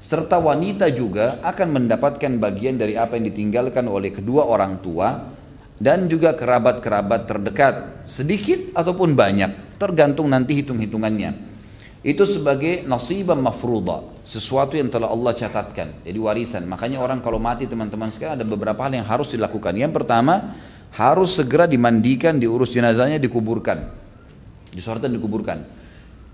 Serta 0.00 0.36
wanita 0.36 0.92
juga 0.92 1.40
akan 1.40 1.80
mendapatkan 1.80 2.36
bagian 2.36 2.76
dari 2.76 3.00
apa 3.00 3.16
yang 3.16 3.32
ditinggalkan 3.32 3.88
oleh 3.88 4.12
kedua 4.12 4.44
orang 4.44 4.80
tua 4.84 5.32
dan 5.80 6.08
juga 6.08 6.36
kerabat-kerabat 6.36 7.20
terdekat. 7.24 8.04
Sedikit 8.04 8.76
ataupun 8.76 9.16
banyak 9.16 9.73
tergantung 9.84 10.32
nanti 10.32 10.56
hitung-hitungannya. 10.56 11.52
Itu 12.04 12.28
sebagai 12.28 12.84
nasibah 12.84 13.36
mafruḍa 13.36 14.24
sesuatu 14.28 14.76
yang 14.76 14.92
telah 14.92 15.08
Allah 15.08 15.32
catatkan 15.32 16.04
jadi 16.04 16.16
warisan. 16.20 16.68
Makanya 16.68 17.00
orang 17.00 17.24
kalau 17.24 17.40
mati 17.40 17.64
teman-teman 17.64 18.12
sekalian 18.12 18.40
ada 18.40 18.46
beberapa 18.48 18.80
hal 18.84 18.92
yang 18.92 19.08
harus 19.08 19.32
dilakukan. 19.32 19.72
Yang 19.72 20.04
pertama 20.04 20.52
harus 20.92 21.36
segera 21.36 21.64
dimandikan 21.64 22.36
diurus 22.36 22.76
jenazahnya 22.76 23.16
dikuburkan. 23.16 23.88
Disolatkan 24.72 25.12
dikuburkan. 25.16 25.58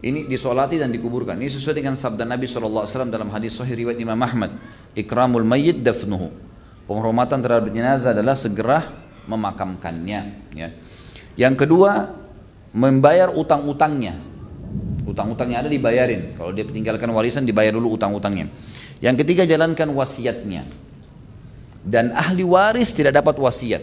Ini 0.00 0.26
disolati 0.26 0.80
dan 0.80 0.90
dikuburkan. 0.90 1.36
Ini 1.38 1.52
sesuai 1.52 1.76
dengan 1.76 1.92
sabda 1.92 2.24
Nabi 2.24 2.48
SAW 2.48 2.88
dalam 3.12 3.28
hadis 3.30 3.54
sahih 3.54 3.84
riwayat 3.84 4.00
Imam 4.00 4.16
Ahmad. 4.16 4.50
Ikramul 4.96 5.44
mayyit 5.44 5.84
dafnuhu. 5.84 6.32
Penghormatan 6.88 7.38
terhadap 7.44 7.68
jenazah 7.70 8.16
adalah 8.16 8.34
segera 8.34 8.82
memakamkannya 9.30 10.20
ya. 10.58 10.68
yang 11.38 11.54
kedua 11.54 12.19
membayar 12.70 13.30
utang-utangnya. 13.32 14.18
Utang-utangnya 15.06 15.66
ada 15.66 15.70
dibayarin. 15.70 16.38
Kalau 16.38 16.54
dia 16.54 16.62
tinggalkan 16.62 17.10
warisan 17.10 17.42
dibayar 17.42 17.74
dulu 17.74 17.98
utang-utangnya. 17.98 18.46
Yang 19.02 19.26
ketiga 19.26 19.42
jalankan 19.48 19.90
wasiatnya. 19.90 20.68
Dan 21.80 22.12
ahli 22.12 22.44
waris 22.44 22.92
tidak 22.92 23.16
dapat 23.18 23.40
wasiat. 23.40 23.82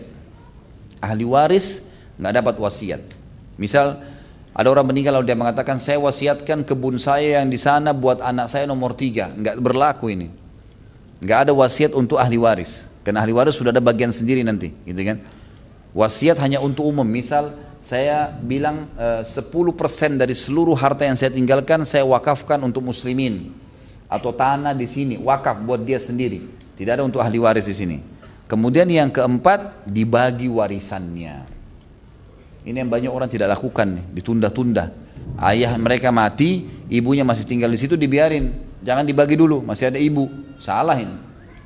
Ahli 1.01 1.25
waris 1.25 1.89
nggak 2.21 2.33
dapat 2.43 2.55
wasiat. 2.61 3.01
Misal 3.57 3.99
ada 4.53 4.67
orang 4.69 4.89
meninggal 4.89 5.17
lalu 5.17 5.29
dia 5.29 5.37
mengatakan 5.37 5.77
saya 5.81 6.01
wasiatkan 6.01 6.65
kebun 6.65 6.97
saya 7.01 7.41
yang 7.41 7.49
di 7.49 7.57
sana 7.61 7.93
buat 7.93 8.21
anak 8.21 8.47
saya 8.49 8.69
nomor 8.69 8.93
tiga. 8.93 9.33
Nggak 9.33 9.57
berlaku 9.59 10.13
ini. 10.13 10.29
Nggak 11.21 11.49
ada 11.49 11.51
wasiat 11.53 11.91
untuk 11.97 12.21
ahli 12.21 12.37
waris. 12.37 12.89
Karena 13.01 13.25
ahli 13.25 13.33
waris 13.33 13.57
sudah 13.57 13.73
ada 13.73 13.81
bagian 13.81 14.13
sendiri 14.13 14.45
nanti, 14.45 14.73
gitu 14.85 15.01
kan? 15.01 15.17
Wasiat 15.95 16.37
hanya 16.43 16.61
untuk 16.61 16.85
umum. 16.85 17.07
Misal 17.07 17.55
saya 17.87 18.35
bilang 18.43 18.91
eh, 18.99 19.23
uh, 19.23 19.63
10% 19.63 20.19
dari 20.19 20.35
seluruh 20.35 20.75
harta 20.75 21.07
yang 21.07 21.15
saya 21.15 21.31
tinggalkan 21.31 21.87
saya 21.87 22.03
wakafkan 22.03 22.59
untuk 22.59 22.83
muslimin. 22.83 23.55
Atau 24.11 24.35
tanah 24.35 24.75
di 24.75 24.83
sini 24.87 25.15
wakaf 25.15 25.63
buat 25.63 25.79
dia 25.87 25.95
sendiri. 25.95 26.43
Tidak 26.75 26.99
ada 26.99 27.03
untuk 27.07 27.23
ahli 27.23 27.39
waris 27.39 27.63
di 27.63 27.75
sini. 27.75 27.97
Kemudian 28.47 28.87
yang 28.91 29.07
keempat 29.07 29.87
dibagi 29.87 30.51
warisannya. 30.51 31.47
Ini 32.67 32.75
yang 32.75 32.91
banyak 32.91 33.11
orang 33.11 33.31
tidak 33.31 33.55
lakukan 33.55 34.03
ditunda-tunda. 34.11 34.91
Ayah 35.39 35.71
mereka 35.79 36.11
mati 36.11 36.67
ibunya 36.91 37.23
masih 37.23 37.47
tinggal 37.47 37.71
di 37.71 37.79
situ 37.79 37.95
dibiarin. 37.95 38.51
Jangan 38.83 39.07
dibagi 39.07 39.39
dulu 39.39 39.63
masih 39.63 39.95
ada 39.95 39.99
ibu. 39.99 40.27
Salah 40.59 40.99
ini. 40.99 41.15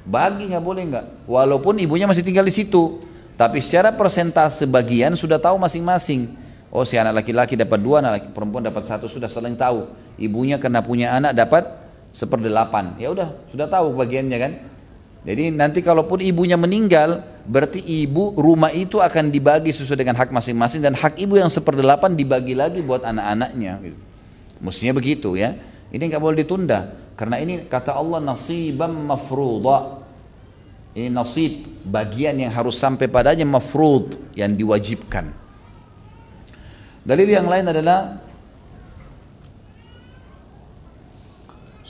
Bagi 0.06 0.54
nggak 0.54 0.64
boleh 0.66 0.84
nggak? 0.86 1.06
Walaupun 1.26 1.82
ibunya 1.82 2.06
masih 2.06 2.22
tinggal 2.22 2.46
di 2.46 2.54
situ 2.54 3.02
tapi 3.42 3.58
secara 3.58 3.90
persentase 3.90 4.70
bagian 4.70 5.18
sudah 5.18 5.42
tahu 5.42 5.58
masing-masing. 5.58 6.30
Oh 6.70 6.86
si 6.86 6.94
anak 6.94 7.26
laki-laki 7.26 7.58
dapat 7.58 7.82
dua, 7.82 7.98
anak 7.98 8.22
laki, 8.22 8.28
perempuan 8.38 8.62
dapat 8.62 8.86
satu, 8.86 9.10
sudah 9.10 9.26
saling 9.26 9.58
tahu. 9.58 9.90
Ibunya 10.22 10.62
kena 10.62 10.86
punya 10.86 11.18
anak 11.18 11.34
dapat 11.34 11.66
seperdelapan. 12.14 13.02
Ya 13.02 13.10
udah, 13.10 13.34
sudah 13.50 13.66
tahu 13.66 13.98
bagiannya 13.98 14.38
kan. 14.38 14.52
Jadi 15.26 15.50
nanti 15.58 15.82
kalaupun 15.82 16.22
ibunya 16.22 16.54
meninggal, 16.54 17.26
berarti 17.50 17.82
ibu 17.82 18.38
rumah 18.38 18.70
itu 18.78 19.02
akan 19.02 19.34
dibagi 19.34 19.74
sesuai 19.74 20.06
dengan 20.06 20.22
hak 20.22 20.30
masing-masing 20.30 20.86
dan 20.86 20.94
hak 20.94 21.18
ibu 21.18 21.42
yang 21.42 21.50
seperdelapan 21.50 22.14
dibagi 22.14 22.54
lagi 22.54 22.86
buat 22.86 23.02
anak-anaknya. 23.02 23.74
Gitu. 23.82 23.98
Mestinya 24.62 24.94
begitu 25.02 25.34
ya. 25.34 25.58
Ini 25.90 26.14
nggak 26.14 26.22
boleh 26.22 26.46
ditunda 26.46 26.94
karena 27.18 27.42
ini 27.42 27.66
kata 27.66 27.98
Allah 27.98 28.22
nasibam 28.22 28.94
mafruḍa 29.10 30.01
ini 30.92 31.08
nasib 31.08 31.68
bagian 31.88 32.36
yang 32.36 32.52
harus 32.52 32.76
sampai 32.76 33.08
padanya 33.08 33.48
mafrud 33.48 34.20
yang 34.36 34.52
diwajibkan. 34.52 35.32
Dalil 37.02 37.30
yang 37.32 37.48
lain 37.48 37.66
adalah 37.66 38.20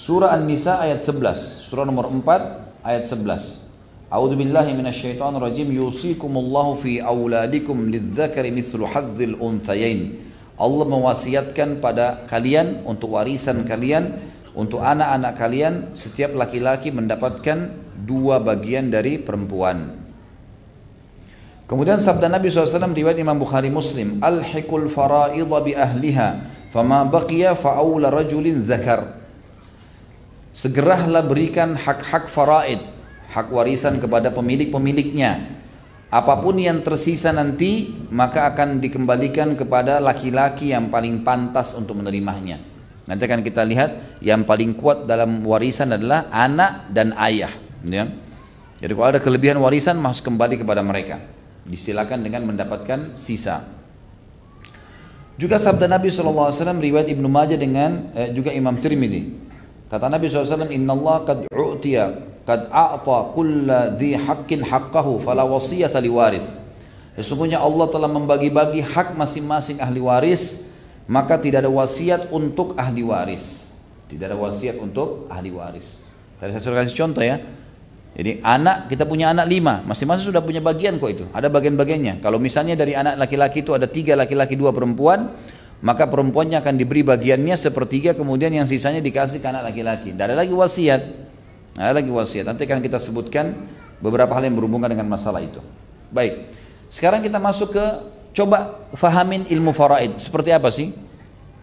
Surah 0.02 0.34
An-Nisa 0.34 0.82
ayat 0.82 1.06
11, 1.06 1.62
surah 1.62 1.86
nomor 1.86 2.10
4 2.10 2.82
ayat 2.82 3.06
11. 3.06 3.62
A'udzu 4.10 4.34
billahi 4.34 4.74
minasyaitonir 4.74 5.40
rajim 5.40 5.70
yusikumullahu 5.70 6.74
fi 6.82 6.98
auladikum 6.98 7.86
lidzakari 7.86 8.50
mithlu 8.50 8.90
hadzil 8.90 9.38
unthayain. 9.38 10.18
Allah 10.58 10.86
mewasiatkan 10.90 11.82
pada 11.82 12.26
kalian 12.26 12.82
untuk 12.86 13.14
warisan 13.14 13.62
kalian 13.66 14.18
untuk 14.52 14.84
anak-anak 14.84 15.34
kalian 15.38 15.74
setiap 15.94 16.36
laki-laki 16.36 16.92
mendapatkan 16.92 17.81
dua 18.02 18.42
bagian 18.42 18.90
dari 18.90 19.22
perempuan. 19.22 20.02
Kemudian 21.72 22.04
sabda 22.04 22.28
Nabi 22.28 22.52
SAW 22.52 22.92
riwayat 22.92 23.16
Imam 23.16 23.40
Bukhari 23.40 23.72
Muslim, 23.72 24.20
Al-hikul 24.20 24.92
fara'idha 24.92 25.58
bi 25.64 25.72
ahliha, 25.72 26.30
fama 26.76 27.08
baqiya 27.08 27.56
fa'awla 27.56 28.12
rajulin 28.12 28.60
zakar. 28.68 29.24
Segeralah 30.52 31.24
berikan 31.24 31.80
hak-hak 31.80 32.28
faraid, 32.28 32.84
hak 33.32 33.48
warisan 33.48 34.04
kepada 34.04 34.36
pemilik-pemiliknya. 34.36 35.64
apa 36.12 36.44
pun 36.44 36.60
yang 36.60 36.84
tersisa 36.84 37.32
nanti 37.32 37.88
maka 38.12 38.52
akan 38.52 38.84
dikembalikan 38.84 39.56
kepada 39.56 40.04
laki-laki 40.04 40.76
yang 40.76 40.92
paling 40.92 41.24
pantas 41.24 41.72
untuk 41.80 42.04
menerimanya. 42.04 42.60
Nanti 43.08 43.24
akan 43.24 43.40
kita 43.40 43.64
lihat 43.64 44.20
yang 44.20 44.44
paling 44.44 44.76
kuat 44.76 45.08
dalam 45.08 45.40
warisan 45.48 45.96
adalah 45.96 46.28
anak 46.28 46.92
dan 46.92 47.16
ayah. 47.16 47.71
Ya. 47.86 48.10
Jadi 48.82 48.92
kalau 48.98 49.10
ada 49.14 49.22
kelebihan 49.22 49.58
warisan 49.62 49.98
masuk 50.02 50.34
kembali 50.34 50.62
kepada 50.62 50.82
mereka. 50.82 51.22
Disilakan 51.66 52.26
dengan 52.26 52.46
mendapatkan 52.50 53.14
sisa. 53.14 53.66
Juga 55.38 55.58
sabda 55.58 55.90
Nabi 55.90 56.10
SAW 56.10 56.54
riwayat 56.82 57.10
Ibnu 57.10 57.26
Majah 57.30 57.58
dengan 57.58 58.14
eh, 58.14 58.30
juga 58.34 58.54
Imam 58.54 58.78
Tirmidzi. 58.78 59.34
Kata 59.90 60.08
Nabi 60.08 60.32
SAW, 60.32 60.72
Inna 60.72 60.96
Allah 60.96 61.18
qad 61.28 61.40
u'tiya 61.52 62.06
qad 62.48 62.72
a'ta 62.72 63.36
kulla 63.36 63.92
dhi 63.92 64.16
haqqin 64.16 64.64
haqqahu 64.64 65.20
fala 65.22 65.44
wasiyata 65.44 66.00
liwarith. 66.00 66.62
Sesungguhnya 67.20 67.60
Allah 67.60 67.92
telah 67.92 68.08
membagi-bagi 68.08 68.82
hak 68.82 69.20
masing-masing 69.20 69.84
ahli 69.84 70.00
waris, 70.00 70.64
maka 71.12 71.36
tidak 71.36 71.68
ada 71.68 71.72
wasiat 71.72 72.32
untuk 72.32 72.72
ahli 72.80 73.04
waris. 73.04 73.68
Tidak 74.08 74.32
ada 74.32 74.40
wasiat 74.40 74.80
untuk 74.80 75.28
ahli 75.28 75.52
waris. 75.52 76.08
Tadi 76.40 76.56
saya 76.56 76.64
sudah 76.64 76.78
kasih 76.82 76.98
contoh 76.98 77.24
ya. 77.24 77.44
Jadi 78.12 78.44
anak 78.44 78.92
kita 78.92 79.08
punya 79.08 79.32
anak 79.32 79.48
lima, 79.48 79.80
masing-masing 79.88 80.36
sudah 80.36 80.44
punya 80.44 80.60
bagian 80.60 81.00
kok 81.00 81.10
itu. 81.12 81.26
Ada 81.32 81.48
bagian-bagiannya. 81.48 82.20
Kalau 82.20 82.44
misalnya 82.44 82.76
dari 82.76 82.92
anak 82.92 83.16
laki-laki 83.16 83.64
itu 83.64 83.72
ada 83.72 83.88
tiga 83.88 84.20
laki-laki 84.20 84.60
dua 84.60 84.76
perempuan, 84.76 85.32
maka 85.80 86.06
perempuannya 86.12 86.60
akan 86.60 86.76
diberi 86.76 87.08
bagiannya 87.08 87.56
sepertiga, 87.56 88.12
kemudian 88.12 88.52
yang 88.52 88.68
sisanya 88.68 89.00
dikasih 89.00 89.40
ke 89.40 89.48
anak 89.48 89.72
laki-laki. 89.72 90.12
Tidak 90.12 90.28
ada 90.28 90.36
lagi 90.36 90.52
wasiat. 90.52 91.02
Tidak 91.08 91.82
ada 91.82 91.96
lagi 91.96 92.12
wasiat. 92.12 92.46
Nanti 92.52 92.68
akan 92.68 92.84
kita 92.84 93.00
sebutkan 93.00 93.56
beberapa 94.04 94.36
hal 94.36 94.44
yang 94.44 94.60
berhubungan 94.60 94.92
dengan 94.92 95.08
masalah 95.08 95.40
itu. 95.40 95.64
Baik. 96.12 96.52
Sekarang 96.92 97.24
kita 97.24 97.40
masuk 97.40 97.72
ke 97.72 97.86
coba 98.36 98.86
fahamin 98.92 99.48
ilmu 99.48 99.72
faraid. 99.72 100.20
Seperti 100.20 100.52
apa 100.52 100.68
sih? 100.68 100.92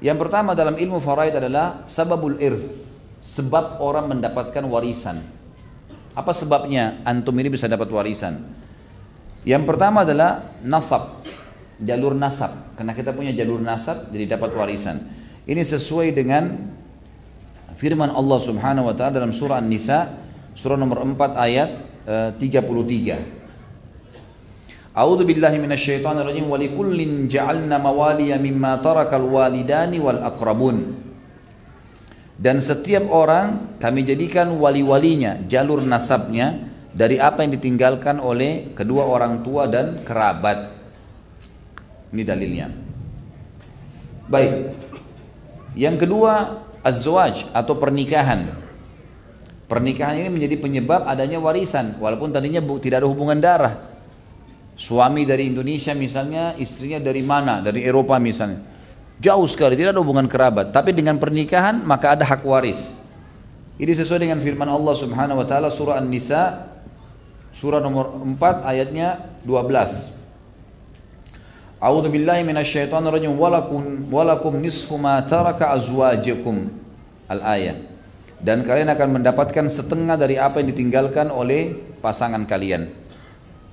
Yang 0.00 0.16
pertama 0.24 0.56
dalam 0.56 0.80
ilmu 0.80 0.96
faraid 0.98 1.36
adalah 1.36 1.84
sababul 1.84 2.40
irth. 2.40 2.88
Sebab 3.20 3.84
orang 3.84 4.16
mendapatkan 4.16 4.64
warisan. 4.64 5.37
Apa 6.18 6.34
sebabnya 6.34 6.98
antum 7.06 7.30
ini 7.38 7.46
bisa 7.46 7.70
dapat 7.70 7.86
warisan? 7.94 8.42
Yang 9.46 9.70
pertama 9.70 10.02
adalah 10.02 10.50
nasab, 10.66 11.22
jalur 11.78 12.18
nasab. 12.18 12.74
Karena 12.74 12.90
kita 12.90 13.14
punya 13.14 13.30
jalur 13.30 13.62
nasab, 13.62 14.10
jadi 14.10 14.34
dapat 14.34 14.50
warisan. 14.50 14.98
Ini 15.46 15.62
sesuai 15.62 16.10
dengan 16.10 16.74
firman 17.78 18.10
Allah 18.10 18.38
Subhanahu 18.42 18.90
wa 18.90 18.98
taala 18.98 19.22
dalam 19.22 19.30
surah 19.30 19.62
An-Nisa, 19.62 20.18
surah 20.58 20.74
nomor 20.74 21.06
4 21.06 21.38
ayat 21.38 21.70
uh, 22.10 22.34
33. 22.34 24.98
A'udzu 24.98 25.22
billahi 25.22 25.62
minasyaitonir 25.62 26.26
rajim 26.26 26.50
wa 26.50 26.58
likullin 26.58 27.30
ja'alna 27.30 27.78
mawaliya 27.78 28.42
mimma 28.42 28.82
tarakal 28.82 29.22
walidani 29.22 30.02
wal 30.02 30.18
aqrabun. 30.18 31.06
Dan 32.38 32.62
setiap 32.62 33.10
orang 33.10 33.76
kami 33.82 34.06
jadikan 34.06 34.54
wali-walinya, 34.62 35.42
jalur 35.50 35.82
nasabnya 35.82 36.70
dari 36.94 37.18
apa 37.18 37.42
yang 37.42 37.58
ditinggalkan 37.58 38.22
oleh 38.22 38.70
kedua 38.78 39.10
orang 39.10 39.42
tua 39.42 39.66
dan 39.66 40.06
kerabat. 40.06 40.70
Ini 42.14 42.22
dalilnya. 42.22 42.70
Baik. 44.30 44.54
Yang 45.74 46.06
kedua, 46.06 46.62
azwaj 46.86 47.50
atau 47.50 47.74
pernikahan. 47.74 48.54
Pernikahan 49.66 50.22
ini 50.22 50.30
menjadi 50.30 50.62
penyebab 50.62 51.10
adanya 51.10 51.42
warisan 51.42 51.98
walaupun 51.98 52.30
tadinya 52.30 52.62
tidak 52.78 53.02
ada 53.02 53.08
hubungan 53.10 53.36
darah. 53.42 53.74
Suami 54.78 55.26
dari 55.26 55.50
Indonesia 55.50 55.90
misalnya, 55.90 56.54
istrinya 56.54 57.02
dari 57.02 57.20
mana? 57.20 57.58
Dari 57.58 57.82
Eropa 57.82 58.14
misalnya 58.22 58.77
Jauh 59.18 59.46
sekali, 59.50 59.74
tidak 59.74 59.98
ada 59.98 60.02
hubungan 60.02 60.30
kerabat. 60.30 60.70
Tapi 60.70 60.94
dengan 60.94 61.18
pernikahan 61.18 61.82
maka 61.82 62.14
ada 62.14 62.22
hak 62.22 62.46
waris. 62.46 62.94
Ini 63.78 63.90
sesuai 63.94 64.22
dengan 64.22 64.38
firman 64.38 64.66
Allah 64.66 64.94
Subhanahu 64.94 65.38
wa 65.42 65.46
taala 65.46 65.70
surah 65.70 65.98
An-Nisa 66.02 66.70
surah 67.54 67.82
nomor 67.82 68.14
4 68.22 68.62
ayatnya 68.62 69.38
12. 69.42 70.18
A'udzu 71.78 72.10
billahi 72.10 72.42
minasyaitonir 72.42 73.14
rajim 73.14 73.34
walakum 73.38 74.06
walakum 74.10 74.54
nisfu 74.58 74.98
ma 74.98 75.22
taraka 75.22 75.74
azwajukum 75.74 76.70
al-ayat. 77.30 77.86
Dan 78.38 78.62
kalian 78.62 78.86
akan 78.94 79.18
mendapatkan 79.18 79.66
setengah 79.66 80.14
dari 80.14 80.38
apa 80.38 80.62
yang 80.62 80.70
ditinggalkan 80.70 81.30
oleh 81.30 81.74
pasangan 81.98 82.46
kalian. 82.46 82.86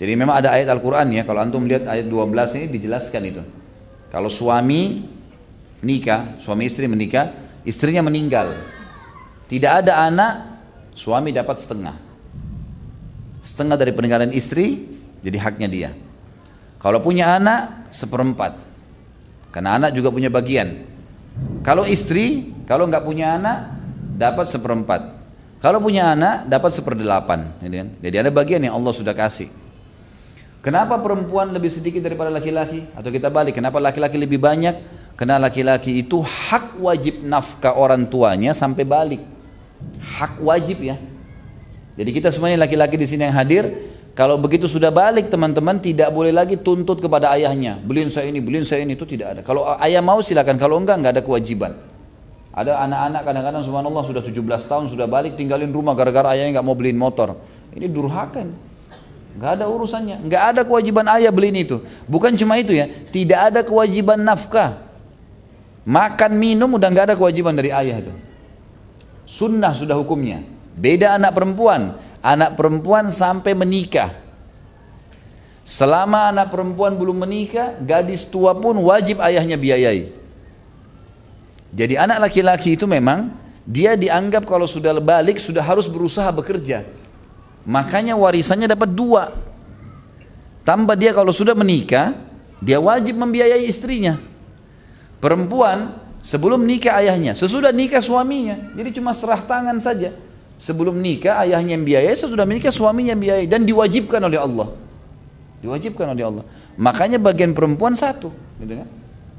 Jadi 0.02 0.12
memang 0.18 0.42
ada 0.42 0.58
ayat 0.58 0.74
Al-Qur'an 0.74 1.08
ya, 1.14 1.22
kalau 1.22 1.40
antum 1.46 1.70
lihat 1.70 1.86
ayat 1.86 2.10
12 2.10 2.58
ini 2.58 2.66
dijelaskan 2.74 3.22
itu. 3.30 3.42
Kalau 4.10 4.28
suami 4.28 5.15
nikah, 5.86 6.41
suami 6.41 6.66
istri 6.66 6.90
menikah, 6.90 7.30
istrinya 7.62 8.02
meninggal. 8.02 8.57
Tidak 9.45 9.86
ada 9.86 10.10
anak, 10.10 10.34
suami 10.98 11.30
dapat 11.30 11.62
setengah. 11.62 11.94
Setengah 13.45 13.78
dari 13.78 13.94
peninggalan 13.94 14.34
istri, 14.34 14.90
jadi 15.22 15.38
haknya 15.38 15.70
dia. 15.70 15.90
Kalau 16.82 16.98
punya 17.06 17.38
anak, 17.38 17.94
seperempat. 17.94 18.57
Karena 19.53 19.78
anak 19.78 19.94
juga 19.94 20.10
punya 20.10 20.34
bagian. 20.34 20.90
Kalau 21.62 21.86
istri, 21.86 22.52
kalau 22.66 22.90
nggak 22.90 23.06
punya 23.06 23.38
anak, 23.38 23.78
dapat 24.18 24.49
seperempat. 24.49 25.02
Kalau 25.62 25.78
punya 25.82 26.14
anak, 26.14 26.49
dapat 26.49 26.74
seperdelapan. 26.74 27.53
Kan? 27.62 27.88
Jadi 28.02 28.16
ada 28.18 28.30
bagian 28.34 28.62
yang 28.66 28.74
Allah 28.78 28.94
sudah 28.94 29.14
kasih. 29.14 29.49
Kenapa 30.66 30.98
perempuan 30.98 31.53
lebih 31.53 31.70
sedikit 31.70 32.02
daripada 32.02 32.34
laki-laki? 32.34 32.90
Atau 32.98 33.14
kita 33.14 33.30
balik, 33.30 33.53
kenapa 33.53 33.78
laki-laki 33.78 34.18
lebih 34.18 34.41
banyak? 34.41 34.74
Karena 35.16 35.40
laki-laki 35.40 36.04
itu 36.04 36.20
hak 36.20 36.76
wajib 36.84 37.24
nafkah 37.24 37.72
orang 37.72 38.04
tuanya 38.04 38.52
sampai 38.52 38.84
balik. 38.84 39.24
Hak 40.04 40.44
wajib 40.44 40.84
ya. 40.84 41.00
Jadi 41.96 42.12
kita 42.12 42.28
semuanya 42.36 42.68
laki-laki 42.68 43.00
di 43.00 43.08
sini 43.08 43.24
yang 43.24 43.36
hadir, 43.36 43.64
kalau 44.12 44.36
begitu 44.36 44.68
sudah 44.68 44.92
balik 44.92 45.32
teman-teman 45.32 45.80
tidak 45.80 46.12
boleh 46.12 46.36
lagi 46.36 46.60
tuntut 46.60 47.00
kepada 47.00 47.32
ayahnya. 47.32 47.80
Beliin 47.80 48.12
saya 48.12 48.28
ini, 48.28 48.44
beliin 48.44 48.68
saya 48.68 48.84
ini 48.84 49.00
itu 49.00 49.08
tidak 49.08 49.40
ada. 49.40 49.42
Kalau 49.44 49.64
ayah 49.80 50.04
mau 50.04 50.20
silakan, 50.20 50.60
kalau 50.60 50.80
enggak 50.84 51.00
enggak 51.00 51.14
ada 51.20 51.24
kewajiban. 51.24 51.80
Ada 52.56 52.80
anak-anak 52.88 53.22
kadang-kadang 53.28 53.64
subhanallah 53.68 54.04
sudah 54.08 54.24
17 54.24 54.40
tahun 54.72 54.86
sudah 54.88 55.08
balik 55.12 55.36
tinggalin 55.36 55.68
rumah 55.72 55.92
gara-gara 55.92 56.32
ayahnya 56.32 56.60
nggak 56.60 56.68
mau 56.68 56.76
beliin 56.76 56.96
motor. 56.96 57.36
Ini 57.76 57.92
durhaka 57.92 58.40
ini. 58.40 58.56
Nggak 59.36 59.52
ada 59.60 59.66
urusannya, 59.68 60.24
nggak 60.24 60.44
ada 60.56 60.62
kewajiban 60.64 61.04
ayah 61.20 61.32
beliin 61.36 61.68
itu. 61.68 61.84
Bukan 62.08 62.32
cuma 62.40 62.56
itu 62.56 62.72
ya, 62.72 62.88
tidak 63.12 63.52
ada 63.52 63.60
kewajiban 63.68 64.16
nafkah. 64.24 64.85
Makan 65.86 66.34
minum 66.34 66.74
udah 66.74 66.90
nggak 66.90 67.14
ada 67.14 67.16
kewajiban 67.16 67.53
dari 67.53 67.70
ayah 67.70 68.02
itu. 68.02 68.14
Sunnah 69.30 69.78
sudah 69.78 69.94
hukumnya. 69.94 70.41
Beda 70.74 71.14
anak 71.14 71.38
perempuan. 71.38 72.02
Anak 72.26 72.57
perempuan 72.57 73.14
sampai 73.14 73.53
menikah. 73.53 74.10
Selama 75.62 76.30
anak 76.30 76.49
perempuan 76.49 76.98
belum 76.98 77.26
menikah, 77.26 77.78
gadis 77.82 78.26
tua 78.26 78.57
pun 78.57 78.78
wajib 78.82 79.22
ayahnya 79.22 79.57
biayai. 79.57 80.10
Jadi 81.74 81.94
anak 81.98 82.30
laki-laki 82.30 82.78
itu 82.78 82.86
memang 82.90 83.34
dia 83.66 83.98
dianggap 83.98 84.45
kalau 84.45 84.70
sudah 84.70 84.94
balik 85.02 85.41
sudah 85.41 85.62
harus 85.62 85.90
berusaha 85.90 86.30
bekerja. 86.30 86.86
Makanya 87.66 88.14
warisannya 88.14 88.70
dapat 88.70 88.94
dua. 88.94 89.34
Tambah 90.66 90.98
dia 90.98 91.14
kalau 91.14 91.34
sudah 91.34 91.57
menikah, 91.57 92.14
dia 92.62 92.78
wajib 92.78 93.18
membiayai 93.18 93.66
istrinya. 93.66 94.18
Perempuan 95.20 95.96
sebelum 96.22 96.64
nikah 96.66 97.00
ayahnya, 97.02 97.34
sesudah 97.34 97.70
nikah 97.70 98.02
suaminya. 98.02 98.74
Jadi 98.74 98.90
cuma 99.00 99.14
serah 99.16 99.40
tangan 99.40 99.78
saja. 99.80 100.14
Sebelum 100.56 100.96
nikah 100.96 101.44
ayahnya 101.44 101.76
yang 101.76 101.84
biayai, 101.84 102.16
sesudah 102.16 102.48
menikah 102.48 102.72
suaminya 102.72 103.12
yang 103.12 103.20
biayai 103.20 103.48
dan 103.48 103.68
diwajibkan 103.68 104.24
oleh 104.24 104.40
Allah. 104.40 104.72
Diwajibkan 105.60 106.16
oleh 106.16 106.24
Allah. 106.24 106.44
Makanya 106.80 107.20
bagian 107.20 107.52
perempuan 107.52 107.92
satu, 107.92 108.32
gitu 108.64 108.74
kan? 108.80 108.88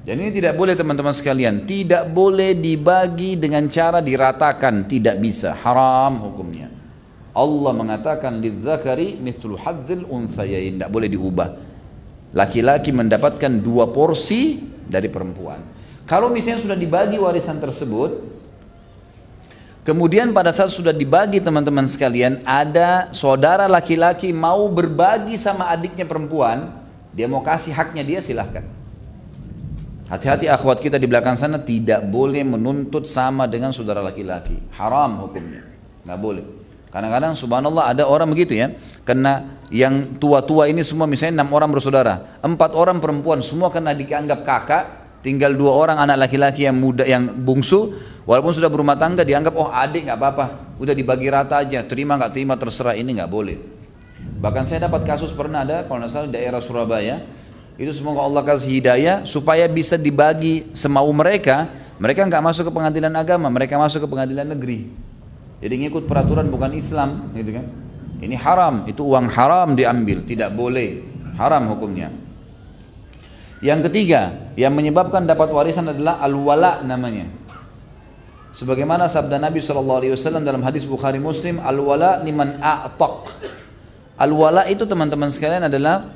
Dan 0.07 0.23
ini 0.23 0.31
tidak 0.31 0.55
boleh 0.55 0.77
teman-teman 0.77 1.17
sekalian, 1.17 1.67
tidak 1.67 2.07
boleh 2.13 2.55
dibagi 2.55 3.35
dengan 3.41 3.67
cara 3.73 4.05
diratakan, 4.05 4.85
tidak 4.87 5.19
bisa, 5.19 5.57
haram 5.57 6.21
hukumnya. 6.21 6.69
Allah 7.33 7.73
mengatakan 7.75 8.39
lidzakari 8.39 9.19
mithlu 9.19 9.59
hadzil 9.59 10.05
unthayain, 10.09 10.79
tidak 10.79 10.93
boleh 10.93 11.09
diubah. 11.11 11.49
Laki-laki 12.37 12.93
mendapatkan 12.93 13.61
dua 13.65 13.89
porsi 13.89 14.61
dari 14.87 15.11
perempuan. 15.11 15.61
Kalau 16.07 16.31
misalnya 16.31 16.63
sudah 16.63 16.79
dibagi 16.79 17.19
warisan 17.19 17.59
tersebut, 17.59 18.23
kemudian 19.83 20.31
pada 20.31 20.55
saat 20.55 20.71
sudah 20.71 20.95
dibagi 20.95 21.43
teman-teman 21.43 21.91
sekalian, 21.91 22.41
ada 22.47 23.11
saudara 23.11 23.67
laki-laki 23.67 24.31
mau 24.31 24.71
berbagi 24.71 25.35
sama 25.35 25.67
adiknya 25.69 26.07
perempuan, 26.07 26.71
dia 27.11 27.27
mau 27.27 27.43
kasih 27.43 27.75
haknya 27.75 28.07
dia 28.07 28.21
silahkan. 28.23 28.63
Hati-hati 30.07 30.47
akhwat 30.47 30.79
kita 30.79 31.03
di 31.03 31.11
belakang 31.11 31.35
sana 31.35 31.59
tidak 31.59 32.07
boleh 32.07 32.47
menuntut 32.47 33.11
sama 33.11 33.51
dengan 33.51 33.75
saudara 33.75 33.99
laki-laki. 33.99 34.63
Haram 34.79 35.27
hukumnya. 35.27 35.67
Nggak 36.07 36.21
boleh. 36.23 36.56
Kadang-kadang 36.97 37.37
subhanallah 37.37 37.93
ada 37.93 38.09
orang 38.09 38.33
begitu 38.33 38.57
ya. 38.57 38.73
Karena 39.05 39.61
yang 39.69 40.17
tua-tua 40.17 40.65
ini 40.73 40.81
semua 40.81 41.05
misalnya 41.05 41.45
enam 41.45 41.53
orang 41.53 41.69
bersaudara, 41.69 42.41
empat 42.41 42.73
orang 42.73 43.05
perempuan 43.05 43.45
semua 43.45 43.69
kena 43.69 43.93
dianggap 43.93 44.49
kakak, 44.49 44.85
tinggal 45.21 45.53
dua 45.53 45.77
orang 45.77 46.01
anak 46.01 46.25
laki-laki 46.25 46.65
yang 46.65 46.81
muda 46.81 47.05
yang 47.05 47.29
bungsu, 47.29 47.93
walaupun 48.25 48.57
sudah 48.57 48.73
berumah 48.73 48.97
tangga 48.97 49.29
dianggap 49.29 49.53
oh 49.61 49.69
adik 49.69 50.09
nggak 50.09 50.17
apa-apa, 50.17 50.45
udah 50.81 50.97
dibagi 50.97 51.29
rata 51.29 51.61
aja, 51.61 51.85
terima 51.85 52.17
nggak 52.17 52.33
terima 52.33 52.57
terserah 52.57 52.97
ini 52.97 53.21
nggak 53.21 53.29
boleh. 53.29 53.61
Bahkan 54.41 54.65
saya 54.65 54.89
dapat 54.89 55.05
kasus 55.05 55.37
pernah 55.37 55.69
ada 55.69 55.85
kalau 55.85 56.01
nggak 56.01 56.13
salah 56.17 56.33
daerah 56.33 56.65
Surabaya, 56.65 57.21
itu 57.77 57.93
semoga 57.93 58.25
Allah 58.25 58.41
kasih 58.41 58.73
hidayah 58.73 59.29
supaya 59.29 59.69
bisa 59.69 60.01
dibagi 60.01 60.73
semau 60.73 61.13
mereka. 61.13 61.69
Mereka 62.01 62.25
nggak 62.25 62.45
masuk 62.45 62.69
ke 62.69 62.73
pengadilan 62.73 63.13
agama, 63.13 63.53
mereka 63.53 63.77
masuk 63.77 64.05
ke 64.05 64.09
pengadilan 64.09 64.49
negeri. 64.49 65.06
Jadi 65.61 65.75
ngikut 65.87 66.05
peraturan 66.05 66.53
bukan 66.53 66.73
Islam, 66.77 67.33
gitu 67.33 67.57
kan? 67.57 67.67
Ini 68.21 68.37
haram, 68.41 68.85
itu 68.89 69.05
uang 69.05 69.29
haram 69.33 69.77
diambil, 69.77 70.25
tidak 70.25 70.53
boleh, 70.53 71.05
haram 71.37 71.69
hukumnya. 71.73 72.13
Yang 73.65 73.89
ketiga, 73.89 74.53
yang 74.53 74.77
menyebabkan 74.77 75.25
dapat 75.25 75.49
warisan 75.49 75.89
adalah 75.89 76.21
al-wala 76.21 76.85
namanya. 76.85 77.29
Sebagaimana 78.57 79.09
sabda 79.09 79.37
Nabi 79.37 79.61
SAW 79.61 80.17
dalam 80.41 80.65
hadis 80.65 80.89
Bukhari 80.89 81.21
Muslim, 81.21 81.61
al-wala 81.61 82.25
liman 82.25 82.57
a'taq. 82.61 83.29
Al-wala 84.17 84.65
itu 84.69 84.89
teman-teman 84.89 85.29
sekalian 85.29 85.69
adalah 85.69 86.09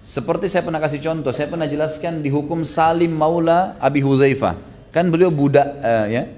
seperti 0.00 0.46
saya 0.46 0.64
pernah 0.64 0.78
kasih 0.78 1.02
contoh, 1.02 1.34
saya 1.34 1.50
pernah 1.50 1.68
jelaskan 1.68 2.24
di 2.24 2.30
hukum 2.30 2.64
Salim 2.64 3.12
Maula 3.12 3.74
Abi 3.82 4.00
Hudzaifah. 4.00 4.56
Kan 4.94 5.12
beliau 5.12 5.28
budak 5.28 5.66
uh, 5.82 6.06
ya. 6.08 6.30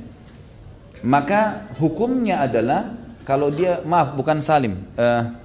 Maka 1.06 1.70
hukumnya 1.78 2.42
adalah 2.42 2.90
kalau 3.22 3.52
dia 3.52 3.84
maaf 3.86 4.16
bukan 4.18 4.42
Salim. 4.42 4.74
Uh, 4.98 5.36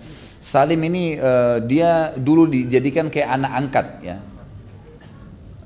Salim 0.43 0.79
ini 0.87 1.19
uh, 1.19 1.61
dia 1.63 2.15
dulu 2.17 2.49
dijadikan 2.49 3.11
kayak 3.11 3.29
anak 3.37 3.51
angkat 3.53 3.87
ya. 4.01 4.17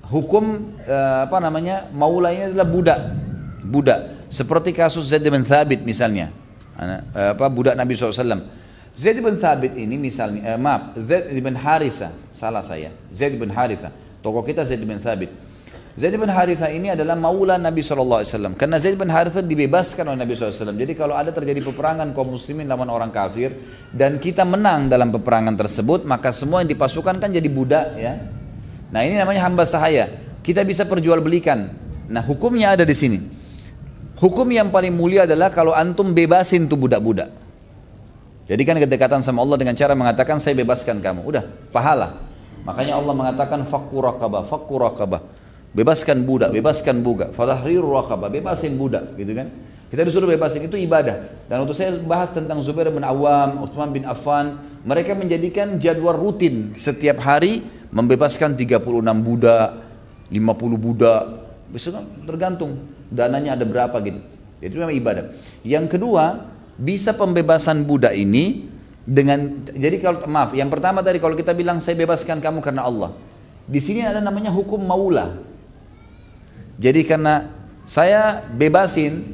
Hukum 0.08 0.76
uh, 0.88 1.28
apa 1.28 1.38
namanya 1.40 1.88
maulanya 1.96 2.52
adalah 2.52 2.68
budak. 2.68 3.00
Budak. 3.68 4.00
Seperti 4.28 4.76
kasus 4.76 5.08
Zaid 5.08 5.24
bin 5.24 5.44
Thabit 5.48 5.84
misalnya. 5.88 6.32
Anak, 6.76 7.08
uh, 7.16 7.32
apa 7.34 7.48
budak 7.50 7.74
Nabi 7.74 7.96
SAW 7.96 8.44
Zaid 8.98 9.18
bin 9.22 9.36
Thabit 9.40 9.74
ini 9.80 9.96
misalnya 9.96 10.56
uh, 10.56 10.60
maaf 10.60 11.00
Zaid 11.00 11.32
bin 11.32 11.56
Haritha 11.56 12.12
salah 12.36 12.62
saya. 12.62 12.92
Zaid 13.14 13.40
bin 13.40 13.50
Haritha. 13.50 13.94
Tokoh 14.20 14.44
kita 14.44 14.68
Zaid 14.68 14.84
bin 14.84 15.00
Thabit 15.00 15.47
Zaid 15.98 16.14
bin 16.14 16.30
Haritha 16.30 16.70
ini 16.70 16.94
adalah 16.94 17.18
maula 17.18 17.58
Nabi 17.58 17.82
SAW 17.82 18.22
karena 18.54 18.78
Zaid 18.78 19.02
bin 19.02 19.10
Haritha 19.10 19.42
dibebaskan 19.42 20.14
oleh 20.14 20.22
Nabi 20.22 20.38
SAW 20.38 20.78
jadi 20.78 20.94
kalau 20.94 21.18
ada 21.18 21.34
terjadi 21.34 21.58
peperangan 21.66 22.14
kaum 22.14 22.38
muslimin 22.38 22.70
lawan 22.70 22.86
orang 22.86 23.10
kafir 23.10 23.50
dan 23.90 24.22
kita 24.22 24.46
menang 24.46 24.94
dalam 24.94 25.10
peperangan 25.10 25.58
tersebut 25.58 26.06
maka 26.06 26.30
semua 26.30 26.62
yang 26.62 26.70
dipasukan 26.70 27.18
kan 27.18 27.34
jadi 27.34 27.50
budak 27.50 27.98
ya. 27.98 28.14
Nah 28.94 29.02
ini 29.10 29.18
namanya 29.18 29.50
hamba 29.50 29.66
sahaya. 29.66 30.06
Kita 30.46 30.62
bisa 30.62 30.86
perjualbelikan. 30.86 31.66
Nah 32.14 32.22
hukumnya 32.22 32.78
ada 32.78 32.86
di 32.86 32.94
sini. 32.94 33.18
Hukum 34.22 34.46
yang 34.54 34.70
paling 34.70 34.94
mulia 34.94 35.26
adalah 35.26 35.50
kalau 35.50 35.74
antum 35.74 36.14
bebasin 36.14 36.70
tuh 36.70 36.78
budak-budak. 36.78 37.34
Jadi 38.46 38.62
kan 38.70 38.78
kedekatan 38.78 39.26
sama 39.26 39.42
Allah 39.42 39.58
dengan 39.58 39.74
cara 39.74 39.98
mengatakan 39.98 40.38
saya 40.38 40.54
bebaskan 40.62 41.02
kamu. 41.02 41.26
Udah 41.26 41.44
pahala. 41.74 42.22
Makanya 42.70 43.02
Allah 43.02 43.14
mengatakan 43.18 43.66
fakku 43.66 43.98
rakabah 43.98 44.46
fakku 44.46 44.78
rakabah 44.78 45.37
Bebaskan 45.78 46.26
budak, 46.26 46.50
bebaskan 46.58 47.06
budak. 47.06 47.38
Fadahriru 47.38 47.94
raqabah, 47.94 48.34
bebasin 48.34 48.74
budak, 48.82 49.14
gitu 49.14 49.38
kan? 49.38 49.54
Kita 49.94 50.02
disuruh 50.02 50.26
bebasin 50.26 50.66
itu 50.66 50.74
ibadah. 50.74 51.46
Dan 51.46 51.62
untuk 51.62 51.78
saya 51.78 51.94
bahas 52.02 52.34
tentang 52.34 52.66
Zubair 52.66 52.90
bin 52.90 53.06
Awam, 53.06 53.62
Uthman 53.62 53.94
bin 53.94 54.02
Affan, 54.02 54.58
mereka 54.82 55.14
menjadikan 55.14 55.78
jadwal 55.78 56.18
rutin 56.18 56.74
setiap 56.74 57.22
hari 57.22 57.62
membebaskan 57.94 58.58
36 58.58 58.84
budak, 59.22 59.86
50 60.34 60.82
budak. 60.82 61.24
Bisa 61.70 61.94
kan 61.94 62.10
tergantung 62.26 62.82
dananya 63.14 63.54
ada 63.54 63.64
berapa 63.64 63.96
gitu. 64.02 64.20
Jadi 64.58 64.74
itu 64.74 64.82
memang 64.82 64.98
ibadah. 64.98 65.24
Yang 65.62 65.86
kedua, 65.94 66.50
bisa 66.82 67.14
pembebasan 67.14 67.86
budak 67.86 68.18
ini 68.18 68.66
dengan 69.06 69.62
jadi 69.72 70.02
kalau 70.02 70.26
maaf, 70.26 70.52
yang 70.58 70.68
pertama 70.74 71.00
tadi 71.06 71.22
kalau 71.22 71.38
kita 71.38 71.54
bilang 71.54 71.80
saya 71.80 71.96
bebaskan 71.96 72.42
kamu 72.42 72.60
karena 72.66 72.84
Allah. 72.84 73.14
Di 73.70 73.80
sini 73.80 74.04
ada 74.04 74.20
namanya 74.20 74.50
hukum 74.52 74.82
maula. 74.82 75.48
Jadi 76.78 77.02
karena 77.04 77.50
saya 77.84 78.46
bebasin 78.54 79.34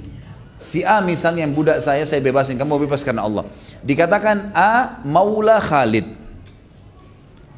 si 0.63 0.79
A 0.87 1.03
misalnya 1.03 1.43
yang 1.43 1.51
budak 1.51 1.83
saya 1.83 2.07
saya 2.07 2.23
bebasin 2.23 2.55
kamu 2.55 2.87
bebas 2.87 3.03
karena 3.03 3.27
Allah. 3.27 3.43
Dikatakan 3.83 4.55
A 4.55 5.03
maula 5.03 5.59
Khalid. 5.59 6.07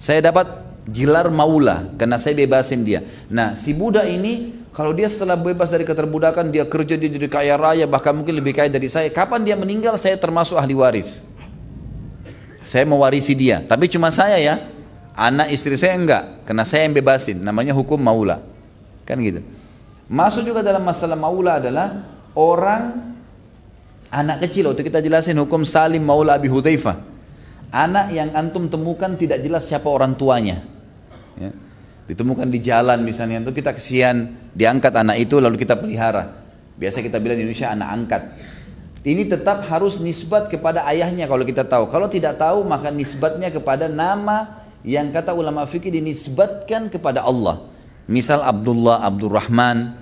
Saya 0.01 0.25
dapat 0.25 0.65
gelar 0.89 1.29
maula 1.29 1.89
karena 1.97 2.17
saya 2.17 2.33
bebasin 2.37 2.81
dia. 2.81 3.05
Nah, 3.29 3.53
si 3.53 3.73
budak 3.73 4.05
ini 4.09 4.65
kalau 4.75 4.91
dia 4.91 5.07
setelah 5.07 5.39
bebas 5.39 5.71
dari 5.71 5.87
keterbudakan 5.87 6.51
dia 6.51 6.67
kerja 6.67 6.99
dia 6.99 7.07
jadi 7.07 7.31
kaya 7.31 7.55
raya 7.55 7.85
bahkan 7.87 8.11
mungkin 8.11 8.35
lebih 8.35 8.57
kaya 8.57 8.67
dari 8.67 8.91
saya. 8.91 9.07
Kapan 9.07 9.47
dia 9.47 9.55
meninggal 9.55 9.95
saya 9.95 10.19
termasuk 10.19 10.59
ahli 10.59 10.75
waris. 10.75 11.23
Saya 12.65 12.81
mewarisi 12.81 13.37
dia, 13.37 13.61
tapi 13.61 13.85
cuma 13.85 14.09
saya 14.09 14.41
ya. 14.41 14.57
Anak 15.15 15.53
istri 15.53 15.79
saya 15.79 15.95
enggak, 15.95 16.43
karena 16.43 16.67
saya 16.67 16.83
yang 16.83 16.91
bebasin. 16.97 17.39
Namanya 17.39 17.71
hukum 17.71 17.95
maula. 17.95 18.43
Kan 19.07 19.21
gitu. 19.23 19.45
Masuk 20.05 20.45
juga 20.45 20.61
dalam 20.61 20.85
masalah 20.85 21.17
maula 21.17 21.57
adalah 21.57 22.05
orang 22.37 23.15
anak 24.13 24.45
kecil 24.45 24.69
waktu 24.69 24.85
kita 24.85 25.01
jelasin 25.01 25.33
hukum 25.41 25.65
Salim 25.65 26.05
Maula 26.05 26.37
Abi 26.37 26.45
Hudzaifah. 26.45 27.01
Anak 27.73 28.13
yang 28.13 28.31
antum 28.37 28.69
temukan 28.69 29.17
tidak 29.17 29.41
jelas 29.41 29.65
siapa 29.65 29.89
orang 29.89 30.13
tuanya. 30.13 30.61
Ya. 31.35 31.51
Ditemukan 32.05 32.45
di 32.53 32.61
jalan 32.61 33.01
misalnya 33.01 33.41
itu 33.41 33.51
kita 33.51 33.73
kesian 33.73 34.37
diangkat 34.53 34.93
anak 34.93 35.17
itu 35.17 35.41
lalu 35.41 35.57
kita 35.57 35.73
pelihara. 35.73 36.37
Biasa 36.77 37.01
kita 37.01 37.17
bilang 37.17 37.41
di 37.41 37.49
Indonesia 37.49 37.73
anak 37.73 37.89
angkat. 37.89 38.21
Ini 39.05 39.25
tetap 39.25 39.65
harus 39.65 39.97
nisbat 39.97 40.53
kepada 40.53 40.85
ayahnya 40.85 41.25
kalau 41.25 41.41
kita 41.41 41.65
tahu. 41.65 41.89
Kalau 41.89 42.05
tidak 42.05 42.37
tahu 42.37 42.61
maka 42.61 42.93
nisbatnya 42.93 43.49
kepada 43.49 43.89
nama 43.89 44.61
yang 44.85 45.09
kata 45.09 45.33
ulama 45.33 45.65
fikih 45.65 45.89
dinisbatkan 45.89 46.93
kepada 46.93 47.25
Allah. 47.25 47.74
Misal 48.05 48.45
Abdullah, 48.45 49.01
Abdurrahman, 49.01 49.97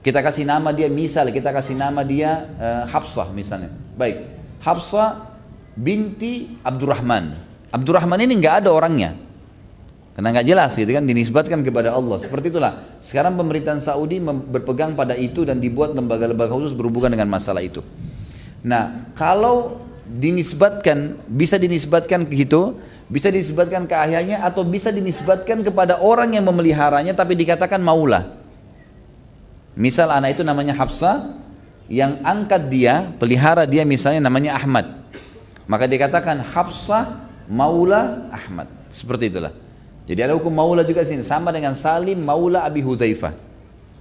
kita 0.00 0.22
kasih 0.22 0.46
nama 0.46 0.70
dia 0.70 0.86
misal 0.86 1.28
kita 1.34 1.50
kasih 1.50 1.76
nama 1.76 2.00
dia 2.06 2.48
uh, 2.56 2.84
Hafsah 2.88 3.28
misalnya. 3.34 3.74
Baik, 3.98 4.24
Hafsah 4.62 5.34
binti 5.76 6.56
Abdurrahman. 6.64 7.36
Abdurrahman 7.74 8.24
ini 8.24 8.40
nggak 8.40 8.64
ada 8.64 8.70
orangnya. 8.72 9.12
Karena 10.16 10.32
nggak 10.32 10.48
jelas 10.48 10.72
gitu 10.72 10.88
kan 10.96 11.04
dinisbatkan 11.04 11.60
kepada 11.60 11.92
Allah. 11.92 12.16
Seperti 12.16 12.48
itulah. 12.48 12.96
Sekarang 13.04 13.36
pemerintahan 13.36 13.84
Saudi 13.84 14.16
berpegang 14.24 14.96
pada 14.96 15.12
itu 15.12 15.44
dan 15.44 15.60
dibuat 15.60 15.92
lembaga-lembaga 15.92 16.56
khusus 16.56 16.72
berhubungan 16.72 17.12
dengan 17.12 17.28
masalah 17.28 17.60
itu. 17.60 17.84
Nah, 18.64 19.12
kalau 19.12 19.84
dinisbatkan 20.08 21.20
bisa 21.28 21.60
dinisbatkan 21.60 22.24
ke 22.24 22.48
itu 22.48 22.80
bisa 23.06 23.30
dinisbatkan 23.30 23.86
ke 23.86 23.94
ayahnya 23.94 24.42
atau 24.42 24.66
bisa 24.66 24.90
dinisbatkan 24.90 25.62
kepada 25.62 26.02
orang 26.02 26.34
yang 26.34 26.44
memeliharanya 26.46 27.14
tapi 27.14 27.38
dikatakan 27.38 27.78
maula. 27.78 28.34
Misal 29.78 30.10
anak 30.10 30.40
itu 30.40 30.42
namanya 30.42 30.74
Hafsah, 30.74 31.36
yang 31.86 32.18
angkat 32.26 32.66
dia, 32.66 33.12
pelihara 33.20 33.62
dia 33.68 33.86
misalnya 33.86 34.26
namanya 34.26 34.58
Ahmad. 34.58 35.06
Maka 35.70 35.86
dikatakan 35.86 36.42
Hafsah 36.42 37.28
maula 37.46 38.26
Ahmad. 38.34 38.66
Seperti 38.90 39.30
itulah. 39.30 39.54
Jadi 40.06 40.20
ada 40.22 40.34
hukum 40.34 40.50
maula 40.50 40.86
juga 40.86 41.02
sini 41.02 41.22
sama 41.26 41.50
dengan 41.50 41.74
Salim 41.74 42.18
maula 42.18 42.62
Abi 42.62 42.82
Hudzaifah. 42.82 43.34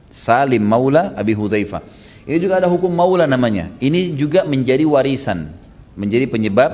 Salim 0.09 0.61
maula 0.61 1.13
Abi 1.17 1.33
Hudzaifah. 1.33 1.81
Ini 2.25 2.37
juga 2.41 2.57
ada 2.57 2.69
hukum 2.69 2.89
maula 2.89 3.29
namanya. 3.29 3.69
Ini 3.77 4.17
juga 4.17 4.45
menjadi 4.45 4.81
warisan, 4.85 5.49
menjadi 5.93 6.25
penyebab 6.25 6.71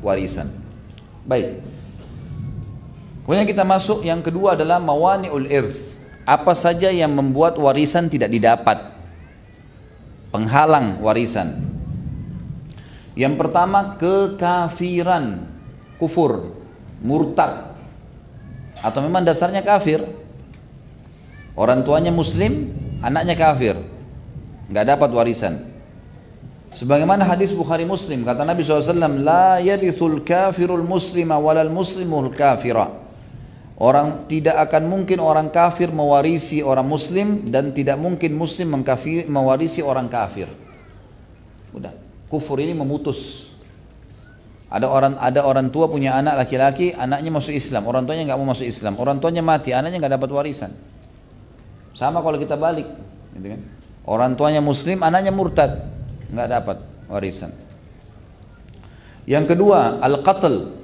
warisan. 0.00 0.48
Baik. 1.24 1.73
Kemudian 3.24 3.48
kita 3.48 3.64
masuk 3.64 4.04
yang 4.04 4.20
kedua 4.20 4.52
adalah 4.52 4.76
mawani'ul 4.76 5.48
irth. 5.48 5.96
Apa 6.28 6.52
saja 6.52 6.92
yang 6.92 7.12
membuat 7.16 7.56
warisan 7.56 8.12
tidak 8.12 8.28
didapat? 8.28 8.92
Penghalang 10.28 11.00
warisan. 11.00 11.56
Yang 13.16 13.34
pertama 13.40 13.96
kekafiran, 13.96 15.40
kufur, 15.96 16.52
murtad. 17.00 17.72
Atau 18.84 19.00
memang 19.00 19.24
dasarnya 19.24 19.64
kafir. 19.64 20.04
Orang 21.56 21.86
tuanya 21.86 22.12
muslim, 22.12 22.76
anaknya 23.00 23.38
kafir. 23.38 23.78
Nggak 24.68 24.96
dapat 24.96 25.10
warisan. 25.16 25.54
Sebagaimana 26.74 27.22
hadis 27.22 27.54
Bukhari 27.54 27.86
Muslim 27.86 28.26
kata 28.26 28.42
Nabi 28.42 28.66
SAW, 28.66 29.22
la 29.22 29.62
yarithul 29.62 30.26
kafirul 30.26 30.82
muslima 30.82 31.38
walal 31.38 31.70
muslimul 31.70 32.34
kafira. 32.34 33.03
Orang 33.74 34.30
tidak 34.30 34.54
akan 34.70 34.86
mungkin 34.86 35.18
orang 35.18 35.50
kafir 35.50 35.90
mewarisi 35.90 36.62
orang 36.62 36.86
muslim 36.86 37.50
dan 37.50 37.74
tidak 37.74 37.98
mungkin 37.98 38.30
muslim 38.38 38.70
mengkafir, 38.70 39.26
mewarisi 39.26 39.82
orang 39.82 40.06
kafir. 40.06 40.46
Udah, 41.74 41.90
kufur 42.30 42.62
ini 42.62 42.70
memutus. 42.70 43.50
Ada 44.70 44.86
orang 44.86 45.14
ada 45.18 45.42
orang 45.42 45.70
tua 45.74 45.90
punya 45.90 46.14
anak 46.14 46.46
laki-laki, 46.46 46.94
anaknya 46.94 47.30
masuk 47.34 47.54
Islam, 47.54 47.86
orang 47.86 48.06
tuanya 48.06 48.30
nggak 48.30 48.38
mau 48.38 48.54
masuk 48.54 48.66
Islam, 48.66 48.94
orang 48.98 49.18
tuanya 49.18 49.42
mati, 49.42 49.70
anaknya 49.74 50.02
nggak 50.02 50.14
dapat 50.18 50.30
warisan. 50.30 50.70
Sama 51.94 52.18
kalau 52.22 52.38
kita 52.38 52.58
balik, 52.58 52.86
gitu 53.38 53.54
kan? 53.54 53.60
Orang 54.02 54.34
tuanya 54.34 54.58
Muslim, 54.58 55.02
anaknya 55.06 55.30
murtad, 55.30 55.78
nggak 56.30 56.48
dapat 56.50 56.78
warisan. 57.06 57.54
Yang 59.24 59.54
kedua, 59.56 60.02
al-qatl, 60.02 60.74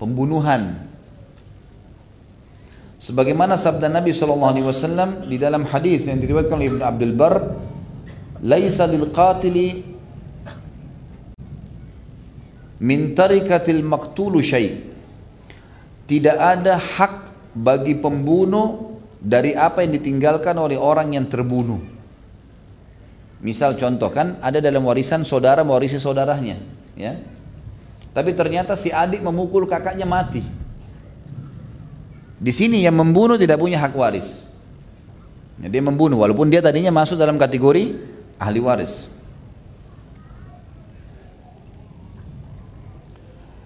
pembunuhan. 0.00 0.92
Sebagaimana 3.04 3.60
sabda 3.60 3.92
Nabi 3.92 4.16
SAW 4.16 5.28
di 5.28 5.36
dalam 5.36 5.68
hadis 5.68 6.08
yang 6.08 6.16
diriwayatkan 6.16 6.56
oleh 6.56 6.72
Ibn 6.72 6.82
Abdul 6.88 7.12
Bar, 7.12 7.34
"Laisa 8.40 8.88
lil 8.88 9.12
qatili 9.12 9.84
min 12.80 13.12
tarikatil 13.12 13.84
maktulu 13.84 14.40
syai. 14.40 14.88
Tidak 16.08 16.32
ada 16.32 16.80
hak 16.80 17.14
bagi 17.52 17.92
pembunuh 18.00 18.96
dari 19.20 19.52
apa 19.52 19.84
yang 19.84 20.00
ditinggalkan 20.00 20.56
oleh 20.56 20.80
orang 20.80 21.12
yang 21.12 21.28
terbunuh. 21.28 21.80
Misal 23.44 23.76
contoh 23.76 24.08
kan 24.08 24.40
ada 24.40 24.64
dalam 24.64 24.80
warisan 24.80 25.28
saudara 25.28 25.60
mewarisi 25.60 26.00
saudaranya 26.00 26.56
ya. 26.96 27.20
Tapi 28.16 28.32
ternyata 28.32 28.80
si 28.80 28.88
adik 28.88 29.20
memukul 29.20 29.68
kakaknya 29.68 30.08
mati 30.08 30.63
di 32.44 32.52
sini 32.52 32.84
yang 32.84 32.92
membunuh 32.92 33.40
tidak 33.40 33.56
punya 33.56 33.80
hak 33.80 33.96
waris 33.96 34.52
dia 35.56 35.80
membunuh 35.80 36.20
walaupun 36.20 36.52
dia 36.52 36.60
tadinya 36.60 36.92
masuk 36.92 37.16
dalam 37.16 37.40
kategori 37.40 37.96
ahli 38.36 38.60
waris 38.60 39.14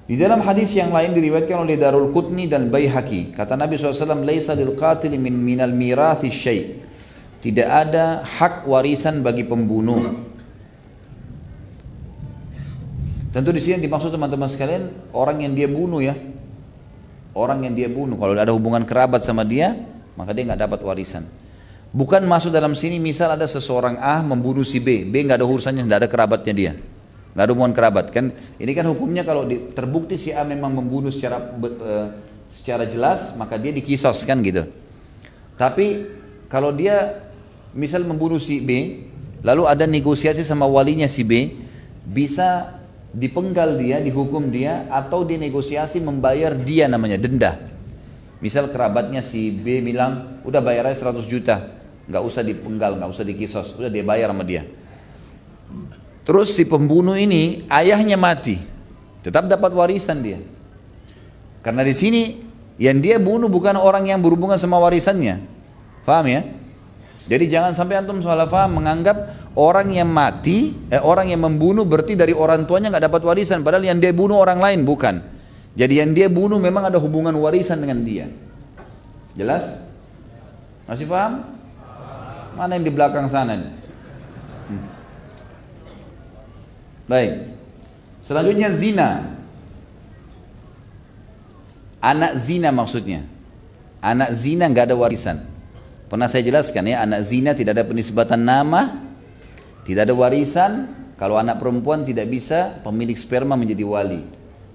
Di 0.09 0.17
dalam 0.17 0.41
hadis 0.41 0.73
yang 0.73 0.89
lain 0.89 1.13
diriwayatkan 1.13 1.69
oleh 1.69 1.77
Darul 1.77 2.09
Qutni 2.17 2.49
dan 2.49 2.73
Baihaqi, 2.73 3.37
kata 3.37 3.61
Nabi 3.61 3.77
SAW, 3.77 4.25
"Laisa 4.25 4.57
lil 4.57 4.73
qatil 4.73 5.13
min 5.21 5.37
minal 5.37 5.77
mirathi 5.77 6.33
syai." 6.33 6.81
Tidak 7.45 7.69
ada 7.69 8.25
hak 8.25 8.65
warisan 8.65 9.21
bagi 9.21 9.45
pembunuh. 9.45 10.17
Tentu 13.37 13.53
di 13.53 13.61
sini 13.61 13.85
dimaksud 13.85 14.09
teman-teman 14.09 14.49
sekalian 14.49 15.13
orang 15.13 15.45
yang 15.45 15.53
dia 15.53 15.69
bunuh 15.69 16.01
ya. 16.01 16.17
Orang 17.39 17.63
yang 17.63 17.79
dia 17.79 17.87
bunuh. 17.87 18.19
Kalau 18.19 18.35
ada 18.35 18.51
hubungan 18.51 18.83
kerabat 18.83 19.23
sama 19.23 19.47
dia, 19.47 19.79
maka 20.19 20.35
dia 20.35 20.43
nggak 20.43 20.67
dapat 20.67 20.81
warisan. 20.83 21.23
Bukan 21.95 22.27
masuk 22.27 22.51
dalam 22.51 22.75
sini 22.75 22.99
misal 22.99 23.31
ada 23.31 23.47
seseorang 23.47 23.95
A 24.03 24.19
membunuh 24.21 24.67
si 24.67 24.83
B, 24.83 25.07
B 25.07 25.23
nggak 25.23 25.39
ada 25.39 25.47
urusannya, 25.47 25.87
nggak 25.87 26.01
ada 26.03 26.09
kerabatnya 26.11 26.55
dia. 26.55 26.73
Nggak 27.33 27.45
ada 27.47 27.53
hubungan 27.55 27.73
kerabat 27.79 28.07
kan? 28.11 28.35
Ini 28.59 28.73
kan 28.75 28.91
hukumnya 28.91 29.23
kalau 29.23 29.47
terbukti 29.71 30.19
si 30.19 30.35
A 30.35 30.43
memang 30.43 30.75
membunuh 30.75 31.15
secara 31.15 31.39
uh, 31.55 32.09
secara 32.51 32.85
jelas 32.91 33.39
maka 33.39 33.55
dia 33.55 33.71
dikisos 33.71 34.27
kan 34.27 34.43
gitu. 34.43 34.67
Tapi 35.55 36.11
kalau 36.51 36.75
dia 36.75 37.23
misal 37.71 38.03
membunuh 38.03 38.43
si 38.43 38.59
B 38.59 39.05
lalu 39.47 39.71
ada 39.71 39.87
negosiasi 39.87 40.43
sama 40.43 40.67
walinya 40.67 41.07
si 41.07 41.23
B 41.23 41.55
bisa 42.03 42.78
dipenggal 43.13 43.81
dia 43.81 44.01
dihukum 44.05 44.53
dia 44.53 44.85
atau 44.93 45.25
dinegosiasi 45.25 46.05
membayar 46.05 46.53
dia 46.53 46.89
namanya 46.91 47.17
denda 47.17 47.57
misal 48.39 48.69
kerabatnya 48.69 49.25
si 49.25 49.51
B 49.51 49.81
bilang 49.81 50.41
udah 50.45 50.61
bayar 50.61 50.93
aja 50.93 51.09
100 51.09 51.25
juta 51.25 51.79
nggak 52.09 52.23
usah 52.23 52.45
dipenggal 52.45 53.01
nggak 53.01 53.11
usah 53.11 53.25
dikisos 53.25 53.77
udah 53.81 53.89
dia 53.89 54.05
bayar 54.05 54.31
sama 54.31 54.45
dia 54.45 54.65
Terus 56.29 56.53
si 56.53 56.69
pembunuh 56.69 57.17
ini 57.17 57.65
ayahnya 57.73 58.21
mati, 58.21 58.61
tetap 59.25 59.49
dapat 59.49 59.73
warisan 59.73 60.21
dia. 60.21 60.37
Karena 61.65 61.81
di 61.81 61.97
sini 61.97 62.45
yang 62.77 63.01
dia 63.01 63.17
bunuh 63.17 63.49
bukan 63.49 63.81
orang 63.81 64.13
yang 64.13 64.21
berhubungan 64.21 64.61
sama 64.61 64.77
warisannya. 64.77 65.41
Faham 66.05 66.29
ya? 66.29 66.45
Jadi 67.33 67.49
jangan 67.49 67.73
sampai 67.73 68.05
antum 68.05 68.21
salah 68.21 68.45
faham 68.45 68.77
menganggap 68.77 69.48
orang 69.59 69.91
yang 69.91 70.07
mati, 70.07 70.71
eh, 70.87 71.03
orang 71.03 71.35
yang 71.35 71.43
membunuh 71.43 71.83
berarti 71.83 72.15
dari 72.15 72.31
orang 72.31 72.63
tuanya 72.63 72.95
nggak 72.95 73.11
dapat 73.11 73.23
warisan, 73.27 73.67
padahal 73.67 73.83
yang 73.83 73.99
dia 73.99 74.15
bunuh 74.15 74.39
orang 74.39 74.63
lain 74.63 74.87
bukan. 74.87 75.19
Jadi 75.75 75.99
yang 75.99 76.15
dia 76.15 76.31
bunuh 76.31 76.63
memang 76.63 76.87
ada 76.87 76.99
hubungan 77.03 77.35
warisan 77.35 77.83
dengan 77.83 78.07
dia. 78.07 78.31
Jelas? 79.35 79.91
Masih 80.87 81.11
paham? 81.11 81.43
Mana 82.55 82.79
yang 82.79 82.87
di 82.87 82.95
belakang 82.95 83.27
sana? 83.31 83.55
Hmm. 84.67 84.83
Baik. 87.07 87.55
Selanjutnya 88.23 88.71
zina. 88.75 89.11
Anak 91.99 92.39
zina 92.39 92.71
maksudnya. 92.71 93.27
Anak 93.99 94.35
zina 94.35 94.71
nggak 94.71 94.91
ada 94.91 94.97
warisan. 94.99 95.43
Pernah 96.09 96.27
saya 96.31 96.41
jelaskan 96.47 96.89
ya, 96.89 97.05
anak 97.05 97.21
zina 97.27 97.53
tidak 97.53 97.77
ada 97.77 97.85
penisbatan 97.85 98.41
nama, 98.41 99.08
tidak 99.89 100.05
ada 100.05 100.13
warisan. 100.13 100.73
Kalau 101.17 101.41
anak 101.41 101.59
perempuan 101.59 102.05
tidak 102.05 102.29
bisa 102.31 102.79
pemilik 102.85 103.17
sperma 103.17 103.57
menjadi 103.57 103.83
wali. 103.83 104.23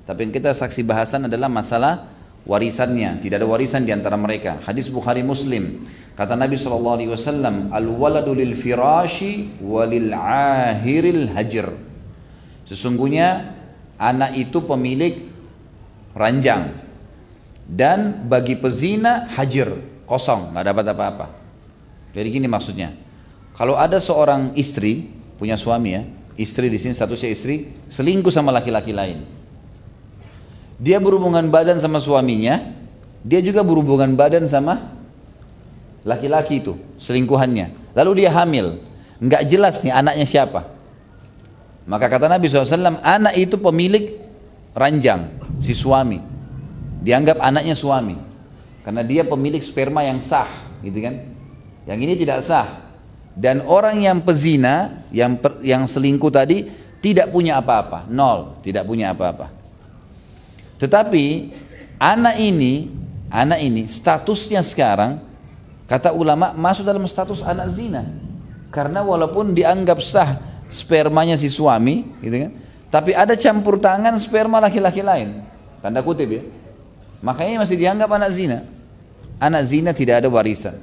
Tapi 0.03 0.27
yang 0.27 0.33
kita 0.33 0.51
saksi 0.51 0.83
bahasan 0.83 1.29
adalah 1.31 1.47
masalah 1.47 2.11
warisannya. 2.43 3.21
Tidak 3.21 3.37
ada 3.37 3.47
warisan 3.47 3.87
di 3.87 3.93
antara 3.93 4.19
mereka. 4.19 4.59
Hadis 4.65 4.91
Bukhari 4.91 5.23
Muslim. 5.23 5.85
Kata 6.17 6.35
Nabi 6.35 6.59
SAW, 6.59 7.71
Al-waladu 7.71 8.35
lil 8.35 8.57
firashi 8.59 9.55
walil 9.63 10.11
ahiril 10.11 11.31
hajr. 11.31 11.71
Sesungguhnya 12.67 13.55
anak 14.01 14.35
itu 14.35 14.65
pemilik 14.65 15.29
ranjang 16.11 16.73
dan 17.63 18.27
bagi 18.27 18.59
pezina 18.59 19.31
hajir 19.31 19.71
kosong 20.03 20.51
nggak 20.51 20.65
dapat 20.67 20.85
apa-apa. 20.91 21.27
Jadi 22.11 22.27
gini 22.29 22.47
maksudnya, 22.51 23.02
kalau 23.53 23.77
ada 23.77 24.01
seorang 24.01 24.53
istri 24.57 25.13
punya 25.37 25.57
suami 25.57 25.89
ya, 25.93 26.01
istri 26.37 26.69
di 26.69 26.77
sini 26.81 26.97
statusnya 26.97 27.29
istri 27.29 27.69
selingkuh 27.89 28.33
sama 28.33 28.49
laki-laki 28.49 28.93
lain, 28.93 29.21
dia 30.81 30.97
berhubungan 30.97 31.45
badan 31.53 31.77
sama 31.77 32.01
suaminya, 32.01 32.59
dia 33.21 33.39
juga 33.39 33.61
berhubungan 33.61 34.17
badan 34.17 34.49
sama 34.49 34.93
laki-laki 36.03 36.59
itu 36.59 36.75
selingkuhannya. 36.99 37.95
Lalu 37.95 38.25
dia 38.25 38.33
hamil, 38.33 38.81
nggak 39.21 39.43
jelas 39.47 39.79
nih 39.85 39.93
anaknya 39.93 40.25
siapa. 40.25 40.73
Maka 41.83 42.07
kata 42.07 42.31
Nabi 42.31 42.47
SAW, 42.47 43.03
anak 43.03 43.35
itu 43.35 43.59
pemilik 43.59 44.15
ranjang, 44.71 45.27
si 45.59 45.75
suami. 45.75 46.19
Dianggap 47.03 47.43
anaknya 47.43 47.75
suami. 47.75 48.15
Karena 48.87 49.03
dia 49.03 49.27
pemilik 49.27 49.59
sperma 49.59 50.03
yang 50.03 50.23
sah, 50.23 50.47
gitu 50.79 50.95
kan. 51.03 51.19
Yang 51.83 51.99
ini 52.07 52.13
tidak 52.15 52.39
sah. 52.39 52.92
Dan 53.33 53.65
orang 53.65 53.97
yang 53.97 54.21
pezina, 54.21 55.05
yang 55.09 55.41
per, 55.41 55.57
yang 55.65 55.89
selingkuh 55.89 56.29
tadi, 56.29 56.69
tidak 57.01 57.33
punya 57.33 57.57
apa-apa, 57.57 58.05
nol, 58.07 58.61
tidak 58.61 58.85
punya 58.85 59.11
apa-apa. 59.11 59.49
Tetapi 60.77 61.51
anak 61.97 62.35
ini, 62.37 62.93
anak 63.33 63.59
ini 63.59 63.89
statusnya 63.89 64.61
sekarang, 64.61 65.17
kata 65.89 66.13
ulama 66.13 66.53
masuk 66.53 66.85
dalam 66.85 67.03
status 67.09 67.41
anak 67.41 67.73
zina. 67.73 68.05
Karena 68.69 69.01
walaupun 69.01 69.53
dianggap 69.57 69.99
sah 69.99 70.37
spermanya 70.69 71.35
si 71.35 71.49
suami, 71.49 72.05
gitu 72.21 72.37
kan? 72.47 72.51
Tapi 72.93 73.17
ada 73.17 73.33
campur 73.33 73.81
tangan 73.81 74.13
sperma 74.21 74.61
laki-laki 74.61 75.01
lain. 75.01 75.41
Tanda 75.81 76.05
kutip 76.05 76.29
ya. 76.29 76.45
Makanya 77.25 77.65
masih 77.65 77.81
dianggap 77.81 78.05
anak 78.13 78.29
zina. 78.29 78.61
Anak 79.41 79.65
zina 79.65 79.91
tidak 79.97 80.21
ada 80.21 80.29
warisan. 80.29 80.77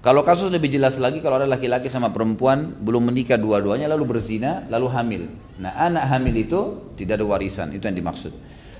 Kalau 0.00 0.24
kasus 0.24 0.48
lebih 0.48 0.72
jelas 0.72 0.96
lagi 0.96 1.20
kalau 1.20 1.36
ada 1.36 1.44
laki-laki 1.44 1.92
sama 1.92 2.08
perempuan 2.08 2.72
belum 2.80 3.12
menikah 3.12 3.36
dua-duanya 3.36 3.84
lalu 3.84 4.16
berzina 4.16 4.64
lalu 4.72 4.88
hamil. 4.88 5.22
Nah 5.60 5.76
anak 5.76 6.08
hamil 6.08 6.40
itu 6.40 6.60
tidak 6.96 7.20
ada 7.20 7.28
warisan 7.28 7.68
itu 7.76 7.84
yang 7.84 8.00
dimaksud. 8.00 8.32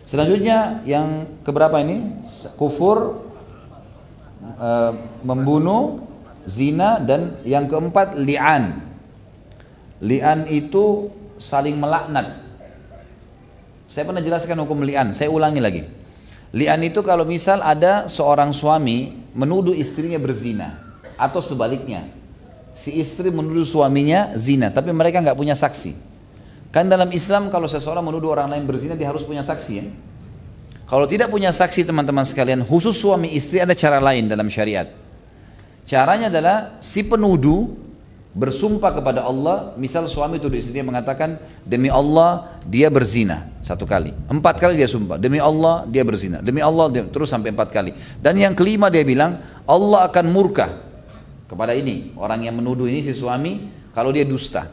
Selanjutnya 0.08 0.80
yang 0.88 1.28
keberapa 1.44 1.76
ini 1.84 2.24
kufur 2.56 3.20
e, 4.40 4.70
membunuh 5.20 6.00
zina 6.48 6.96
dan 6.96 7.36
yang 7.44 7.68
keempat 7.68 8.16
li'an 8.16 8.80
Li'an 10.00 10.48
itu 10.48 11.12
saling 11.36 11.76
melaknat. 11.76 12.40
Saya 13.92 14.08
pernah 14.08 14.24
jelaskan 14.24 14.56
hukum 14.64 14.80
li'an, 14.80 15.12
saya 15.12 15.28
ulangi 15.28 15.60
lagi. 15.60 15.82
Li'an 16.56 16.80
itu 16.80 17.04
kalau 17.04 17.28
misal 17.28 17.60
ada 17.60 18.08
seorang 18.08 18.56
suami 18.56 19.20
menuduh 19.36 19.76
istrinya 19.76 20.16
berzina 20.16 20.89
atau 21.20 21.44
sebaliknya. 21.44 22.08
Si 22.72 22.96
istri 22.96 23.28
menuduh 23.28 23.68
suaminya 23.68 24.32
zina, 24.40 24.72
tapi 24.72 24.88
mereka 24.96 25.20
nggak 25.20 25.36
punya 25.36 25.52
saksi. 25.52 25.92
Kan 26.72 26.88
dalam 26.88 27.12
Islam 27.12 27.52
kalau 27.52 27.68
seseorang 27.68 28.00
menuduh 28.00 28.32
orang 28.32 28.48
lain 28.56 28.64
berzina 28.64 28.96
dia 28.96 29.10
harus 29.10 29.26
punya 29.26 29.44
saksi 29.44 29.72
ya. 29.76 29.84
Kalau 30.88 31.06
tidak 31.06 31.30
punya 31.30 31.54
saksi 31.54 31.86
teman-teman 31.86 32.26
sekalian, 32.26 32.66
khusus 32.66 32.98
suami 32.98 33.30
istri 33.36 33.62
ada 33.62 33.76
cara 33.76 34.02
lain 34.02 34.26
dalam 34.26 34.50
syariat. 34.50 34.90
Caranya 35.86 36.30
adalah 36.30 36.78
si 36.82 37.06
penuduh 37.06 37.74
bersumpah 38.30 38.98
kepada 38.98 39.26
Allah, 39.26 39.74
misal 39.74 40.06
suami 40.06 40.38
di 40.38 40.62
sini 40.62 40.82
mengatakan 40.86 41.38
demi 41.66 41.90
Allah 41.90 42.58
dia 42.66 42.86
berzina 42.86 43.50
satu 43.62 43.86
kali, 43.86 44.14
empat 44.30 44.62
kali 44.62 44.78
dia 44.78 44.86
sumpah 44.86 45.18
demi 45.18 45.42
Allah 45.42 45.86
dia 45.90 46.06
berzina, 46.06 46.38
demi 46.38 46.62
Allah 46.62 46.86
dia, 46.90 47.02
terus 47.06 47.30
sampai 47.30 47.50
empat 47.50 47.70
kali. 47.74 47.90
Dan 48.22 48.38
yang 48.38 48.54
kelima 48.54 48.86
dia 48.90 49.02
bilang 49.02 49.42
Allah 49.66 50.06
akan 50.10 50.26
murka 50.30 50.89
kepada 51.50 51.74
ini 51.74 52.14
orang 52.14 52.46
yang 52.46 52.54
menuduh 52.54 52.86
ini 52.86 53.02
si 53.02 53.10
suami 53.10 53.66
kalau 53.90 54.14
dia 54.14 54.22
dusta. 54.22 54.70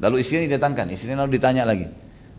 Lalu 0.00 0.24
istrinya 0.24 0.48
didatangkan, 0.48 0.88
istrinya 0.90 1.22
lalu 1.22 1.36
ditanya 1.36 1.68
lagi, 1.68 1.86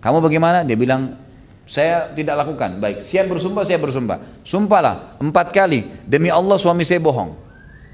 kamu 0.01 0.21
bagaimana? 0.25 0.65
Dia 0.65 0.73
bilang 0.73 1.17
saya 1.65 2.13
tidak 2.13 2.45
lakukan. 2.45 2.77
Baik, 2.77 3.01
siap 3.01 3.25
bersumpah, 3.25 3.65
saya 3.65 3.81
bersumpah. 3.81 4.21
Sumpahlah 4.45 5.17
empat 5.17 5.49
kali 5.49 5.85
demi 6.05 6.29
Allah 6.29 6.57
suami 6.61 6.85
saya 6.85 7.01
bohong. 7.01 7.33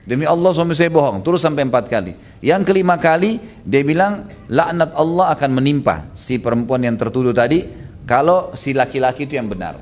Demi 0.02 0.26
Allah 0.26 0.52
suami 0.52 0.74
saya 0.74 0.90
bohong, 0.90 1.22
terus 1.22 1.46
sampai 1.46 1.64
empat 1.64 1.86
kali. 1.88 2.18
Yang 2.44 2.74
kelima 2.74 2.98
kali 2.98 3.38
dia 3.64 3.86
bilang 3.86 4.28
laknat 4.50 4.92
Allah 4.98 5.32
akan 5.32 5.50
menimpa 5.56 6.10
si 6.18 6.42
perempuan 6.42 6.82
yang 6.82 6.98
tertuduh 6.98 7.32
tadi 7.32 7.70
kalau 8.04 8.52
si 8.58 8.74
laki-laki 8.76 9.30
itu 9.30 9.40
yang 9.40 9.48
benar. 9.48 9.78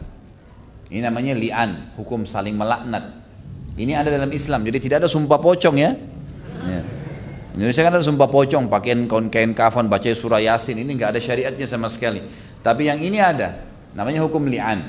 Ini 0.89 1.05
namanya 1.05 1.33
li'an, 1.37 1.93
hukum 1.97 2.29
saling 2.29 2.53
melaknat. 2.53 3.18
Ini 3.79 3.95
ada 3.95 4.11
dalam 4.11 4.27
Islam, 4.35 4.67
jadi 4.67 4.77
tidak 4.83 4.97
ada 5.07 5.09
sumpah 5.09 5.39
pocong 5.39 5.79
ya. 5.79 5.95
ya. 6.67 6.81
Indonesia 7.55 7.81
kan 7.87 7.95
ada 7.95 8.03
sumpah 8.03 8.27
pocong, 8.27 8.67
pakaian 8.67 9.07
kain, 9.07 9.31
kain 9.31 9.51
kafan, 9.55 9.87
baca 9.87 10.03
surah 10.11 10.43
yasin, 10.43 10.83
ini 10.83 10.99
nggak 10.99 11.15
ada 11.15 11.19
syariatnya 11.23 11.63
sama 11.63 11.87
sekali. 11.87 12.19
Tapi 12.59 12.91
yang 12.91 12.99
ini 12.99 13.23
ada, 13.23 13.63
namanya 13.95 14.19
hukum 14.27 14.43
li'an. 14.51 14.83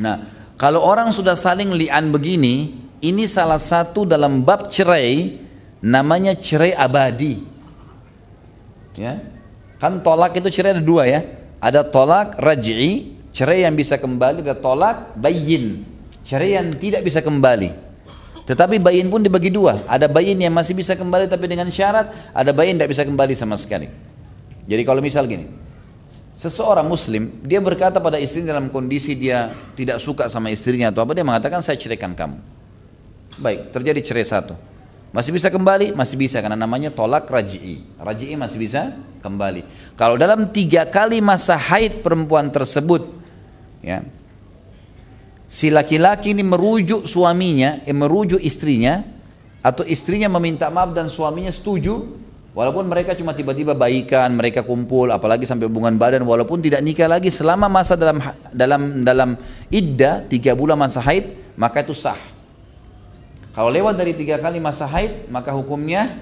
Nah, 0.00 0.16
kalau 0.56 0.80
orang 0.80 1.12
sudah 1.12 1.36
saling 1.36 1.76
li'an 1.76 2.08
begini, 2.08 2.72
ini 3.04 3.24
salah 3.28 3.60
satu 3.60 4.08
dalam 4.08 4.44
bab 4.48 4.72
cerai 4.72 5.36
namanya 5.84 6.32
cerai 6.36 6.72
abadi. 6.72 7.40
Ya. 8.96 9.20
Kan 9.80 10.00
tolak 10.04 10.36
itu 10.36 10.48
cerai 10.52 10.76
ada 10.76 10.84
dua 10.84 11.08
ya. 11.08 11.20
Ada 11.60 11.84
tolak 11.84 12.40
raj'i, 12.40 13.12
cerai 13.32 13.68
yang 13.68 13.76
bisa 13.76 14.00
kembali, 14.00 14.40
ada 14.40 14.56
tolak 14.56 15.12
bayin, 15.16 15.84
cerai 16.24 16.56
yang 16.56 16.72
tidak 16.76 17.04
bisa 17.04 17.20
kembali. 17.20 17.89
Tetapi 18.50 18.82
bayin 18.82 19.06
pun 19.06 19.22
dibagi 19.22 19.46
dua. 19.46 19.86
Ada 19.86 20.10
bayin 20.10 20.34
yang 20.42 20.50
masih 20.50 20.74
bisa 20.74 20.98
kembali 20.98 21.30
tapi 21.30 21.46
dengan 21.46 21.70
syarat, 21.70 22.34
ada 22.34 22.50
bayin 22.50 22.74
tidak 22.74 22.90
bisa 22.90 23.06
kembali 23.06 23.30
sama 23.38 23.54
sekali. 23.54 23.86
Jadi 24.66 24.82
kalau 24.82 24.98
misal 24.98 25.30
gini, 25.30 25.54
seseorang 26.34 26.82
muslim, 26.82 27.30
dia 27.46 27.62
berkata 27.62 28.02
pada 28.02 28.18
istri 28.18 28.42
dalam 28.42 28.66
kondisi 28.66 29.14
dia 29.14 29.54
tidak 29.78 30.02
suka 30.02 30.26
sama 30.26 30.50
istrinya 30.50 30.90
atau 30.90 31.06
apa, 31.06 31.14
dia 31.14 31.22
mengatakan 31.22 31.62
saya 31.62 31.78
ceraikan 31.78 32.10
kamu. 32.10 32.42
Baik, 33.38 33.70
terjadi 33.70 34.02
cerai 34.02 34.26
satu. 34.26 34.58
Masih 35.14 35.30
bisa 35.30 35.46
kembali? 35.46 35.94
Masih 35.94 36.18
bisa 36.18 36.42
karena 36.42 36.58
namanya 36.58 36.90
tolak 36.90 37.30
raji'i. 37.30 37.86
Raji'i 38.02 38.34
masih 38.34 38.58
bisa 38.58 38.98
kembali. 39.22 39.62
Kalau 39.94 40.18
dalam 40.18 40.50
tiga 40.50 40.82
kali 40.90 41.22
masa 41.22 41.54
haid 41.54 42.02
perempuan 42.02 42.50
tersebut, 42.50 43.14
ya, 43.78 44.02
si 45.50 45.66
laki-laki 45.66 46.30
ini 46.30 46.46
merujuk 46.46 47.10
suaminya, 47.10 47.82
eh, 47.82 47.90
merujuk 47.90 48.38
istrinya, 48.38 49.02
atau 49.60 49.82
istrinya 49.82 50.30
meminta 50.30 50.70
maaf 50.70 50.94
dan 50.94 51.10
suaminya 51.10 51.50
setuju, 51.50 52.06
walaupun 52.54 52.86
mereka 52.86 53.18
cuma 53.18 53.34
tiba-tiba 53.34 53.74
baikan, 53.74 54.30
mereka 54.38 54.62
kumpul, 54.62 55.10
apalagi 55.10 55.50
sampai 55.50 55.66
hubungan 55.66 55.98
badan, 55.98 56.22
walaupun 56.22 56.62
tidak 56.62 56.86
nikah 56.86 57.10
lagi 57.10 57.34
selama 57.34 57.66
masa 57.66 57.98
dalam 57.98 58.22
dalam 58.54 58.82
dalam 59.02 59.30
iddah 59.74 60.22
tiga 60.30 60.54
bulan 60.54 60.78
masa 60.78 61.02
haid, 61.02 61.34
maka 61.58 61.82
itu 61.82 61.98
sah. 61.98 62.16
Kalau 63.50 63.68
lewat 63.74 63.98
dari 63.98 64.14
tiga 64.14 64.38
kali 64.38 64.62
masa 64.62 64.86
haid, 64.86 65.26
maka 65.26 65.50
hukumnya, 65.50 66.14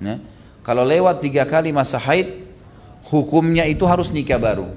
ya, 0.00 0.16
kalau 0.64 0.88
lewat 0.88 1.20
tiga 1.20 1.44
kali 1.44 1.68
masa 1.76 2.00
haid, 2.00 2.40
hukumnya 3.12 3.68
itu 3.68 3.84
harus 3.84 4.08
nikah 4.08 4.40
baru. 4.40 4.72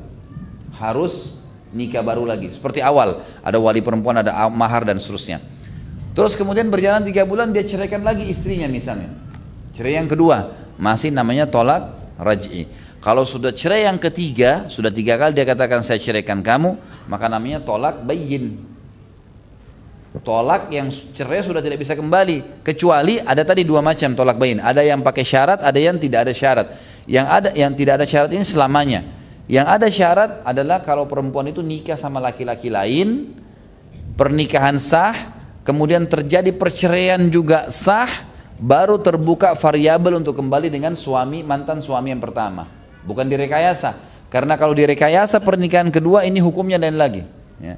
Harus 0.76 1.35
nikah 1.76 2.00
baru 2.00 2.24
lagi. 2.24 2.48
Seperti 2.48 2.80
awal, 2.80 3.20
ada 3.44 3.58
wali 3.60 3.84
perempuan, 3.84 4.24
ada 4.24 4.48
mahar 4.48 4.88
dan 4.88 4.96
seterusnya. 4.96 5.44
Terus 6.16 6.40
kemudian 6.40 6.72
berjalan 6.72 7.04
tiga 7.04 7.28
bulan, 7.28 7.52
dia 7.52 7.68
ceraikan 7.68 8.00
lagi 8.00 8.24
istrinya 8.24 8.72
misalnya. 8.72 9.12
Cerai 9.76 10.00
yang 10.00 10.08
kedua, 10.08 10.56
masih 10.80 11.12
namanya 11.12 11.44
tolak 11.44 11.92
raj'i. 12.16 12.72
Kalau 13.04 13.28
sudah 13.28 13.52
cerai 13.52 13.84
yang 13.84 14.00
ketiga, 14.00 14.72
sudah 14.72 14.90
tiga 14.90 15.20
kali 15.20 15.36
dia 15.36 15.44
katakan 15.44 15.84
saya 15.84 16.00
ceraikan 16.00 16.40
kamu, 16.40 16.80
maka 17.12 17.28
namanya 17.28 17.60
tolak 17.60 18.02
bayin 18.08 18.76
tolak 20.24 20.72
yang 20.72 20.88
cerai 20.92 21.44
sudah 21.44 21.60
tidak 21.60 21.82
bisa 21.82 21.98
kembali 21.98 22.64
kecuali 22.64 23.20
ada 23.20 23.44
tadi 23.44 23.68
dua 23.68 23.84
macam 23.84 24.16
tolak 24.16 24.40
bain 24.40 24.64
ada 24.64 24.80
yang 24.80 25.04
pakai 25.04 25.26
syarat 25.28 25.60
ada 25.60 25.76
yang 25.76 26.00
tidak 26.00 26.30
ada 26.30 26.34
syarat 26.34 26.68
yang 27.10 27.26
ada 27.28 27.50
yang 27.52 27.74
tidak 27.76 28.00
ada 28.00 28.06
syarat 28.08 28.32
ini 28.32 28.46
selamanya 28.48 29.04
yang 29.46 29.70
ada 29.70 29.86
syarat 29.90 30.42
adalah 30.42 30.82
kalau 30.82 31.06
perempuan 31.06 31.50
itu 31.50 31.62
nikah 31.62 31.98
sama 31.98 32.18
laki-laki 32.22 32.74
lain 32.74 33.34
pernikahan 34.18 34.78
sah 34.82 35.14
kemudian 35.62 36.06
terjadi 36.10 36.50
perceraian 36.56 37.22
juga 37.30 37.70
sah 37.70 38.10
baru 38.56 38.98
terbuka 38.98 39.54
variabel 39.54 40.24
untuk 40.24 40.40
kembali 40.40 40.72
dengan 40.72 40.98
suami 40.98 41.46
mantan 41.46 41.84
suami 41.84 42.10
yang 42.10 42.24
pertama 42.24 42.66
bukan 43.06 43.28
direkayasa 43.28 43.96
karena 44.34 44.58
kalau 44.58 44.74
direkayasa 44.74 45.40
pernikahan 45.44 45.94
kedua 45.94 46.26
ini 46.26 46.42
hukumnya 46.42 46.82
lain 46.82 46.98
lagi 46.98 47.24
ya. 47.62 47.76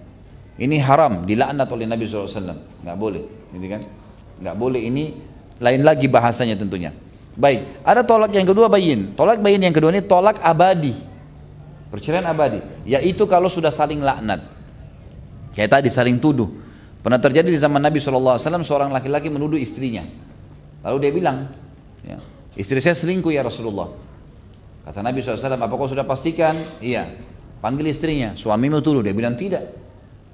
Ini 0.57 0.81
haram, 0.81 1.21
dilaknat 1.21 1.69
oleh 1.69 1.85
Nabi 1.85 2.09
SAW. 2.09 2.81
Nggak 2.81 2.97
boleh, 2.97 3.23
gitu 3.53 3.67
kan? 3.69 3.81
Nggak 4.41 4.55
boleh. 4.57 4.81
Ini 4.89 5.03
lain 5.61 5.81
lagi 5.85 6.09
bahasanya 6.09 6.57
tentunya. 6.57 6.89
Baik, 7.37 7.85
ada 7.85 8.01
tolak 8.01 8.33
yang 8.33 8.49
kedua 8.49 8.65
bayin. 8.65 9.13
Tolak 9.13 9.37
bayin 9.37 9.61
yang 9.61 9.73
kedua 9.73 9.93
ini 9.93 10.01
tolak 10.01 10.41
abadi. 10.41 10.97
Perceraian 11.87 12.27
abadi, 12.27 12.59
yaitu 12.83 13.23
kalau 13.27 13.47
sudah 13.47 13.71
saling 13.71 14.03
laknat. 14.03 14.43
Kayak 15.55 15.79
tadi 15.79 15.89
saling 15.89 16.19
tuduh. 16.19 16.51
Pernah 16.99 17.23
terjadi 17.23 17.47
di 17.47 17.55
zaman 17.55 17.79
Nabi 17.79 18.03
SAW 18.03 18.35
seorang 18.37 18.91
laki-laki 18.91 19.31
menuduh 19.31 19.55
istrinya. 19.55 20.03
Lalu 20.83 20.97
dia 20.99 21.11
bilang, 21.15 21.37
ya, 22.03 22.19
istri 22.59 22.83
saya 22.83 22.99
selingkuh 22.99 23.31
ya 23.31 23.47
Rasulullah. 23.47 23.87
Kata 24.87 25.03
Nabi 25.03 25.19
SAW, 25.19 25.59
apa 25.59 25.73
kau 25.75 25.87
sudah 25.87 26.07
pastikan? 26.07 26.55
Iya. 26.79 27.11
Panggil 27.59 27.91
istrinya, 27.91 28.35
suamimu 28.39 28.79
tuduh. 28.79 29.03
Dia 29.03 29.11
bilang 29.11 29.35
tidak. 29.35 29.75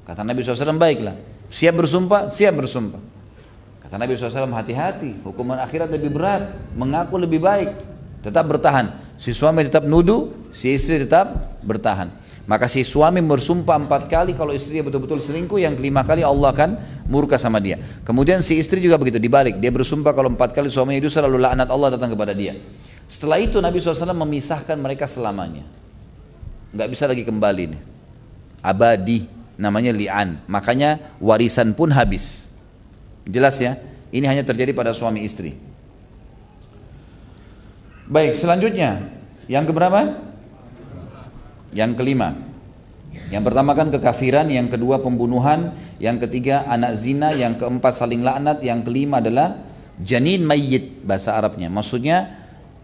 Kata 0.06 0.22
Nabi 0.22 0.46
SAW, 0.46 0.78
baiklah. 0.78 1.18
Siap 1.50 1.74
bersumpah? 1.74 2.30
Siap 2.30 2.54
bersumpah. 2.62 3.02
Kata 3.82 3.98
Nabi 3.98 4.14
SAW, 4.14 4.54
hati-hati. 4.54 5.26
Hukuman 5.26 5.58
akhirat 5.58 5.90
lebih 5.90 6.14
berat. 6.14 6.54
Mengaku 6.78 7.18
lebih 7.18 7.42
baik. 7.42 7.70
Tetap 8.22 8.46
bertahan. 8.46 9.03
Si 9.24 9.32
suami 9.32 9.64
tetap 9.64 9.88
nuduh, 9.88 10.52
si 10.52 10.76
istri 10.76 11.00
tetap 11.00 11.56
bertahan. 11.64 12.12
Maka 12.44 12.68
si 12.68 12.84
suami 12.84 13.24
bersumpah 13.24 13.80
empat 13.80 14.12
kali 14.12 14.36
kalau 14.36 14.52
istrinya 14.52 14.84
betul-betul 14.84 15.24
selingkuh, 15.24 15.64
yang 15.64 15.80
kelima 15.80 16.04
kali 16.04 16.28
Allah 16.28 16.52
akan 16.52 16.70
murka 17.08 17.40
sama 17.40 17.64
dia. 17.64 17.80
Kemudian 18.04 18.44
si 18.44 18.60
istri 18.60 18.84
juga 18.84 19.00
begitu, 19.00 19.24
dibalik. 19.24 19.64
Dia 19.64 19.72
bersumpah 19.72 20.12
kalau 20.12 20.28
empat 20.28 20.52
kali 20.52 20.68
suaminya 20.68 21.00
itu 21.00 21.08
selalu 21.08 21.40
laknat 21.40 21.72
Allah 21.72 21.96
datang 21.96 22.12
kepada 22.12 22.36
dia. 22.36 22.60
Setelah 23.08 23.40
itu 23.40 23.64
Nabi 23.64 23.80
SAW 23.80 24.12
memisahkan 24.12 24.76
mereka 24.76 25.08
selamanya. 25.08 25.64
Nggak 26.76 26.90
bisa 26.92 27.08
lagi 27.08 27.24
kembali 27.24 27.64
nih. 27.80 27.82
Abadi 28.60 29.24
namanya 29.56 29.96
li'an. 29.96 30.44
Makanya 30.52 31.00
warisan 31.24 31.72
pun 31.72 31.96
habis. 31.96 32.52
Jelas 33.24 33.56
ya? 33.56 33.80
Ini 34.12 34.28
hanya 34.28 34.44
terjadi 34.44 34.76
pada 34.76 34.92
suami 34.92 35.24
istri. 35.24 35.56
Baik, 38.08 38.36
selanjutnya 38.36 39.10
yang 39.48 39.64
keberapa? 39.64 40.20
Yang 41.72 41.92
kelima. 41.98 42.36
Yang 43.30 43.44
pertama 43.50 43.72
kan 43.74 43.90
kekafiran, 43.94 44.50
yang 44.50 44.70
kedua 44.70 45.02
pembunuhan, 45.02 45.74
yang 46.02 46.18
ketiga 46.22 46.66
anak 46.70 46.98
zina, 46.98 47.34
yang 47.34 47.58
keempat 47.58 47.94
saling 47.94 48.22
laknat, 48.22 48.62
yang 48.62 48.82
kelima 48.82 49.22
adalah 49.22 49.58
janin 50.02 50.44
mayit 50.44 51.02
bahasa 51.06 51.34
Arabnya. 51.38 51.70
Maksudnya 51.70 52.30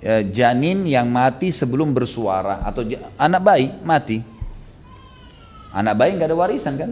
eh, 0.02 0.26
janin 0.30 0.86
yang 0.86 1.10
mati 1.10 1.50
sebelum 1.50 1.94
bersuara 1.94 2.62
atau 2.66 2.86
anak 3.18 3.42
bayi 3.42 3.68
mati 3.82 4.40
Anak 5.70 6.02
bayi 6.02 6.18
nggak 6.18 6.34
ada 6.34 6.38
warisan 6.38 6.74
kan? 6.82 6.92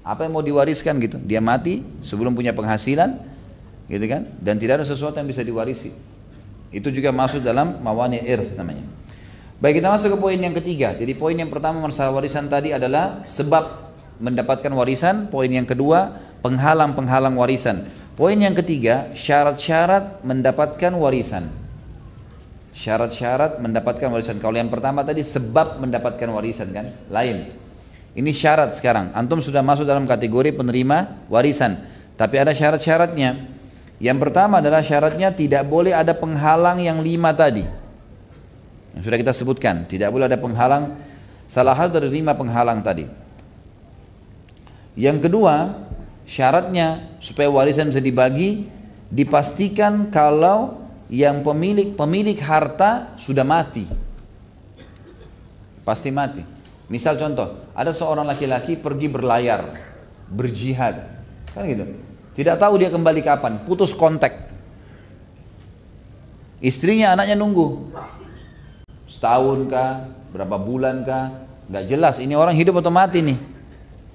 Apa 0.00 0.24
yang 0.24 0.32
mau 0.32 0.40
diwariskan 0.40 0.96
gitu? 0.96 1.20
Dia 1.20 1.44
mati 1.44 1.84
sebelum 2.00 2.32
punya 2.32 2.56
penghasilan, 2.56 3.20
gitu 3.84 4.04
kan? 4.08 4.24
Dan 4.40 4.56
tidak 4.56 4.80
ada 4.80 4.86
sesuatu 4.88 5.20
yang 5.20 5.28
bisa 5.28 5.44
diwarisi. 5.44 5.92
Itu 6.70 6.94
juga 6.94 7.10
masuk 7.10 7.42
dalam 7.42 7.82
mawani 7.82 8.22
irth 8.22 8.54
namanya. 8.54 8.86
Baik 9.60 9.82
kita 9.82 9.92
masuk 9.92 10.16
ke 10.16 10.18
poin 10.18 10.38
yang 10.40 10.56
ketiga. 10.56 10.96
Jadi 10.96 11.12
poin 11.12 11.36
yang 11.36 11.52
pertama 11.52 11.84
masalah 11.84 12.16
warisan 12.16 12.48
tadi 12.48 12.72
adalah 12.72 13.26
sebab 13.28 13.92
mendapatkan 14.16 14.72
warisan. 14.72 15.28
Poin 15.28 15.52
yang 15.52 15.68
kedua 15.68 16.16
penghalang-penghalang 16.40 17.36
warisan. 17.36 17.84
Poin 18.16 18.36
yang 18.40 18.56
ketiga 18.56 19.12
syarat-syarat 19.12 20.24
mendapatkan 20.24 20.92
warisan. 20.96 21.52
Syarat-syarat 22.72 23.60
mendapatkan 23.60 24.08
warisan. 24.08 24.40
Kalau 24.40 24.56
yang 24.56 24.72
pertama 24.72 25.04
tadi 25.04 25.20
sebab 25.20 25.76
mendapatkan 25.76 26.28
warisan 26.32 26.72
kan, 26.72 26.96
lain. 27.12 27.52
Ini 28.16 28.30
syarat 28.32 28.72
sekarang. 28.72 29.12
Antum 29.12 29.44
sudah 29.44 29.60
masuk 29.60 29.84
dalam 29.84 30.08
kategori 30.08 30.56
penerima 30.56 31.28
warisan. 31.28 31.78
Tapi 32.16 32.36
ada 32.40 32.56
syarat-syaratnya. 32.56 33.59
Yang 34.00 34.18
pertama 34.26 34.64
adalah 34.64 34.80
syaratnya 34.80 35.28
tidak 35.36 35.68
boleh 35.68 35.92
ada 35.92 36.16
penghalang 36.16 36.80
yang 36.80 37.04
lima 37.04 37.36
tadi. 37.36 37.62
Yang 38.96 39.02
sudah 39.04 39.18
kita 39.20 39.32
sebutkan, 39.36 39.84
tidak 39.84 40.08
boleh 40.08 40.24
ada 40.24 40.40
penghalang 40.40 40.96
salah 41.44 41.76
satu 41.76 42.00
dari 42.00 42.08
lima 42.08 42.32
penghalang 42.32 42.80
tadi. 42.80 43.04
Yang 44.96 45.28
kedua, 45.28 45.84
syaratnya 46.24 47.20
supaya 47.20 47.52
warisan 47.52 47.92
bisa 47.92 48.00
dibagi 48.00 48.66
dipastikan 49.12 50.08
kalau 50.08 50.80
yang 51.12 51.44
pemilik 51.44 51.92
pemilik 51.92 52.40
harta 52.40 53.14
sudah 53.20 53.44
mati. 53.44 53.84
Pasti 55.84 56.08
mati. 56.08 56.40
Misal 56.88 57.20
contoh, 57.20 57.68
ada 57.76 57.92
seorang 57.92 58.26
laki-laki 58.26 58.80
pergi 58.80 59.06
berlayar, 59.12 59.76
berjihad. 60.26 61.20
Kan 61.52 61.68
gitu. 61.68 62.09
Tidak 62.40 62.56
tahu 62.56 62.80
dia 62.80 62.88
kembali 62.88 63.20
kapan, 63.20 63.68
putus 63.68 63.92
kontak. 63.92 64.48
Istrinya, 66.56 67.12
anaknya 67.12 67.36
nunggu. 67.36 67.92
Setahun 69.04 69.68
kah, 69.68 70.08
berapa 70.32 70.56
bulan 70.56 71.04
kah, 71.04 71.44
nggak 71.68 71.84
jelas. 71.84 72.16
Ini 72.16 72.32
orang 72.40 72.56
hidup 72.56 72.80
atau 72.80 72.88
mati 72.88 73.20
nih. 73.20 73.36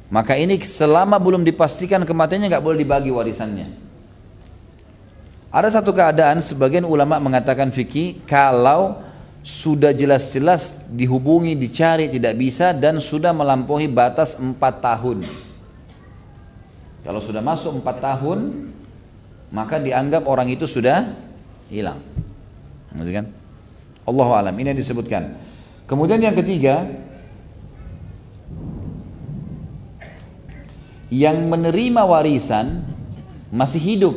Maka 0.09 0.33
ini 0.41 0.57
selama 0.57 1.21
belum 1.21 1.45
dipastikan 1.45 2.01
kematiannya 2.01 2.49
nggak 2.49 2.65
boleh 2.65 2.81
dibagi 2.81 3.13
warisannya. 3.13 3.77
Ada 5.53 5.77
satu 5.77 5.93
keadaan 5.93 6.41
sebagian 6.41 6.81
ulama 6.81 7.21
mengatakan 7.21 7.69
fikih 7.69 8.25
kalau 8.25 9.05
sudah 9.45 9.93
jelas-jelas 9.93 10.89
dihubungi, 10.89 11.53
dicari 11.53 12.09
tidak 12.09 12.33
bisa 12.41 12.73
dan 12.73 12.97
sudah 12.97 13.37
melampaui 13.37 13.85
batas 13.85 14.33
empat 14.41 14.81
tahun. 14.81 15.44
Kalau 17.05 17.21
sudah 17.21 17.45
masuk 17.45 17.85
empat 17.85 18.01
tahun, 18.01 18.73
maka 19.53 19.77
dianggap 19.77 20.25
orang 20.25 20.49
itu 20.49 20.65
sudah 20.65 21.13
hilang. 21.69 22.01
Kan? 22.97 23.29
Allah 24.09 24.29
alam. 24.41 24.55
Ini 24.57 24.73
yang 24.73 24.79
disebutkan. 24.81 25.37
Kemudian 25.85 26.17
yang 26.17 26.33
ketiga, 26.33 26.89
yang 31.13 31.45
menerima 31.45 32.01
warisan 32.09 32.81
masih 33.53 33.79
hidup. 33.79 34.15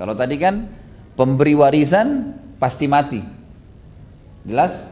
Kalau 0.00 0.16
tadi 0.16 0.40
kan 0.40 0.72
pemberi 1.20 1.52
warisan 1.52 2.32
pasti 2.56 2.88
mati. 2.88 3.20
Jelas? 4.48 4.88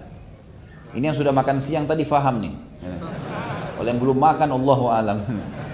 Ini 0.92 1.08
yang 1.08 1.16
sudah 1.16 1.32
makan 1.32 1.56
siang 1.64 1.88
tadi 1.88 2.04
faham 2.04 2.44
nih. 2.44 2.54
Kalau 3.80 3.88
yang 3.88 4.00
belum 4.00 4.18
makan 4.20 4.48
Allah 4.52 4.80
alam. 4.92 5.18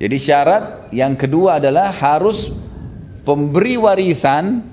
Jadi 0.00 0.16
syarat 0.16 0.88
yang 0.96 1.12
kedua 1.12 1.60
adalah 1.60 1.92
harus 1.92 2.56
pemberi 3.20 3.76
warisan 3.76 4.64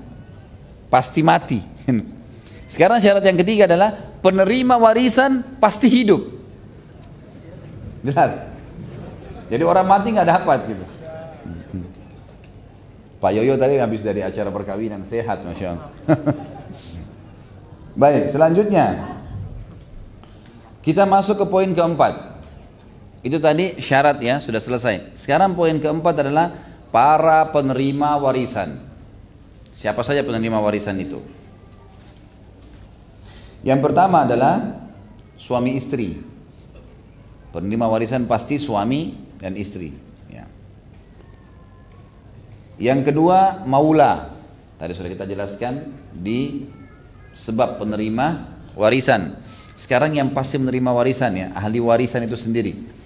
pasti 0.88 1.20
mati. 1.20 1.60
Sekarang 2.72 2.96
syarat 2.96 3.20
yang 3.28 3.36
ketiga 3.36 3.68
adalah 3.68 3.92
penerima 4.24 4.80
warisan 4.80 5.44
pasti 5.60 5.84
hidup. 5.92 6.24
Jelas. 8.00 8.40
Jadi 9.52 9.62
orang 9.68 9.84
mati 9.84 10.16
nggak 10.16 10.28
dapat 10.32 10.58
gitu. 10.64 10.84
Pak 13.20 13.30
Yoyo 13.36 13.60
tadi 13.60 13.76
habis 13.76 14.00
dari 14.00 14.24
acara 14.24 14.48
perkawinan 14.48 15.04
sehat 15.04 15.44
masya 15.44 15.76
Allah. 15.76 15.88
Baik, 18.00 18.32
selanjutnya 18.32 19.12
kita 20.80 21.04
masuk 21.04 21.44
ke 21.44 21.46
poin 21.50 21.68
keempat. 21.68 22.37
Itu 23.18 23.42
tadi 23.42 23.78
syarat 23.82 24.22
ya, 24.22 24.38
sudah 24.38 24.62
selesai. 24.62 25.18
Sekarang 25.18 25.58
poin 25.58 25.74
keempat 25.82 26.22
adalah 26.22 26.54
para 26.94 27.50
penerima 27.50 28.22
warisan. 28.22 28.78
Siapa 29.74 30.06
saja 30.06 30.22
penerima 30.22 30.62
warisan 30.62 30.94
itu? 31.02 31.18
Yang 33.66 33.80
pertama 33.90 34.22
adalah 34.22 34.86
suami 35.34 35.74
istri. 35.74 36.22
Penerima 37.50 37.90
warisan 37.90 38.30
pasti 38.30 38.54
suami 38.62 39.18
dan 39.42 39.58
istri. 39.58 39.90
Ya. 40.30 40.46
Yang 42.78 43.10
kedua 43.10 43.66
maula. 43.66 44.38
Tadi 44.78 44.94
sudah 44.94 45.10
kita 45.10 45.26
jelaskan 45.26 45.90
di 46.14 46.70
sebab 47.34 47.82
penerima 47.82 48.46
warisan. 48.78 49.34
Sekarang 49.74 50.14
yang 50.14 50.30
pasti 50.30 50.54
menerima 50.54 50.90
warisan 50.94 51.34
ya, 51.34 51.46
ahli 51.54 51.82
warisan 51.82 52.22
itu 52.22 52.38
sendiri 52.38 52.97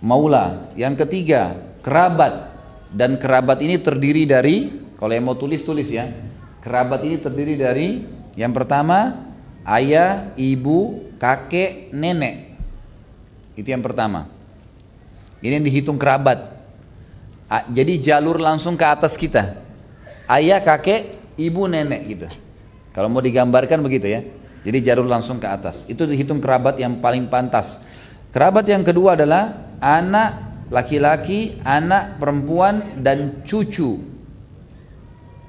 maula. 0.00 0.72
Yang 0.74 1.06
ketiga, 1.06 1.56
kerabat. 1.80 2.56
Dan 2.92 3.18
kerabat 3.20 3.60
ini 3.60 3.76
terdiri 3.76 4.24
dari, 4.24 4.70
kalau 4.96 5.12
yang 5.12 5.26
mau 5.26 5.36
tulis 5.36 5.60
tulis 5.60 5.90
ya. 5.90 6.08
Kerabat 6.62 7.04
ini 7.06 7.16
terdiri 7.20 7.54
dari 7.54 8.02
yang 8.34 8.50
pertama 8.50 9.26
ayah, 9.66 10.32
ibu, 10.34 11.04
kakek, 11.18 11.92
nenek. 11.94 12.54
Itu 13.58 13.70
yang 13.70 13.82
pertama. 13.82 14.28
Ini 15.42 15.60
yang 15.60 15.66
dihitung 15.66 15.98
kerabat. 16.00 16.56
Jadi 17.70 18.02
jalur 18.02 18.42
langsung 18.42 18.74
ke 18.74 18.82
atas 18.82 19.14
kita. 19.14 19.58
Ayah, 20.26 20.58
kakek, 20.58 21.14
ibu, 21.38 21.70
nenek 21.70 22.02
gitu. 22.06 22.26
Kalau 22.90 23.12
mau 23.12 23.20
digambarkan 23.20 23.78
begitu 23.84 24.08
ya. 24.08 24.20
Jadi 24.66 24.78
jalur 24.82 25.06
langsung 25.06 25.38
ke 25.38 25.46
atas. 25.46 25.86
Itu 25.86 26.08
dihitung 26.08 26.42
kerabat 26.42 26.80
yang 26.80 26.98
paling 26.98 27.30
pantas. 27.30 27.86
Kerabat 28.34 28.66
yang 28.66 28.82
kedua 28.82 29.14
adalah 29.14 29.65
anak 29.80 30.46
laki-laki, 30.70 31.58
anak 31.62 32.18
perempuan 32.18 33.02
dan 33.02 33.42
cucu. 33.46 34.02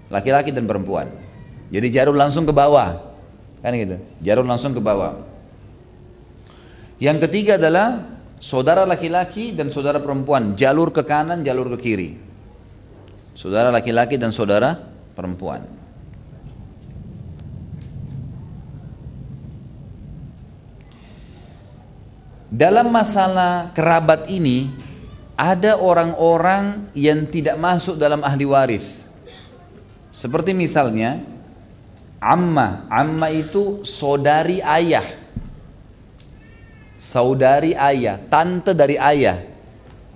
Laki-laki 0.07 0.55
dan 0.55 0.69
perempuan. 0.69 1.11
Jadi 1.67 1.87
jarum 1.91 2.15
langsung 2.15 2.47
ke 2.47 2.53
bawah. 2.55 2.95
Kan 3.59 3.75
gitu. 3.75 3.99
Jarum 4.23 4.47
langsung 4.47 4.71
ke 4.71 4.79
bawah. 4.79 5.19
Yang 6.97 7.27
ketiga 7.27 7.61
adalah 7.61 8.07
saudara 8.39 8.87
laki-laki 8.87 9.53
dan 9.53 9.69
saudara 9.69 10.01
perempuan, 10.01 10.57
jalur 10.57 10.89
ke 10.89 11.03
kanan, 11.03 11.43
jalur 11.43 11.69
ke 11.75 11.77
kiri. 11.77 12.09
Saudara 13.37 13.69
laki-laki 13.69 14.17
dan 14.17 14.33
saudara 14.33 14.73
perempuan. 15.13 15.76
Dalam 22.57 22.89
masalah 22.89 23.69
kerabat 23.77 24.33
ini 24.33 24.73
ada 25.37 25.77
orang-orang 25.77 26.89
yang 26.97 27.29
tidak 27.29 27.53
masuk 27.61 28.01
dalam 28.01 28.25
ahli 28.25 28.49
waris. 28.49 29.13
Seperti 30.09 30.57
misalnya 30.57 31.21
amma, 32.17 32.89
amma 32.89 33.29
itu 33.29 33.85
saudari 33.85 34.57
ayah. 34.65 35.05
Saudari 36.97 37.77
ayah, 37.77 38.17
tante 38.25 38.73
dari 38.73 38.97
ayah. 38.97 39.37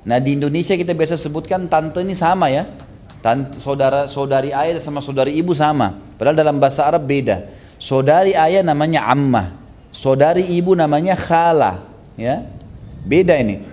Nah 0.02 0.18
di 0.18 0.34
Indonesia 0.34 0.74
kita 0.74 0.98
biasa 0.98 1.22
sebutkan 1.22 1.70
tante 1.70 2.02
ini 2.02 2.18
sama 2.18 2.50
ya. 2.50 2.66
Tante, 3.22 3.62
saudara 3.62 4.10
saudari 4.10 4.50
ayah 4.50 4.82
sama 4.82 4.98
saudari 4.98 5.38
ibu 5.38 5.54
sama. 5.54 5.94
Padahal 6.18 6.34
dalam 6.34 6.58
bahasa 6.58 6.90
Arab 6.90 7.06
beda. 7.06 7.54
Saudari 7.78 8.34
ayah 8.34 8.66
namanya 8.66 9.06
amma, 9.06 9.54
saudari 9.94 10.42
ibu 10.50 10.74
namanya 10.74 11.14
khala 11.14 11.91
ya 12.20 12.44
beda 13.06 13.38
ini 13.40 13.64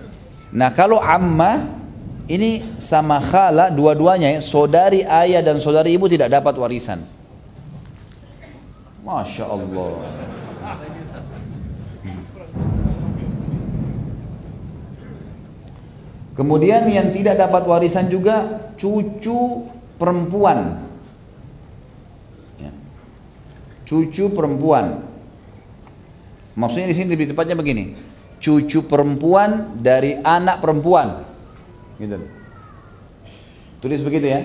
nah 0.49 0.71
kalau 0.73 0.97
amma 0.99 1.79
ini 2.29 2.61
sama 2.77 3.17
khala 3.25 3.73
dua-duanya 3.73 4.37
ya, 4.37 4.41
saudari 4.41 5.01
ayah 5.01 5.41
dan 5.41 5.57
saudari 5.57 5.97
ibu 5.97 6.05
tidak 6.05 6.29
dapat 6.29 6.53
warisan 6.57 7.01
Masya 9.03 9.45
Allah 9.49 10.05
Kemudian 16.37 16.87
yang 16.87 17.11
tidak 17.11 17.35
dapat 17.35 17.67
warisan 17.67 18.07
juga 18.07 18.63
cucu 18.79 19.67
perempuan. 19.99 20.87
Ya. 22.55 22.71
Cucu 23.83 24.31
perempuan. 24.31 25.03
Maksudnya 26.55 26.87
di 26.87 26.95
sini 26.95 27.11
lebih 27.11 27.35
tepatnya 27.35 27.59
begini 27.59 27.91
cucu 28.39 28.87
perempuan 28.87 29.77
dari 29.77 30.15
anak 30.19 30.63
perempuan. 30.63 31.27
Gitu. 31.99 32.15
Tulis 33.83 33.99
begitu 33.99 34.27
ya. 34.31 34.41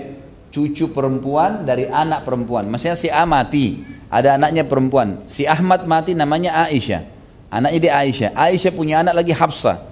Cucu 0.51 0.91
perempuan 0.91 1.67
dari 1.67 1.87
anak 1.87 2.23
perempuan. 2.23 2.67
Maksudnya 2.71 2.95
si 2.95 3.11
A 3.11 3.27
mati, 3.27 3.83
ada 4.07 4.39
anaknya 4.39 4.63
perempuan. 4.63 5.27
Si 5.27 5.43
Ahmad 5.43 5.83
mati 5.83 6.15
namanya 6.15 6.67
Aisyah. 6.67 7.03
Anaknya 7.51 7.79
dia 7.79 7.93
Aisyah. 7.99 8.31
Aisyah 8.31 8.71
punya 8.71 9.03
anak 9.03 9.19
lagi 9.19 9.35
Hafsah. 9.35 9.83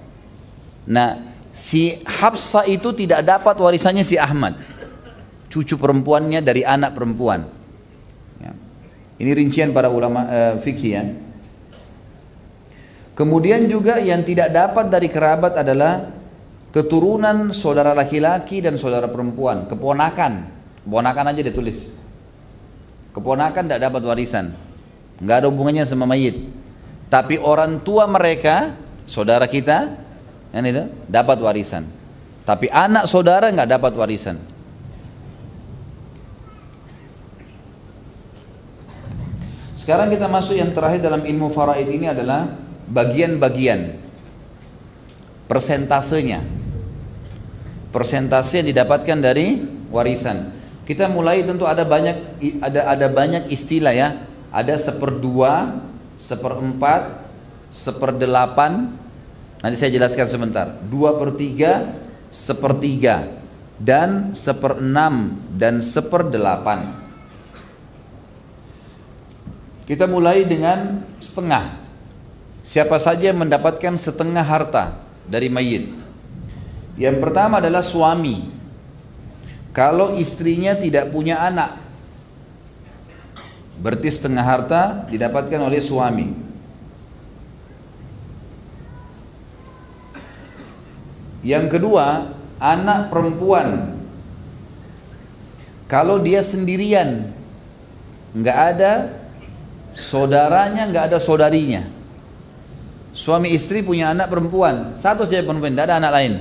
Nah, 0.87 1.35
si 1.51 1.99
Hafsah 2.03 2.63
itu 2.67 2.95
tidak 2.95 3.27
dapat 3.27 3.55
warisannya 3.59 4.03
si 4.07 4.15
Ahmad. 4.15 4.55
Cucu 5.51 5.75
perempuannya 5.75 6.39
dari 6.39 6.63
anak 6.63 6.95
perempuan. 6.95 7.43
Ya. 8.39 8.55
Ini 9.19 9.31
rincian 9.35 9.75
para 9.75 9.91
ulama 9.91 10.27
uh, 10.27 10.53
fikih 10.63 10.91
ya. 10.95 11.03
Kemudian 13.13 13.69
juga 13.69 14.01
yang 14.01 14.25
tidak 14.25 14.49
dapat 14.49 14.89
dari 14.89 15.05
kerabat 15.05 15.53
adalah 15.61 16.09
keturunan 16.73 17.53
saudara 17.53 17.93
laki-laki 17.93 18.57
dan 18.57 18.81
saudara 18.81 19.05
perempuan, 19.05 19.69
keponakan, 19.69 20.49
keponakan 20.81 21.25
aja 21.29 21.41
ditulis. 21.45 21.93
Keponakan 23.13 23.69
tidak 23.69 23.81
dapat 23.85 24.01
warisan, 24.01 24.57
nggak 25.21 25.45
ada 25.45 25.47
hubungannya 25.53 25.85
sama 25.85 26.09
mayit. 26.09 26.49
Tapi 27.13 27.37
orang 27.37 27.85
tua 27.85 28.09
mereka, 28.09 28.73
saudara 29.05 29.45
kita, 29.45 29.93
yang 30.49 30.65
itu 30.65 30.89
dapat 31.05 31.37
warisan. 31.37 31.85
Tapi 32.41 32.73
anak 32.73 33.05
saudara 33.05 33.53
nggak 33.53 33.69
dapat 33.69 33.93
warisan. 33.93 34.41
Sekarang 39.77 40.09
kita 40.09 40.25
masuk 40.25 40.57
yang 40.57 40.73
terakhir 40.73 41.05
dalam 41.05 41.21
ilmu 41.21 41.53
faraid 41.53 41.85
ini 41.91 42.09
adalah 42.09 42.62
bagian-bagian 42.89 43.95
persentasenya. 45.47 46.41
Persentase 47.93 48.65
yang 48.65 48.67
didapatkan 48.73 49.17
dari 49.21 49.61
warisan. 49.93 50.49
Kita 50.83 51.05
mulai 51.05 51.45
tentu 51.45 51.69
ada 51.69 51.85
banyak 51.85 52.41
ada 52.57 52.89
ada 52.89 53.07
banyak 53.07 53.53
istilah 53.53 53.93
ya. 53.93 54.09
Ada 54.49 54.81
seperdua, 54.81 55.77
seperempat, 56.17 57.21
seperdelapan. 57.69 58.97
Nanti 59.61 59.75
saya 59.77 59.93
jelaskan 59.93 60.25
sebentar. 60.25 60.73
Dua 60.89 61.13
per 61.17 61.37
tiga, 61.37 61.93
sepertiga, 62.33 63.29
dan 63.77 64.33
seperenam 64.33 65.37
dan 65.53 65.81
seperdelapan. 65.85 67.03
Kita 69.85 70.07
mulai 70.07 70.47
dengan 70.47 71.03
setengah. 71.19 71.82
Siapa 72.63 72.95
saja 72.95 73.29
yang 73.29 73.43
mendapatkan 73.43 73.99
setengah 73.99 74.41
harta 74.41 75.03
dari 75.27 75.51
mayit. 75.51 75.91
Yang 76.95 77.19
pertama 77.19 77.59
adalah 77.59 77.83
suami. 77.83 78.47
Kalau 79.75 80.15
istrinya 80.15 80.77
tidak 80.77 81.11
punya 81.11 81.43
anak, 81.43 81.81
berarti 83.83 84.07
setengah 84.07 84.45
harta 84.45 85.03
didapatkan 85.11 85.59
oleh 85.59 85.81
suami. 85.83 86.29
Yang 91.43 91.75
kedua, 91.75 92.31
anak 92.61 93.11
perempuan. 93.11 93.99
Kalau 95.91 96.23
dia 96.23 96.39
sendirian, 96.39 97.33
nggak 98.31 98.59
ada 98.77 98.93
saudaranya, 99.91 100.87
nggak 100.87 101.05
ada 101.11 101.17
saudarinya. 101.19 101.92
Suami 103.13 103.53
istri 103.53 103.85
punya 103.85 104.09
anak 104.09 104.33
perempuan, 104.33 104.97
satu 104.97 105.29
saja 105.29 105.45
perempuan, 105.45 105.77
tidak 105.77 105.93
ada 105.93 106.01
anak 106.01 106.11
lain. 106.17 106.33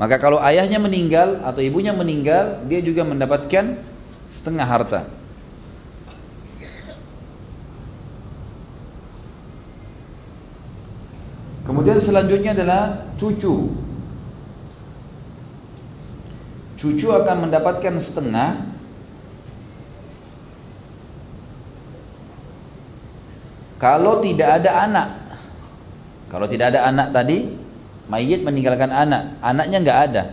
Maka 0.00 0.16
kalau 0.16 0.40
ayahnya 0.40 0.80
meninggal 0.80 1.44
atau 1.44 1.60
ibunya 1.60 1.92
meninggal, 1.92 2.64
dia 2.64 2.80
juga 2.80 3.04
mendapatkan 3.04 3.76
setengah 4.24 4.64
harta. 4.64 5.04
Kemudian 11.66 11.98
selanjutnya 11.98 12.54
adalah 12.54 13.10
cucu. 13.18 13.74
Cucu 16.78 17.08
akan 17.10 17.50
mendapatkan 17.50 17.94
setengah 17.98 18.70
kalau 23.82 24.22
tidak 24.22 24.62
ada 24.62 24.70
anak. 24.86 25.25
Kalau 26.36 26.44
tidak 26.52 26.76
ada 26.76 26.84
anak 26.92 27.16
tadi, 27.16 27.48
mayit 28.12 28.44
meninggalkan 28.44 28.92
anak, 28.92 29.40
anaknya 29.40 29.80
nggak 29.80 30.00
ada. 30.12 30.24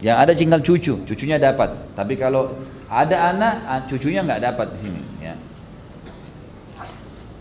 Yang 0.00 0.16
ada 0.16 0.32
tinggal 0.32 0.60
cucu, 0.64 1.04
cucunya 1.04 1.36
dapat. 1.36 1.76
Tapi 1.92 2.16
kalau 2.16 2.56
ada 2.88 3.36
anak, 3.36 3.84
cucunya 3.92 4.24
nggak 4.24 4.40
dapat 4.40 4.72
di 4.72 4.78
sini. 4.80 5.02
Ya. 5.20 5.36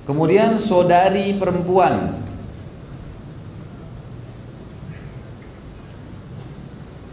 Kemudian 0.03 0.59
saudari 0.59 1.31
perempuan. 1.39 2.19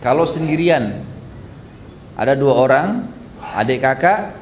Kalau 0.03 0.27
sendirian, 0.27 0.99
ada 2.19 2.35
dua 2.35 2.59
orang, 2.59 3.07
adik 3.55 3.87
kakak, 3.87 4.35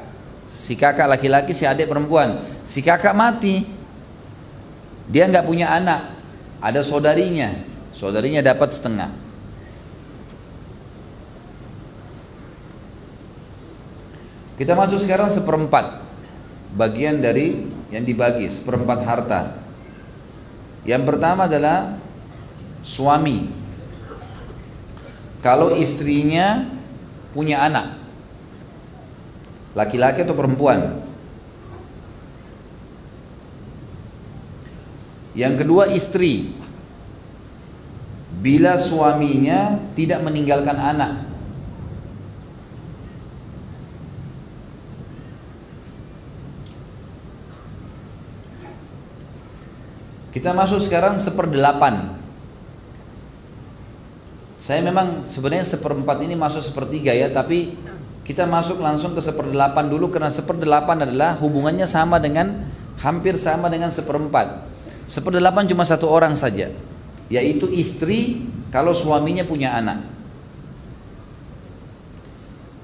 si 0.49 0.73
kakak 0.73 1.05
laki-laki, 1.05 1.53
si 1.53 1.69
adik 1.69 1.85
perempuan. 1.85 2.41
Si 2.65 2.81
kakak 2.81 3.13
mati, 3.13 3.76
dia 5.07 5.23
nggak 5.31 5.47
punya 5.47 5.71
anak, 5.71 6.11
ada 6.59 6.83
saudarinya, 6.83 7.63
saudarinya 7.95 8.43
dapat 8.43 8.75
setengah. 8.75 9.11
Kita 14.57 14.73
masuk 14.73 14.99
sekarang 14.99 15.29
seperempat 15.29 16.01
bagian 16.73 17.21
dari 17.21 17.69
yang 17.93 18.03
dibagi 18.03 18.49
seperempat 18.49 18.99
harta. 19.05 19.41
Yang 20.83 21.03
pertama 21.07 21.45
adalah 21.45 21.95
suami. 22.81 23.53
Kalau 25.45 25.77
istrinya 25.77 26.67
punya 27.31 27.63
anak, 27.63 27.95
laki-laki 29.77 30.25
atau 30.25 30.33
perempuan, 30.33 31.05
Yang 35.37 35.53
kedua 35.61 35.93
istri. 35.93 36.57
Bila 38.41 38.81
suaminya 38.81 39.77
tidak 39.93 40.25
meninggalkan 40.25 40.73
anak. 40.73 41.29
Kita 50.33 50.53
masuk 50.53 50.81
sekarang 50.81 51.17
seperdelapan. 51.21 52.17
Saya 54.57 54.81
memang 54.85 55.25
sebenarnya 55.25 55.65
seperempat 55.65 56.17
ini 56.21 56.33
masuk 56.37 56.61
sepertiga 56.61 57.13
ya, 57.13 57.29
tapi 57.29 57.77
kita 58.21 58.45
masuk 58.45 58.81
langsung 58.81 59.17
ke 59.17 59.21
seperdelapan 59.21 59.85
dulu 59.89 60.13
karena 60.13 60.29
seperdelapan 60.29 61.09
adalah 61.09 61.37
hubungannya 61.41 61.89
sama 61.89 62.21
dengan 62.21 62.69
hampir 63.01 63.33
sama 63.37 63.65
dengan 63.69 63.89
seperempat. 63.89 64.76
Seperdelapan 65.07 65.63
cuma 65.71 65.87
satu 65.87 66.11
orang 66.11 66.35
saja, 66.35 66.67
yaitu 67.31 67.71
istri 67.71 68.43
kalau 68.69 68.91
suaminya 68.91 69.47
punya 69.47 69.71
anak. 69.71 70.03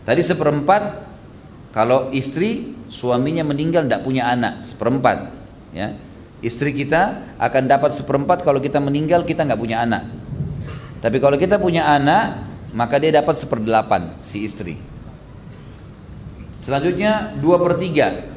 Tadi 0.08 0.24
seperempat 0.24 1.04
kalau 1.76 2.12
istri 2.16 2.76
suaminya 2.88 3.44
meninggal 3.44 3.84
tidak 3.88 4.08
punya 4.08 4.32
anak, 4.32 4.64
seperempat. 4.64 5.36
Ya, 5.76 6.00
istri 6.40 6.72
kita 6.72 7.36
akan 7.40 7.64
dapat 7.68 7.92
seperempat 7.92 8.44
kalau 8.44 8.64
kita 8.64 8.80
meninggal 8.80 9.28
kita 9.28 9.44
nggak 9.44 9.60
punya 9.60 9.84
anak. 9.84 10.08
Tapi 11.04 11.20
kalau 11.20 11.36
kita 11.36 11.60
punya 11.60 11.84
anak, 11.92 12.48
maka 12.72 13.00
dia 13.04 13.12
dapat 13.12 13.36
seperdelapan 13.36 14.16
si 14.24 14.48
istri. 14.48 14.80
Selanjutnya 16.64 17.36
dua 17.44 17.60
per 17.60 17.76
tiga, 17.76 18.32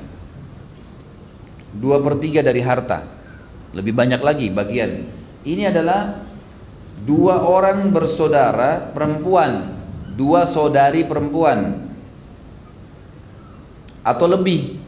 dua 1.71 2.03
per 2.03 2.19
tiga 2.19 2.43
dari 2.43 2.59
harta. 2.59 3.16
Lebih 3.77 3.93
banyak 3.93 4.21
lagi 4.25 4.49
bagian. 4.49 5.05
Ini 5.45 5.69
adalah 5.69 6.25
dua 7.05 7.45
orang 7.45 7.93
bersaudara 7.93 8.89
perempuan, 8.97 9.77
dua 10.17 10.49
saudari 10.49 11.05
perempuan 11.05 11.85
atau 14.01 14.25
lebih. 14.25 14.81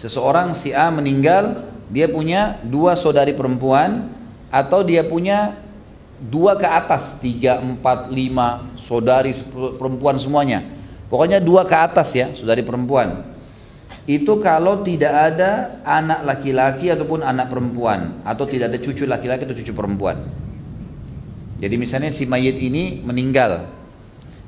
Seseorang 0.00 0.56
si 0.56 0.72
A 0.72 0.88
meninggal, 0.88 1.68
dia 1.92 2.08
punya 2.08 2.56
dua 2.64 2.96
saudari 2.96 3.36
perempuan 3.36 4.08
atau 4.48 4.80
dia 4.80 5.04
punya 5.04 5.60
dua 6.16 6.56
ke 6.56 6.64
atas, 6.64 7.20
tiga, 7.20 7.60
empat, 7.60 8.08
lima 8.08 8.64
saudari 8.80 9.36
perempuan 9.76 10.16
semuanya. 10.16 10.64
Pokoknya 11.12 11.44
dua 11.44 11.68
ke 11.68 11.76
atas 11.76 12.16
ya, 12.16 12.32
saudari 12.32 12.64
perempuan 12.64 13.33
itu 14.04 14.36
kalau 14.44 14.84
tidak 14.84 15.32
ada 15.32 15.80
anak 15.80 16.28
laki-laki 16.28 16.92
ataupun 16.92 17.24
anak 17.24 17.48
perempuan 17.48 18.20
atau 18.20 18.44
tidak 18.44 18.68
ada 18.68 18.78
cucu 18.80 19.08
laki-laki 19.08 19.48
atau 19.48 19.56
cucu 19.56 19.72
perempuan. 19.72 20.20
Jadi 21.56 21.74
misalnya 21.80 22.12
si 22.12 22.28
mayit 22.28 22.60
ini 22.60 23.00
meninggal, 23.00 23.64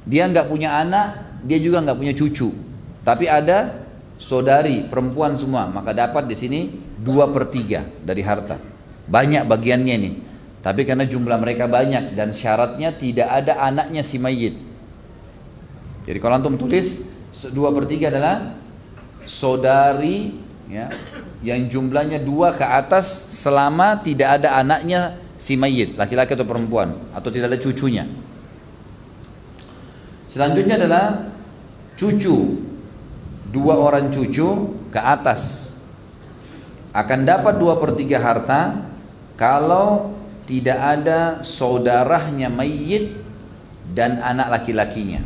dia 0.05 0.29
nggak 0.29 0.53
punya 0.53 0.77
anak, 0.77 1.41
dia 1.49 1.57
juga 1.57 1.81
nggak 1.81 1.97
punya 1.97 2.13
cucu, 2.13 2.53
tapi 3.01 3.25
ada 3.25 3.89
saudari 4.21 4.85
perempuan 4.93 5.33
semua, 5.41 5.65
maka 5.73 5.97
dapat 5.97 6.29
di 6.29 6.37
sini 6.37 6.61
dua 7.01 7.33
per 7.33 7.49
tiga 7.49 7.89
dari 8.05 8.21
harta. 8.21 8.61
Banyak 9.09 9.49
bagiannya 9.49 9.95
ini, 9.97 10.11
tapi 10.61 10.85
karena 10.85 11.09
jumlah 11.09 11.41
mereka 11.41 11.65
banyak 11.65 12.13
dan 12.13 12.37
syaratnya 12.37 12.93
tidak 12.93 13.33
ada 13.33 13.65
anaknya 13.65 14.05
si 14.05 14.21
mayit. 14.21 14.61
Jadi 16.05 16.19
kalau 16.21 16.37
antum 16.37 16.61
tulis 16.61 17.09
dua 17.57 17.73
per 17.73 17.89
tiga 17.89 18.13
adalah 18.13 18.66
saudari 19.27 20.33
ya 20.71 20.91
yang 21.45 21.69
jumlahnya 21.69 22.23
dua 22.23 22.55
ke 22.55 22.65
atas 22.65 23.07
selama 23.35 24.01
tidak 24.01 24.41
ada 24.41 24.57
anaknya 24.59 25.21
si 25.37 25.55
mayit, 25.55 26.01
laki-laki 26.01 26.33
atau 26.33 26.49
perempuan, 26.49 26.97
atau 27.13 27.29
tidak 27.29 27.53
ada 27.53 27.59
cucunya. 27.61 28.09
Selanjutnya 30.27 30.81
adalah 30.81 31.29
cucu, 31.95 32.65
dua 33.53 33.75
orang 33.77 34.09
cucu 34.09 34.75
ke 34.89 35.01
atas 35.01 35.67
akan 36.97 37.29
dapat 37.29 37.61
dua 37.61 37.77
per 37.77 37.93
tiga 37.93 38.17
harta 38.25 38.89
kalau 39.37 40.17
tidak 40.49 40.81
ada 40.81 41.45
saudaranya 41.45 42.49
mayit 42.49 43.13
dan 43.93 44.17
anak 44.25 44.49
laki-lakinya. 44.49 45.21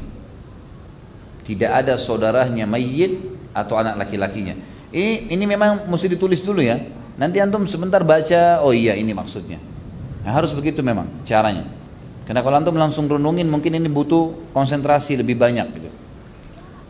Tidak 1.46 1.70
ada 1.70 1.94
saudaranya 1.94 2.66
mayit 2.66 3.22
atau 3.54 3.78
anak 3.78 3.98
laki-lakinya. 4.00 4.54
Ini 4.90 5.30
ini 5.30 5.44
memang 5.46 5.86
mesti 5.86 6.10
ditulis 6.10 6.42
dulu 6.42 6.62
ya. 6.62 6.78
Nanti 7.20 7.36
antum 7.38 7.68
sebentar 7.68 8.00
baca, 8.00 8.64
oh 8.64 8.72
iya 8.72 8.96
ini 8.96 9.12
maksudnya. 9.12 9.60
Nah, 10.24 10.32
harus 10.32 10.52
begitu 10.56 10.80
memang 10.80 11.08
caranya. 11.22 11.68
Karena 12.24 12.40
kalau 12.46 12.56
antum 12.56 12.76
langsung 12.78 13.10
renungin 13.10 13.50
mungkin 13.50 13.74
ini 13.76 13.90
butuh 13.90 14.54
konsentrasi 14.54 15.18
lebih 15.18 15.36
banyak 15.36 15.66
gitu. 15.74 15.90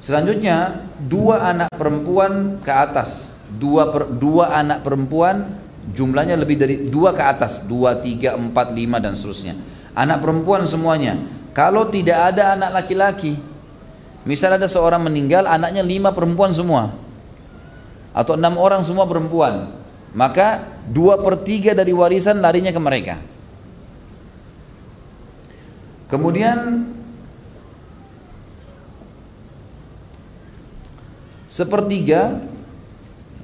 Selanjutnya 0.01 0.87
dua 0.97 1.45
anak 1.53 1.69
perempuan 1.77 2.61
ke 2.65 2.73
atas, 2.73 3.37
dua 3.53 3.93
per, 3.93 4.09
dua 4.09 4.53
anak 4.57 4.81
perempuan 4.81 5.61
jumlahnya 5.93 6.37
lebih 6.41 6.57
dari 6.57 6.75
dua 6.89 7.13
ke 7.13 7.21
atas, 7.21 7.65
dua, 7.65 8.01
tiga, 8.01 8.37
empat, 8.37 8.73
lima 8.73 8.97
dan 8.97 9.17
seterusnya. 9.17 9.57
Anak 9.93 10.23
perempuan 10.25 10.65
semuanya. 10.65 11.21
Kalau 11.51 11.91
tidak 11.91 12.33
ada 12.33 12.55
anak 12.55 12.71
laki-laki, 12.85 13.35
misal 14.25 14.57
ada 14.57 14.69
seorang 14.69 15.01
meninggal, 15.05 15.49
anaknya 15.49 15.81
lima 15.81 16.13
perempuan 16.13 16.53
semua, 16.53 16.93
atau 18.13 18.37
enam 18.37 18.59
orang 18.61 18.85
semua 18.85 19.07
perempuan, 19.07 19.71
maka 20.13 20.67
dua 20.91 21.21
per 21.23 21.41
tiga 21.47 21.73
dari 21.73 21.95
warisan 21.95 22.43
larinya 22.43 22.75
ke 22.75 22.81
mereka. 22.83 23.17
Kemudian 26.11 26.91
sepertiga, 31.47 32.43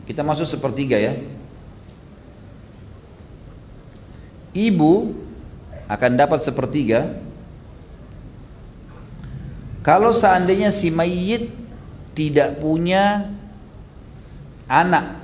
kita 0.03 0.27
masuk 0.27 0.51
sepertiga 0.51 0.99
ya, 0.99 1.15
ibu 4.51 5.15
akan 5.87 6.13
dapat 6.19 6.43
sepertiga 6.43 7.15
kalau 9.87 10.11
seandainya 10.11 10.75
si 10.75 10.91
mayit 10.91 11.55
tidak 12.19 12.59
punya 12.59 13.31
anak 14.67 15.23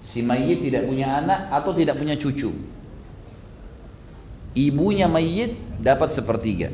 si 0.00 0.24
mayit 0.24 0.64
tidak 0.64 0.88
punya 0.88 1.20
anak 1.20 1.52
atau 1.52 1.76
tidak 1.76 2.00
punya 2.00 2.16
cucu 2.16 2.48
ibunya 4.54 5.06
mayit 5.06 5.54
dapat 5.78 6.10
sepertiga. 6.10 6.70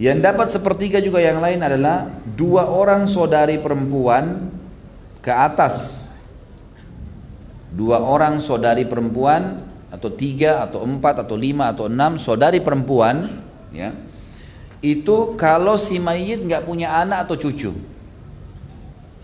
Yang 0.00 0.18
dapat 0.24 0.48
sepertiga 0.48 0.98
juga 1.04 1.20
yang 1.20 1.44
lain 1.44 1.60
adalah 1.60 2.08
dua 2.24 2.72
orang 2.72 3.04
saudari 3.04 3.60
perempuan 3.60 4.48
ke 5.20 5.28
atas. 5.28 6.08
Dua 7.70 8.00
orang 8.00 8.40
saudari 8.40 8.88
perempuan 8.88 9.60
atau 9.90 10.08
tiga 10.10 10.62
atau 10.62 10.86
empat 10.86 11.26
atau 11.26 11.34
lima 11.34 11.68
atau 11.70 11.90
enam 11.90 12.16
saudari 12.16 12.62
perempuan 12.62 13.26
ya 13.74 13.90
itu 14.80 15.34
kalau 15.34 15.74
si 15.76 15.98
mayit 15.98 16.40
nggak 16.40 16.64
punya 16.64 16.94
anak 16.94 17.26
atau 17.26 17.36
cucu 17.36 17.74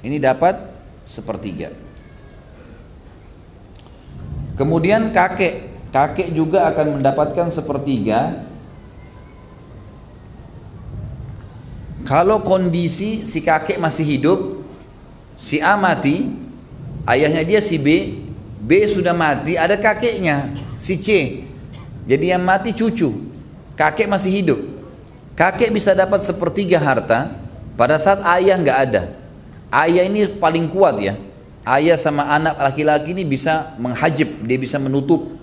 ini 0.05 0.21
dapat 0.23 0.61
sepertiga. 1.03 1.73
Kemudian 4.55 5.11
kakek 5.11 5.67
kakek 5.91 6.31
juga 6.31 6.69
akan 6.71 7.01
mendapatkan 7.01 7.49
sepertiga. 7.51 8.45
Kalau 12.07 12.39
kondisi 12.47 13.27
si 13.27 13.43
kakek 13.43 13.83
masih 13.83 14.07
hidup 14.07 14.57
Si 15.37 15.61
A 15.61 15.77
mati, 15.77 16.33
ayahnya 17.05 17.45
dia 17.45 17.61
si 17.61 17.77
B, 17.77 18.19
B 18.57 18.89
sudah 18.89 19.13
mati, 19.13 19.55
ada 19.55 19.77
kakeknya, 19.77 20.53
si 20.81 20.97
C. 21.01 21.09
Jadi 22.07 22.33
yang 22.33 22.43
mati 22.43 22.73
cucu, 22.73 23.13
kakek 23.77 24.09
masih 24.09 24.33
hidup. 24.33 24.61
Kakek 25.37 25.69
bisa 25.69 25.93
dapat 25.93 26.25
sepertiga 26.25 26.81
harta 26.81 27.37
pada 27.77 28.01
saat 28.01 28.25
ayah 28.41 28.57
nggak 28.57 28.79
ada. 28.89 29.03
Ayah 29.69 30.09
ini 30.09 30.25
paling 30.41 30.73
kuat 30.73 30.97
ya. 31.03 31.15
Ayah 31.67 31.99
sama 31.99 32.31
anak 32.31 32.57
laki-laki 32.57 33.13
ini 33.13 33.27
bisa 33.27 33.75
menghajib, 33.77 34.47
dia 34.47 34.57
bisa 34.57 34.79
menutup, 34.79 35.35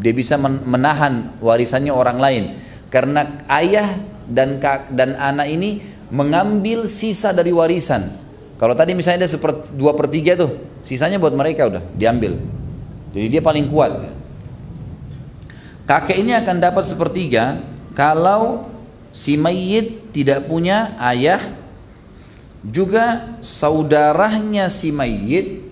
dia 0.00 0.10
bisa 0.10 0.40
menahan 0.40 1.36
warisannya 1.38 1.92
orang 1.92 2.18
lain. 2.18 2.44
Karena 2.88 3.44
ayah 3.52 3.86
dan 4.26 4.58
dan 4.90 5.14
anak 5.20 5.46
ini 5.52 5.84
mengambil 6.08 6.88
sisa 6.88 7.30
dari 7.30 7.52
warisan 7.52 8.26
kalau 8.56 8.72
tadi 8.72 8.96
misalnya 8.96 9.28
dia 9.28 9.36
seper, 9.36 9.68
dua 9.76 9.92
per 9.92 10.08
tiga 10.08 10.32
tuh, 10.32 10.56
sisanya 10.80 11.20
buat 11.20 11.36
mereka 11.36 11.68
udah 11.68 11.82
diambil. 11.92 12.40
Jadi 13.16 13.32
dia 13.32 13.40
paling 13.40 13.64
kuat. 13.72 14.12
Kakek 15.88 16.20
ini 16.20 16.36
akan 16.36 16.60
dapat 16.60 16.84
sepertiga 16.84 17.64
kalau 17.96 18.68
si 19.08 19.40
mayit 19.40 20.12
tidak 20.12 20.44
punya 20.44 20.92
ayah, 21.00 21.40
juga 22.60 23.38
saudaranya 23.40 24.68
si 24.68 24.92
mayit 24.92 25.64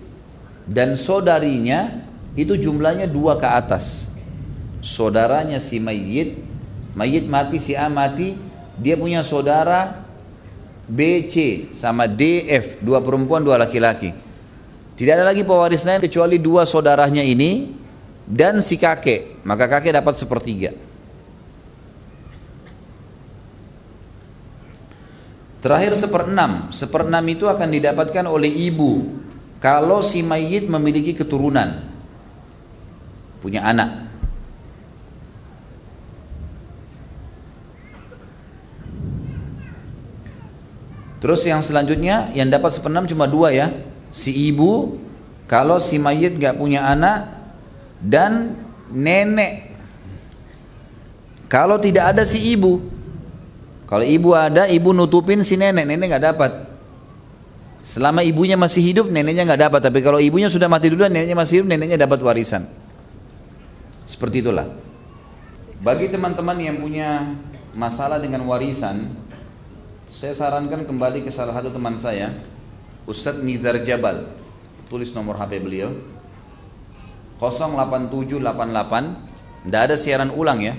dan 0.65 0.97
saudarinya 0.97 2.01
itu 2.33 2.57
jumlahnya 2.57 3.05
dua 3.13 3.37
ke 3.37 3.45
atas. 3.45 4.09
Saudaranya 4.81 5.61
si 5.61 5.77
mayit, 5.77 6.41
mayit 6.97 7.29
mati 7.29 7.61
si 7.61 7.77
A 7.77 7.93
mati, 7.93 8.41
dia 8.81 8.97
punya 8.97 9.21
saudara 9.21 10.01
BC 10.89 11.77
sama 11.77 12.09
DF, 12.09 12.81
dua 12.81 13.05
perempuan, 13.05 13.45
dua 13.45 13.61
laki-laki. 13.61 14.24
Tidak 14.95 15.11
ada 15.11 15.27
lagi 15.27 15.43
pewaris 15.43 15.83
lain 15.83 15.99
kecuali 15.99 16.39
dua 16.39 16.63
saudaranya 16.63 17.23
ini 17.23 17.75
dan 18.31 18.63
si 18.63 18.79
kakek. 18.79 19.43
Maka 19.43 19.67
kakek 19.67 19.99
dapat 19.99 20.15
sepertiga. 20.15 20.71
Terakhir 25.59 25.97
seperenam. 25.97 26.71
Seperenam 26.71 27.25
itu 27.27 27.49
akan 27.49 27.69
didapatkan 27.73 28.25
oleh 28.29 28.53
ibu 28.53 29.17
kalau 29.65 30.05
si 30.05 30.21
mayit 30.21 30.69
memiliki 30.69 31.17
keturunan. 31.17 31.81
Punya 33.41 33.65
anak. 33.65 34.05
Terus 41.25 41.41
yang 41.49 41.65
selanjutnya 41.65 42.29
yang 42.37 42.53
dapat 42.53 42.77
seperenam 42.77 43.09
cuma 43.09 43.25
dua 43.25 43.49
ya. 43.49 43.73
Si 44.15 44.31
ibu 44.31 45.03
kalau 45.51 45.83
si 45.83 45.99
mayit 45.99 46.39
gak 46.39 46.55
punya 46.55 46.87
anak 46.87 47.35
dan 47.99 48.55
nenek. 48.95 49.75
Kalau 51.51 51.83
tidak 51.83 52.15
ada 52.15 52.23
si 52.23 52.39
ibu, 52.55 52.79
kalau 53.91 54.07
ibu 54.07 54.33
ada, 54.35 54.71
ibu 54.71 54.95
nutupin 54.95 55.43
si 55.43 55.59
nenek, 55.59 55.83
nenek 55.83 56.15
gak 56.15 56.25
dapat. 56.31 56.53
Selama 57.85 58.25
ibunya 58.25 58.57
masih 58.57 58.81
hidup, 58.81 59.07
neneknya 59.13 59.45
gak 59.45 59.69
dapat. 59.69 59.81
Tapi 59.85 60.01
kalau 60.01 60.17
ibunya 60.17 60.49
sudah 60.49 60.71
mati 60.71 60.89
duluan, 60.89 61.13
neneknya 61.13 61.37
masih 61.37 61.61
hidup, 61.61 61.69
neneknya 61.75 61.99
dapat 62.01 62.23
warisan. 62.25 62.65
Seperti 64.09 64.41
itulah. 64.41 64.71
Bagi 65.85 66.09
teman-teman 66.09 66.57
yang 66.57 66.81
punya 66.81 67.37
masalah 67.77 68.17
dengan 68.23 68.41
warisan, 68.49 69.13
saya 70.09 70.33
sarankan 70.33 70.89
kembali 70.89 71.27
ke 71.27 71.31
salah 71.35 71.53
satu 71.53 71.69
teman 71.69 72.01
saya, 72.01 72.33
Ustadz 73.05 73.45
Nidar 73.45 73.85
Jabal. 73.85 74.33
Tulis 74.89 75.13
nomor 75.13 75.37
HP 75.37 75.61
beliau. 75.61 75.93
08788 77.37 79.69
Tidak 79.69 79.81
ada 79.81 79.97
siaran 80.01 80.33
ulang 80.33 80.65
ya. 80.65 80.73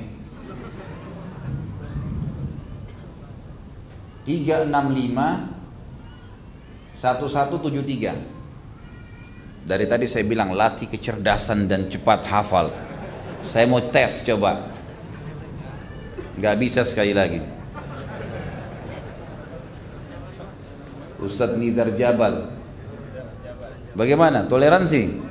365 4.25 6.97
1173 6.97 8.17
Dari 9.65 9.85
tadi 9.85 10.05
saya 10.09 10.25
bilang 10.25 10.57
latih 10.57 10.89
kecerdasan 10.89 11.69
dan 11.69 11.93
cepat 11.93 12.25
hafal. 12.25 12.73
Saya 13.45 13.69
mau 13.69 13.85
tes 13.93 14.25
coba. 14.25 14.65
Gak 16.41 16.57
bisa 16.57 16.81
sekali 16.81 17.13
lagi 17.13 17.54
Ustadz 21.19 21.55
Nidar 21.55 21.95
Jabal. 21.95 22.51
Bagaimana? 23.95 24.43
Toleransi? 24.43 25.23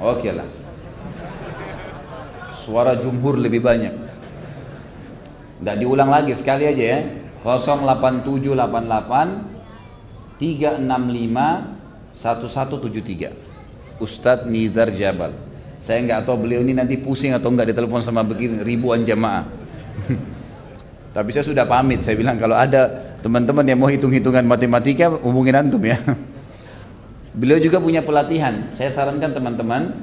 Oke 0.00 0.28
lah. 0.28 0.44
Suara 2.60 3.00
jumhur 3.00 3.40
lebih 3.40 3.64
banyak. 3.64 3.92
Tidak 5.60 5.76
diulang 5.80 6.12
lagi 6.12 6.36
sekali 6.36 6.68
aja 6.68 6.84
ya. 6.84 7.00
08788 7.44 10.40
365 10.40 12.16
1173 12.16 14.00
Ustadz 14.00 14.48
Nizar 14.48 14.88
Jabal. 14.92 15.32
Saya 15.80 16.00
nggak 16.00 16.24
tahu 16.24 16.36
beliau 16.48 16.60
ini 16.64 16.72
nanti 16.72 16.96
pusing 16.96 17.36
atau 17.36 17.52
nggak 17.52 17.66
ditelepon 17.72 18.00
sama 18.00 18.24
begini 18.24 18.64
ribuan 18.64 19.04
jamaah. 19.04 19.44
Tapi 21.16 21.30
saya 21.30 21.44
sudah 21.44 21.68
pamit 21.68 22.02
saya 22.02 22.16
bilang 22.16 22.40
kalau 22.40 22.56
ada 22.56 23.13
teman-teman 23.24 23.64
yang 23.64 23.80
mau 23.80 23.88
hitung-hitungan 23.88 24.44
matematika 24.44 25.08
hubungin 25.08 25.56
antum 25.56 25.80
ya. 25.80 25.96
Beliau 27.40 27.56
juga 27.56 27.80
punya 27.80 28.04
pelatihan. 28.04 28.68
Saya 28.76 28.92
sarankan 28.92 29.32
teman-teman 29.32 29.96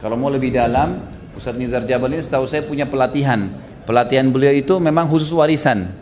kalau 0.00 0.16
mau 0.16 0.32
lebih 0.32 0.56
dalam 0.56 1.04
Ustadz 1.36 1.60
Nizar 1.60 1.84
Jabal 1.84 2.16
ini 2.16 2.24
setahu 2.24 2.48
saya 2.48 2.64
punya 2.64 2.88
pelatihan. 2.88 3.52
Pelatihan 3.84 4.24
beliau 4.32 4.56
itu 4.56 4.80
memang 4.80 5.04
khusus 5.04 5.28
warisan. 5.36 5.92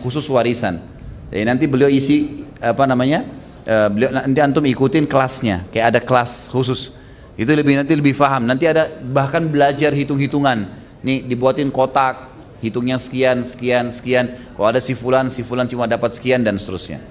Khusus 0.00 0.24
warisan. 0.32 0.80
Jadi 1.28 1.44
nanti 1.44 1.64
beliau 1.68 1.92
isi 1.92 2.48
apa 2.56 2.88
namanya 2.88 3.28
uh, 3.68 3.92
beliau 3.92 4.10
nanti 4.16 4.40
antum 4.40 4.64
ikutin 4.64 5.04
kelasnya. 5.04 5.68
Kayak 5.68 5.86
ada 5.92 6.00
kelas 6.00 6.48
khusus. 6.48 6.96
Itu 7.36 7.52
lebih 7.52 7.76
nanti 7.76 7.92
lebih 7.92 8.16
paham 8.16 8.48
nanti 8.48 8.64
ada 8.64 8.88
bahkan 9.12 9.44
belajar 9.44 9.92
hitung-hitungan. 9.92 10.72
Nih 11.04 11.20
dibuatin 11.28 11.68
kotak 11.68 12.33
hitungnya 12.64 12.96
sekian 12.96 13.44
sekian 13.44 13.92
sekian. 13.92 14.32
Kalau 14.56 14.72
ada 14.72 14.80
si 14.80 14.96
fulan 14.96 15.28
si 15.28 15.44
fulan 15.44 15.68
cuma 15.68 15.84
dapat 15.84 16.16
sekian 16.16 16.40
dan 16.40 16.56
seterusnya. 16.56 17.04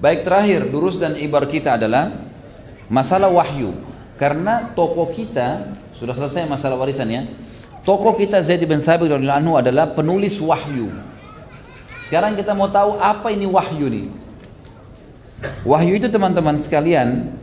Baik 0.00 0.24
terakhir 0.24 0.72
durus 0.72 0.96
dan 0.96 1.20
ibar 1.20 1.44
kita 1.44 1.76
adalah 1.76 2.16
masalah 2.88 3.28
wahyu. 3.28 3.76
Karena 4.16 4.72
toko 4.72 5.12
kita 5.12 5.76
sudah 5.92 6.16
selesai 6.16 6.48
masalah 6.48 6.80
warisan 6.80 7.08
ya 7.12 7.28
toko 7.86 8.18
kita 8.18 8.42
Zaid 8.42 8.66
bin 8.66 8.82
Thabit 8.82 9.14
radhiyallahu 9.14 9.62
adalah 9.62 9.94
penulis 9.94 10.40
wahyu. 10.42 10.90
Sekarang 12.02 12.34
kita 12.34 12.56
mau 12.56 12.66
tahu 12.66 12.98
apa 12.98 13.30
ini 13.30 13.46
wahyu 13.46 13.86
nih? 13.86 14.06
Wahyu 15.62 16.00
itu 16.00 16.08
teman-teman 16.10 16.58
sekalian 16.58 17.36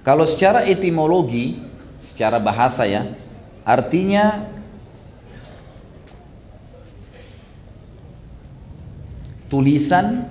kalau 0.00 0.24
secara 0.24 0.64
etimologi, 0.64 1.60
secara 2.00 2.40
bahasa 2.40 2.88
ya, 2.88 3.04
artinya 3.70 4.50
tulisan, 9.46 10.26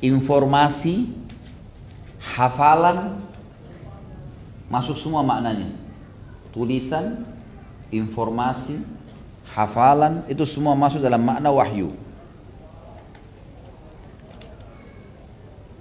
informasi, 0.00 1.12
hafalan, 2.20 3.20
masuk 4.72 4.96
semua 4.96 5.20
maknanya. 5.20 5.68
Tulisan, 6.56 7.24
informasi, 7.92 8.80
hafalan, 9.52 10.24
itu 10.28 10.44
semua 10.48 10.72
masuk 10.72 11.04
dalam 11.04 11.20
makna 11.20 11.52
wahyu. 11.52 11.92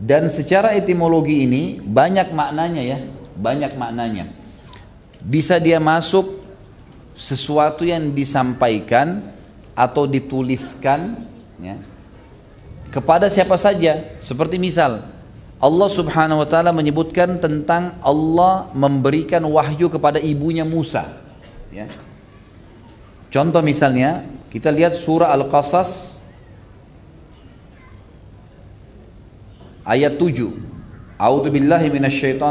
Dan 0.02 0.28
secara 0.34 0.74
etimologi 0.74 1.46
ini 1.46 1.78
banyak 1.78 2.34
maknanya 2.34 2.82
ya, 2.84 3.00
banyak 3.38 3.78
maknanya. 3.78 4.26
Bisa 5.22 5.62
dia 5.62 5.78
masuk 5.78 6.41
sesuatu 7.22 7.86
yang 7.86 8.18
disampaikan 8.18 9.22
atau 9.78 10.10
dituliskan 10.10 11.22
ya, 11.62 11.78
kepada 12.90 13.30
siapa 13.30 13.54
saja. 13.62 14.18
Seperti 14.18 14.58
misal 14.58 15.06
Allah 15.62 15.90
Subhanahu 15.94 16.42
wa 16.42 16.48
taala 16.50 16.74
menyebutkan 16.74 17.38
tentang 17.38 17.94
Allah 18.02 18.74
memberikan 18.74 19.46
wahyu 19.46 19.86
kepada 19.94 20.18
ibunya 20.18 20.66
Musa. 20.66 21.06
Ya. 21.70 21.86
Contoh 23.30 23.62
misalnya, 23.62 24.26
kita 24.50 24.74
lihat 24.74 24.98
surah 24.98 25.32
Al-Qasas 25.32 26.20
ayat 29.86 30.18
7 30.20 30.52
A'udzu 31.22 31.54
billahi 31.54 31.88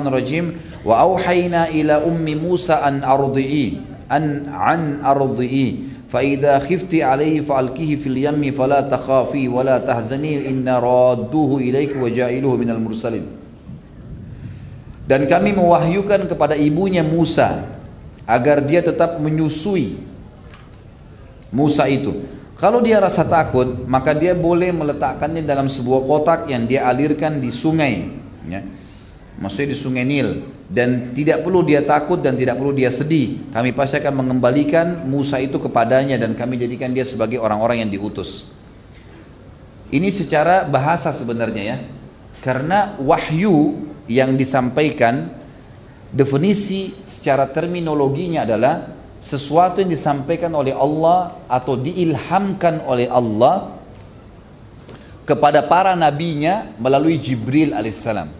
rajim 0.09 0.55
wa 0.87 0.95
auhayna 1.03 1.75
ila 1.75 2.07
ummi 2.07 2.39
Musa 2.39 2.87
an 2.87 3.03
ardi'i 3.03 3.90
an 4.11 4.51
an 4.51 4.99
ardi'i 5.07 5.87
fa 6.11 6.21
idza 6.21 6.59
khifti 6.59 7.01
alayhi 7.01 7.47
fa'alkihi 7.47 7.95
fil 7.95 8.19
yammi 8.19 8.51
fala 8.51 8.83
takhafi 8.91 9.47
la 9.47 9.79
tahzani 9.79 10.51
inna 10.51 10.83
radduhu 10.83 11.63
ilayki 11.63 11.95
wa 11.95 12.11
ja'iluhu 12.11 12.59
minal 12.59 12.83
mursalin 12.83 13.25
dan 15.07 15.31
kami 15.31 15.55
mewahyukan 15.55 16.27
kepada 16.27 16.59
ibunya 16.59 17.07
Musa 17.07 17.63
agar 18.27 18.67
dia 18.67 18.83
tetap 18.83 19.23
menyusui 19.23 20.03
Musa 21.55 21.87
itu 21.87 22.27
kalau 22.61 22.85
dia 22.85 23.01
rasa 23.01 23.25
takut, 23.25 23.89
maka 23.89 24.13
dia 24.13 24.37
boleh 24.37 24.69
meletakkannya 24.69 25.49
dalam 25.49 25.73
sebuah 25.73 26.05
kotak 26.05 26.41
yang 26.53 26.69
dia 26.69 26.85
alirkan 26.85 27.41
di 27.41 27.49
sungai. 27.49 28.05
Ya. 28.45 28.61
Maksudnya 29.41 29.73
di 29.73 29.79
sungai 29.81 30.05
Nil. 30.05 30.45
Dan 30.71 31.03
tidak 31.03 31.43
perlu 31.43 31.67
dia 31.67 31.83
takut 31.83 32.23
dan 32.23 32.39
tidak 32.39 32.55
perlu 32.55 32.71
dia 32.71 32.95
sedih. 32.95 33.51
Kami 33.51 33.75
pasti 33.75 33.99
akan 33.99 34.23
mengembalikan 34.23 35.03
Musa 35.03 35.43
itu 35.43 35.59
kepadanya 35.59 36.15
dan 36.15 36.39
kami 36.39 36.55
jadikan 36.63 36.95
dia 36.95 37.03
sebagai 37.03 37.43
orang-orang 37.43 37.83
yang 37.83 37.91
diutus. 37.91 38.47
Ini 39.91 40.07
secara 40.15 40.63
bahasa 40.71 41.11
sebenarnya 41.11 41.63
ya. 41.75 41.77
Karena 42.39 42.95
wahyu 43.03 43.83
yang 44.07 44.39
disampaikan, 44.39 45.35
definisi 46.15 46.95
secara 47.03 47.51
terminologinya 47.51 48.47
adalah 48.47 48.95
sesuatu 49.19 49.83
yang 49.83 49.91
disampaikan 49.91 50.55
oleh 50.55 50.73
Allah 50.73 51.35
atau 51.51 51.75
diilhamkan 51.75 52.87
oleh 52.87 53.11
Allah 53.11 53.75
kepada 55.27 55.67
para 55.67 55.99
nabinya 55.99 56.71
melalui 56.79 57.19
Jibril 57.21 57.75
alaihissalam 57.75 58.40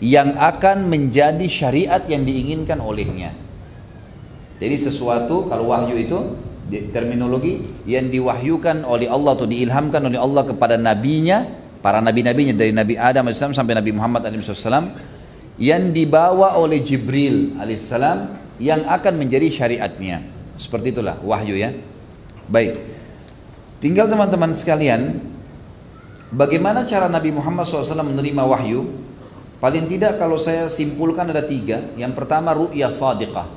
yang 0.00 0.36
akan 0.36 0.88
menjadi 0.92 1.44
syariat 1.48 2.02
yang 2.04 2.22
diinginkan 2.24 2.80
olehnya. 2.80 3.32
Jadi 4.56 4.76
sesuatu 4.76 5.48
kalau 5.48 5.72
wahyu 5.72 5.96
itu 5.96 6.18
terminologi 6.92 7.62
yang 7.86 8.08
diwahyukan 8.08 8.82
oleh 8.84 9.06
Allah 9.06 9.36
atau 9.36 9.46
diilhamkan 9.48 10.02
oleh 10.04 10.18
Allah 10.18 10.42
kepada 10.48 10.74
nabinya, 10.80 11.44
para 11.80 12.00
nabi-nabinya 12.02 12.56
dari 12.56 12.72
Nabi 12.72 12.98
Adam 12.98 13.28
alaihissalam 13.28 13.56
sampai 13.56 13.76
Nabi 13.76 13.92
Muhammad 13.94 14.26
alaihissalam 14.26 14.84
yang 15.56 15.92
dibawa 15.92 16.56
oleh 16.60 16.82
Jibril 16.84 17.56
alaihissalam 17.56 18.36
yang 18.60 18.84
akan 18.88 19.14
menjadi 19.16 19.48
syariatnya. 19.48 20.24
Seperti 20.56 20.96
itulah 20.96 21.20
wahyu 21.20 21.56
ya. 21.56 21.72
Baik. 22.48 22.80
Tinggal 23.76 24.08
teman-teman 24.08 24.56
sekalian, 24.56 25.20
bagaimana 26.32 26.88
cara 26.88 27.12
Nabi 27.12 27.28
Muhammad 27.28 27.68
SAW 27.68 27.84
menerima 28.00 28.42
wahyu? 28.48 29.05
Paling 29.56 29.88
tidak 29.88 30.20
kalau 30.20 30.36
saya 30.36 30.68
simpulkan 30.68 31.32
ada 31.32 31.40
tiga. 31.40 31.80
Yang 31.96 32.12
pertama 32.12 32.52
ru'ya 32.52 32.92
sadiqah. 32.92 33.48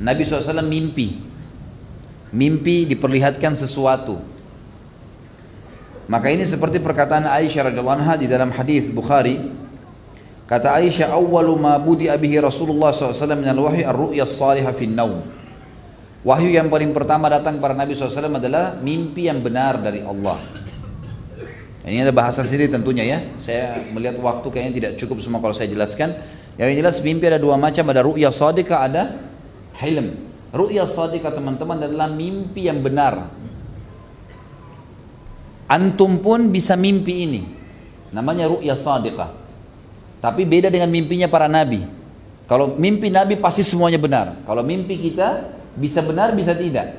Nabi 0.00 0.22
SAW 0.24 0.64
mimpi. 0.64 1.16
Mimpi 2.30 2.84
diperlihatkan 2.88 3.56
sesuatu. 3.56 4.20
Maka 6.10 6.30
ini 6.30 6.42
seperti 6.42 6.82
perkataan 6.82 7.26
Aisyah 7.26 7.70
radhiyallahu 7.70 7.98
anha 8.02 8.14
di 8.18 8.26
dalam 8.26 8.50
hadis 8.50 8.90
Bukhari 8.90 9.38
Kata 10.50 10.74
Aisyah, 10.82 11.14
"Awwalu 11.14 11.54
ma 11.54 11.78
budi 11.78 12.10
abihi 12.10 12.42
Rasulullah 12.42 12.90
SAW 12.90 13.38
min 13.38 13.46
al-wahyi 13.46 13.86
ar-ru'ya 13.86 14.26
as-salihah 14.26 14.74
fi 14.74 14.90
naum 14.90 15.22
Wahyu 16.20 16.52
yang 16.52 16.68
paling 16.68 16.92
pertama 16.92 17.32
datang 17.32 17.56
para 17.64 17.72
Nabi 17.72 17.96
SAW 17.96 18.36
adalah 18.36 18.76
mimpi 18.76 19.24
yang 19.24 19.40
benar 19.40 19.80
dari 19.80 20.04
Allah. 20.04 20.36
Ini 21.80 22.04
ada 22.04 22.12
bahasa 22.12 22.44
sendiri 22.44 22.68
tentunya 22.68 23.04
ya. 23.08 23.18
Saya 23.40 23.80
melihat 23.88 24.20
waktu 24.20 24.46
kayaknya 24.52 24.72
tidak 24.76 24.92
cukup 25.00 25.24
semua 25.24 25.40
kalau 25.40 25.56
saya 25.56 25.72
jelaskan. 25.72 26.12
Yang 26.60 26.70
jelas 26.76 26.96
mimpi 27.00 27.24
ada 27.24 27.40
dua 27.40 27.56
macam, 27.56 27.88
ada 27.88 28.04
ru'ya 28.04 28.28
sadika, 28.28 28.84
ada 28.84 29.16
hilm. 29.80 30.28
Ru'ya 30.52 30.84
sadika 30.84 31.32
teman-teman 31.32 31.80
adalah 31.80 32.12
mimpi 32.12 32.68
yang 32.68 32.84
benar. 32.84 33.32
Antum 35.70 36.20
pun 36.20 36.52
bisa 36.52 36.76
mimpi 36.76 37.24
ini. 37.24 37.42
Namanya 38.12 38.50
ru'ya 38.50 38.76
sadika. 38.76 39.32
Tapi 40.20 40.44
beda 40.44 40.68
dengan 40.68 40.92
mimpinya 40.92 41.32
para 41.32 41.48
nabi. 41.48 41.80
Kalau 42.44 42.76
mimpi 42.76 43.08
nabi 43.08 43.40
pasti 43.40 43.64
semuanya 43.64 43.96
benar. 43.96 44.44
Kalau 44.44 44.60
mimpi 44.60 45.00
kita 45.00 45.48
bisa 45.78 46.04
benar 46.04 46.36
bisa 46.36 46.52
tidak. 46.52 46.98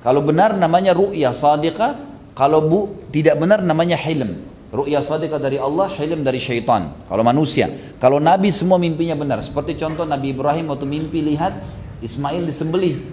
Kalau 0.00 0.24
benar 0.24 0.56
namanya 0.56 0.96
ru'ya 0.96 1.30
sadiqah, 1.30 2.11
kalau 2.32 2.64
bu 2.64 2.80
tidak 3.12 3.36
benar 3.36 3.60
namanya 3.60 3.96
hilm. 3.98 4.48
Ru'ya 4.72 5.04
sadiqah 5.04 5.36
dari 5.36 5.60
Allah, 5.60 5.84
hilm 6.00 6.24
dari 6.24 6.40
syaitan. 6.40 7.04
Kalau 7.04 7.20
manusia. 7.20 7.68
Kalau 8.00 8.16
nabi 8.16 8.48
semua 8.48 8.80
mimpinya 8.80 9.12
benar. 9.12 9.44
Seperti 9.44 9.76
contoh 9.76 10.08
Nabi 10.08 10.32
Ibrahim 10.32 10.72
waktu 10.72 10.88
mimpi 10.88 11.20
lihat 11.20 11.60
Ismail 12.00 12.48
disembelih. 12.48 13.04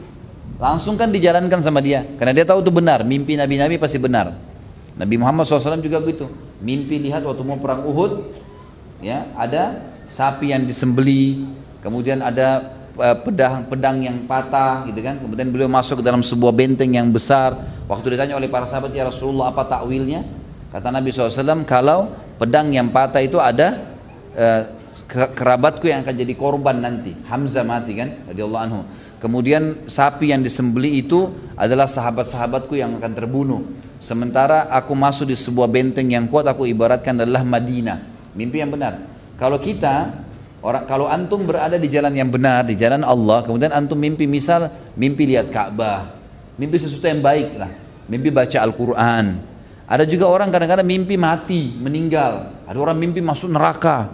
Langsung 0.55 0.95
kan 0.95 1.11
dijalankan 1.11 1.59
sama 1.59 1.83
dia. 1.83 2.07
Karena 2.15 2.31
dia 2.31 2.47
tahu 2.47 2.63
itu 2.63 2.71
benar. 2.71 3.03
Mimpi 3.03 3.35
nabi-nabi 3.35 3.75
pasti 3.75 3.99
benar. 3.99 4.39
Nabi 4.95 5.15
Muhammad 5.19 5.47
SAW 5.47 5.83
juga 5.83 5.99
begitu. 5.99 6.31
Mimpi 6.63 6.99
lihat 6.99 7.27
waktu 7.27 7.43
mau 7.43 7.59
perang 7.59 7.87
Uhud, 7.87 8.31
ya 8.99 9.31
ada 9.35 9.95
sapi 10.11 10.51
yang 10.51 10.67
disembeli 10.67 11.45
kemudian 11.79 12.19
ada 12.19 12.78
eh, 12.99 13.17
pedang 13.23 13.65
pedang 13.65 13.97
yang 14.03 14.17
patah 14.27 14.85
gitu 14.87 14.99
kan 14.99 15.17
kemudian 15.17 15.49
beliau 15.49 15.71
masuk 15.71 15.99
ke 15.99 16.03
dalam 16.05 16.21
sebuah 16.21 16.51
benteng 16.51 16.93
yang 16.93 17.09
besar 17.09 17.55
waktu 17.87 18.15
ditanya 18.15 18.35
oleh 18.35 18.51
para 18.51 18.67
sahabat 18.67 18.91
ya 18.91 19.07
Rasulullah 19.07 19.51
apa 19.51 19.65
takwilnya 19.65 20.39
Kata 20.69 20.93
Nabi 20.93 21.09
SAW, 21.09 21.65
kalau 21.65 22.13
pedang 22.37 22.69
yang 22.69 22.93
patah 22.93 23.25
itu 23.25 23.41
ada 23.41 23.89
eh, 24.37 24.61
kerabatku 25.09 25.89
yang 25.89 26.05
akan 26.05 26.13
jadi 26.13 26.33
korban 26.37 26.77
nanti. 26.77 27.17
Hamzah 27.25 27.65
mati 27.65 27.97
kan, 27.97 28.29
radhiyallahu 28.29 28.63
anhu. 28.69 28.81
Kemudian 29.17 29.89
sapi 29.89 30.29
yang 30.29 30.45
disembeli 30.45 31.01
itu 31.01 31.33
adalah 31.57 31.89
sahabat-sahabatku 31.89 32.77
yang 32.77 32.93
akan 33.01 33.11
terbunuh. 33.17 33.65
Sementara 33.97 34.69
aku 34.69 34.93
masuk 34.93 35.33
di 35.33 35.35
sebuah 35.35 35.67
benteng 35.67 36.13
yang 36.13 36.29
kuat, 36.29 36.45
aku 36.45 36.69
ibaratkan 36.69 37.17
adalah 37.17 37.41
Madinah. 37.41 38.05
Mimpi 38.37 38.61
yang 38.61 38.69
benar. 38.69 39.01
Kalau 39.41 39.57
kita 39.57 40.13
Orang 40.59 40.83
kalau 40.83 41.07
antum 41.07 41.47
berada 41.47 41.79
di 41.79 41.87
jalan 41.87 42.11
yang 42.11 42.27
benar, 42.27 42.67
di 42.67 42.75
jalan 42.75 42.99
Allah, 43.07 43.47
kemudian 43.47 43.71
antum 43.71 43.95
mimpi 43.95 44.27
misal 44.27 44.67
mimpi 44.99 45.23
lihat 45.23 45.47
Ka'bah, 45.47 46.11
mimpi 46.59 46.75
sesuatu 46.75 47.07
yang 47.07 47.23
baik 47.23 47.55
lah, 47.55 47.71
mimpi 48.11 48.27
baca 48.27 48.59
Al-Quran. 48.59 49.39
Ada 49.89 50.03
juga 50.05 50.27
orang 50.27 50.51
kadang-kadang 50.51 50.85
mimpi 50.85 51.15
mati, 51.15 51.73
meninggal. 51.79 52.51
Ada 52.67 52.77
orang 52.77 52.99
mimpi 52.99 53.23
masuk 53.25 53.49
neraka. 53.49 54.11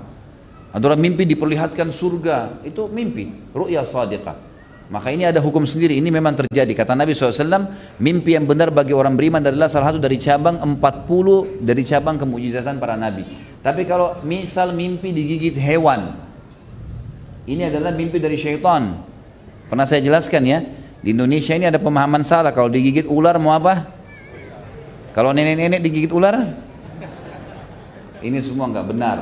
Ada 0.71 0.93
orang 0.93 1.01
mimpi 1.03 1.27
diperlihatkan 1.27 1.91
surga. 1.91 2.63
Itu 2.63 2.87
mimpi, 2.87 3.51
ru'ya 3.51 3.83
sadiqah. 3.83 4.37
Maka 4.85 5.09
ini 5.09 5.25
ada 5.25 5.41
hukum 5.41 5.65
sendiri, 5.65 5.97
ini 5.97 6.13
memang 6.13 6.37
terjadi. 6.45 6.69
Kata 6.77 6.93
Nabi 6.93 7.17
SAW, 7.17 7.73
mimpi 7.97 8.37
yang 8.37 8.45
benar 8.45 8.69
bagi 8.69 8.93
orang 8.93 9.17
beriman 9.17 9.41
adalah 9.41 9.65
salah 9.65 9.89
satu 9.89 9.97
dari 9.97 10.21
cabang 10.21 10.61
40 10.61 11.65
dari 11.65 11.81
cabang 11.81 12.21
kemujizatan 12.21 12.77
para 12.77 12.93
nabi. 12.93 13.25
Tapi 13.65 13.81
kalau 13.89 14.21
misal 14.21 14.77
mimpi 14.77 15.09
digigit 15.09 15.57
hewan, 15.57 16.24
ini 17.45 17.61
adalah 17.61 17.93
mimpi 17.93 18.17
dari 18.17 18.41
syaitan. 18.41 19.05
Pernah 19.69 19.85
saya 19.85 20.01
jelaskan 20.01 20.41
ya, 20.45 20.65
di 21.01 21.13
Indonesia 21.13 21.53
ini 21.53 21.69
ada 21.69 21.77
pemahaman 21.77 22.25
salah 22.25 22.49
kalau 22.49 22.69
digigit 22.69 23.05
ular 23.05 23.37
mau 23.37 23.53
apa? 23.53 23.85
Kalau 25.13 25.29
nenek-nenek 25.29 25.79
digigit 25.85 26.09
ular? 26.09 26.41
Ini 28.25 28.41
semua 28.41 28.65
nggak 28.73 28.87
benar. 28.89 29.17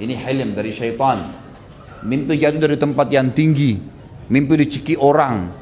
Ini 0.00 0.16
hilm 0.16 0.56
dari 0.56 0.72
syaitan. 0.72 1.20
Mimpi 2.00 2.40
jatuh 2.40 2.60
dari 2.60 2.76
tempat 2.80 3.12
yang 3.12 3.28
tinggi, 3.28 3.76
mimpi 4.32 4.56
diciki 4.56 4.96
orang. 4.96 5.52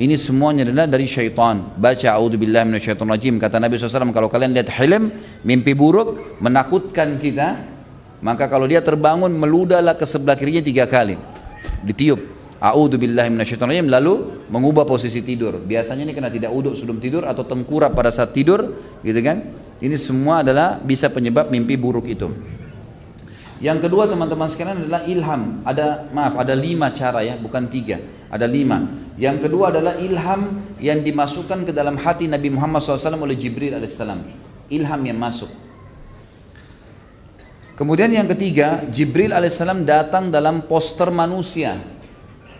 Ini 0.00 0.16
semuanya 0.18 0.66
adalah 0.66 0.90
dari 0.90 1.06
syaitan. 1.06 1.60
Baca 1.78 2.16
a'udzubillahi 2.18 2.74
minasyaitonirrajim. 2.74 3.36
Kata 3.38 3.62
Nabi 3.62 3.78
SAW 3.78 4.10
kalau 4.10 4.26
kalian 4.32 4.56
lihat 4.56 4.72
hilm, 4.80 5.12
mimpi 5.46 5.76
buruk 5.76 6.40
menakutkan 6.42 7.20
kita, 7.20 7.69
maka 8.20 8.48
kalau 8.48 8.68
dia 8.68 8.84
terbangun 8.84 9.32
meludahlah 9.32 9.96
ke 9.96 10.04
sebelah 10.04 10.36
kirinya 10.36 10.60
tiga 10.60 10.84
kali. 10.84 11.16
Ditiup. 11.84 12.20
A'udhu 12.60 13.00
billahi 13.00 13.32
minasyaitonirrajim 13.32 13.88
lalu 13.88 14.44
mengubah 14.52 14.84
posisi 14.84 15.24
tidur. 15.24 15.56
Biasanya 15.64 16.04
ini 16.04 16.12
kena 16.12 16.28
tidak 16.28 16.52
uduk 16.52 16.76
sebelum 16.76 17.00
tidur 17.00 17.24
atau 17.24 17.40
tengkurap 17.48 17.96
pada 17.96 18.12
saat 18.12 18.36
tidur, 18.36 18.76
gitu 19.00 19.20
kan? 19.24 19.48
Ini 19.80 19.96
semua 19.96 20.44
adalah 20.44 20.76
bisa 20.76 21.08
penyebab 21.08 21.48
mimpi 21.48 21.80
buruk 21.80 22.04
itu. 22.04 22.28
Yang 23.64 23.88
kedua 23.88 24.04
teman-teman 24.04 24.48
sekalian 24.52 24.84
adalah 24.84 25.08
ilham. 25.08 25.64
Ada 25.64 26.12
maaf, 26.12 26.36
ada 26.36 26.52
lima 26.52 26.92
cara 26.92 27.24
ya, 27.24 27.40
bukan 27.40 27.64
tiga. 27.72 27.96
Ada 28.28 28.44
lima. 28.44 28.84
Yang 29.16 29.48
kedua 29.48 29.72
adalah 29.72 29.96
ilham 29.96 30.60
yang 30.80 31.00
dimasukkan 31.00 31.64
ke 31.64 31.72
dalam 31.72 31.96
hati 31.96 32.28
Nabi 32.28 32.52
Muhammad 32.52 32.84
SAW 32.84 33.20
oleh 33.20 33.40
Jibril 33.40 33.72
alaihissalam. 33.72 34.20
Ilham 34.68 35.00
yang 35.00 35.16
masuk. 35.16 35.48
Kemudian 37.80 38.12
yang 38.12 38.28
ketiga, 38.28 38.84
Jibril 38.92 39.32
alaihissalam 39.32 39.88
datang 39.88 40.28
dalam 40.28 40.68
poster 40.68 41.08
manusia. 41.08 41.80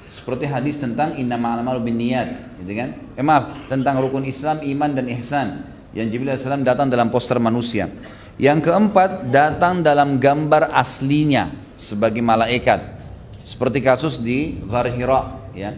Seperti 0.09 0.48
hadis 0.48 0.80
tentang 0.80 1.12
inna 1.20 1.36
ma'al 1.36 1.76
bin 1.84 2.01
niyat, 2.01 2.56
gitu 2.64 2.72
kan? 2.72 2.97
Eh 3.20 3.20
maaf, 3.20 3.68
tentang 3.68 4.01
rukun 4.01 4.24
Islam, 4.24 4.64
iman 4.64 4.97
dan 4.97 5.12
ihsan. 5.20 5.68
Yang 5.92 6.16
Jibril 6.16 6.32
alaihissalam 6.32 6.64
datang 6.64 6.88
dalam 6.88 7.12
poster 7.12 7.36
manusia. 7.36 7.92
Yang 8.40 8.72
keempat, 8.72 9.28
datang 9.28 9.84
dalam 9.84 10.16
gambar 10.16 10.72
aslinya 10.72 11.52
sebagai 11.76 12.24
malaikat. 12.24 12.80
Seperti 13.44 13.84
kasus 13.84 14.16
di 14.16 14.64
Ghar 14.72 14.88
Hira, 14.88 15.52
ya. 15.52 15.76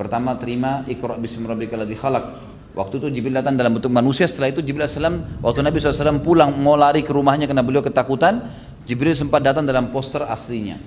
Pertama 0.00 0.32
terima 0.40 0.88
Iqra 0.88 1.20
bismi 1.20 1.44
rabbikal 1.44 1.84
ladzi 1.84 1.92
khalaq. 1.92 2.48
Waktu 2.72 3.04
itu 3.04 3.20
Jibril 3.20 3.36
datang 3.36 3.58
dalam 3.58 3.76
bentuk 3.76 3.92
manusia, 3.92 4.24
setelah 4.24 4.48
itu 4.48 4.64
Jibril 4.64 4.88
alaihissalam 4.88 5.44
waktu 5.44 5.60
Nabi 5.60 5.76
SAW 5.76 6.24
pulang 6.24 6.56
mau 6.56 6.78
lari 6.78 7.04
ke 7.04 7.12
rumahnya 7.12 7.44
karena 7.44 7.60
beliau 7.60 7.84
ketakutan, 7.84 8.48
Jibril 8.88 9.12
sempat 9.12 9.44
datang 9.44 9.68
dalam 9.68 9.92
poster 9.92 10.24
aslinya. 10.24 10.80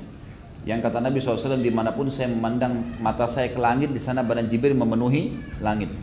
Yang 0.65 0.89
kata 0.89 0.97
Nabi 0.97 1.21
SAW 1.21 1.61
di 1.61 1.69
mana 1.69 1.93
pun 1.93 2.09
saya 2.09 2.33
memandang 2.33 2.97
mata 2.97 3.29
saya 3.29 3.53
ke 3.53 3.61
langit 3.61 3.93
di 3.93 4.01
sana 4.01 4.25
badan 4.25 4.49
Jibril 4.49 4.73
memenuhi 4.73 5.37
langit. 5.61 5.93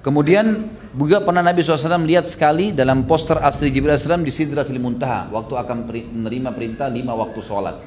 Kemudian 0.00 0.72
juga 0.96 1.20
pernah 1.20 1.44
Nabi 1.44 1.60
SAW 1.60 2.00
lihat 2.08 2.24
sekali 2.24 2.72
dalam 2.72 3.04
poster 3.04 3.36
asli 3.44 3.68
Jibril 3.68 3.92
SAW 4.00 4.24
di 4.24 4.32
Sidratul 4.32 4.80
Muntaha 4.80 5.28
waktu 5.28 5.52
akan 5.52 5.84
menerima 6.16 6.56
perintah 6.56 6.88
lima 6.88 7.12
waktu 7.12 7.44
sholat. 7.44 7.84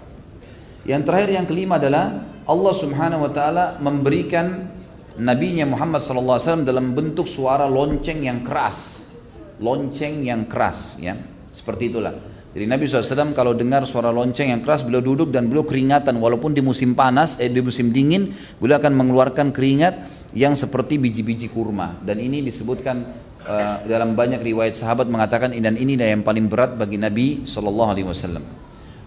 Yang 0.86 1.02
terakhir 1.10 1.30
yang 1.34 1.46
kelima 1.50 1.82
adalah 1.82 2.14
Allah 2.46 2.74
Subhanahu 2.78 3.26
Wa 3.26 3.32
Taala 3.34 3.66
memberikan 3.82 4.70
Nabi-Nya 5.18 5.66
Muhammad 5.66 6.06
SAW 6.06 6.62
dalam 6.62 6.94
bentuk 6.94 7.26
suara 7.26 7.66
lonceng 7.66 8.22
yang 8.22 8.46
keras, 8.46 9.10
lonceng 9.58 10.22
yang 10.22 10.46
keras, 10.46 11.02
ya 11.02 11.18
seperti 11.52 11.92
itulah. 11.92 12.16
Jadi 12.52 12.68
Nabi 12.68 12.84
SAW 12.84 13.32
kalau 13.32 13.56
dengar 13.56 13.88
suara 13.88 14.12
lonceng 14.12 14.52
yang 14.52 14.60
keras 14.60 14.84
beliau 14.84 15.00
duduk 15.00 15.32
dan 15.32 15.48
beliau 15.48 15.64
keringatan 15.64 16.20
walaupun 16.20 16.52
di 16.52 16.60
musim 16.60 16.92
panas, 16.92 17.40
eh 17.40 17.48
di 17.48 17.64
musim 17.64 17.96
dingin 17.96 18.36
beliau 18.60 18.76
akan 18.76 18.92
mengeluarkan 18.92 19.56
keringat 19.56 19.96
yang 20.36 20.52
seperti 20.56 21.00
biji-biji 21.00 21.48
kurma 21.48 21.96
dan 22.04 22.20
ini 22.20 22.44
disebutkan 22.44 23.08
uh, 23.48 23.88
dalam 23.88 24.20
banyak 24.20 24.44
riwayat 24.44 24.76
sahabat 24.76 25.08
mengatakan 25.08 25.56
dan 25.56 25.80
ini 25.80 25.96
yang 25.96 26.28
paling 26.28 26.52
berat 26.52 26.76
bagi 26.76 27.00
Nabi 27.00 27.48
SAW. 27.48 28.44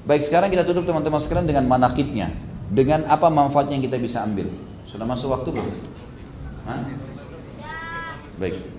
Baik 0.04 0.24
sekarang 0.24 0.48
kita 0.48 0.64
tutup 0.64 0.88
teman-teman 0.88 1.20
sekalian 1.20 1.44
dengan 1.44 1.64
manakibnya 1.68 2.32
dengan 2.72 3.04
apa 3.08 3.28
manfaatnya 3.28 3.76
yang 3.76 3.84
kita 3.84 4.00
bisa 4.00 4.24
ambil. 4.24 4.48
Sudah 4.88 5.04
masuk 5.04 5.32
waktu 5.32 5.48
belum? 5.52 5.76
Baik. 8.40 8.73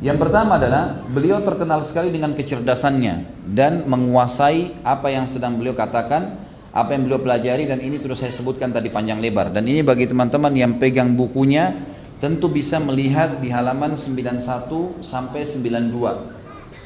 Yang 0.00 0.16
pertama 0.16 0.56
adalah 0.56 1.04
beliau 1.12 1.44
terkenal 1.44 1.84
sekali 1.84 2.08
dengan 2.08 2.32
kecerdasannya 2.32 3.44
dan 3.52 3.84
menguasai 3.84 4.80
apa 4.80 5.12
yang 5.12 5.28
sedang 5.28 5.60
beliau 5.60 5.76
katakan, 5.76 6.40
apa 6.72 6.96
yang 6.96 7.04
beliau 7.04 7.20
pelajari 7.20 7.68
dan 7.68 7.84
ini 7.84 8.00
terus 8.00 8.24
saya 8.24 8.32
sebutkan 8.32 8.72
tadi 8.72 8.88
panjang 8.88 9.20
lebar 9.20 9.52
dan 9.52 9.60
ini 9.68 9.84
bagi 9.84 10.08
teman-teman 10.08 10.56
yang 10.56 10.80
pegang 10.80 11.12
bukunya 11.12 11.76
tentu 12.16 12.48
bisa 12.48 12.80
melihat 12.80 13.44
di 13.44 13.52
halaman 13.52 13.92
91 13.92 15.04
sampai 15.04 15.44
92. 15.44 15.92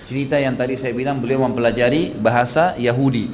Cerita 0.03 0.35
yang 0.35 0.59
tadi 0.59 0.75
saya 0.75 0.91
bilang 0.91 1.23
beliau 1.23 1.47
mempelajari 1.47 2.19
bahasa 2.19 2.75
Yahudi. 2.83 3.31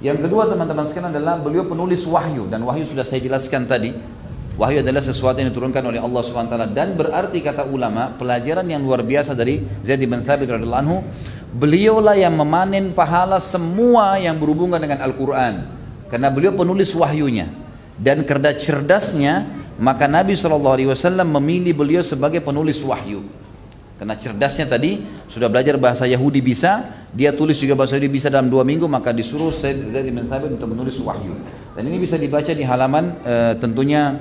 Yang 0.00 0.24
kedua 0.24 0.48
teman-teman 0.48 0.88
sekalian 0.88 1.12
adalah 1.12 1.36
beliau 1.36 1.68
penulis 1.68 2.00
wahyu 2.08 2.48
dan 2.48 2.64
wahyu 2.64 2.88
sudah 2.88 3.04
saya 3.04 3.20
jelaskan 3.20 3.68
tadi 3.68 3.92
Wahyu 4.52 4.84
adalah 4.84 5.00
sesuatu 5.00 5.40
yang 5.40 5.48
diturunkan 5.48 5.80
oleh 5.80 5.96
Allah 5.96 6.20
taala 6.28 6.68
dan 6.68 6.92
berarti 6.92 7.40
kata 7.40 7.64
ulama 7.64 8.12
pelajaran 8.20 8.68
yang 8.68 8.84
luar 8.84 9.00
biasa 9.00 9.32
dari 9.32 9.64
Zaid 9.80 10.04
bin 10.04 10.20
Thabit 10.20 10.52
radhiyallahu 10.52 10.82
anhu 10.84 11.00
beliaulah 11.56 12.16
yang 12.16 12.36
memanen 12.36 12.92
pahala 12.92 13.40
semua 13.40 14.20
yang 14.20 14.36
berhubungan 14.36 14.76
dengan 14.76 15.00
Al-Qur'an. 15.04 15.68
Karena 16.12 16.28
beliau 16.28 16.52
penulis 16.52 16.92
wahyunya. 16.92 17.48
Dan 17.96 18.28
kerja 18.28 18.52
cerdasnya 18.52 19.48
maka 19.80 20.04
Nabi 20.04 20.36
SAW 20.36 20.92
memilih 21.24 21.72
beliau 21.72 22.04
sebagai 22.04 22.44
penulis 22.44 22.80
wahyu. 22.84 23.24
Karena 23.96 24.18
cerdasnya 24.18 24.66
tadi 24.68 25.06
sudah 25.30 25.46
belajar 25.48 25.78
bahasa 25.78 26.04
Yahudi 26.04 26.42
bisa 26.42 27.02
dia 27.12 27.30
tulis 27.32 27.60
juga 27.60 27.76
bahasa 27.76 27.94
Yahudi 27.96 28.10
bisa 28.10 28.32
dalam 28.32 28.48
dua 28.48 28.64
minggu 28.64 28.88
maka 28.88 29.12
disuruh 29.12 29.52
Zaid 29.52 29.92
bin 29.92 30.24
Thabit 30.28 30.56
untuk 30.56 30.68
menulis 30.72 30.96
wahyu. 31.00 31.36
Dan 31.72 31.88
ini 31.88 32.00
bisa 32.00 32.20
dibaca 32.20 32.52
di 32.52 32.64
halaman 32.64 33.16
e, 33.24 33.34
tentunya 33.56 34.16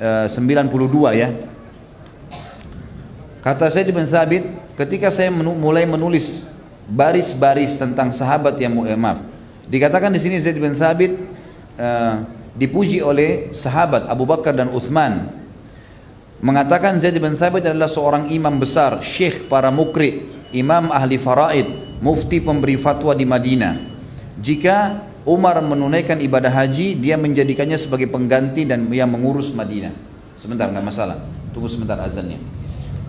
92 0.00 1.12
ya. 1.12 1.28
Kata 3.44 3.68
saya 3.68 3.84
bin 3.88 4.08
Thabit, 4.08 4.44
ketika 4.80 5.12
saya 5.12 5.28
mulai 5.32 5.84
menulis 5.84 6.48
baris-baris 6.88 7.76
tentang 7.76 8.08
sahabat 8.12 8.56
yang 8.56 8.72
eh, 8.88 8.96
dikatakan 9.68 10.10
di 10.10 10.20
sini 10.20 10.40
Zaid 10.40 10.58
bin 10.58 10.74
Thabit 10.74 11.14
uh, 11.78 12.26
dipuji 12.58 12.98
oleh 12.98 13.54
sahabat 13.54 14.10
Abu 14.10 14.26
Bakar 14.26 14.52
dan 14.56 14.68
Uthman 14.74 15.30
mengatakan 16.42 16.98
Zaid 16.98 17.20
bin 17.20 17.36
Thabit 17.36 17.68
adalah 17.68 17.86
seorang 17.86 18.32
imam 18.32 18.56
besar, 18.56 19.04
syekh 19.04 19.46
para 19.46 19.68
mukri, 19.68 20.26
imam 20.50 20.88
ahli 20.90 21.20
faraid, 21.20 21.68
mufti 22.00 22.40
pemberi 22.40 22.80
fatwa 22.80 23.12
di 23.12 23.28
Madinah. 23.28 23.74
Jika 24.40 25.09
Umar 25.28 25.60
menunaikan 25.60 26.16
ibadah 26.24 26.48
haji, 26.48 26.96
dia 26.96 27.20
menjadikannya 27.20 27.76
sebagai 27.76 28.08
pengganti 28.08 28.64
dan 28.64 28.88
yang 28.88 29.12
mengurus 29.12 29.52
Madinah. 29.52 29.92
Sebentar, 30.32 30.72
nggak 30.72 30.84
masalah. 30.84 31.20
Tunggu 31.52 31.68
sebentar 31.68 32.00
azannya. 32.00 32.40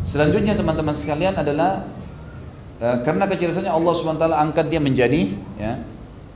Selanjutnya 0.04 0.58
teman-teman 0.58 0.92
sekalian 0.92 1.38
adalah 1.40 1.88
uh, 2.84 3.00
karena 3.08 3.30
kecerdasannya 3.30 3.72
Allah 3.72 3.94
SWT 3.96 4.26
angkat 4.28 4.66
dia 4.68 4.82
menjadi 4.84 5.32
ya, 5.56 5.80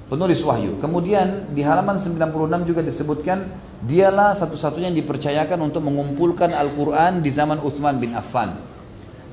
penulis 0.08 0.40
wahyu. 0.46 0.78
Kemudian 0.80 1.52
di 1.52 1.66
halaman 1.66 2.00
96 2.00 2.70
juga 2.70 2.82
disebutkan 2.86 3.44
dialah 3.84 4.38
satu-satunya 4.38 4.94
yang 4.94 5.00
dipercayakan 5.04 5.60
untuk 5.60 5.84
mengumpulkan 5.84 6.56
Al-Quran 6.56 7.20
di 7.20 7.30
zaman 7.34 7.60
Uthman 7.60 8.00
bin 8.00 8.16
Affan. 8.16 8.56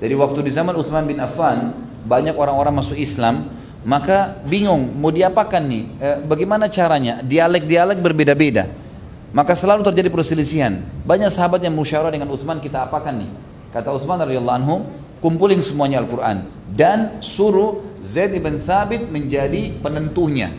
Jadi 0.03 0.15
waktu 0.19 0.43
di 0.43 0.51
zaman 0.51 0.75
Uthman 0.75 1.07
bin 1.07 1.23
Affan 1.23 1.77
banyak 2.03 2.35
orang-orang 2.35 2.75
masuk 2.75 2.99
Islam, 2.99 3.47
maka 3.83 4.39
bingung 4.47 4.95
mau 4.95 5.11
diapakan 5.11 5.63
nih? 5.67 5.85
E, 5.99 6.09
bagaimana 6.27 6.71
caranya? 6.71 7.19
Dialek-dialek 7.23 7.99
berbeda-beda. 7.99 8.71
Maka 9.33 9.57
selalu 9.57 9.83
terjadi 9.83 10.13
perselisihan. 10.13 10.79
Banyak 11.03 11.33
sahabat 11.33 11.65
yang 11.65 11.75
musyawarah 11.75 12.13
dengan 12.13 12.31
Uthman 12.31 12.61
kita 12.63 12.87
apakan 12.87 13.27
nih? 13.27 13.31
Kata 13.73 13.91
Uthman 13.91 14.21
radhiyallahu 14.23 14.59
anhu, 14.61 14.77
kumpulin 15.25 15.59
semuanya 15.65 16.05
Al-Quran 16.05 16.45
dan 16.73 17.21
suruh 17.21 17.85
Zaid 18.03 18.35
ibn 18.35 18.59
Thabit 18.59 19.09
menjadi 19.09 19.79
penentunya. 19.79 20.51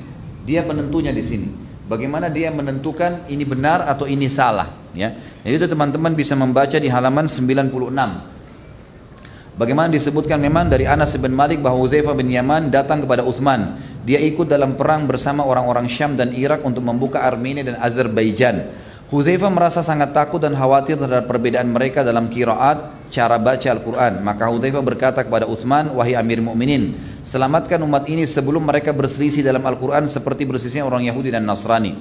Dia 0.47 0.63
penentunya 0.63 1.11
di 1.11 1.23
sini. 1.25 1.47
Bagaimana 1.83 2.31
dia 2.31 2.47
menentukan 2.47 3.27
ini 3.27 3.43
benar 3.43 3.83
atau 3.83 4.07
ini 4.07 4.31
salah, 4.31 4.71
ya. 4.95 5.11
Jadi 5.43 5.55
itu 5.59 5.67
teman-teman 5.67 6.15
bisa 6.15 6.31
membaca 6.31 6.79
di 6.79 6.87
halaman 6.87 7.27
96. 7.27 8.32
Bagaimana 9.53 9.93
disebutkan 9.93 10.41
memang 10.41 10.65
dari 10.65 10.89
Anas 10.89 11.13
bin 11.13 11.29
Malik 11.29 11.61
bahwa 11.61 11.85
Uzaifah 11.85 12.17
bin 12.17 12.25
Yaman 12.25 12.73
datang 12.73 13.05
kepada 13.05 13.21
Uthman. 13.21 13.77
Dia 14.01 14.17
ikut 14.17 14.49
dalam 14.49 14.73
perang 14.73 15.05
bersama 15.05 15.45
orang-orang 15.45 15.85
Syam 15.85 16.17
dan 16.17 16.33
Irak 16.33 16.65
untuk 16.65 16.81
membuka 16.81 17.21
Armenia 17.21 17.61
dan 17.61 17.77
Azerbaijan. 17.77 18.73
Hudzaifah 19.13 19.53
merasa 19.53 19.85
sangat 19.85 20.09
takut 20.09 20.41
dan 20.41 20.57
khawatir 20.57 20.97
terhadap 20.97 21.29
perbedaan 21.29 21.69
mereka 21.69 22.01
dalam 22.01 22.33
kiraat 22.33 23.05
cara 23.13 23.37
baca 23.37 23.69
Al-Quran. 23.69 24.25
Maka 24.25 24.49
Hudzaifah 24.49 24.81
berkata 24.81 25.21
kepada 25.21 25.45
Uthman, 25.45 25.93
wahai 25.93 26.17
Amir 26.17 26.41
Mu'minin, 26.41 26.97
selamatkan 27.21 27.77
umat 27.85 28.09
ini 28.09 28.25
sebelum 28.25 28.65
mereka 28.65 28.89
berselisih 28.89 29.45
dalam 29.45 29.61
Al-Quran 29.61 30.09
seperti 30.09 30.49
berselisihnya 30.49 30.81
orang 30.81 31.05
Yahudi 31.05 31.29
dan 31.29 31.45
Nasrani. 31.45 31.93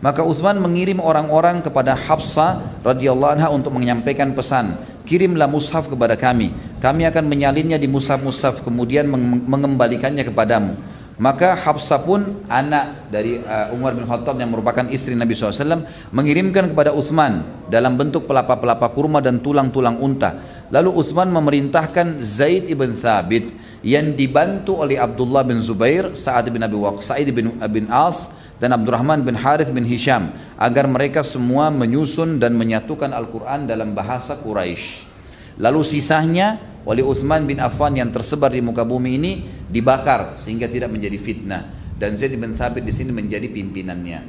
Maka 0.00 0.24
Uthman 0.24 0.56
mengirim 0.56 1.04
orang-orang 1.04 1.60
kepada 1.60 1.92
Hafsah 1.92 2.80
radhiyallahu 2.80 3.36
anha 3.36 3.48
untuk 3.52 3.76
menyampaikan 3.76 4.32
pesan. 4.32 4.93
Kirimlah 5.04 5.46
mushaf 5.46 5.86
kepada 5.86 6.16
kami. 6.16 6.52
Kami 6.80 7.04
akan 7.04 7.24
menyalinnya 7.28 7.76
di 7.76 7.84
mushaf-mushaf 7.84 8.64
kemudian 8.64 9.04
mengembalikannya 9.44 10.24
kepadamu. 10.24 10.76
Maka 11.14 11.54
Hafsah 11.54 12.02
pun 12.02 12.42
anak 12.50 13.06
dari 13.06 13.38
uh, 13.38 13.70
Umar 13.70 13.94
bin 13.94 14.02
Khattab 14.02 14.34
yang 14.34 14.50
merupakan 14.50 14.82
istri 14.90 15.14
Nabi 15.14 15.38
SAW 15.38 15.86
mengirimkan 16.10 16.74
kepada 16.74 16.90
Uthman 16.90 17.46
dalam 17.70 17.94
bentuk 17.94 18.26
pelapa-pelapa 18.26 18.90
kurma 18.90 19.22
dan 19.22 19.38
tulang-tulang 19.38 20.02
unta. 20.02 20.42
Lalu 20.74 20.90
Uthman 20.90 21.30
memerintahkan 21.30 22.18
Zaid 22.18 22.66
ibn 22.66 22.98
Thabit 22.98 23.54
yang 23.86 24.16
dibantu 24.18 24.82
oleh 24.82 24.98
Abdullah 24.98 25.46
bin 25.46 25.62
Zubair, 25.62 26.18
Sa'ad 26.18 26.50
bin 26.50 26.66
Abi 26.66 26.74
Waq, 26.74 27.04
Sa'id 27.04 27.30
bin, 27.30 27.62
bin 27.70 27.86
As 27.92 28.34
dan 28.62 28.70
Abdurrahman 28.74 29.26
bin 29.26 29.34
Harith 29.34 29.70
bin 29.74 29.82
Hisham 29.86 30.30
agar 30.58 30.86
mereka 30.86 31.26
semua 31.26 31.68
menyusun 31.74 32.38
dan 32.38 32.54
menyatukan 32.54 33.10
Al-Quran 33.10 33.66
dalam 33.66 33.92
bahasa 33.92 34.38
Quraisy. 34.38 35.10
Lalu 35.58 35.80
sisanya 35.86 36.58
oleh 36.84 37.02
Uthman 37.02 37.46
bin 37.46 37.62
Affan 37.62 37.94
yang 37.96 38.10
tersebar 38.10 38.50
di 38.50 38.60
muka 38.62 38.82
bumi 38.82 39.16
ini 39.16 39.32
dibakar 39.70 40.36
sehingga 40.36 40.66
tidak 40.66 40.90
menjadi 40.90 41.18
fitnah 41.18 41.62
dan 41.94 42.18
Zaid 42.18 42.34
bin 42.34 42.58
Thabit 42.58 42.82
di 42.82 42.92
sini 42.92 43.14
menjadi 43.14 43.46
pimpinannya. 43.48 44.20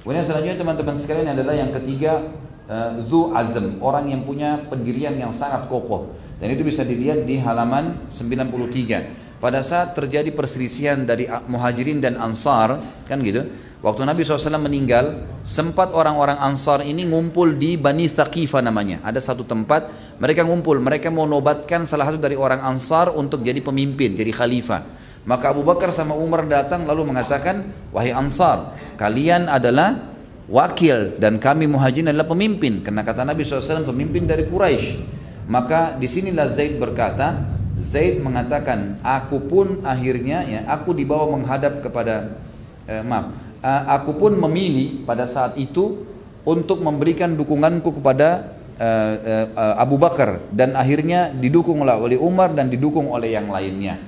Kemudian 0.00 0.22
selanjutnya 0.22 0.56
teman-teman 0.62 0.96
sekalian 0.96 1.28
adalah 1.34 1.54
yang 1.58 1.70
ketiga 1.74 2.30
uh, 2.70 3.36
Azm, 3.36 3.82
orang 3.82 4.10
yang 4.10 4.22
punya 4.22 4.62
pendirian 4.70 5.18
yang 5.18 5.34
sangat 5.34 5.66
kokoh. 5.66 6.14
Dan 6.36 6.52
itu 6.52 6.62
bisa 6.62 6.84
dilihat 6.84 7.24
di 7.24 7.40
halaman 7.40 8.06
93. 8.12 9.25
Pada 9.36 9.60
saat 9.60 9.92
terjadi 9.92 10.32
perselisihan 10.32 11.04
dari 11.04 11.28
Muhajirin 11.28 12.00
dan 12.00 12.16
Ansar, 12.16 12.80
kan 13.04 13.20
gitu. 13.20 13.44
Waktu 13.84 14.08
Nabi 14.08 14.24
SAW 14.24 14.56
meninggal, 14.56 15.28
sempat 15.44 15.92
orang-orang 15.92 16.40
Ansar 16.40 16.80
ini 16.80 17.04
ngumpul 17.04 17.60
di 17.60 17.76
Bani 17.76 18.08
Thaqifah 18.08 18.64
namanya. 18.64 19.04
Ada 19.04 19.20
satu 19.20 19.44
tempat 19.44 19.92
mereka 20.16 20.42
ngumpul, 20.48 20.80
mereka 20.80 21.12
mau 21.12 21.28
nobatkan 21.28 21.84
salah 21.84 22.08
satu 22.08 22.16
dari 22.16 22.34
orang 22.34 22.64
Ansar 22.64 23.12
untuk 23.12 23.44
jadi 23.44 23.60
pemimpin, 23.60 24.16
jadi 24.16 24.32
khalifah. 24.32 24.82
Maka 25.28 25.52
Abu 25.52 25.60
Bakar 25.66 25.92
sama 25.92 26.16
Umar 26.16 26.48
datang 26.48 26.88
lalu 26.88 27.12
mengatakan, 27.12 27.68
wahai 27.92 28.16
Ansar, 28.16 28.72
kalian 28.96 29.52
adalah 29.52 30.16
wakil 30.48 31.20
dan 31.20 31.36
kami 31.36 31.68
muhajirin 31.68 32.14
adalah 32.14 32.30
pemimpin. 32.30 32.80
Karena 32.80 33.04
kata 33.04 33.28
Nabi 33.28 33.44
SAW 33.44 33.84
pemimpin 33.84 34.24
dari 34.24 34.48
Quraisy. 34.48 35.18
Maka 35.46 35.94
di 35.94 36.08
sinilah 36.10 36.48
Zaid 36.50 36.80
berkata, 36.80 37.55
Zaid 37.76 38.24
mengatakan, 38.24 39.00
aku 39.04 39.36
pun 39.44 39.66
akhirnya 39.84 40.44
ya, 40.48 40.60
aku 40.64 40.96
dibawa 40.96 41.28
menghadap 41.36 41.84
kepada, 41.84 42.40
eh, 42.88 43.04
maaf, 43.04 43.36
aku 43.64 44.16
pun 44.16 44.32
memilih 44.36 45.04
pada 45.04 45.26
saat 45.28 45.58
itu 45.58 46.06
untuk 46.46 46.78
memberikan 46.78 47.34
dukunganku 47.34 47.98
kepada 47.98 48.54
uh, 48.78 49.12
uh, 49.56 49.74
Abu 49.82 49.98
Bakar 49.98 50.38
dan 50.54 50.78
akhirnya 50.78 51.34
didukung 51.34 51.82
oleh 51.82 52.18
Umar 52.20 52.54
dan 52.54 52.70
didukung 52.70 53.10
oleh 53.10 53.34
yang 53.34 53.50
lainnya. 53.50 53.98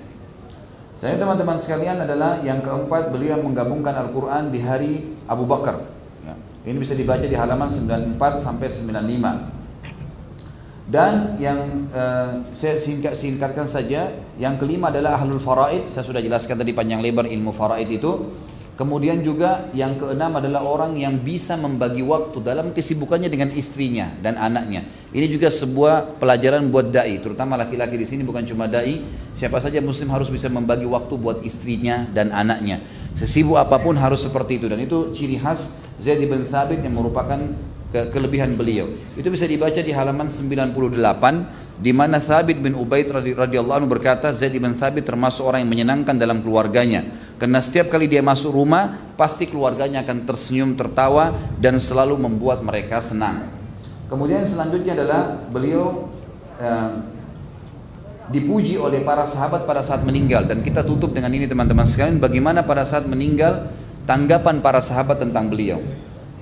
Saya 0.98 1.14
teman-teman 1.14 1.55
sekalian 1.58 2.02
adalah 2.02 2.42
yang 2.42 2.58
keempat 2.58 3.14
beliau 3.14 3.38
menggabungkan 3.38 3.94
Al-Quran 3.94 4.50
di 4.50 4.58
hari 4.58 4.92
Abu 5.30 5.47
Bakar. 5.47 5.78
Ya. 6.26 6.34
Ini 6.66 6.74
bisa 6.74 6.98
dibaca 6.98 7.22
di 7.22 7.38
halaman 7.38 7.70
94 7.70 8.18
sampai 8.42 8.66
95. 8.66 9.57
Dan 10.89 11.36
yang 11.36 11.92
uh, 11.92 12.49
saya 12.57 12.81
singkat 12.81 13.12
singkatkan 13.12 13.68
saja, 13.68 14.08
yang 14.41 14.57
kelima 14.57 14.89
adalah 14.89 15.20
ahlul 15.20 15.36
faraid. 15.36 15.84
Saya 15.92 16.00
sudah 16.00 16.25
jelaskan 16.25 16.57
tadi 16.57 16.73
panjang 16.73 17.05
lebar 17.05 17.28
ilmu 17.28 17.52
faraid 17.52 17.92
itu. 17.92 18.25
Kemudian 18.78 19.20
juga 19.26 19.68
yang 19.75 19.99
keenam 19.99 20.39
adalah 20.39 20.62
orang 20.62 20.94
yang 20.94 21.18
bisa 21.18 21.58
membagi 21.58 21.99
waktu 22.00 22.39
dalam 22.41 22.70
kesibukannya 22.70 23.26
dengan 23.26 23.50
istrinya 23.52 24.07
dan 24.23 24.39
anaknya. 24.39 24.86
Ini 25.10 25.26
juga 25.26 25.50
sebuah 25.50 26.17
pelajaran 26.23 26.70
buat 26.70 26.94
dai, 26.94 27.18
terutama 27.18 27.58
laki-laki 27.58 27.99
di 27.99 28.07
sini 28.07 28.23
bukan 28.23 28.47
cuma 28.47 28.70
dai, 28.70 29.02
siapa 29.34 29.58
saja 29.58 29.83
muslim 29.83 30.15
harus 30.15 30.31
bisa 30.31 30.47
membagi 30.47 30.86
waktu 30.86 31.10
buat 31.18 31.42
istrinya 31.42 32.07
dan 32.15 32.31
anaknya. 32.31 32.78
Sesibuk 33.18 33.58
apa 33.58 33.83
pun 33.83 33.99
harus 33.99 34.23
seperti 34.23 34.62
itu 34.62 34.70
dan 34.70 34.78
itu 34.78 35.10
ciri 35.10 35.42
khas 35.42 35.75
Zaid 35.99 36.23
bin 36.23 36.47
Thabit 36.47 36.78
yang 36.78 36.94
merupakan 36.94 37.34
ke 37.89 38.12
kelebihan 38.12 38.52
beliau. 38.52 38.89
Itu 39.17 39.33
bisa 39.33 39.49
dibaca 39.49 39.81
di 39.81 39.92
halaman 39.92 40.28
98 40.28 41.78
di 41.78 41.94
mana 41.94 42.18
Thabit 42.18 42.58
bin 42.60 42.75
Ubaid 42.75 43.08
radhiyallahu 43.15 43.76
anhu 43.81 43.89
berkata 43.89 44.34
Zaid 44.34 44.58
bin 44.58 44.75
Thabit 44.76 45.07
termasuk 45.07 45.47
orang 45.47 45.65
yang 45.65 45.70
menyenangkan 45.73 46.18
dalam 46.18 46.44
keluarganya. 46.44 47.07
Karena 47.39 47.62
setiap 47.62 47.89
kali 47.89 48.10
dia 48.10 48.20
masuk 48.20 48.50
rumah 48.50 48.99
pasti 49.15 49.47
keluarganya 49.47 50.02
akan 50.02 50.26
tersenyum 50.26 50.75
tertawa 50.75 51.33
dan 51.57 51.78
selalu 51.78 52.18
membuat 52.18 52.60
mereka 52.60 52.99
senang. 52.99 53.47
Kemudian 54.10 54.42
selanjutnya 54.42 54.99
adalah 54.99 55.39
beliau 55.49 56.10
uh, 56.58 56.92
dipuji 58.28 58.76
oleh 58.76 59.07
para 59.07 59.23
sahabat 59.23 59.65
pada 59.65 59.81
saat 59.81 60.02
meninggal. 60.02 60.44
Dan 60.44 60.60
kita 60.67 60.83
tutup 60.83 61.15
dengan 61.15 61.31
ini 61.31 61.47
teman-teman 61.47 61.86
sekalian 61.86 62.18
bagaimana 62.18 62.67
pada 62.67 62.83
saat 62.83 63.07
meninggal 63.07 63.70
tanggapan 64.02 64.58
para 64.58 64.83
sahabat 64.83 65.23
tentang 65.23 65.47
beliau 65.47 65.78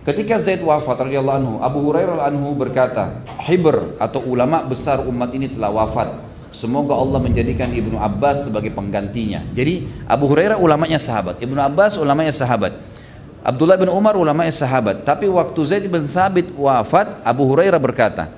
Ketika 0.07 0.39
Zaid 0.39 0.63
wafat 0.63 1.03
radhiyallahu 1.03 1.39
anhu, 1.43 1.55
Abu 1.59 1.83
Hurairah 1.83 2.31
anhu 2.31 2.55
berkata, 2.55 3.27
"Hibr 3.43 3.99
atau 3.99 4.23
ulama 4.23 4.63
besar 4.63 5.03
umat 5.03 5.35
ini 5.35 5.51
telah 5.51 5.67
wafat. 5.75 6.15
Semoga 6.55 6.95
Allah 6.95 7.19
menjadikan 7.19 7.67
Ibnu 7.75 7.99
Abbas 7.99 8.47
sebagai 8.47 8.71
penggantinya." 8.71 9.43
Jadi 9.51 9.83
Abu 10.07 10.31
Hurairah 10.31 10.63
ulamanya 10.63 11.03
sahabat, 11.03 11.43
Ibnu 11.43 11.59
Abbas 11.59 11.99
ulamanya 11.99 12.31
sahabat. 12.31 12.79
Abdullah 13.43 13.75
bin 13.75 13.91
Umar 13.91 14.15
ulamanya 14.15 14.55
sahabat. 14.55 15.03
Tapi 15.03 15.27
waktu 15.27 15.59
Zaid 15.67 15.91
bin 15.91 16.07
Thabit 16.07 16.55
wafat, 16.55 17.27
Abu 17.27 17.43
Hurairah 17.51 17.83
berkata, 17.83 18.31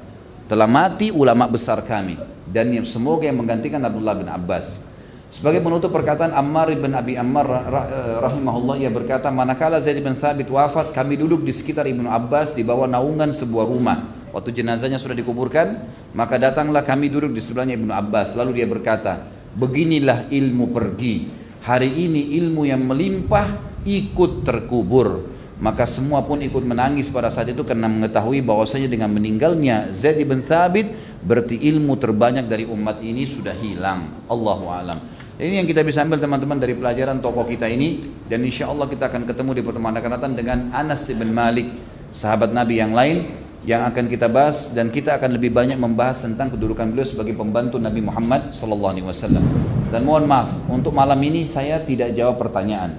"Telah 0.49 0.65
mati 0.65 1.13
ulama 1.13 1.45
besar 1.45 1.85
kami 1.85 2.17
dan 2.49 2.73
semoga 2.89 3.29
yang 3.29 3.37
menggantikan 3.45 3.85
Abdullah 3.85 4.17
bin 4.17 4.29
Abbas." 4.33 4.88
Sebagai 5.29 5.61
penutup 5.61 5.93
perkataan 5.93 6.33
Ammar 6.33 6.73
bin 6.73 6.97
Abi 6.97 7.13
Ammar 7.21 7.45
eh, 7.45 8.17
rahimahullah 8.17 8.81
ia 8.81 8.89
berkata 8.89 9.29
manakala 9.29 9.77
Zaid 9.77 10.01
bin 10.01 10.17
Thabit 10.17 10.49
wafat 10.49 10.97
kami 10.97 11.21
duduk 11.21 11.45
di 11.45 11.53
sekitar 11.53 11.85
Ibnu 11.85 12.09
Abbas 12.09 12.57
di 12.57 12.65
bawah 12.65 12.89
naungan 12.89 13.29
sebuah 13.29 13.69
rumah. 13.69 14.09
Waktu 14.33 14.57
jenazahnya 14.57 14.97
sudah 14.97 15.13
dikuburkan 15.13 15.85
maka 16.17 16.41
datanglah 16.41 16.81
kami 16.81 17.13
duduk 17.13 17.37
di 17.37 17.45
sebelahnya 17.45 17.77
Ibnu 17.77 17.93
Abbas. 17.93 18.33
Lalu 18.41 18.65
dia 18.65 18.67
berkata 18.73 19.29
beginilah 19.53 20.33
ilmu 20.33 20.73
pergi. 20.73 21.29
Hari 21.61 22.09
ini 22.09 22.33
ilmu 22.41 22.65
yang 22.65 22.89
melimpah 22.89 23.53
ikut 23.85 24.49
terkubur. 24.49 25.37
Maka 25.61 25.85
semua 25.85 26.25
pun 26.25 26.41
ikut 26.41 26.65
menangis 26.65 27.13
pada 27.13 27.29
saat 27.29 27.53
itu 27.53 27.67
karena 27.69 27.85
mengetahui 27.91 28.41
bahwasanya 28.41 28.89
dengan 28.89 29.13
meninggalnya 29.13 29.93
Zaid 29.93 30.25
bin 30.25 30.41
Thabit 30.41 30.89
berarti 31.21 31.61
ilmu 31.69 32.01
terbanyak 32.01 32.49
dari 32.49 32.65
umat 32.65 33.05
ini 33.05 33.29
sudah 33.29 33.53
hilang. 33.53 34.25
Allahu 34.31 34.73
alam 34.73 35.18
ini 35.39 35.63
yang 35.63 35.71
kita 35.71 35.87
bisa 35.87 36.03
ambil 36.03 36.19
teman-teman 36.19 36.59
dari 36.59 36.75
pelajaran 36.75 37.23
tokoh 37.23 37.47
kita 37.47 37.71
ini 37.71 38.03
dan 38.27 38.43
insya 38.43 38.67
Allah 38.75 38.91
kita 38.91 39.07
akan 39.07 39.23
ketemu 39.23 39.51
di 39.55 39.63
pertemuan 39.63 39.95
akan 39.95 40.11
datang 40.19 40.33
dengan 40.35 40.75
Anas 40.75 41.07
bin 41.15 41.31
Malik, 41.31 41.71
sahabat 42.11 42.51
Nabi 42.51 42.83
yang 42.83 42.91
lain 42.91 43.23
yang 43.63 43.87
akan 43.87 44.11
kita 44.11 44.27
bahas 44.27 44.75
dan 44.75 44.91
kita 44.91 45.15
akan 45.15 45.39
lebih 45.39 45.55
banyak 45.55 45.79
membahas 45.79 46.27
tentang 46.27 46.51
kedudukan 46.51 46.91
beliau 46.91 47.07
sebagai 47.07 47.39
pembantu 47.39 47.79
Nabi 47.79 48.03
Muhammad 48.03 48.51
sallallahu 48.51 48.99
alaihi 48.99 49.07
wasallam. 49.07 49.47
Dan 49.95 50.03
mohon 50.03 50.27
maaf, 50.27 50.59
untuk 50.67 50.91
malam 50.91 51.23
ini 51.23 51.47
saya 51.47 51.87
tidak 51.87 52.19
jawab 52.19 52.43
pertanyaan. 52.43 52.99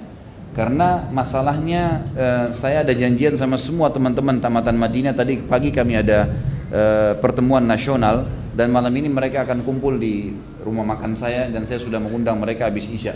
Karena 0.55 1.11
masalahnya 1.11 2.07
eh, 2.15 2.45
saya 2.55 2.87
ada 2.87 2.95
janjian 2.95 3.35
sama 3.35 3.59
semua 3.59 3.91
teman-teman 3.91 4.39
tamatan 4.39 4.79
Madinah 4.79 5.11
tadi 5.11 5.43
pagi 5.43 5.75
kami 5.75 5.99
ada 5.99 6.31
eh, 6.69 7.13
pertemuan 7.17 7.65
nasional 7.65 8.25
dan 8.53 8.73
malam 8.73 8.91
ini 8.93 9.07
mereka 9.07 9.45
akan 9.45 9.61
kumpul 9.61 9.95
di 9.97 10.33
rumah 10.65 10.83
makan 10.83 11.15
saya 11.15 11.47
dan 11.47 11.63
saya 11.65 11.79
sudah 11.79 12.01
mengundang 12.01 12.37
mereka 12.41 12.67
habis 12.67 12.89
isya. 12.89 13.15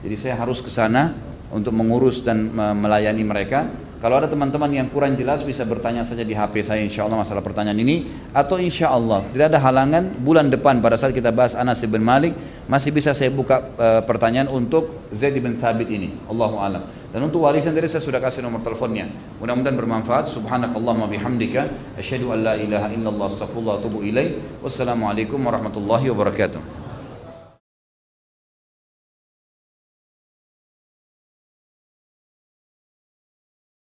Jadi 0.00 0.16
saya 0.16 0.34
harus 0.40 0.64
ke 0.64 0.72
sana 0.72 1.12
untuk 1.52 1.74
mengurus 1.76 2.24
dan 2.24 2.48
melayani 2.54 3.22
mereka. 3.26 3.68
Kalau 4.00 4.16
ada 4.16 4.32
teman-teman 4.32 4.72
yang 4.72 4.88
kurang 4.88 5.12
jelas 5.12 5.44
bisa 5.44 5.60
bertanya 5.68 6.08
saja 6.08 6.24
di 6.24 6.32
HP 6.32 6.64
saya 6.64 6.80
insya 6.80 7.04
Allah 7.04 7.20
masalah 7.20 7.44
pertanyaan 7.44 7.76
ini 7.84 8.08
atau 8.32 8.56
insya 8.56 8.88
Allah 8.88 9.20
tidak 9.28 9.52
ada 9.52 9.60
halangan 9.60 10.16
bulan 10.24 10.48
depan 10.48 10.80
pada 10.80 10.96
saat 10.96 11.12
kita 11.12 11.28
bahas 11.28 11.52
Anas 11.52 11.84
bin 11.84 12.00
Malik 12.00 12.32
masih 12.64 12.96
bisa 12.96 13.12
saya 13.12 13.28
buka 13.28 13.60
uh, 13.76 14.00
pertanyaan 14.08 14.48
untuk 14.48 15.04
Zaid 15.12 15.36
bin 15.36 15.52
Thabit 15.60 15.92
ini. 15.92 16.16
Allahu. 16.32 16.56
Dan 17.10 17.26
untuk 17.26 17.42
warisan 17.42 17.74
tadi 17.74 17.90
saya 17.90 18.02
sudah 18.02 18.22
kasih 18.22 18.46
nomor 18.46 18.62
teleponnya. 18.62 19.10
Mudah-mudahan 19.42 19.74
bermanfaat. 19.74 20.30
Subhanakallahumma 20.30 21.10
bihamdika 21.10 21.94
asyhadu 21.98 22.30
an 22.30 22.46
la 22.46 22.54
ilaha 22.54 22.86
illallah 22.94 23.26
astaghfirullah 23.26 23.74
wa 23.76 23.80
atubu 23.82 23.98
ilaik. 24.06 24.62
Wassalamualaikum 24.62 25.42
warahmatullahi 25.42 26.06
wabarakatuh. 26.06 26.79